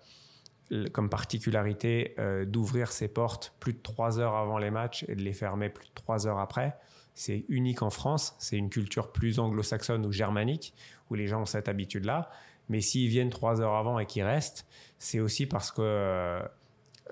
comme 0.91 1.09
particularité 1.09 2.13
euh, 2.19 2.45
d'ouvrir 2.45 2.91
ses 2.91 3.07
portes 3.07 3.53
plus 3.59 3.73
de 3.73 3.81
trois 3.81 4.19
heures 4.19 4.35
avant 4.35 4.57
les 4.57 4.71
matchs 4.71 5.05
et 5.07 5.15
de 5.15 5.21
les 5.21 5.33
fermer 5.33 5.69
plus 5.69 5.87
de 5.87 5.93
trois 5.93 6.27
heures 6.27 6.39
après. 6.39 6.77
C'est 7.13 7.45
unique 7.49 7.81
en 7.81 7.89
France. 7.89 8.35
C'est 8.39 8.57
une 8.57 8.69
culture 8.69 9.11
plus 9.11 9.39
anglo-saxonne 9.39 10.05
ou 10.05 10.11
germanique 10.11 10.73
où 11.09 11.15
les 11.15 11.27
gens 11.27 11.41
ont 11.41 11.45
cette 11.45 11.69
habitude-là. 11.69 12.29
Mais 12.69 12.81
s'ils 12.81 13.09
viennent 13.09 13.29
trois 13.29 13.61
heures 13.61 13.75
avant 13.75 13.97
et 13.97 14.05
qu'ils 14.05 14.23
restent, 14.23 14.67
c'est 14.99 15.21
aussi 15.21 15.45
parce 15.45 15.71
que 15.71 15.81
euh, 15.81 16.41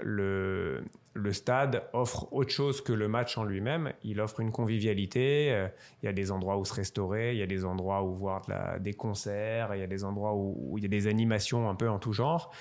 le, 0.02 1.32
stade 1.32 1.84
offre 1.94 2.32
autre 2.34 2.52
chose 2.52 2.82
que 2.82 2.92
le 2.92 3.08
match 3.08 3.38
en 3.38 3.46
lui-même. 3.46 3.94
Il 4.04 4.20
offre 4.20 4.42
une 4.42 4.52
convivialité. 4.52 5.54
euh, 5.54 5.70
Il 6.04 6.08
y 6.08 6.10
a 6.10 6.14
des 6.14 6.30
endroits 6.32 6.58
où 6.58 6.66
se 6.66 6.74
restaurer, 6.74 7.32
il 7.32 7.40
y 7.40 7.44
a 7.44 7.48
des 7.48 7.64
endroits 7.64 8.04
où 8.04 8.14
voir 8.14 8.42
des 8.82 8.94
concerts, 8.94 9.74
il 9.76 9.80
y 9.80 9.84
a 9.84 9.88
des 9.88 10.04
endroits 10.04 10.36
où 10.36 10.78
il 10.78 10.84
y 10.84 10.86
a 10.86 10.90
des 10.90 11.08
animations 11.08 11.70
un 11.70 11.76
peu 11.76 11.90
en 11.90 12.00
tout 12.00 12.12
genre. 12.12 12.52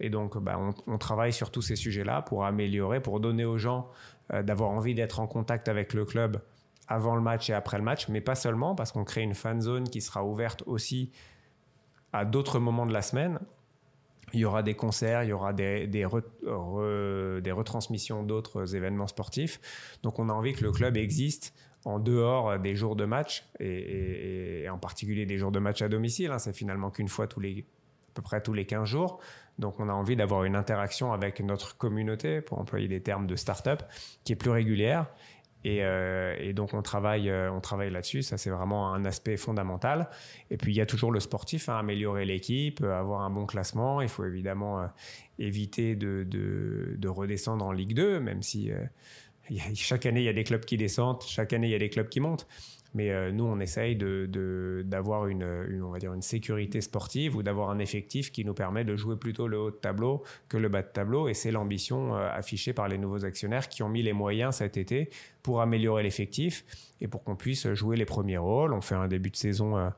Et 0.00 0.10
donc, 0.10 0.38
bah, 0.38 0.60
on, 0.86 0.98
travaille 0.98 1.32
sur 1.32 1.50
tous 1.50 1.62
ces 1.62 1.76
sujets-là 1.76 2.22
pour 2.22 2.44
améliorer, 2.44 3.00
pour 3.00 3.18
donner 3.20 3.44
aux 3.44 3.58
gens 3.58 3.88
euh, 4.32 4.42
d'avoir 4.42 4.70
envie 4.70 4.94
d'être 4.94 5.18
en 5.20 5.26
contact 5.26 5.68
avec 5.68 5.92
le 5.92 6.04
club 6.04 6.40
avant 6.86 7.16
le 7.16 7.20
match 7.20 7.50
et 7.50 7.52
après 7.52 7.78
le 7.78 7.84
match, 7.84 8.08
mais 8.08 8.20
pas 8.20 8.34
seulement, 8.34 8.74
parce 8.74 8.92
qu'on 8.92 9.04
crée 9.04 9.22
une 9.22 9.34
fan 9.34 9.60
zone 9.60 9.88
qui 9.88 10.00
sera 10.00 10.24
ouverte 10.24 10.62
aussi 10.66 11.10
à 12.12 12.24
d'autres 12.24 12.58
moments 12.60 12.86
de 12.86 12.92
la 12.92 13.02
semaine. 13.02 13.40
Il 14.34 14.40
y 14.40 14.44
aura 14.44 14.62
des 14.62 14.74
concerts, 14.74 15.22
il 15.24 15.30
y 15.30 15.32
aura 15.32 15.52
des, 15.52 15.86
des, 15.86 16.04
re- 16.04 16.22
re- 16.44 17.40
des 17.40 17.52
retransmissions 17.52 18.22
d'autres 18.22 18.74
événements 18.76 19.06
sportifs. 19.06 19.60
Donc 20.02 20.18
on 20.18 20.28
a 20.28 20.32
envie 20.32 20.52
que 20.52 20.62
le 20.64 20.70
club 20.72 20.96
existe 20.96 21.54
en 21.84 21.98
dehors 21.98 22.58
des 22.58 22.74
jours 22.74 22.94
de 22.96 23.04
match, 23.04 23.46
et 23.60 24.66
en 24.70 24.78
particulier 24.78 25.26
des 25.26 25.38
jours 25.38 25.52
de 25.52 25.58
match 25.58 25.80
à 25.82 25.88
domicile. 25.88 26.30
hein. 26.30 26.38
C'est 26.38 26.52
finalement 26.52 26.90
qu'une 26.90 27.08
fois 27.08 27.26
tous 27.26 27.40
les, 27.40 27.60
à 27.60 28.12
peu 28.14 28.22
près 28.22 28.42
tous 28.42 28.52
les 28.52 28.66
15 28.66 28.84
jours. 28.86 29.20
Donc 29.58 29.80
on 29.80 29.88
a 29.88 29.92
envie 29.92 30.16
d'avoir 30.16 30.44
une 30.44 30.56
interaction 30.56 31.12
avec 31.12 31.40
notre 31.40 31.76
communauté, 31.76 32.40
pour 32.40 32.58
employer 32.58 32.88
des 32.88 33.00
termes 33.00 33.26
de 33.26 33.36
start-up, 33.36 33.82
qui 34.24 34.32
est 34.32 34.36
plus 34.36 34.50
régulière. 34.50 35.06
Et, 35.64 35.80
euh, 35.82 36.52
donc 36.52 36.72
on 36.72 36.82
travaille, 36.82 37.28
euh, 37.28 37.52
on 37.52 37.60
travaille 37.60 37.90
là-dessus. 37.90 38.22
Ça 38.22 38.38
c'est 38.38 38.50
vraiment 38.50 38.92
un 38.94 39.04
aspect 39.04 39.36
fondamental. 39.36 40.08
Et 40.50 40.56
puis 40.56 40.72
il 40.72 40.76
y 40.76 40.80
a 40.80 40.86
toujours 40.86 41.10
le 41.10 41.20
sportif, 41.20 41.68
hein, 41.68 41.78
améliorer 41.78 42.24
l'équipe, 42.24 42.80
euh, 42.82 42.98
avoir 42.98 43.22
un 43.22 43.30
bon 43.30 43.46
classement. 43.46 44.00
Il 44.00 44.08
faut 44.08 44.24
évidemment 44.24 44.88
éviter 45.38 45.96
de, 45.96 46.24
de, 46.24 46.94
de 46.96 47.08
redescendre 47.08 47.64
en 47.64 47.72
Ligue 47.72 47.94
2, 47.94 48.20
même 48.20 48.42
si 48.42 48.70
chaque 49.74 50.06
année 50.06 50.20
il 50.20 50.26
y 50.26 50.28
a 50.28 50.32
des 50.32 50.44
clubs 50.44 50.64
qui 50.64 50.76
descendent, 50.76 51.22
chaque 51.22 51.52
année 51.52 51.68
il 51.68 51.72
y 51.72 51.76
a 51.76 51.78
des 51.78 51.90
clubs 51.90 52.08
qui 52.08 52.20
montent. 52.20 52.46
Mais 52.94 53.10
euh, 53.10 53.30
nous, 53.30 53.44
on 53.44 53.60
essaye 53.60 53.96
d'avoir 53.96 55.26
une, 55.26 55.44
sécurité 56.20 56.80
sportive 56.80 57.36
ou 57.36 57.42
d'avoir 57.42 57.70
un 57.70 57.78
effectif 57.78 58.32
qui 58.32 58.44
nous 58.44 58.54
permet 58.54 58.84
de 58.84 58.96
jouer 58.96 59.16
plutôt 59.16 59.46
le 59.46 59.58
haut 59.58 59.70
de 59.70 59.76
tableau 59.76 60.22
que 60.48 60.56
le 60.56 60.68
bas 60.68 60.82
de 60.82 60.88
tableau. 60.88 61.28
Et 61.28 61.34
c'est 61.34 61.50
l'ambition 61.50 62.16
euh, 62.16 62.28
affichée 62.30 62.72
par 62.72 62.88
les 62.88 62.98
nouveaux 62.98 63.24
actionnaires 63.24 63.68
qui 63.68 63.82
ont 63.82 63.88
mis 63.88 64.02
les 64.02 64.14
moyens 64.14 64.56
cet 64.56 64.76
été 64.76 65.10
pour 65.42 65.60
améliorer 65.60 66.02
l'effectif 66.02 66.64
et 67.00 67.08
pour 67.08 67.22
qu'on 67.24 67.36
puisse 67.36 67.72
jouer 67.74 67.96
les 67.96 68.06
premiers 68.06 68.38
rôles. 68.38 68.72
On 68.72 68.80
fait 68.80 68.94
un 68.94 69.08
début 69.08 69.30
de 69.30 69.36
saison 69.36 69.76
euh, 69.76 69.90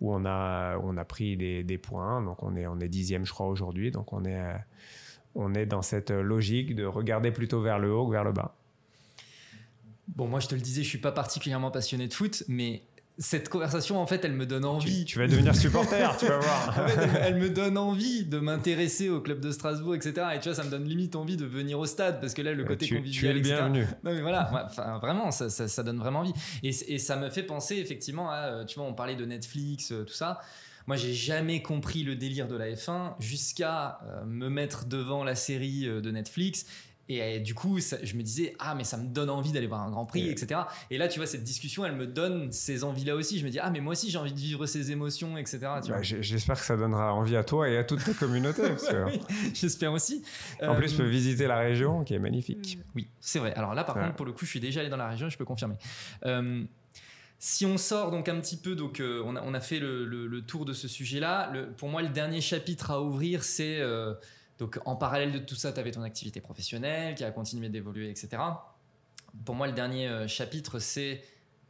où 0.00 0.12
on 0.12 0.24
a, 0.26 1.04
pris 1.08 1.36
des, 1.36 1.78
points. 1.78 2.22
Donc 2.22 2.42
on 2.42 2.56
est, 2.56 2.88
dixième, 2.88 3.24
je 3.24 3.32
crois, 3.32 3.46
aujourd'hui. 3.46 3.90
Donc 3.90 4.12
on 4.12 4.24
est, 4.24 4.42
on 5.34 5.54
est 5.54 5.66
dans 5.66 5.82
cette 5.82 6.10
logique 6.10 6.74
de 6.74 6.84
regarder 6.84 7.30
plutôt 7.30 7.62
vers 7.62 7.78
le 7.78 7.90
haut 7.92 8.06
que 8.06 8.12
vers 8.12 8.24
le 8.24 8.32
bas. 8.32 8.54
Bon, 10.08 10.28
moi 10.28 10.40
je 10.40 10.48
te 10.48 10.54
le 10.54 10.60
disais, 10.60 10.82
je 10.82 10.88
suis 10.88 10.98
pas 10.98 11.12
particulièrement 11.12 11.70
passionné 11.70 12.08
de 12.08 12.14
foot, 12.14 12.44
mais 12.48 12.84
cette 13.16 13.48
conversation 13.48 13.98
en 14.00 14.06
fait, 14.06 14.24
elle 14.24 14.32
me 14.32 14.44
donne 14.44 14.64
envie. 14.64 15.04
Tu 15.04 15.18
vas 15.18 15.26
devenir 15.28 15.54
supporter, 15.54 16.16
tu 16.18 16.26
vas 16.26 16.38
voir. 16.38 16.68
En 16.84 16.88
fait, 16.88 17.00
elle, 17.00 17.20
elle 17.22 17.34
me 17.36 17.48
donne 17.48 17.78
envie 17.78 18.24
de 18.24 18.38
m'intéresser 18.38 19.08
au 19.08 19.20
club 19.20 19.40
de 19.40 19.50
Strasbourg, 19.52 19.94
etc. 19.94 20.14
Et 20.34 20.40
tu 20.40 20.48
vois, 20.48 20.54
ça 20.56 20.64
me 20.64 20.70
donne 20.70 20.84
limite 20.84 21.14
envie 21.14 21.36
de 21.36 21.44
venir 21.46 21.78
au 21.78 21.86
stade 21.86 22.20
parce 22.20 22.34
que 22.34 22.42
là, 22.42 22.52
le 22.52 22.64
côté 22.64 22.86
tu, 22.86 22.90
tu 22.90 22.94
es 22.94 22.98
convivial, 22.98 23.32
le 23.34 23.38
etc. 23.40 23.54
bienvenu. 23.54 23.86
Non 24.02 24.12
mais 24.14 24.20
voilà, 24.20 24.66
enfin, 24.66 24.98
vraiment, 24.98 25.30
ça, 25.30 25.48
ça- 25.48 25.68
ça 25.68 25.82
donne 25.84 25.98
vraiment 25.98 26.20
envie. 26.20 26.32
Et, 26.62 26.72
ça 26.98 27.16
me 27.16 27.30
fait 27.30 27.44
penser 27.44 27.76
effectivement 27.76 28.30
à, 28.30 28.46
euh, 28.48 28.64
tu 28.64 28.78
vois, 28.78 28.88
on 28.88 28.94
parlait 28.94 29.16
de 29.16 29.24
Netflix, 29.24 29.92
euh, 29.92 30.02
tout 30.04 30.14
ça. 30.14 30.40
Moi, 30.86 30.96
j'ai 30.96 31.14
jamais 31.14 31.62
compris 31.62 32.02
le 32.02 32.14
délire 32.14 32.46
de 32.46 32.56
la 32.56 32.68
F1 32.70 33.14
jusqu'à 33.20 34.00
euh, 34.06 34.24
me 34.26 34.48
mettre 34.50 34.84
devant 34.86 35.24
la 35.24 35.34
série 35.34 35.86
euh, 35.86 36.00
de 36.02 36.10
Netflix. 36.10 36.66
Et 37.10 37.20
euh, 37.22 37.38
du 37.38 37.54
coup, 37.54 37.80
ça- 37.80 37.98
je 38.02 38.14
me 38.16 38.22
disais, 38.22 38.54
ah, 38.58 38.74
mais 38.74 38.84
ça 38.84 38.96
me 38.96 39.06
donne 39.06 39.28
envie 39.28 39.52
d'aller 39.52 39.66
voir 39.66 39.82
un 39.82 39.90
grand 39.90 40.06
prix, 40.06 40.24
Ouais. 40.24 40.30
etc. 40.32 40.62
Et 40.90 40.96
là, 40.96 41.06
tu 41.08 41.18
vois, 41.18 41.26
cette 41.26 41.44
discussion, 41.44 41.84
elle 41.84 41.94
me 41.96 42.06
donne 42.06 42.50
ces 42.50 42.82
envies-là 42.82 43.14
aussi. 43.14 43.38
Je 43.38 43.44
me 43.44 43.50
dis, 43.50 43.58
ah, 43.58 43.68
mais 43.70 43.80
moi 43.80 43.92
aussi, 43.92 44.10
j'ai 44.10 44.16
envie 44.16 44.32
de 44.32 44.38
vivre 44.38 44.64
ces 44.66 44.90
émotions, 44.90 45.36
etc. 45.36 45.58
Tu 45.84 45.90
Bah, 45.90 46.02
J'espère 46.02 46.58
que 46.58 46.64
ça 46.64 46.76
donnera 46.76 47.12
envie 47.12 47.36
à 47.36 47.44
toi 47.44 47.68
et 47.68 47.76
à 47.76 47.84
toute 47.84 48.02
ta 48.04 48.14
communauté. 48.14 48.62
Oui, 49.06 49.20
J'espère 49.52 49.92
aussi. 49.92 50.22
En 50.62 50.74
plus, 50.74 50.86
Euh, 50.86 50.96
tu 50.96 51.02
peux 51.02 51.08
visiter 51.08 51.46
la 51.46 51.58
région 51.58 52.04
qui 52.04 52.14
est 52.14 52.18
magnifique. 52.18 52.78
Oui, 52.94 53.08
c'est 53.20 53.38
vrai. 53.38 53.52
Alors 53.54 53.74
là, 53.74 53.84
par 53.84 53.96
Ouais. 53.96 54.02
contre, 54.04 54.16
pour 54.16 54.24
le 54.26 54.32
coup, 54.32 54.44
je 54.46 54.50
suis 54.50 54.60
déjà 54.60 54.80
allé 54.80 54.88
dans 54.88 54.96
la 54.96 55.08
région, 55.10 55.28
je 55.28 55.36
peux 55.36 55.44
confirmer. 55.44 55.76
Euh, 56.24 56.64
si 57.38 57.66
on 57.66 57.76
sort 57.76 58.10
donc 58.10 58.28
un 58.30 58.40
petit 58.40 58.56
peu, 58.56 58.74
donc 58.74 59.00
euh, 59.00 59.22
on, 59.26 59.36
a, 59.36 59.42
on 59.42 59.52
a 59.52 59.60
fait 59.60 59.78
le, 59.78 60.06
le- 60.06 60.26
le 60.26 60.40
tour 60.42 60.64
de 60.64 60.72
ce 60.72 60.88
sujet-là. 60.88 61.52
Pour 61.76 61.90
moi, 61.90 62.00
le 62.00 62.08
dernier 62.08 62.40
chapitre 62.40 62.90
à 62.90 63.02
ouvrir, 63.02 63.44
c'est 63.44 63.78
euh, 63.80 64.14
donc 64.58 64.78
en 64.84 64.96
parallèle 64.96 65.32
de 65.32 65.38
tout 65.38 65.54
ça, 65.54 65.72
tu 65.72 65.80
avais 65.80 65.90
ton 65.90 66.02
activité 66.02 66.40
professionnelle 66.40 67.14
qui 67.14 67.24
a 67.24 67.30
continué 67.30 67.68
d'évoluer, 67.68 68.10
etc. 68.10 68.42
Pour 69.44 69.54
moi, 69.54 69.66
le 69.66 69.72
dernier 69.72 70.08
euh, 70.08 70.28
chapitre, 70.28 70.78
c'est 70.78 71.22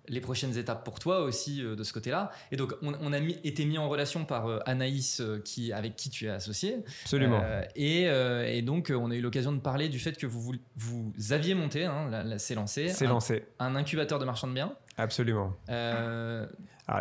les 0.09 0.20
prochaines 0.20 0.57
étapes 0.59 0.84
pour 0.84 0.98
toi 0.98 1.20
aussi 1.22 1.62
euh, 1.62 1.76
de 1.76 1.82
ce 1.84 1.92
côté-là. 1.92 2.30
Et 2.52 2.57
donc, 2.57 2.74
on, 2.82 2.92
on 3.00 3.12
a 3.12 3.20
mis- 3.20 3.38
été 3.44 3.64
mis 3.64 3.78
en 3.78 3.88
relation 3.88 4.24
par 4.24 4.46
euh, 4.48 4.59
Anaïs, 4.66 5.20
euh, 5.20 5.40
qui, 5.44 5.72
avec 5.72 5.96
qui 5.96 6.11
tu 6.11 6.26
es 6.26 6.30
associé. 6.30 6.76
Absolument. 7.05 7.42
Et, 7.76 8.02
et 8.05 8.62
donc, 8.62 8.92
on 8.94 9.11
a 9.11 9.14
eu 9.14 9.20
l'occasion 9.20 9.52
de 9.52 9.61
parler 9.61 9.88
du 9.88 9.98
fait 9.98 10.16
que 10.16 10.26
vous, 10.26 10.40
vous, 10.40 10.59
vous 10.76 11.32
aviez 11.32 11.55
monté, 11.55 11.84
hein, 11.84 12.11
c'est 12.38 12.55
lancé, 12.55 12.88
C'est 12.88 13.07
un, 13.07 13.11
lancé. 13.11 13.44
un 13.59 13.74
incubateur 13.76 14.18
de 14.18 14.24
marchands 14.24 14.48
de 14.48 14.52
biens. 14.55 14.74
Absolument. 14.96 15.52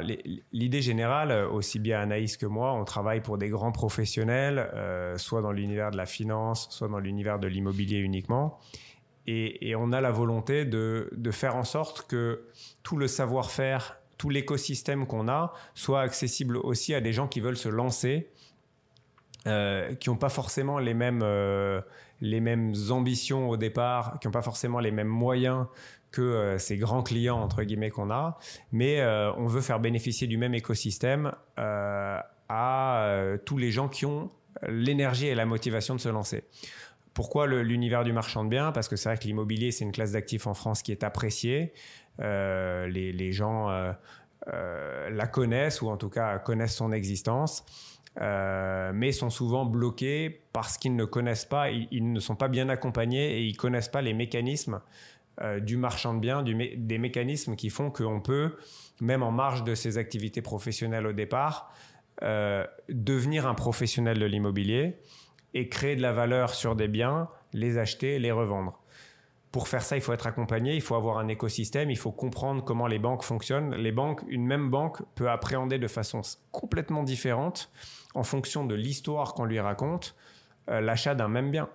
Les- 0.01 0.43
L'idée 0.53 0.81
générale, 0.81 1.31
aussi 1.51 1.77
bien 1.79 1.99
Anaïs 1.99 2.37
que 2.37 2.45
moi, 2.45 2.73
on 2.73 2.85
travaille 2.85 3.21
pour 3.21 3.37
des 3.37 3.49
grands 3.49 3.71
professionnels, 3.73 4.69
soit 5.17 5.41
dans 5.41 5.51
l'univers 5.51 5.91
de 5.91 5.97
la 5.97 6.05
finance, 6.05 6.67
soit 6.71 6.87
dans 6.87 6.99
l'univers 6.99 7.37
de 7.39 7.47
l'immobilier 7.47 7.97
uniquement. 7.97 8.59
Et, 9.27 9.75
on 9.75 9.91
a 9.91 10.01
la 10.01 10.11
volonté 10.11 10.65
de, 10.65 11.09
faire 11.31 11.55
en 11.55 11.63
sorte 11.63 12.07
que 12.07 12.45
tout 12.83 12.97
le 12.97 13.07
savoir-faire, 13.07 13.97
tout 14.17 14.29
l'écosystème 14.29 15.07
qu'on 15.07 15.27
a, 15.27 15.53
soit 15.73 16.01
accessible 16.01 16.57
aussi 16.57 16.93
à 16.93 17.01
des 17.01 17.13
gens 17.13 17.27
qui 17.27 17.39
veulent 17.39 17.57
se 17.57 17.69
lancer, 17.69 18.29
euh, 19.47 19.93
qui 19.95 20.09
n'ont 20.09 20.17
pas 20.17 20.29
forcément 20.29 20.79
les 20.79 20.93
mêmes, 20.93 21.21
euh, 21.23 21.81
les 22.21 22.39
mêmes 22.39 22.73
ambitions 22.89 23.49
au 23.49 23.57
départ, 23.57 24.19
qui 24.19 24.27
n'ont 24.27 24.31
pas 24.31 24.41
forcément 24.41 24.79
les 24.79 24.91
mêmes 24.91 25.07
moyens 25.07 25.67
que 26.11 26.21
euh, 26.21 26.57
ces 26.57 26.77
grands 26.77 27.01
clients 27.01 27.41
entre 27.41 27.63
guillemets 27.63 27.89
qu'on 27.89 28.11
a, 28.11 28.37
mais 28.71 29.03
on 29.37 29.47
veut 29.47 29.61
faire 29.61 29.79
bénéficier 29.79 30.27
du 30.27 30.37
même 30.37 30.53
écosystème 30.53 31.31
à 31.57 33.35
tous 33.45 33.57
les 33.57 33.71
gens 33.71 33.87
qui 33.87 34.05
ont 34.05 34.31
l'énergie 34.67 35.27
et 35.27 35.35
la 35.35 35.45
motivation 35.45 35.95
de 35.95 35.99
se 35.99 36.09
lancer. 36.09 36.43
Pourquoi 37.13 37.45
l'univers 37.47 38.03
du 38.03 38.11
marchand 38.11 38.43
de 38.43 38.49
biens? 38.49 38.71
Parce 38.71 38.87
que 38.87 38.95
c'est 38.95 39.09
vrai 39.09 39.17
que 39.17 39.25
l'immobilier, 39.25 39.71
c'est 39.71 39.85
une 39.85 39.91
classe 39.91 40.13
d'actifs 40.13 40.47
en 40.47 40.53
France 40.53 40.81
qui 40.81 40.91
est 40.91 41.03
appréciée. 41.03 41.73
Euh, 42.19 42.87
les, 42.87 43.31
gens 43.31 43.69
euh, 43.69 43.91
euh, 44.51 45.09
la 45.09 45.27
connaissent 45.27 45.81
ou 45.81 45.89
en 45.89 45.97
tout 45.97 46.09
cas 46.09 46.39
connaissent 46.39 46.75
son 46.75 46.91
existence. 46.91 47.65
mais 48.19 49.11
sont 49.11 49.29
souvent 49.29 49.65
bloqués 49.65 50.41
parce 50.53 50.77
qu'ils 50.77 50.95
ne 50.95 51.05
connaissent 51.05 51.45
pas, 51.45 51.69
ils, 51.69 52.11
ne 52.11 52.19
sont 52.19 52.35
pas 52.35 52.47
bien 52.47 52.69
accompagnés 52.69 53.37
et 53.37 53.43
ils 53.43 53.57
connaissent 53.57 53.89
pas 53.89 54.01
les 54.01 54.13
mécanismes 54.13 54.81
du 55.61 55.77
marchand 55.77 56.13
de 56.13 56.19
biens, 56.19 56.43
des 56.43 56.97
mécanismes 56.99 57.55
qui 57.55 57.71
font 57.71 57.89
qu'on 57.89 58.21
peut, 58.21 58.55
même 59.01 59.23
en 59.23 59.31
marge 59.31 59.63
de 59.63 59.73
ses 59.73 59.97
activités 59.97 60.43
professionnelles 60.43 61.07
au 61.07 61.13
départ, 61.13 61.73
devenir 62.21 63.47
un 63.47 63.55
professionnel 63.55 64.19
de 64.19 64.25
l'immobilier 64.25 64.99
et 65.53 65.69
créer 65.69 65.95
de 65.95 66.01
la 66.01 66.11
valeur 66.11 66.53
sur 66.53 66.75
des 66.75 66.87
biens, 66.87 67.29
les 67.53 67.77
acheter, 67.77 68.19
les 68.19 68.31
revendre. 68.31 68.79
Pour 69.51 69.67
faire 69.67 69.83
ça, 69.83 69.95
il 69.95 70.01
faut 70.01 70.13
être 70.13 70.25
accompagné, 70.25 70.73
il 70.73 70.81
faut 70.81 70.95
avoir 70.95 71.19
un 71.19 71.27
écosystème, 71.27 71.91
il 71.91 71.97
faut 71.97 72.11
comprendre 72.11 72.63
comment 72.63 72.87
les 72.87 72.97
banques 72.97 73.23
fonctionnent. 73.23 73.75
Les 73.75 73.91
banques, 73.91 74.21
une 74.27 74.47
même 74.47 74.71
banque 74.71 75.03
peut 75.13 75.29
appréhender 75.29 75.77
de 75.77 75.87
façon 75.87 76.21
complètement 76.51 77.03
différente 77.03 77.71
en 78.15 78.23
fonction 78.23 78.65
de 78.65 78.73
l'histoire 78.73 79.35
qu'on 79.35 79.45
lui 79.45 79.59
raconte 79.59 80.15
euh, 80.69 80.81
l'achat 80.81 81.13
d'un 81.13 81.27
même 81.27 81.51
bien. 81.51 81.69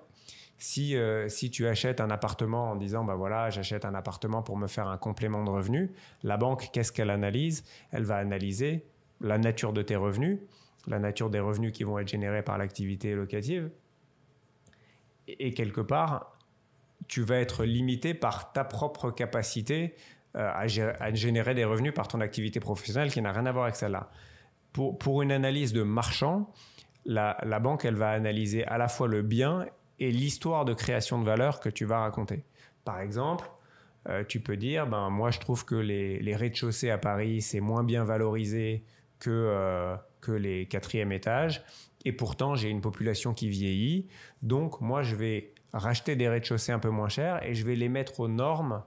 Si, 0.61 0.97
euh, 0.97 1.29
si 1.29 1.51
tu 1.51 1.69
achètes 1.69 2.01
un 2.01 2.11
appartement 2.11 2.73
en 2.73 2.75
disant 2.75 3.05
bah 3.05 3.15
voilà 3.15 3.49
j'achète 3.49 3.85
un 3.85 3.95
appartement 3.95 4.43
pour 4.43 4.57
me 4.57 4.67
faire 4.67 4.89
un 4.89 4.99
complément 4.99 5.45
de 5.45 5.51
revenu, 5.51 5.93
la 6.25 6.37
banque 6.37 6.71
qu'est-ce 6.73 6.91
qu'elle 6.91 7.11
analyse? 7.11 7.65
Elle 7.93 8.03
va 8.03 8.17
analyser 8.17 8.85
la 9.21 9.39
nature 9.39 9.73
de 9.73 9.83
tes 9.83 9.95
revenus, 9.95 10.41
la 10.89 10.99
nature 10.99 11.31
des 11.31 11.41
revenus 11.41 11.73
qui 11.73 11.85
vont 11.85 11.99
être 11.99 12.09
générés 12.09 12.43
par 12.43 12.59
l'activité 12.59 13.15
locative, 13.15 13.71
et, 15.27 15.53
quelque 15.53 15.81
part 15.81 16.35
tu 17.07 17.23
vas 17.23 17.37
être 17.37 17.65
limité 17.65 18.13
par 18.13 18.53
ta 18.53 18.65
propre 18.65 19.11
capacité 19.11 19.95
euh, 20.37 20.51
à 20.53 21.15
générer 21.15 21.55
des 21.55 21.65
revenus 21.65 21.95
par 21.95 22.09
ton 22.09 22.21
activité 22.21 22.61
professionnelle 22.61 23.11
qui 23.11 23.23
n'a 23.23 23.33
rien 23.33 23.47
à 23.47 23.53
voir 23.53 23.65
avec 23.65 23.77
celle-là. 23.77 24.11
Pour, 24.73 24.99
pour 24.99 25.23
une 25.23 25.33
analyse 25.33 25.73
de 25.73 25.83
marchand, 25.83 26.53
la, 27.07 27.39
la 27.45 27.61
banque, 27.61 27.85
elle 27.85 27.95
va 27.95 28.11
analyser 28.11 28.67
à 28.67 28.77
la 28.77 28.89
fois 28.89 29.09
le 29.09 29.23
bien 29.23 29.67
et 29.99 30.11
l'histoire 30.11 30.65
de 30.65 30.75
création 30.75 31.19
de 31.19 31.25
valeur 31.25 31.61
que 31.61 31.69
tu 31.69 31.85
vas 31.85 32.01
raconter. 32.01 32.45
Par 32.85 33.01
exemple, 33.01 33.51
euh, 34.09 34.25
tu 34.25 34.41
peux 34.41 34.57
dire, 34.57 34.87
ben, 34.87 35.11
moi 35.11 35.31
je 35.31 35.39
trouve 35.39 35.65
que 35.65 35.75
les, 35.75 36.19
les 36.21 36.37
rez-de-chaussée 36.37 36.91
à 36.91 36.99
Paris, 36.99 37.43
c'est 37.43 37.61
moins 37.61 37.85
bien 37.85 38.05
valorisé 38.05 38.85
que, 39.19 39.31
euh, 39.31 39.97
que 40.21 40.33
les 40.33 40.67
quatrièmes 40.67 41.13
étages. 41.13 41.63
Et 42.05 42.13
pourtant, 42.13 42.55
j'ai 42.55 42.69
une 42.69 42.81
population 42.81 43.35
qui 43.35 43.49
vieillit. 43.49 44.07
Donc, 44.43 44.81
moi, 44.81 45.03
je 45.03 45.17
vais 45.17 45.53
racheter 45.73 46.17
des 46.17 46.29
rez-de-chaussée 46.29 46.73
un 46.73 46.79
peu 46.79 46.91
moins 46.91 47.09
chers 47.09 47.45
et 47.45 47.55
je 47.55 47.65
vais 47.67 47.75
les 47.75 47.89
mettre 47.89 48.21
aux 48.21 48.29
normes 48.29 48.83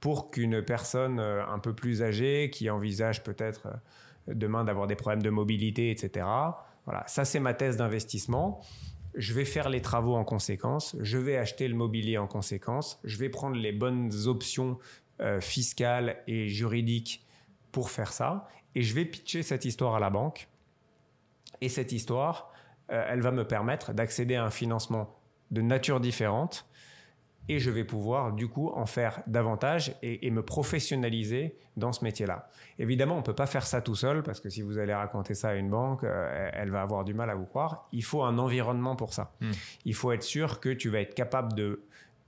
pour 0.00 0.30
qu'une 0.30 0.62
personne 0.62 1.20
euh, 1.20 1.44
un 1.46 1.58
peu 1.58 1.74
plus 1.74 2.02
âgée 2.02 2.50
qui 2.50 2.70
envisage 2.70 3.22
peut-être 3.22 3.66
euh, 3.66 4.34
demain 4.34 4.64
d'avoir 4.64 4.86
des 4.86 4.96
problèmes 4.96 5.22
de 5.22 5.30
mobilité, 5.30 5.90
etc. 5.90 6.26
Voilà, 6.86 7.04
ça 7.06 7.24
c'est 7.24 7.40
ma 7.40 7.54
thèse 7.54 7.76
d'investissement. 7.76 8.60
Je 9.14 9.34
vais 9.34 9.44
faire 9.44 9.68
les 9.68 9.82
travaux 9.82 10.14
en 10.14 10.24
conséquence, 10.24 10.96
je 11.00 11.18
vais 11.18 11.36
acheter 11.36 11.66
le 11.66 11.74
mobilier 11.74 12.16
en 12.16 12.28
conséquence, 12.28 13.00
je 13.02 13.18
vais 13.18 13.28
prendre 13.28 13.56
les 13.56 13.72
bonnes 13.72 14.12
options 14.26 14.78
euh, 15.20 15.40
fiscales 15.40 16.22
et 16.28 16.48
juridiques 16.48 17.26
pour 17.72 17.90
faire 17.90 18.12
ça, 18.12 18.48
et 18.76 18.82
je 18.82 18.94
vais 18.94 19.04
pitcher 19.04 19.42
cette 19.42 19.64
histoire 19.64 19.96
à 19.96 20.00
la 20.00 20.10
banque. 20.10 20.48
Et 21.60 21.68
cette 21.68 21.92
histoire, 21.92 22.52
elle 22.88 23.20
va 23.20 23.30
me 23.30 23.46
permettre 23.46 23.92
d'accéder 23.92 24.34
à 24.34 24.44
un 24.44 24.50
financement 24.50 25.16
de 25.50 25.62
nature 25.62 26.00
différente 26.00 26.70
et 27.50 27.58
je 27.58 27.70
vais 27.70 27.82
pouvoir 27.82 28.32
du 28.32 28.46
coup 28.46 28.68
en 28.68 28.86
faire 28.86 29.22
davantage 29.26 29.96
et, 30.02 30.30
me 30.30 30.42
professionnaliser 30.42 31.56
dans 31.76 31.92
ce 31.92 32.04
métier-là. 32.04 32.48
Évidemment, 32.78 33.14
on 33.14 33.18
ne 33.18 33.24
peut 33.24 33.34
pas 33.34 33.46
faire 33.46 33.66
ça 33.66 33.80
tout 33.80 33.96
seul 33.96 34.22
parce 34.22 34.38
que 34.38 34.48
si 34.48 34.62
vous 34.62 34.78
allez 34.78 34.94
raconter 34.94 35.34
ça 35.34 35.48
à 35.48 35.54
une 35.54 35.68
banque, 35.68 36.04
euh, 36.04 36.50
elle 36.52 36.70
va 36.70 36.82
avoir 36.82 37.04
du 37.04 37.12
mal 37.12 37.28
à 37.28 37.34
vous 37.34 37.46
croire. 37.46 37.88
Il 37.90 38.04
faut 38.04 38.22
un 38.22 38.38
environnement 38.38 38.94
pour 38.94 39.12
ça. 39.12 39.32
Hmm. 39.40 39.50
Il 39.84 39.94
faut 39.94 40.12
être 40.12 40.22
sûr 40.22 40.60
que 40.60 40.68
tu 40.68 40.90
vas 40.90 41.00
être 41.00 41.14
capable 41.14 41.54
de 41.54 41.82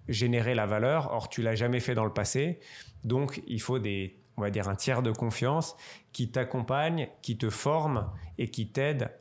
générer 0.09 0.57
la 0.57 0.67
valeur. 0.67 1.13
Or, 1.13 1.29
tu 1.29 1.41
l'as 1.41 1.55
jamais 1.55 1.79
fait 1.79 1.95
dans 1.95 2.05
le 2.05 2.13
passé. 2.13 2.59
Donc, 3.05 3.43
il 3.47 3.61
faut 3.61 3.79
des, 3.79 4.19
on 4.37 4.43
va 4.43 4.51
dire, 4.51 4.69
un 4.69 4.75
tiers 4.75 5.03
de 5.03 5.13
confiance 5.13 5.77
qui 6.13 6.33
t'accompagne, 6.33 7.09
qui 7.23 7.39
te 7.39 7.49
forme 7.49 8.11
et 8.39 8.49
qui 8.49 8.67
t'aide 8.67 9.13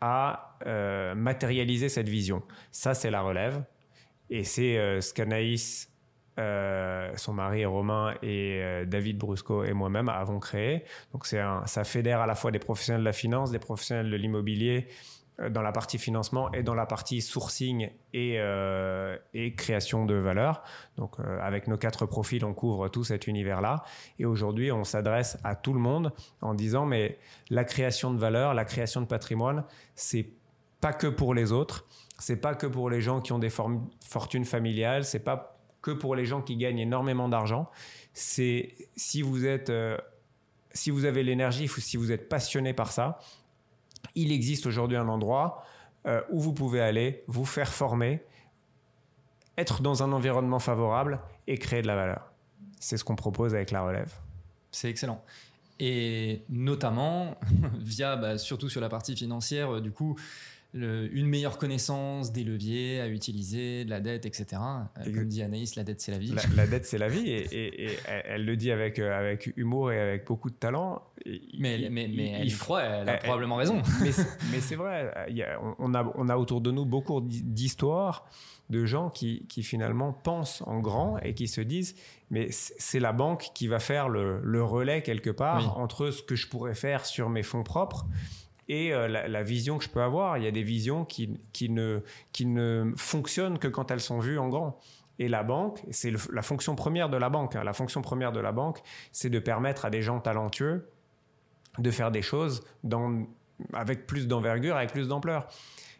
à 0.00 0.56
euh, 0.66 1.14
matérialiser 1.14 1.88
cette 1.88 2.08
vision. 2.08 2.42
Ça, 2.70 2.94
c'est 2.94 3.10
la 3.10 3.22
relève. 3.22 3.62
Et 4.30 4.44
c'est 4.44 4.76
euh, 4.76 5.00
ce 5.00 5.14
qu'Anaïs, 5.14 5.90
euh, 6.38 7.10
son 7.16 7.32
mari 7.32 7.64
Romain 7.64 8.14
et 8.22 8.60
David 8.86 9.18
Brusco 9.18 9.64
et 9.64 9.72
moi-même 9.72 10.08
avons 10.08 10.38
créé. 10.38 10.84
Donc 11.12 11.24
c'est 11.26 11.40
ça 11.64 11.84
fédère 11.84 12.20
à 12.20 12.26
la 12.26 12.34
fois 12.34 12.50
des 12.50 12.58
professionnels 12.58 13.00
de 13.00 13.06
la 13.06 13.14
finance, 13.14 13.50
des 13.50 13.58
professionnels 13.58 14.10
de 14.10 14.16
l'immobilier 14.16 14.88
dans 15.50 15.60
la 15.60 15.72
partie 15.72 15.98
financement 15.98 16.50
et 16.52 16.62
dans 16.62 16.74
la 16.74 16.86
partie 16.86 17.20
sourcing 17.20 17.90
et, 18.14 18.36
euh, 18.38 19.16
création 19.56 20.06
de 20.06 20.14
valeur. 20.14 20.62
Donc 20.96 21.20
euh, 21.20 21.38
avec 21.40 21.68
nos 21.68 21.76
quatre 21.76 22.06
profils, 22.06 22.44
on 22.44 22.54
couvre 22.54 22.88
tout 22.88 23.04
cet 23.04 23.26
univers-là. 23.26 23.84
Et 24.18 24.24
aujourd'hui, 24.24 24.72
on 24.72 24.84
s'adresse 24.84 25.38
à 25.44 25.54
tout 25.54 25.74
le 25.74 25.80
monde 25.80 26.12
en 26.40 26.54
disant, 26.54 26.86
mais 26.86 27.18
la 27.50 27.64
création 27.64 28.14
de 28.14 28.18
valeur, 28.18 28.54
la 28.54 28.64
création 28.64 29.02
de 29.02 29.06
patrimoine, 29.06 29.64
c'est 29.94 30.30
pas 30.80 30.94
que 30.94 31.06
pour 31.06 31.34
les 31.34 31.52
autres, 31.52 31.86
c'est 32.18 32.40
pas 32.40 32.54
que 32.54 32.66
pour 32.66 32.88
les 32.88 33.02
gens 33.02 33.20
qui 33.20 33.32
ont 33.32 33.38
des 33.38 33.50
fortunes 33.50 34.46
familiales, 34.46 35.04
c'est 35.04 35.24
pas 35.24 35.58
que 35.82 35.90
pour 35.90 36.16
les 36.16 36.24
gens 36.24 36.40
qui 36.40 36.56
gagnent 36.56 36.78
énormément 36.78 37.28
d'argent. 37.28 37.70
C'est 38.14 38.74
si 38.96 39.20
vous 39.20 39.44
êtes... 39.44 39.70
si 40.72 40.90
vous 40.90 41.04
avez 41.04 41.22
l'énergie, 41.22 41.68
si 41.68 41.98
vous 41.98 42.10
êtes 42.10 42.30
passionné 42.30 42.72
par 42.72 42.90
ça, 42.90 43.18
il 44.16 44.32
existe 44.32 44.66
aujourd'hui 44.66 44.96
un 44.96 45.08
endroit 45.08 45.64
euh, 46.06 46.20
où 46.30 46.40
vous 46.40 46.52
pouvez 46.52 46.80
aller, 46.80 47.22
vous 47.28 47.44
faire 47.44 47.72
former, 47.72 48.22
être 49.56 49.82
dans 49.82 50.02
un 50.02 50.12
environnement 50.12 50.58
favorable 50.58 51.20
et 51.46 51.58
créer 51.58 51.82
de 51.82 51.86
la 51.86 51.94
valeur. 51.94 52.32
C'est 52.80 52.96
ce 52.96 53.04
qu'on 53.04 53.16
propose 53.16 53.54
avec 53.54 53.70
la 53.70 53.82
relève. 53.82 54.12
C'est 54.70 54.90
excellent. 54.90 55.22
Et 55.78 56.42
notamment, 56.48 57.36
via, 57.78 58.16
bah, 58.16 58.38
surtout 58.38 58.68
sur 58.68 58.80
la 58.80 58.88
partie 58.88 59.14
financière, 59.14 59.76
euh, 59.76 59.80
du 59.80 59.92
coup, 59.92 60.16
une 60.74 61.26
meilleure 61.26 61.58
connaissance 61.58 62.32
des 62.32 62.44
leviers 62.44 63.00
à 63.00 63.08
utiliser, 63.08 63.84
de 63.84 63.90
la 63.90 64.00
dette, 64.00 64.26
etc. 64.26 64.46
Euh, 64.52 65.04
comme 65.04 65.26
dit 65.26 65.42
Anaïs, 65.42 65.76
la 65.76 65.84
dette 65.84 66.00
c'est 66.00 66.12
la 66.12 66.18
vie. 66.18 66.34
La, 66.54 66.66
dette 66.66 66.84
c'est 66.84 66.98
la 66.98 67.08
vie 67.08 67.30
et, 67.30 67.96
elle 68.06 68.44
le 68.44 68.56
dit 68.56 68.70
avec, 68.70 68.98
euh, 68.98 69.18
avec 69.18 69.52
humour 69.56 69.92
et 69.92 70.00
avec 70.00 70.26
beaucoup 70.26 70.50
de 70.50 70.56
talent. 70.56 71.02
mais, 71.58 71.88
mais, 71.90 72.08
mais 72.08 72.30
elle 72.40 72.48
y 72.48 72.56
croit, 72.56 72.82
elle 72.82 73.08
a 73.08 73.16
probablement 73.16 73.56
raison. 73.56 73.82
Mais 74.52 74.60
c'est 74.60 74.76
vrai, 74.76 75.12
on, 75.78 75.94
a, 75.94 76.12
on 76.14 76.28
a 76.28 76.36
autour 76.36 76.60
de 76.60 76.70
nous 76.70 76.84
beaucoup 76.84 77.20
d'histoires 77.20 78.28
de 78.70 78.84
gens 78.84 79.10
qui, 79.10 79.46
qui, 79.48 79.62
finalement 79.62 80.12
pensent 80.12 80.62
en 80.66 80.80
grand 80.80 81.18
et 81.18 81.34
qui 81.34 81.46
se 81.46 81.60
disent 81.60 81.94
mais 82.30 82.48
c'est 82.50 82.98
la 82.98 83.12
banque 83.12 83.50
qui 83.54 83.68
va 83.68 83.78
faire 83.78 84.08
le, 84.08 84.40
le 84.42 84.62
relais 84.64 85.02
quelque 85.02 85.30
part 85.30 85.78
entre 85.78 86.10
ce 86.10 86.22
que 86.22 86.34
je 86.34 86.48
pourrais 86.48 86.74
faire 86.74 87.06
sur 87.06 87.28
mes 87.28 87.44
fonds 87.44 87.62
propres 87.62 88.06
et 88.68 88.92
euh, 88.92 89.08
la, 89.08 89.42
vision 89.42 89.78
que 89.78 89.84
je 89.84 89.88
peux 89.88 90.02
avoir. 90.02 90.38
Il 90.38 90.44
y 90.44 90.46
a 90.46 90.50
des 90.50 90.62
visions 90.62 91.04
qui, 91.04 91.38
qui, 91.52 91.68
ne, 91.68 92.00
qui 92.32 92.46
ne 92.46 92.92
fonctionnent 92.96 93.58
que 93.58 93.68
quand 93.68 93.90
elles 93.90 94.00
sont 94.00 94.18
vues 94.18 94.38
en 94.38 94.48
grand. 94.48 94.78
Et 95.18 95.28
la 95.28 95.42
banque, 95.42 95.82
c'est 95.90 96.12
la 96.32 96.42
fonction 96.42 96.74
première 96.74 97.08
de 97.08 97.16
la 97.16 97.30
banque. 97.30 97.56
Hein. 97.56 97.64
La 97.64 97.72
fonction 97.72 98.02
première 98.02 98.32
de 98.32 98.40
la 98.40 98.52
banque, 98.52 98.82
c'est 99.12 99.30
de 99.30 99.38
permettre 99.38 99.84
à 99.84 99.90
des 99.90 100.02
gens 100.02 100.20
talentueux 100.20 100.90
de 101.78 101.90
faire 101.90 102.10
des 102.10 102.22
choses 102.22 102.64
avec 103.72 104.06
plus 104.06 104.26
d'envergure, 104.28 104.76
avec 104.76 104.92
plus 104.92 105.08
d'ampleur. 105.08 105.46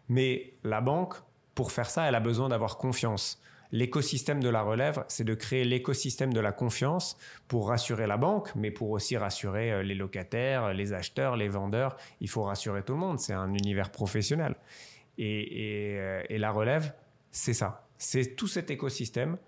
Mais 0.09 0.55
la 0.65 0.81
banque, 0.81 1.15
pour 1.55 1.73
faire 1.73 1.91
ça, 1.91 2.09
elle 2.09 2.15
a 2.15 2.21
besoin 2.21 2.49
d'avoir 2.49 2.79
confiance. 2.79 3.41
L'écosystème 3.73 4.43
de 4.43 4.49
la 4.49 4.63
relève, 4.63 5.05
c'est 5.09 5.25
de 5.25 5.35
créer 5.35 5.65
l'écosystème 5.65 6.33
de 6.33 6.41
la 6.41 6.53
confiance 6.53 7.17
pour 7.49 7.69
rassurer 7.69 8.07
la 8.07 8.17
banque, 8.17 8.55
mais 8.55 8.71
pour 8.71 8.91
aussi 8.91 9.17
rassurer 9.17 9.73
euh, 9.73 9.83
les 9.83 9.95
locataires, 9.95 10.73
les 10.73 10.93
acheteurs, 10.93 11.37
les 11.37 11.49
vendeurs. 11.49 11.97
Il 12.21 12.29
faut 12.29 12.43
rassurer 12.45 12.83
tout 12.83 12.93
le 12.93 13.01
monde. 13.01 13.19
C'est 13.19 13.35
un 13.35 13.53
univers 13.55 13.91
professionnel. 13.91 14.55
Et, 15.19 15.95
euh, 15.97 16.23
la 16.31 16.51
relève, 16.51 16.95
c'est 17.31 17.55
ça. 17.55 17.87
C'est 17.99 18.37
tout 18.37 18.49
cet 18.49 18.71
écosystème 18.71 19.39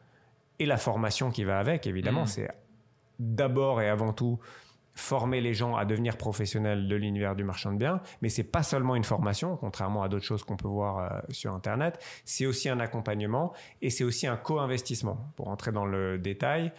et 0.58 0.66
la 0.66 0.78
formation 0.78 1.30
qui 1.30 1.44
va 1.44 1.58
avec, 1.58 1.86
évidemment. 1.86 2.24
Mmh. 2.24 2.28
C'est 2.28 2.48
d'abord 3.18 3.82
et 3.82 3.88
avant 3.88 4.12
tout 4.12 4.38
former 4.99 5.40
les 5.40 5.55
gens 5.55 5.76
à 5.76 5.84
devenir 5.84 6.16
professionnels 6.16 6.88
de 6.88 6.96
l'univers 6.96 7.36
du 7.36 7.44
marchand 7.44 7.72
de 7.72 7.78
biens, 7.78 8.01
mais 8.20 8.28
c'est 8.28 8.42
pas 8.42 8.62
seulement 8.62 8.96
une 8.96 9.05
formation, 9.05 9.57
contrairement 9.57 10.03
à 10.03 10.09
d'autres 10.09 10.24
choses 10.24 10.42
qu'on 10.42 10.57
peut 10.57 10.68
voir 10.68 10.99
euh, 10.99 11.20
sur 11.30 11.55
Internet, 11.55 11.99
c'est 12.24 12.46
aussi 12.46 12.68
un 12.68 12.80
accompagnement 12.80 13.53
et 13.80 13.90
c'est 13.90 14.05
aussi 14.05 14.26
un 14.26 14.36
co-investissement. 14.36 15.32
Pour 15.36 15.49
entrer 15.49 15.72
dans 15.72 15.86
le 15.86 16.18
détail, 16.18 16.72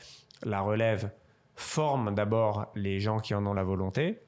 la 0.44 0.60
relève 0.62 1.12
forme 1.56 2.14
d'abord 2.14 2.72
les 2.76 3.00
gens 3.00 3.20
qui 3.20 3.34
en 3.34 3.46
ont 3.46 3.54
la 3.54 3.64
volonté, 3.64 4.20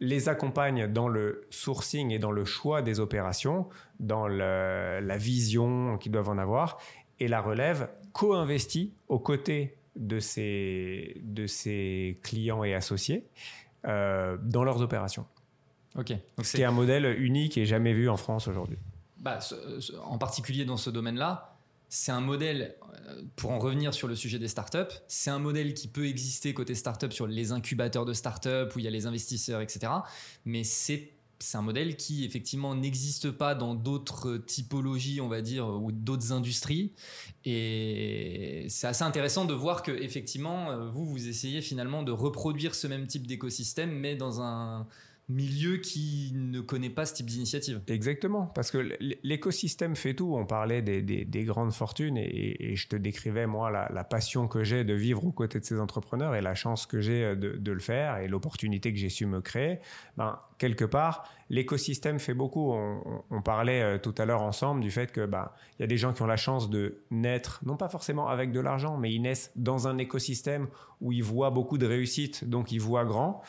les 0.00 0.28
accompagne 0.28 0.88
dans 0.88 1.06
le 1.06 1.46
sourcing 1.50 2.10
et 2.10 2.18
dans 2.18 2.32
le 2.32 2.44
choix 2.44 2.82
des 2.82 2.98
opérations, 2.98 3.68
dans 4.00 4.26
la 4.26 5.16
vision 5.16 5.96
qu'ils 5.96 6.10
doivent 6.10 6.30
en 6.30 6.38
avoir, 6.38 6.78
et 7.20 7.28
la 7.28 7.40
relève 7.40 7.88
co-investit 8.12 8.92
aux 9.06 9.20
côtés 9.20 9.76
de 9.96 10.20
ses, 10.20 11.20
de 11.22 11.46
ses 11.46 12.18
clients 12.22 12.64
et 12.64 12.74
associés 12.74 13.24
euh, 13.86 14.36
dans 14.42 14.64
leurs 14.64 14.82
opérations. 14.82 15.26
Ok. 15.96 16.12
C'est 16.42 16.64
un 16.64 16.70
modèle 16.70 17.04
unique 17.20 17.58
et 17.58 17.66
jamais 17.66 17.92
vu 17.92 18.08
en 18.08 18.16
France 18.16 18.48
aujourd'hui. 18.48 18.78
Bah, 19.18 19.38
en 20.04 20.18
particulier 20.18 20.64
dans 20.64 20.76
ce 20.76 20.90
domaine-là, 20.90 21.56
c'est 21.88 22.10
un 22.10 22.22
modèle, 22.22 22.74
euh, 23.06 23.22
pour 23.36 23.50
en 23.50 23.58
revenir 23.58 23.92
sur 23.92 24.08
le 24.08 24.14
sujet 24.14 24.38
des 24.38 24.48
startups, 24.48 24.94
c'est 25.08 25.30
un 25.30 25.38
modèle 25.38 25.74
qui 25.74 25.88
peut 25.88 26.06
exister 26.06 26.54
côté 26.54 26.74
startup 26.74 27.12
sur 27.12 27.26
les 27.26 27.52
incubateurs 27.52 28.06
de 28.06 28.14
startups 28.14 28.74
où 28.74 28.78
il 28.78 28.84
y 28.86 28.88
a 28.88 28.90
les 28.90 29.04
investisseurs, 29.04 29.60
etc. 29.60 29.92
Mais 30.46 30.64
c'est 30.64 31.10
c'est 31.42 31.58
un 31.58 31.62
modèle 31.62 31.96
qui 31.96 32.24
effectivement 32.24 32.74
n'existe 32.74 33.30
pas 33.30 33.54
dans 33.54 33.74
d'autres 33.74 34.36
typologies, 34.38 35.20
on 35.20 35.28
va 35.28 35.42
dire, 35.42 35.68
ou 35.68 35.92
d'autres 35.92 36.32
industries. 36.32 36.92
Et 37.44 38.66
c'est 38.68 38.86
assez 38.86 39.02
intéressant 39.02 39.44
de 39.44 39.54
voir 39.54 39.82
que 39.82 39.90
effectivement, 39.90 40.70
euh, 40.70 40.88
vous, 40.88 41.04
vous 41.04 41.28
essayez 41.28 41.60
finalement 41.60 42.02
de 42.02 42.12
reproduire 42.12 42.74
ce 42.74 42.86
même 42.86 43.06
type 43.06 43.26
d'écosystème, 43.26 43.90
mais 43.90 44.14
dans 44.16 44.40
un 44.40 44.86
milieu 45.32 45.78
qui 45.78 46.32
ne 46.34 46.60
connaît 46.60 46.90
pas 46.90 47.06
ce 47.06 47.14
type 47.14 47.26
d'initiative. 47.26 47.80
Exactement, 47.88 48.46
parce 48.46 48.70
que 48.70 48.96
l'écosystème 49.22 49.96
fait 49.96 50.14
tout. 50.14 50.34
On 50.36 50.46
parlait 50.46 50.82
des, 50.82 51.44
grandes 51.44 51.72
fortunes 51.72 52.16
et, 52.16 52.76
je 52.76 52.88
te 52.88 52.96
décrivais, 52.96 53.46
moi, 53.46 53.70
la, 53.70 54.04
passion 54.04 54.48
que 54.48 54.62
j'ai 54.64 54.84
de 54.84 54.94
vivre 54.94 55.24
aux 55.24 55.32
côtés 55.32 55.60
de 55.60 55.64
ces 55.64 55.80
entrepreneurs 55.80 56.34
et 56.34 56.40
la 56.40 56.54
chance 56.54 56.86
que 56.86 57.00
j'ai 57.00 57.34
de, 57.36 57.72
le 57.72 57.80
faire 57.80 58.18
et 58.18 58.28
l'opportunité 58.28 58.92
que 58.92 58.98
j'ai 58.98 59.08
su 59.08 59.26
me 59.26 59.40
créer. 59.40 59.78
Ben, 60.16 60.38
quelque 60.58 60.84
part, 60.84 61.24
l'écosystème 61.50 62.18
fait 62.18 62.34
beaucoup. 62.34 62.72
On, 62.72 63.42
parlait 63.42 63.82
euh, 63.82 63.98
tout 63.98 64.14
à 64.18 64.24
l'heure 64.24 64.42
ensemble 64.42 64.80
du 64.80 64.90
fait 64.90 65.10
que 65.10 65.26
ben, 65.26 65.50
y 65.80 65.82
a 65.82 65.86
des 65.86 65.96
gens 65.96 66.12
qui 66.12 66.22
ont 66.22 66.26
la 66.26 66.36
chance 66.36 66.70
de 66.70 67.02
naître, 67.10 67.60
non 67.64 67.76
pas 67.76 67.88
forcément 67.88 68.28
avec 68.28 68.52
de 68.52 68.60
l'argent, 68.60 68.96
mais 68.96 69.12
ils 69.12 69.20
naissent 69.20 69.50
dans 69.56 69.88
un 69.88 69.98
écosystème 69.98 70.68
où 71.00 71.12
ils 71.12 71.24
voient 71.24 71.50
beaucoup 71.50 71.78
de 71.78 71.86
réussite, 71.86 72.48
donc 72.48 72.70
ils 72.70 72.80
voient 72.80 73.04
grand 73.04 73.42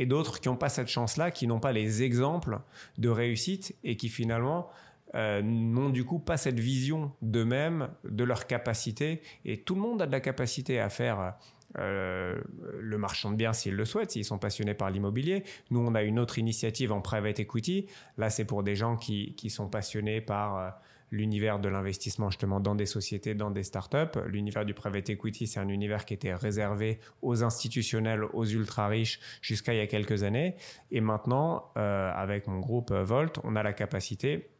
et 0.00 0.06
d'autres 0.06 0.40
qui 0.40 0.48
n'ont 0.48 0.56
pas 0.56 0.68
cette 0.68 0.88
chance-là, 0.88 1.30
qui 1.30 1.46
n'ont 1.46 1.60
pas 1.60 1.72
les 1.72 2.02
exemples 2.02 2.58
de 2.98 3.08
réussite 3.08 3.76
et 3.84 3.96
qui 3.96 4.08
finalement 4.08 4.68
euh, 5.14 5.42
n'ont 5.42 5.90
du 5.90 6.04
coup 6.04 6.18
pas 6.18 6.36
cette 6.36 6.58
vision 6.58 7.12
d'eux-mêmes, 7.22 7.88
de 8.04 8.24
leur 8.24 8.46
capacité. 8.46 9.20
Et 9.44 9.60
tout 9.60 9.74
le 9.74 9.82
monde 9.82 10.02
a 10.02 10.06
de 10.06 10.12
la 10.12 10.20
capacité 10.20 10.80
à 10.80 10.88
faire 10.88 11.34
le 11.76 12.98
marchand 12.98 13.30
de 13.30 13.36
biens 13.36 13.52
s'ils 13.52 13.76
le 13.76 13.84
souhaitent, 13.84 14.10
s'ils 14.10 14.24
sont 14.24 14.38
passionnés 14.38 14.74
par 14.74 14.90
l'immobilier. 14.90 15.44
Nous, 15.70 15.78
on 15.78 15.94
a 15.94 16.02
une 16.02 16.18
autre 16.18 16.38
initiative 16.38 16.90
en 16.90 17.00
private 17.00 17.38
equity. 17.38 17.86
Là, 18.18 18.28
c'est 18.28 18.44
pour 18.44 18.64
des 18.64 18.74
gens 18.74 18.96
qui, 18.96 19.34
qui 19.36 19.50
sont 19.50 19.68
passionnés 19.68 20.20
par 20.20 20.80
l'univers 21.10 21.58
de 21.58 21.68
l'investissement 21.68 22.30
justement 22.30 22.60
dans 22.60 22.74
des 22.74 22.86
sociétés, 22.86 23.34
dans 23.34 23.50
des 23.50 23.62
startups. 23.62 24.18
L'univers 24.26 24.64
du 24.64 24.74
private 24.74 25.10
equity, 25.10 25.46
c'est 25.46 25.60
un 25.60 25.68
univers 25.68 26.04
qui 26.04 26.14
était 26.14 26.34
réservé 26.34 27.00
aux 27.22 27.42
institutionnels, 27.42 28.24
aux 28.32 28.44
ultra 28.44 28.88
riches 28.88 29.20
jusqu'à 29.42 29.74
il 29.74 29.78
y 29.78 29.80
a 29.80 29.86
quelques 29.86 30.22
années. 30.22 30.54
Et 30.90 31.00
maintenant, 31.00 31.72
euh, 31.76 32.12
avec 32.14 32.46
mon 32.46 32.60
groupe 32.60 32.90
euh, 32.90 33.04
Volt, 33.04 33.38
on 33.44 33.56
a 33.56 33.62
la 33.62 33.72
capacité 33.72 34.50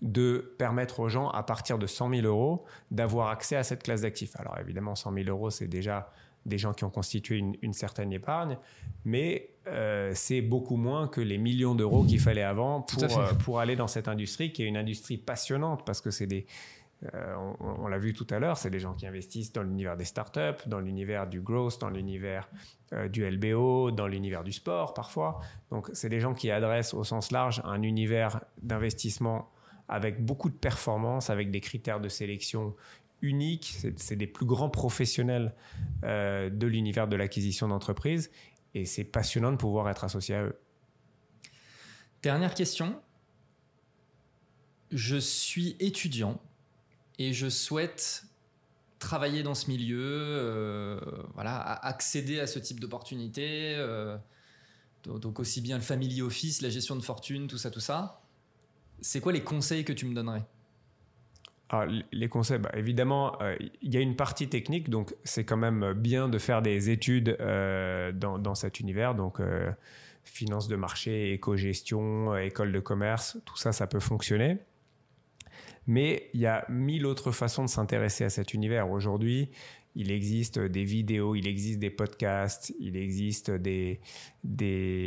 de 0.00 0.54
permettre 0.58 0.98
aux 1.00 1.08
gens, 1.08 1.28
à 1.30 1.44
partir 1.44 1.78
de 1.78 1.86
100 1.86 2.10
000 2.10 2.26
euros, 2.26 2.64
d'avoir 2.90 3.28
accès 3.28 3.54
à 3.54 3.62
cette 3.62 3.84
classe 3.84 4.00
d'actifs. 4.00 4.34
Alors 4.36 4.58
évidemment, 4.58 4.96
100 4.96 5.12
000 5.12 5.28
euros, 5.28 5.50
c'est 5.50 5.68
déjà 5.68 6.10
des 6.46 6.58
gens 6.58 6.72
qui 6.72 6.84
ont 6.84 6.90
constitué 6.90 7.42
une, 7.62 7.72
certaine 7.72 8.12
épargne, 8.12 8.58
mais 9.04 9.50
euh, 9.68 10.12
c'est 10.14 10.40
beaucoup 10.40 10.76
moins 10.76 11.08
que 11.08 11.20
les 11.20 11.38
millions 11.38 11.74
d'euros 11.74 12.04
qu'il 12.04 12.20
fallait 12.20 12.42
avant 12.42 12.82
pour, 12.82 13.02
euh, 13.02 13.32
pour 13.44 13.60
aller 13.60 13.76
dans 13.76 13.86
cette 13.86 14.08
industrie, 14.08 14.52
qui 14.52 14.62
est 14.62 14.66
une 14.66 14.76
industrie 14.76 15.18
passionnante, 15.18 15.84
parce 15.84 16.00
que 16.00 16.10
c'est 16.10 16.26
des... 16.26 16.46
Euh, 17.14 17.34
on, 17.58 17.88
l'a 17.88 17.98
vu 17.98 18.12
tout 18.12 18.26
à 18.30 18.38
l'heure, 18.38 18.56
c'est 18.56 18.70
des 18.70 18.78
gens 18.78 18.94
qui 18.94 19.08
investissent 19.08 19.52
dans 19.52 19.64
l'univers 19.64 19.96
des 19.96 20.04
startups, 20.04 20.62
dans 20.66 20.78
l'univers 20.78 21.26
du 21.26 21.40
growth, 21.40 21.80
dans 21.80 21.90
l'univers 21.90 22.48
du 23.10 23.28
LBO, 23.28 23.90
dans 23.90 24.06
l'univers 24.06 24.44
du 24.44 24.52
sport 24.52 24.94
parfois. 24.94 25.40
Donc 25.70 25.90
c'est 25.94 26.10
des 26.10 26.20
gens 26.20 26.32
qui 26.32 26.50
adressent 26.50 26.94
au 26.94 27.02
sens 27.02 27.32
large 27.32 27.60
un 27.64 27.82
univers 27.82 28.44
d'investissement 28.60 29.50
avec 29.88 30.24
beaucoup 30.24 30.48
de 30.48 30.54
performance, 30.54 31.28
avec 31.28 31.50
des 31.50 31.60
critères 31.60 32.00
de 32.00 32.08
sélection 32.08 32.74
unique, 33.22 33.76
c'est 33.96 34.16
des 34.16 34.26
plus 34.26 34.44
grands 34.44 34.68
professionnels 34.68 35.54
euh, 36.04 36.50
de 36.50 36.66
l'univers 36.66 37.08
de 37.08 37.16
l'acquisition 37.16 37.68
d'entreprise 37.68 38.30
et 38.74 38.84
c'est 38.84 39.04
passionnant 39.04 39.52
de 39.52 39.56
pouvoir 39.56 39.88
être 39.88 40.04
associé 40.04 40.34
à 40.34 40.42
eux. 40.44 40.58
Dernière 42.22 42.54
question. 42.54 43.00
Je 44.90 45.16
suis 45.16 45.76
étudiant 45.80 46.40
et 47.18 47.32
je 47.32 47.48
souhaite 47.48 48.24
travailler 48.98 49.42
dans 49.42 49.54
ce 49.54 49.68
milieu, 49.68 50.00
euh, 50.00 51.00
voilà, 51.34 51.60
accéder 51.60 52.38
à 52.38 52.46
ce 52.46 52.58
type 52.58 52.78
d'opportunités, 52.78 53.74
euh, 53.76 54.16
donc 55.04 55.40
aussi 55.40 55.60
bien 55.60 55.76
le 55.76 55.82
family 55.82 56.22
office, 56.22 56.60
la 56.62 56.70
gestion 56.70 56.94
de 56.94 57.00
fortune, 57.02 57.48
tout 57.48 57.58
ça, 57.58 57.70
tout 57.70 57.80
ça. 57.80 58.22
C'est 59.00 59.20
quoi 59.20 59.32
les 59.32 59.42
conseils 59.42 59.84
que 59.84 59.92
tu 59.92 60.06
me 60.06 60.14
donnerais? 60.14 60.44
Les 62.12 62.28
conseils, 62.28 62.58
bah, 62.58 62.70
évidemment, 62.74 63.40
euh, 63.40 63.56
il 63.80 63.94
y 63.94 63.96
a 63.96 64.00
une 64.00 64.16
partie 64.16 64.48
technique, 64.48 64.90
donc 64.90 65.14
c'est 65.24 65.44
quand 65.44 65.56
même 65.56 65.94
bien 65.94 66.28
de 66.28 66.38
faire 66.38 66.62
des 66.62 66.90
études 66.90 67.36
euh, 67.40 68.12
dans, 68.12 68.54
cet 68.54 68.80
univers, 68.80 69.14
donc 69.14 69.40
euh, 69.40 69.70
finance 70.24 70.68
de 70.68 70.76
marché, 70.76 71.32
éco-gestion, 71.32 72.36
école 72.36 72.72
de 72.72 72.80
commerce, 72.80 73.38
tout 73.46 73.56
ça, 73.56 73.72
ça 73.72 73.86
peut 73.86 74.00
fonctionner. 74.00 74.58
Mais 75.86 76.28
il 76.34 76.40
y 76.40 76.46
a 76.46 76.64
mille 76.68 77.06
autres 77.06 77.32
façons 77.32 77.64
de 77.64 77.68
s'intéresser 77.68 78.24
à 78.24 78.30
cet 78.30 78.54
univers. 78.54 78.90
Aujourd'hui, 78.90 79.50
il 79.96 80.12
existe 80.12 80.60
des 80.60 80.84
vidéos, 80.84 81.34
il 81.34 81.48
existe 81.48 81.80
des 81.80 81.90
podcasts, 81.90 82.72
il 82.78 82.96
existe 82.96 83.50
des, 83.50 83.98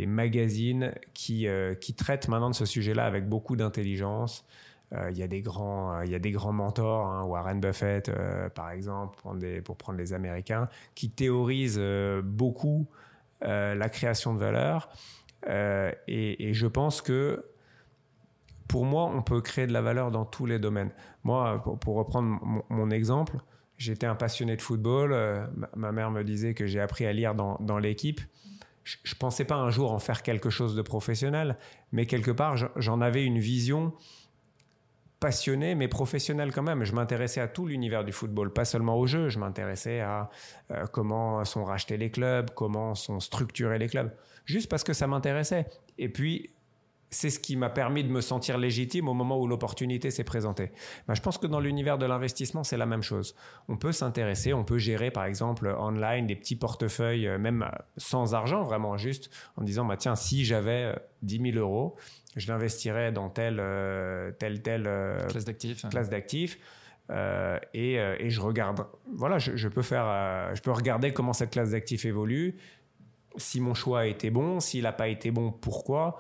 magazines 0.08 0.94
qui, 1.14 1.48
qui 1.80 1.94
traitent 1.94 2.28
maintenant 2.28 2.50
de 2.50 2.56
ce 2.56 2.66
sujet-là 2.66 3.06
avec 3.06 3.30
beaucoup 3.30 3.56
d'intelligence. 3.56 4.46
Euh, 4.96 5.12
il 5.12 5.18
y 5.18 5.24
a 5.24 5.28
des 5.28 5.42
grands, 5.42 5.94
euh, 5.94 6.06
il 6.06 6.12
y 6.12 6.16
a 6.16 6.20
des 6.20 6.32
grands 6.32 6.54
mentors, 6.54 7.08
hein, 7.08 7.24
Warren 7.24 7.60
Buffett 7.60 8.10
euh, 8.10 8.50
par 8.50 8.72
exemple, 8.72 9.18
pour 9.64 9.78
prendre 9.78 9.98
les 9.98 10.14
Américains, 10.14 10.70
qui 10.94 11.10
théorisent 11.10 11.82
beaucoup 12.24 12.88
la 13.42 13.90
création 13.90 14.34
de 14.34 14.40
valeur. 14.40 14.90
Et, 16.08 16.54
je 16.54 16.68
pense 16.68 17.02
que 17.02 17.46
pour 18.68 18.86
moi, 18.86 19.06
on 19.14 19.22
peut 19.22 19.42
créer 19.42 19.68
de 19.68 19.74
la 19.74 19.82
valeur 19.82 20.10
dans 20.10 20.26
tous 20.26 20.48
les 20.48 20.58
domaines. 20.58 20.92
Moi, 21.24 21.64
pour, 21.82 21.96
reprendre 21.96 22.40
mon, 22.70 22.90
exemple, 22.90 23.38
j'étais 23.78 24.08
un 24.08 24.16
passionné 24.16 24.56
de 24.56 24.62
football. 24.62 25.16
ma, 25.76 25.92
mère 25.92 26.10
me 26.10 26.24
disait 26.24 26.56
que 26.56 26.66
j'ai 26.66 26.80
appris 26.80 27.06
à 27.06 27.14
lire 27.14 27.36
dans, 27.36 27.58
dans 27.60 27.78
l'équipe. 27.78 28.22
Je, 28.84 28.98
ne 28.98 29.20
pensais 29.20 29.46
pas 29.46 29.56
un 29.56 29.70
jour 29.70 29.92
en 29.92 30.00
faire 30.00 30.24
quelque 30.24 30.50
chose 30.50 30.76
de 30.76 30.82
professionnel, 30.82 31.58
mais 31.92 32.08
quelque 32.08 32.32
part, 32.32 32.56
j'en 32.76 33.02
avais 33.02 33.26
une 33.26 33.40
vision 33.40 33.94
passionné, 35.26 35.73
mais 35.73 35.88
professionnel 35.88 36.52
quand 36.52 36.61
même. 36.61 36.84
Je 36.84 36.93
m'intéressais 36.93 37.41
à 37.41 37.47
tout 37.47 37.65
l'univers 37.65 38.03
du 38.03 38.11
football, 38.11 38.53
pas 38.53 38.64
seulement 38.64 38.95
au 38.95 39.07
jeu. 39.07 39.27
Je 39.30 39.39
m'intéressais 39.39 39.99
à 39.99 40.30
euh, 40.69 40.85
comment 40.91 41.43
sont 41.45 41.65
rachetés 41.65 41.97
les 41.97 42.11
clubs, 42.11 42.52
comment 42.52 42.93
sont 42.93 43.19
structurés 43.19 43.80
les 43.80 43.88
clubs, 43.88 44.11
juste 44.45 44.69
parce 44.69 44.84
que 44.84 44.93
ça 44.93 45.07
m'intéressait. 45.07 45.65
Et 45.97 46.10
puis, 46.10 46.52
c'est 47.16 47.30
ce 47.30 47.40
qui 47.40 47.56
m'a 47.56 47.70
permis 47.70 48.04
de 48.04 48.10
me 48.10 48.20
sentir 48.20 48.58
légitime 48.58 49.08
au 49.08 49.14
moment 49.14 49.40
où 49.40 49.48
l'opportunité 49.48 50.12
s'est 50.12 50.26
présentée. 50.26 50.74
Ben, 51.08 51.14
je 51.14 51.22
pense 51.22 51.38
que 51.38 51.48
dans 51.48 51.62
l'univers 51.62 51.98
de 51.98 52.06
l'investissement, 52.06 52.66
c'est 52.66 52.76
la 52.76 52.86
même 52.86 53.04
chose. 53.04 53.36
On 53.70 53.78
peut 53.78 53.94
s'intéresser, 53.94 54.54
on 54.54 54.66
peut 54.66 54.78
gérer 54.78 55.12
par 55.12 55.24
exemple 55.24 55.74
online 55.80 56.28
des 56.28 56.36
petits 56.36 56.58
portefeuilles, 56.58 57.28
euh, 57.28 57.38
même 57.38 57.72
sans 57.96 58.34
argent, 58.34 58.64
vraiment 58.64 58.98
juste 58.98 59.30
en 59.56 59.64
disant, 59.64 59.86
bah, 59.86 59.96
tiens, 59.96 60.18
si 60.18 60.44
j'avais 60.44 60.94
10 61.22 61.40
euh, 61.40 61.52
000 61.54 61.58
euros, 61.58 61.96
je 62.36 62.52
l'investirais 62.52 63.14
dans 63.14 63.30
telle, 63.30 63.62
euh, 63.62 64.32
telle, 64.34 64.62
telle 64.62 64.84
classe 65.30 65.46
d'actifs. 65.46 65.90
Classe 65.90 66.10
d'actifs. 66.10 66.60
et, 67.74 67.94
et, 67.94 68.30
je 68.30 68.42
regarde, 68.42 68.86
voilà, 69.16 69.40
je, 69.40 69.56
je 69.56 69.70
peux 69.70 69.84
faire, 69.84 70.54
je 70.54 70.62
peux 70.62 70.72
regarder 70.72 71.14
comment 71.14 71.32
cette 71.32 71.52
classe 71.52 71.72
d'actifs 71.72 72.04
évolue, 72.04 72.58
si 73.38 73.62
mon 73.62 73.74
choix 73.74 74.02
a 74.02 74.06
été 74.06 74.32
bon, 74.32 74.60
s'il 74.60 74.84
n'a 74.84 74.92
pas 74.92 75.08
été 75.08 75.32
bon, 75.32 75.52
pourquoi, 75.52 76.20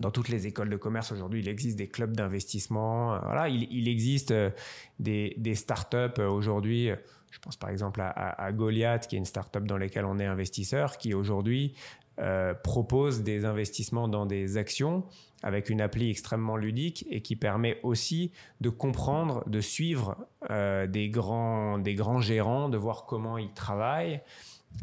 dans 0.00 0.10
toutes 0.10 0.28
les 0.28 0.46
écoles 0.46 0.70
de 0.70 0.76
commerce 0.76 1.12
aujourd'hui, 1.12 1.40
il 1.40 1.48
existe 1.48 1.76
des 1.76 1.88
clubs 1.88 2.14
d'investissement. 2.16 3.14
Euh, 3.14 3.18
voilà, 3.22 3.48
il, 3.48 3.88
existe 3.88 4.30
euh, 4.30 4.50
des, 4.98 5.54
startups 5.54 6.18
euh, 6.18 6.28
aujourd'hui. 6.28 6.90
Je 7.30 7.38
pense 7.40 7.56
par 7.56 7.70
exemple 7.70 8.00
à, 8.02 8.52
Goliath, 8.52 9.06
qui 9.06 9.16
est 9.16 9.18
une 9.18 9.26
startup 9.26 9.64
dans 9.64 9.76
laquelle 9.76 10.06
on 10.06 10.18
est 10.18 10.24
investisseur, 10.24 10.96
qui 10.96 11.12
aujourd'hui 11.12 11.74
propose 12.64 13.22
des 13.22 13.44
investissements 13.44 14.08
dans 14.08 14.26
des 14.26 14.56
actions 14.56 15.04
avec 15.44 15.70
une 15.70 15.80
appli 15.80 16.10
extrêmement 16.10 16.56
ludique 16.56 17.06
et 17.10 17.20
qui 17.22 17.36
permet 17.36 17.78
aussi 17.84 18.32
de 18.60 18.70
comprendre, 18.70 19.48
de 19.48 19.60
suivre 19.60 20.16
des, 20.50 21.10
grands, 21.10 21.78
des 21.78 21.94
grands 21.94 22.20
gérants, 22.20 22.70
de 22.70 22.78
voir 22.78 23.04
comment 23.04 23.38
ils 23.38 23.52
travaillent. 23.52 24.20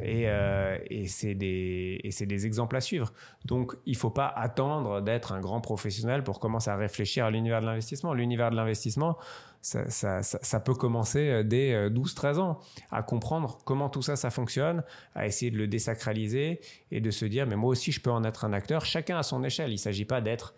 Euh, 0.01 0.77
et, 0.89 1.07
c'est 1.07 1.35
des, 1.35 2.45
exemples 2.45 2.75
à 2.75 2.81
suivre. 2.81 3.13
Donc, 3.45 3.75
il 3.85 3.93
ne 3.93 3.97
faut 3.97 4.09
pas 4.09 4.27
attendre 4.27 5.01
d'être 5.01 5.31
un 5.31 5.39
grand 5.39 5.61
professionnel 5.61 6.23
pour 6.23 6.39
commencer 6.39 6.69
à 6.69 6.75
réfléchir 6.75 7.25
à 7.25 7.31
l'univers 7.31 7.61
de 7.61 7.65
l'investissement. 7.65 8.13
L'univers 8.13 8.51
de 8.51 8.55
l'investissement, 8.55 9.17
ça, 9.61 10.59
peut 10.59 10.73
commencer 10.73 11.29
euh, 11.29 11.43
dès 11.43 11.89
12-13 11.89 12.25
euh, 12.25 12.39
ans, 12.39 12.59
à 12.91 13.03
comprendre 13.03 13.59
comment 13.65 13.89
tout 13.89 14.01
ça, 14.01 14.15
ça 14.15 14.29
fonctionne, 14.29 14.83
à 15.15 15.25
essayer 15.25 15.51
de 15.51 15.57
le 15.57 15.67
désacraliser 15.67 16.59
et 16.91 17.01
de 17.01 17.11
se 17.11 17.25
dire, 17.25 17.47
mais 17.47 17.55
moi 17.55 17.69
aussi, 17.69 17.91
je 17.91 18.01
peux 18.01 18.11
en 18.11 18.23
être 18.23 18.45
un 18.45 18.53
acteur, 18.53 18.85
chacun 18.85 19.17
à 19.17 19.23
son 19.23 19.43
échelle. 19.43 19.69
Il 19.69 19.75
ne 19.75 19.79
s'agit 19.79 20.05
pas 20.05 20.21
d'être 20.21 20.53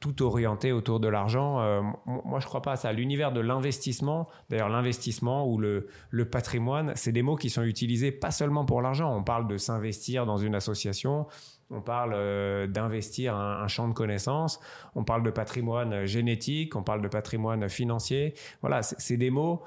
tout 0.00 0.22
orienté 0.22 0.72
autour 0.72 1.00
de 1.00 1.08
l'argent. 1.08 1.60
Euh, 1.60 1.82
moi, 2.06 2.40
je 2.40 2.46
crois 2.46 2.62
pas 2.62 2.72
à 2.72 2.76
ça. 2.76 2.92
L'univers 2.92 3.32
de 3.32 3.40
l'investissement, 3.40 4.28
d'ailleurs 4.48 4.68
l'investissement 4.68 5.46
ou 5.46 5.58
le, 5.58 5.88
patrimoine, 6.30 6.92
c'est 6.94 7.12
des 7.12 7.22
mots 7.22 7.36
qui 7.36 7.50
sont 7.50 7.62
utilisés 7.62 8.12
pas 8.12 8.30
seulement 8.30 8.64
pour 8.64 8.80
l'argent. 8.80 9.14
On 9.14 9.22
parle 9.22 9.48
de 9.48 9.56
s'investir 9.58 10.24
dans 10.24 10.38
une 10.38 10.54
association, 10.54 11.26
on 11.70 11.80
parle 11.80 12.12
euh, 12.14 12.66
d'investir 12.66 13.34
un, 13.34 13.66
champ 13.68 13.88
de 13.88 13.92
connaissances, 13.92 14.60
on 14.94 15.04
parle 15.04 15.22
de 15.22 15.30
patrimoine 15.30 16.06
génétique, 16.06 16.76
on 16.76 16.82
parle 16.82 17.02
de 17.02 17.08
patrimoine 17.08 17.68
financier. 17.68 18.34
Voilà, 18.62 18.82
c'est 18.82 19.16
des 19.16 19.30
mots 19.30 19.62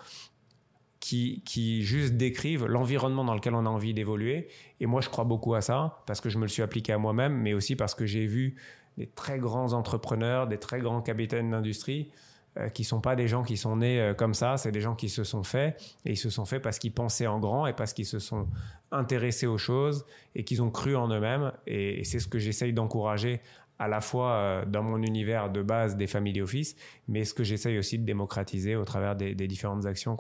qui, 1.00 1.44
qui 1.46 1.82
juste 1.84 2.16
décrivent 2.16 2.66
l'environnement 2.66 3.24
dans 3.24 3.36
lequel 3.36 3.54
on 3.54 3.66
a 3.66 3.70
envie 3.70 3.94
d'évoluer. 3.94 4.48
Et 4.80 4.86
moi, 4.86 5.02
je 5.02 5.10
crois 5.10 5.24
beaucoup 5.24 5.54
à 5.54 5.62
ça 5.62 6.04
parce 6.08 6.20
que 6.20 6.30
je 6.30 6.38
me 6.38 6.44
le 6.44 6.50
suis 6.50 6.64
appliqué 6.64 6.94
à 6.94 6.98
moi-même, 6.98 7.34
mais 7.34 7.54
aussi 7.54 7.76
parce 7.76 7.96
que 7.96 8.06
j'ai 8.06 8.26
vu 8.26 8.56
des 9.00 9.08
très 9.08 9.40
grands 9.40 9.72
entrepreneurs, 9.72 10.48
des 10.48 10.60
très 10.60 10.82
grands 10.82 11.02
capitaines 11.02 11.50
d'industrie, 11.52 12.12
euh, 12.58 12.68
qui 12.68 12.84
sont 12.84 13.00
pas 13.00 13.16
des 13.16 13.28
gens 13.28 13.44
qui 13.44 13.56
sont 13.56 13.78
nés 13.78 14.02
euh, 14.02 14.14
comme 14.14 14.34
ça, 14.34 14.58
c'est 14.58 14.74
des 14.74 14.82
gens 14.82 14.94
qui 14.94 15.08
se 15.08 15.24
sont 15.24 15.44
faits, 15.44 15.82
et 16.06 16.12
ils 16.12 16.18
se 16.18 16.30
sont 16.30 16.44
faits 16.44 16.62
parce 16.62 16.80
qu'ils 16.80 16.92
pensaient 16.92 17.28
en 17.28 17.40
grand 17.40 17.66
et 17.66 17.74
parce 17.74 17.94
qu'ils 17.94 18.06
se 18.06 18.20
sont 18.20 18.48
intéressés 18.92 19.48
aux 19.48 19.58
choses 19.58 20.06
et 20.36 20.44
qu'ils 20.44 20.62
ont 20.62 20.70
cru 20.70 20.98
en 20.98 21.08
eux-mêmes. 21.08 21.54
Et, 21.66 22.04
c'est 22.04 22.20
ce 22.20 22.28
que 22.28 22.40
j'essaye 22.40 22.74
d'encourager 22.74 23.40
à 23.78 23.88
la 23.88 24.02
fois 24.02 24.34
euh, 24.34 24.66
dans 24.66 24.84
mon 24.84 25.02
univers 25.02 25.50
de 25.50 25.62
base 25.62 25.96
des 25.96 26.08
family 26.08 26.42
office, 26.42 26.76
mais 27.08 27.24
ce 27.24 27.34
que 27.34 27.46
j'essaye 27.46 27.78
aussi 27.78 27.98
de 27.98 28.04
démocratiser 28.04 28.76
au 28.76 28.84
travers 28.84 29.16
des, 29.16 29.34
différentes 29.48 29.86
actions 29.86 30.18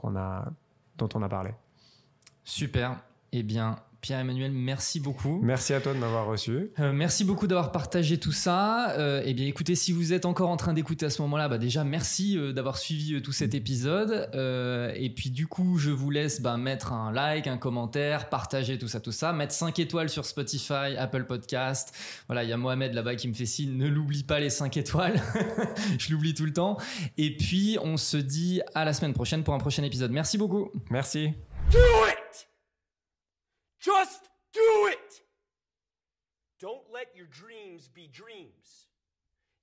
dont 0.98 1.10
on 1.14 1.22
a 1.22 1.30
parlé. 1.30 1.52
Super. 2.46 3.04
Eh 3.34 3.44
bien, 3.44 3.76
Pierre-Emmanuel, 4.02 4.52
merci 4.54 5.00
beaucoup. 5.00 5.40
Merci 5.44 5.74
à 5.74 5.82
toi 5.82 5.94
de 5.94 6.00
m'avoir 6.00 6.26
reçu. 6.26 6.72
Euh, 6.80 6.94
merci 6.94 7.26
beaucoup 7.26 7.48
d'avoir 7.48 7.72
partagé 7.72 8.18
tout 8.18 8.32
ça. 8.32 8.92
Euh, 8.92 9.22
eh 9.26 9.34
bien, 9.34 9.46
écoutez, 9.46 9.76
si 9.76 9.92
vous 9.92 10.14
êtes 10.14 10.26
encore 10.26 10.50
en 10.50 10.58
train 10.58 10.74
d'écouter 10.74 11.06
à 11.06 11.10
ce 11.10 11.22
moment-là, 11.24 11.50
bah 11.50 11.58
déjà 11.58 11.84
merci 11.84 12.38
euh, 12.38 12.54
d'avoir 12.54 12.78
suivi 12.78 13.22
tout 13.22 13.34
cet 13.34 13.54
épisode. 13.56 14.30
et 14.34 15.10
puis 15.16 15.30
du 15.32 15.48
coup, 15.48 15.78
je 15.78 15.92
vous 15.92 16.10
laisse 16.12 16.42
bah, 16.42 16.56
mettre 16.58 16.94
un 16.94 17.12
like, 17.12 17.48
un 17.48 17.58
commentaire, 17.58 18.30
partager 18.30 18.78
tout 18.78 18.88
ça, 18.88 19.02
tout 19.02 19.12
ça, 19.12 19.34
mettre 19.34 19.54
5 19.54 19.78
étoiles 19.80 20.10
sur 20.10 20.26
Spotify, 20.26 20.96
Apple 20.98 21.26
Podcast. 21.26 21.94
Voilà, 22.28 22.44
il 22.44 22.50
y 22.50 22.54
a 22.54 22.58
Mohamed 22.58 22.94
là-bas 22.94 23.16
qui 23.16 23.28
me 23.28 23.34
fait 23.34 23.46
signe, 23.46 23.76
ne 23.76 23.88
l'oublie 23.88 24.24
pas 24.24 24.40
les 24.40 24.50
5 24.50 24.78
étoiles. 24.78 25.22
je 26.00 26.12
l'oublie 26.12 26.34
tout 26.34 26.46
le 26.46 26.54
temps. 26.54 26.78
Et 27.18 27.36
puis, 27.36 27.78
on 27.84 27.98
se 27.98 28.18
dit 28.18 28.62
à 28.76 28.86
la 28.86 28.94
semaine 28.94 29.14
prochaine 29.14 29.44
pour 29.44 29.54
un 29.54 29.60
prochain 29.60 29.84
épisode. 29.84 30.12
Merci 30.12 30.38
beaucoup. 30.38 30.72
Merci. 30.90 31.34
Just 33.80 34.30
do 34.54 34.90
it! 34.92 35.22
Don't 36.60 36.84
let 36.92 37.08
your 37.16 37.28
dreams 37.28 37.90
be 37.94 38.08
dreams. 38.12 38.88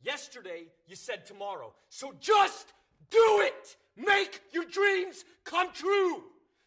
Yesterday, 0.02 0.64
you 0.86 0.96
said 0.96 1.26
tomorrow. 1.26 1.74
So 1.88 2.14
just 2.20 2.72
do 3.10 3.40
it! 3.42 3.76
Make 3.96 4.40
your 4.52 4.64
dreams 4.64 5.24
come 5.44 5.72
true! 5.72 6.22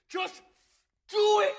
Just 0.09 0.41
do 1.09 1.41
it! 1.41 1.55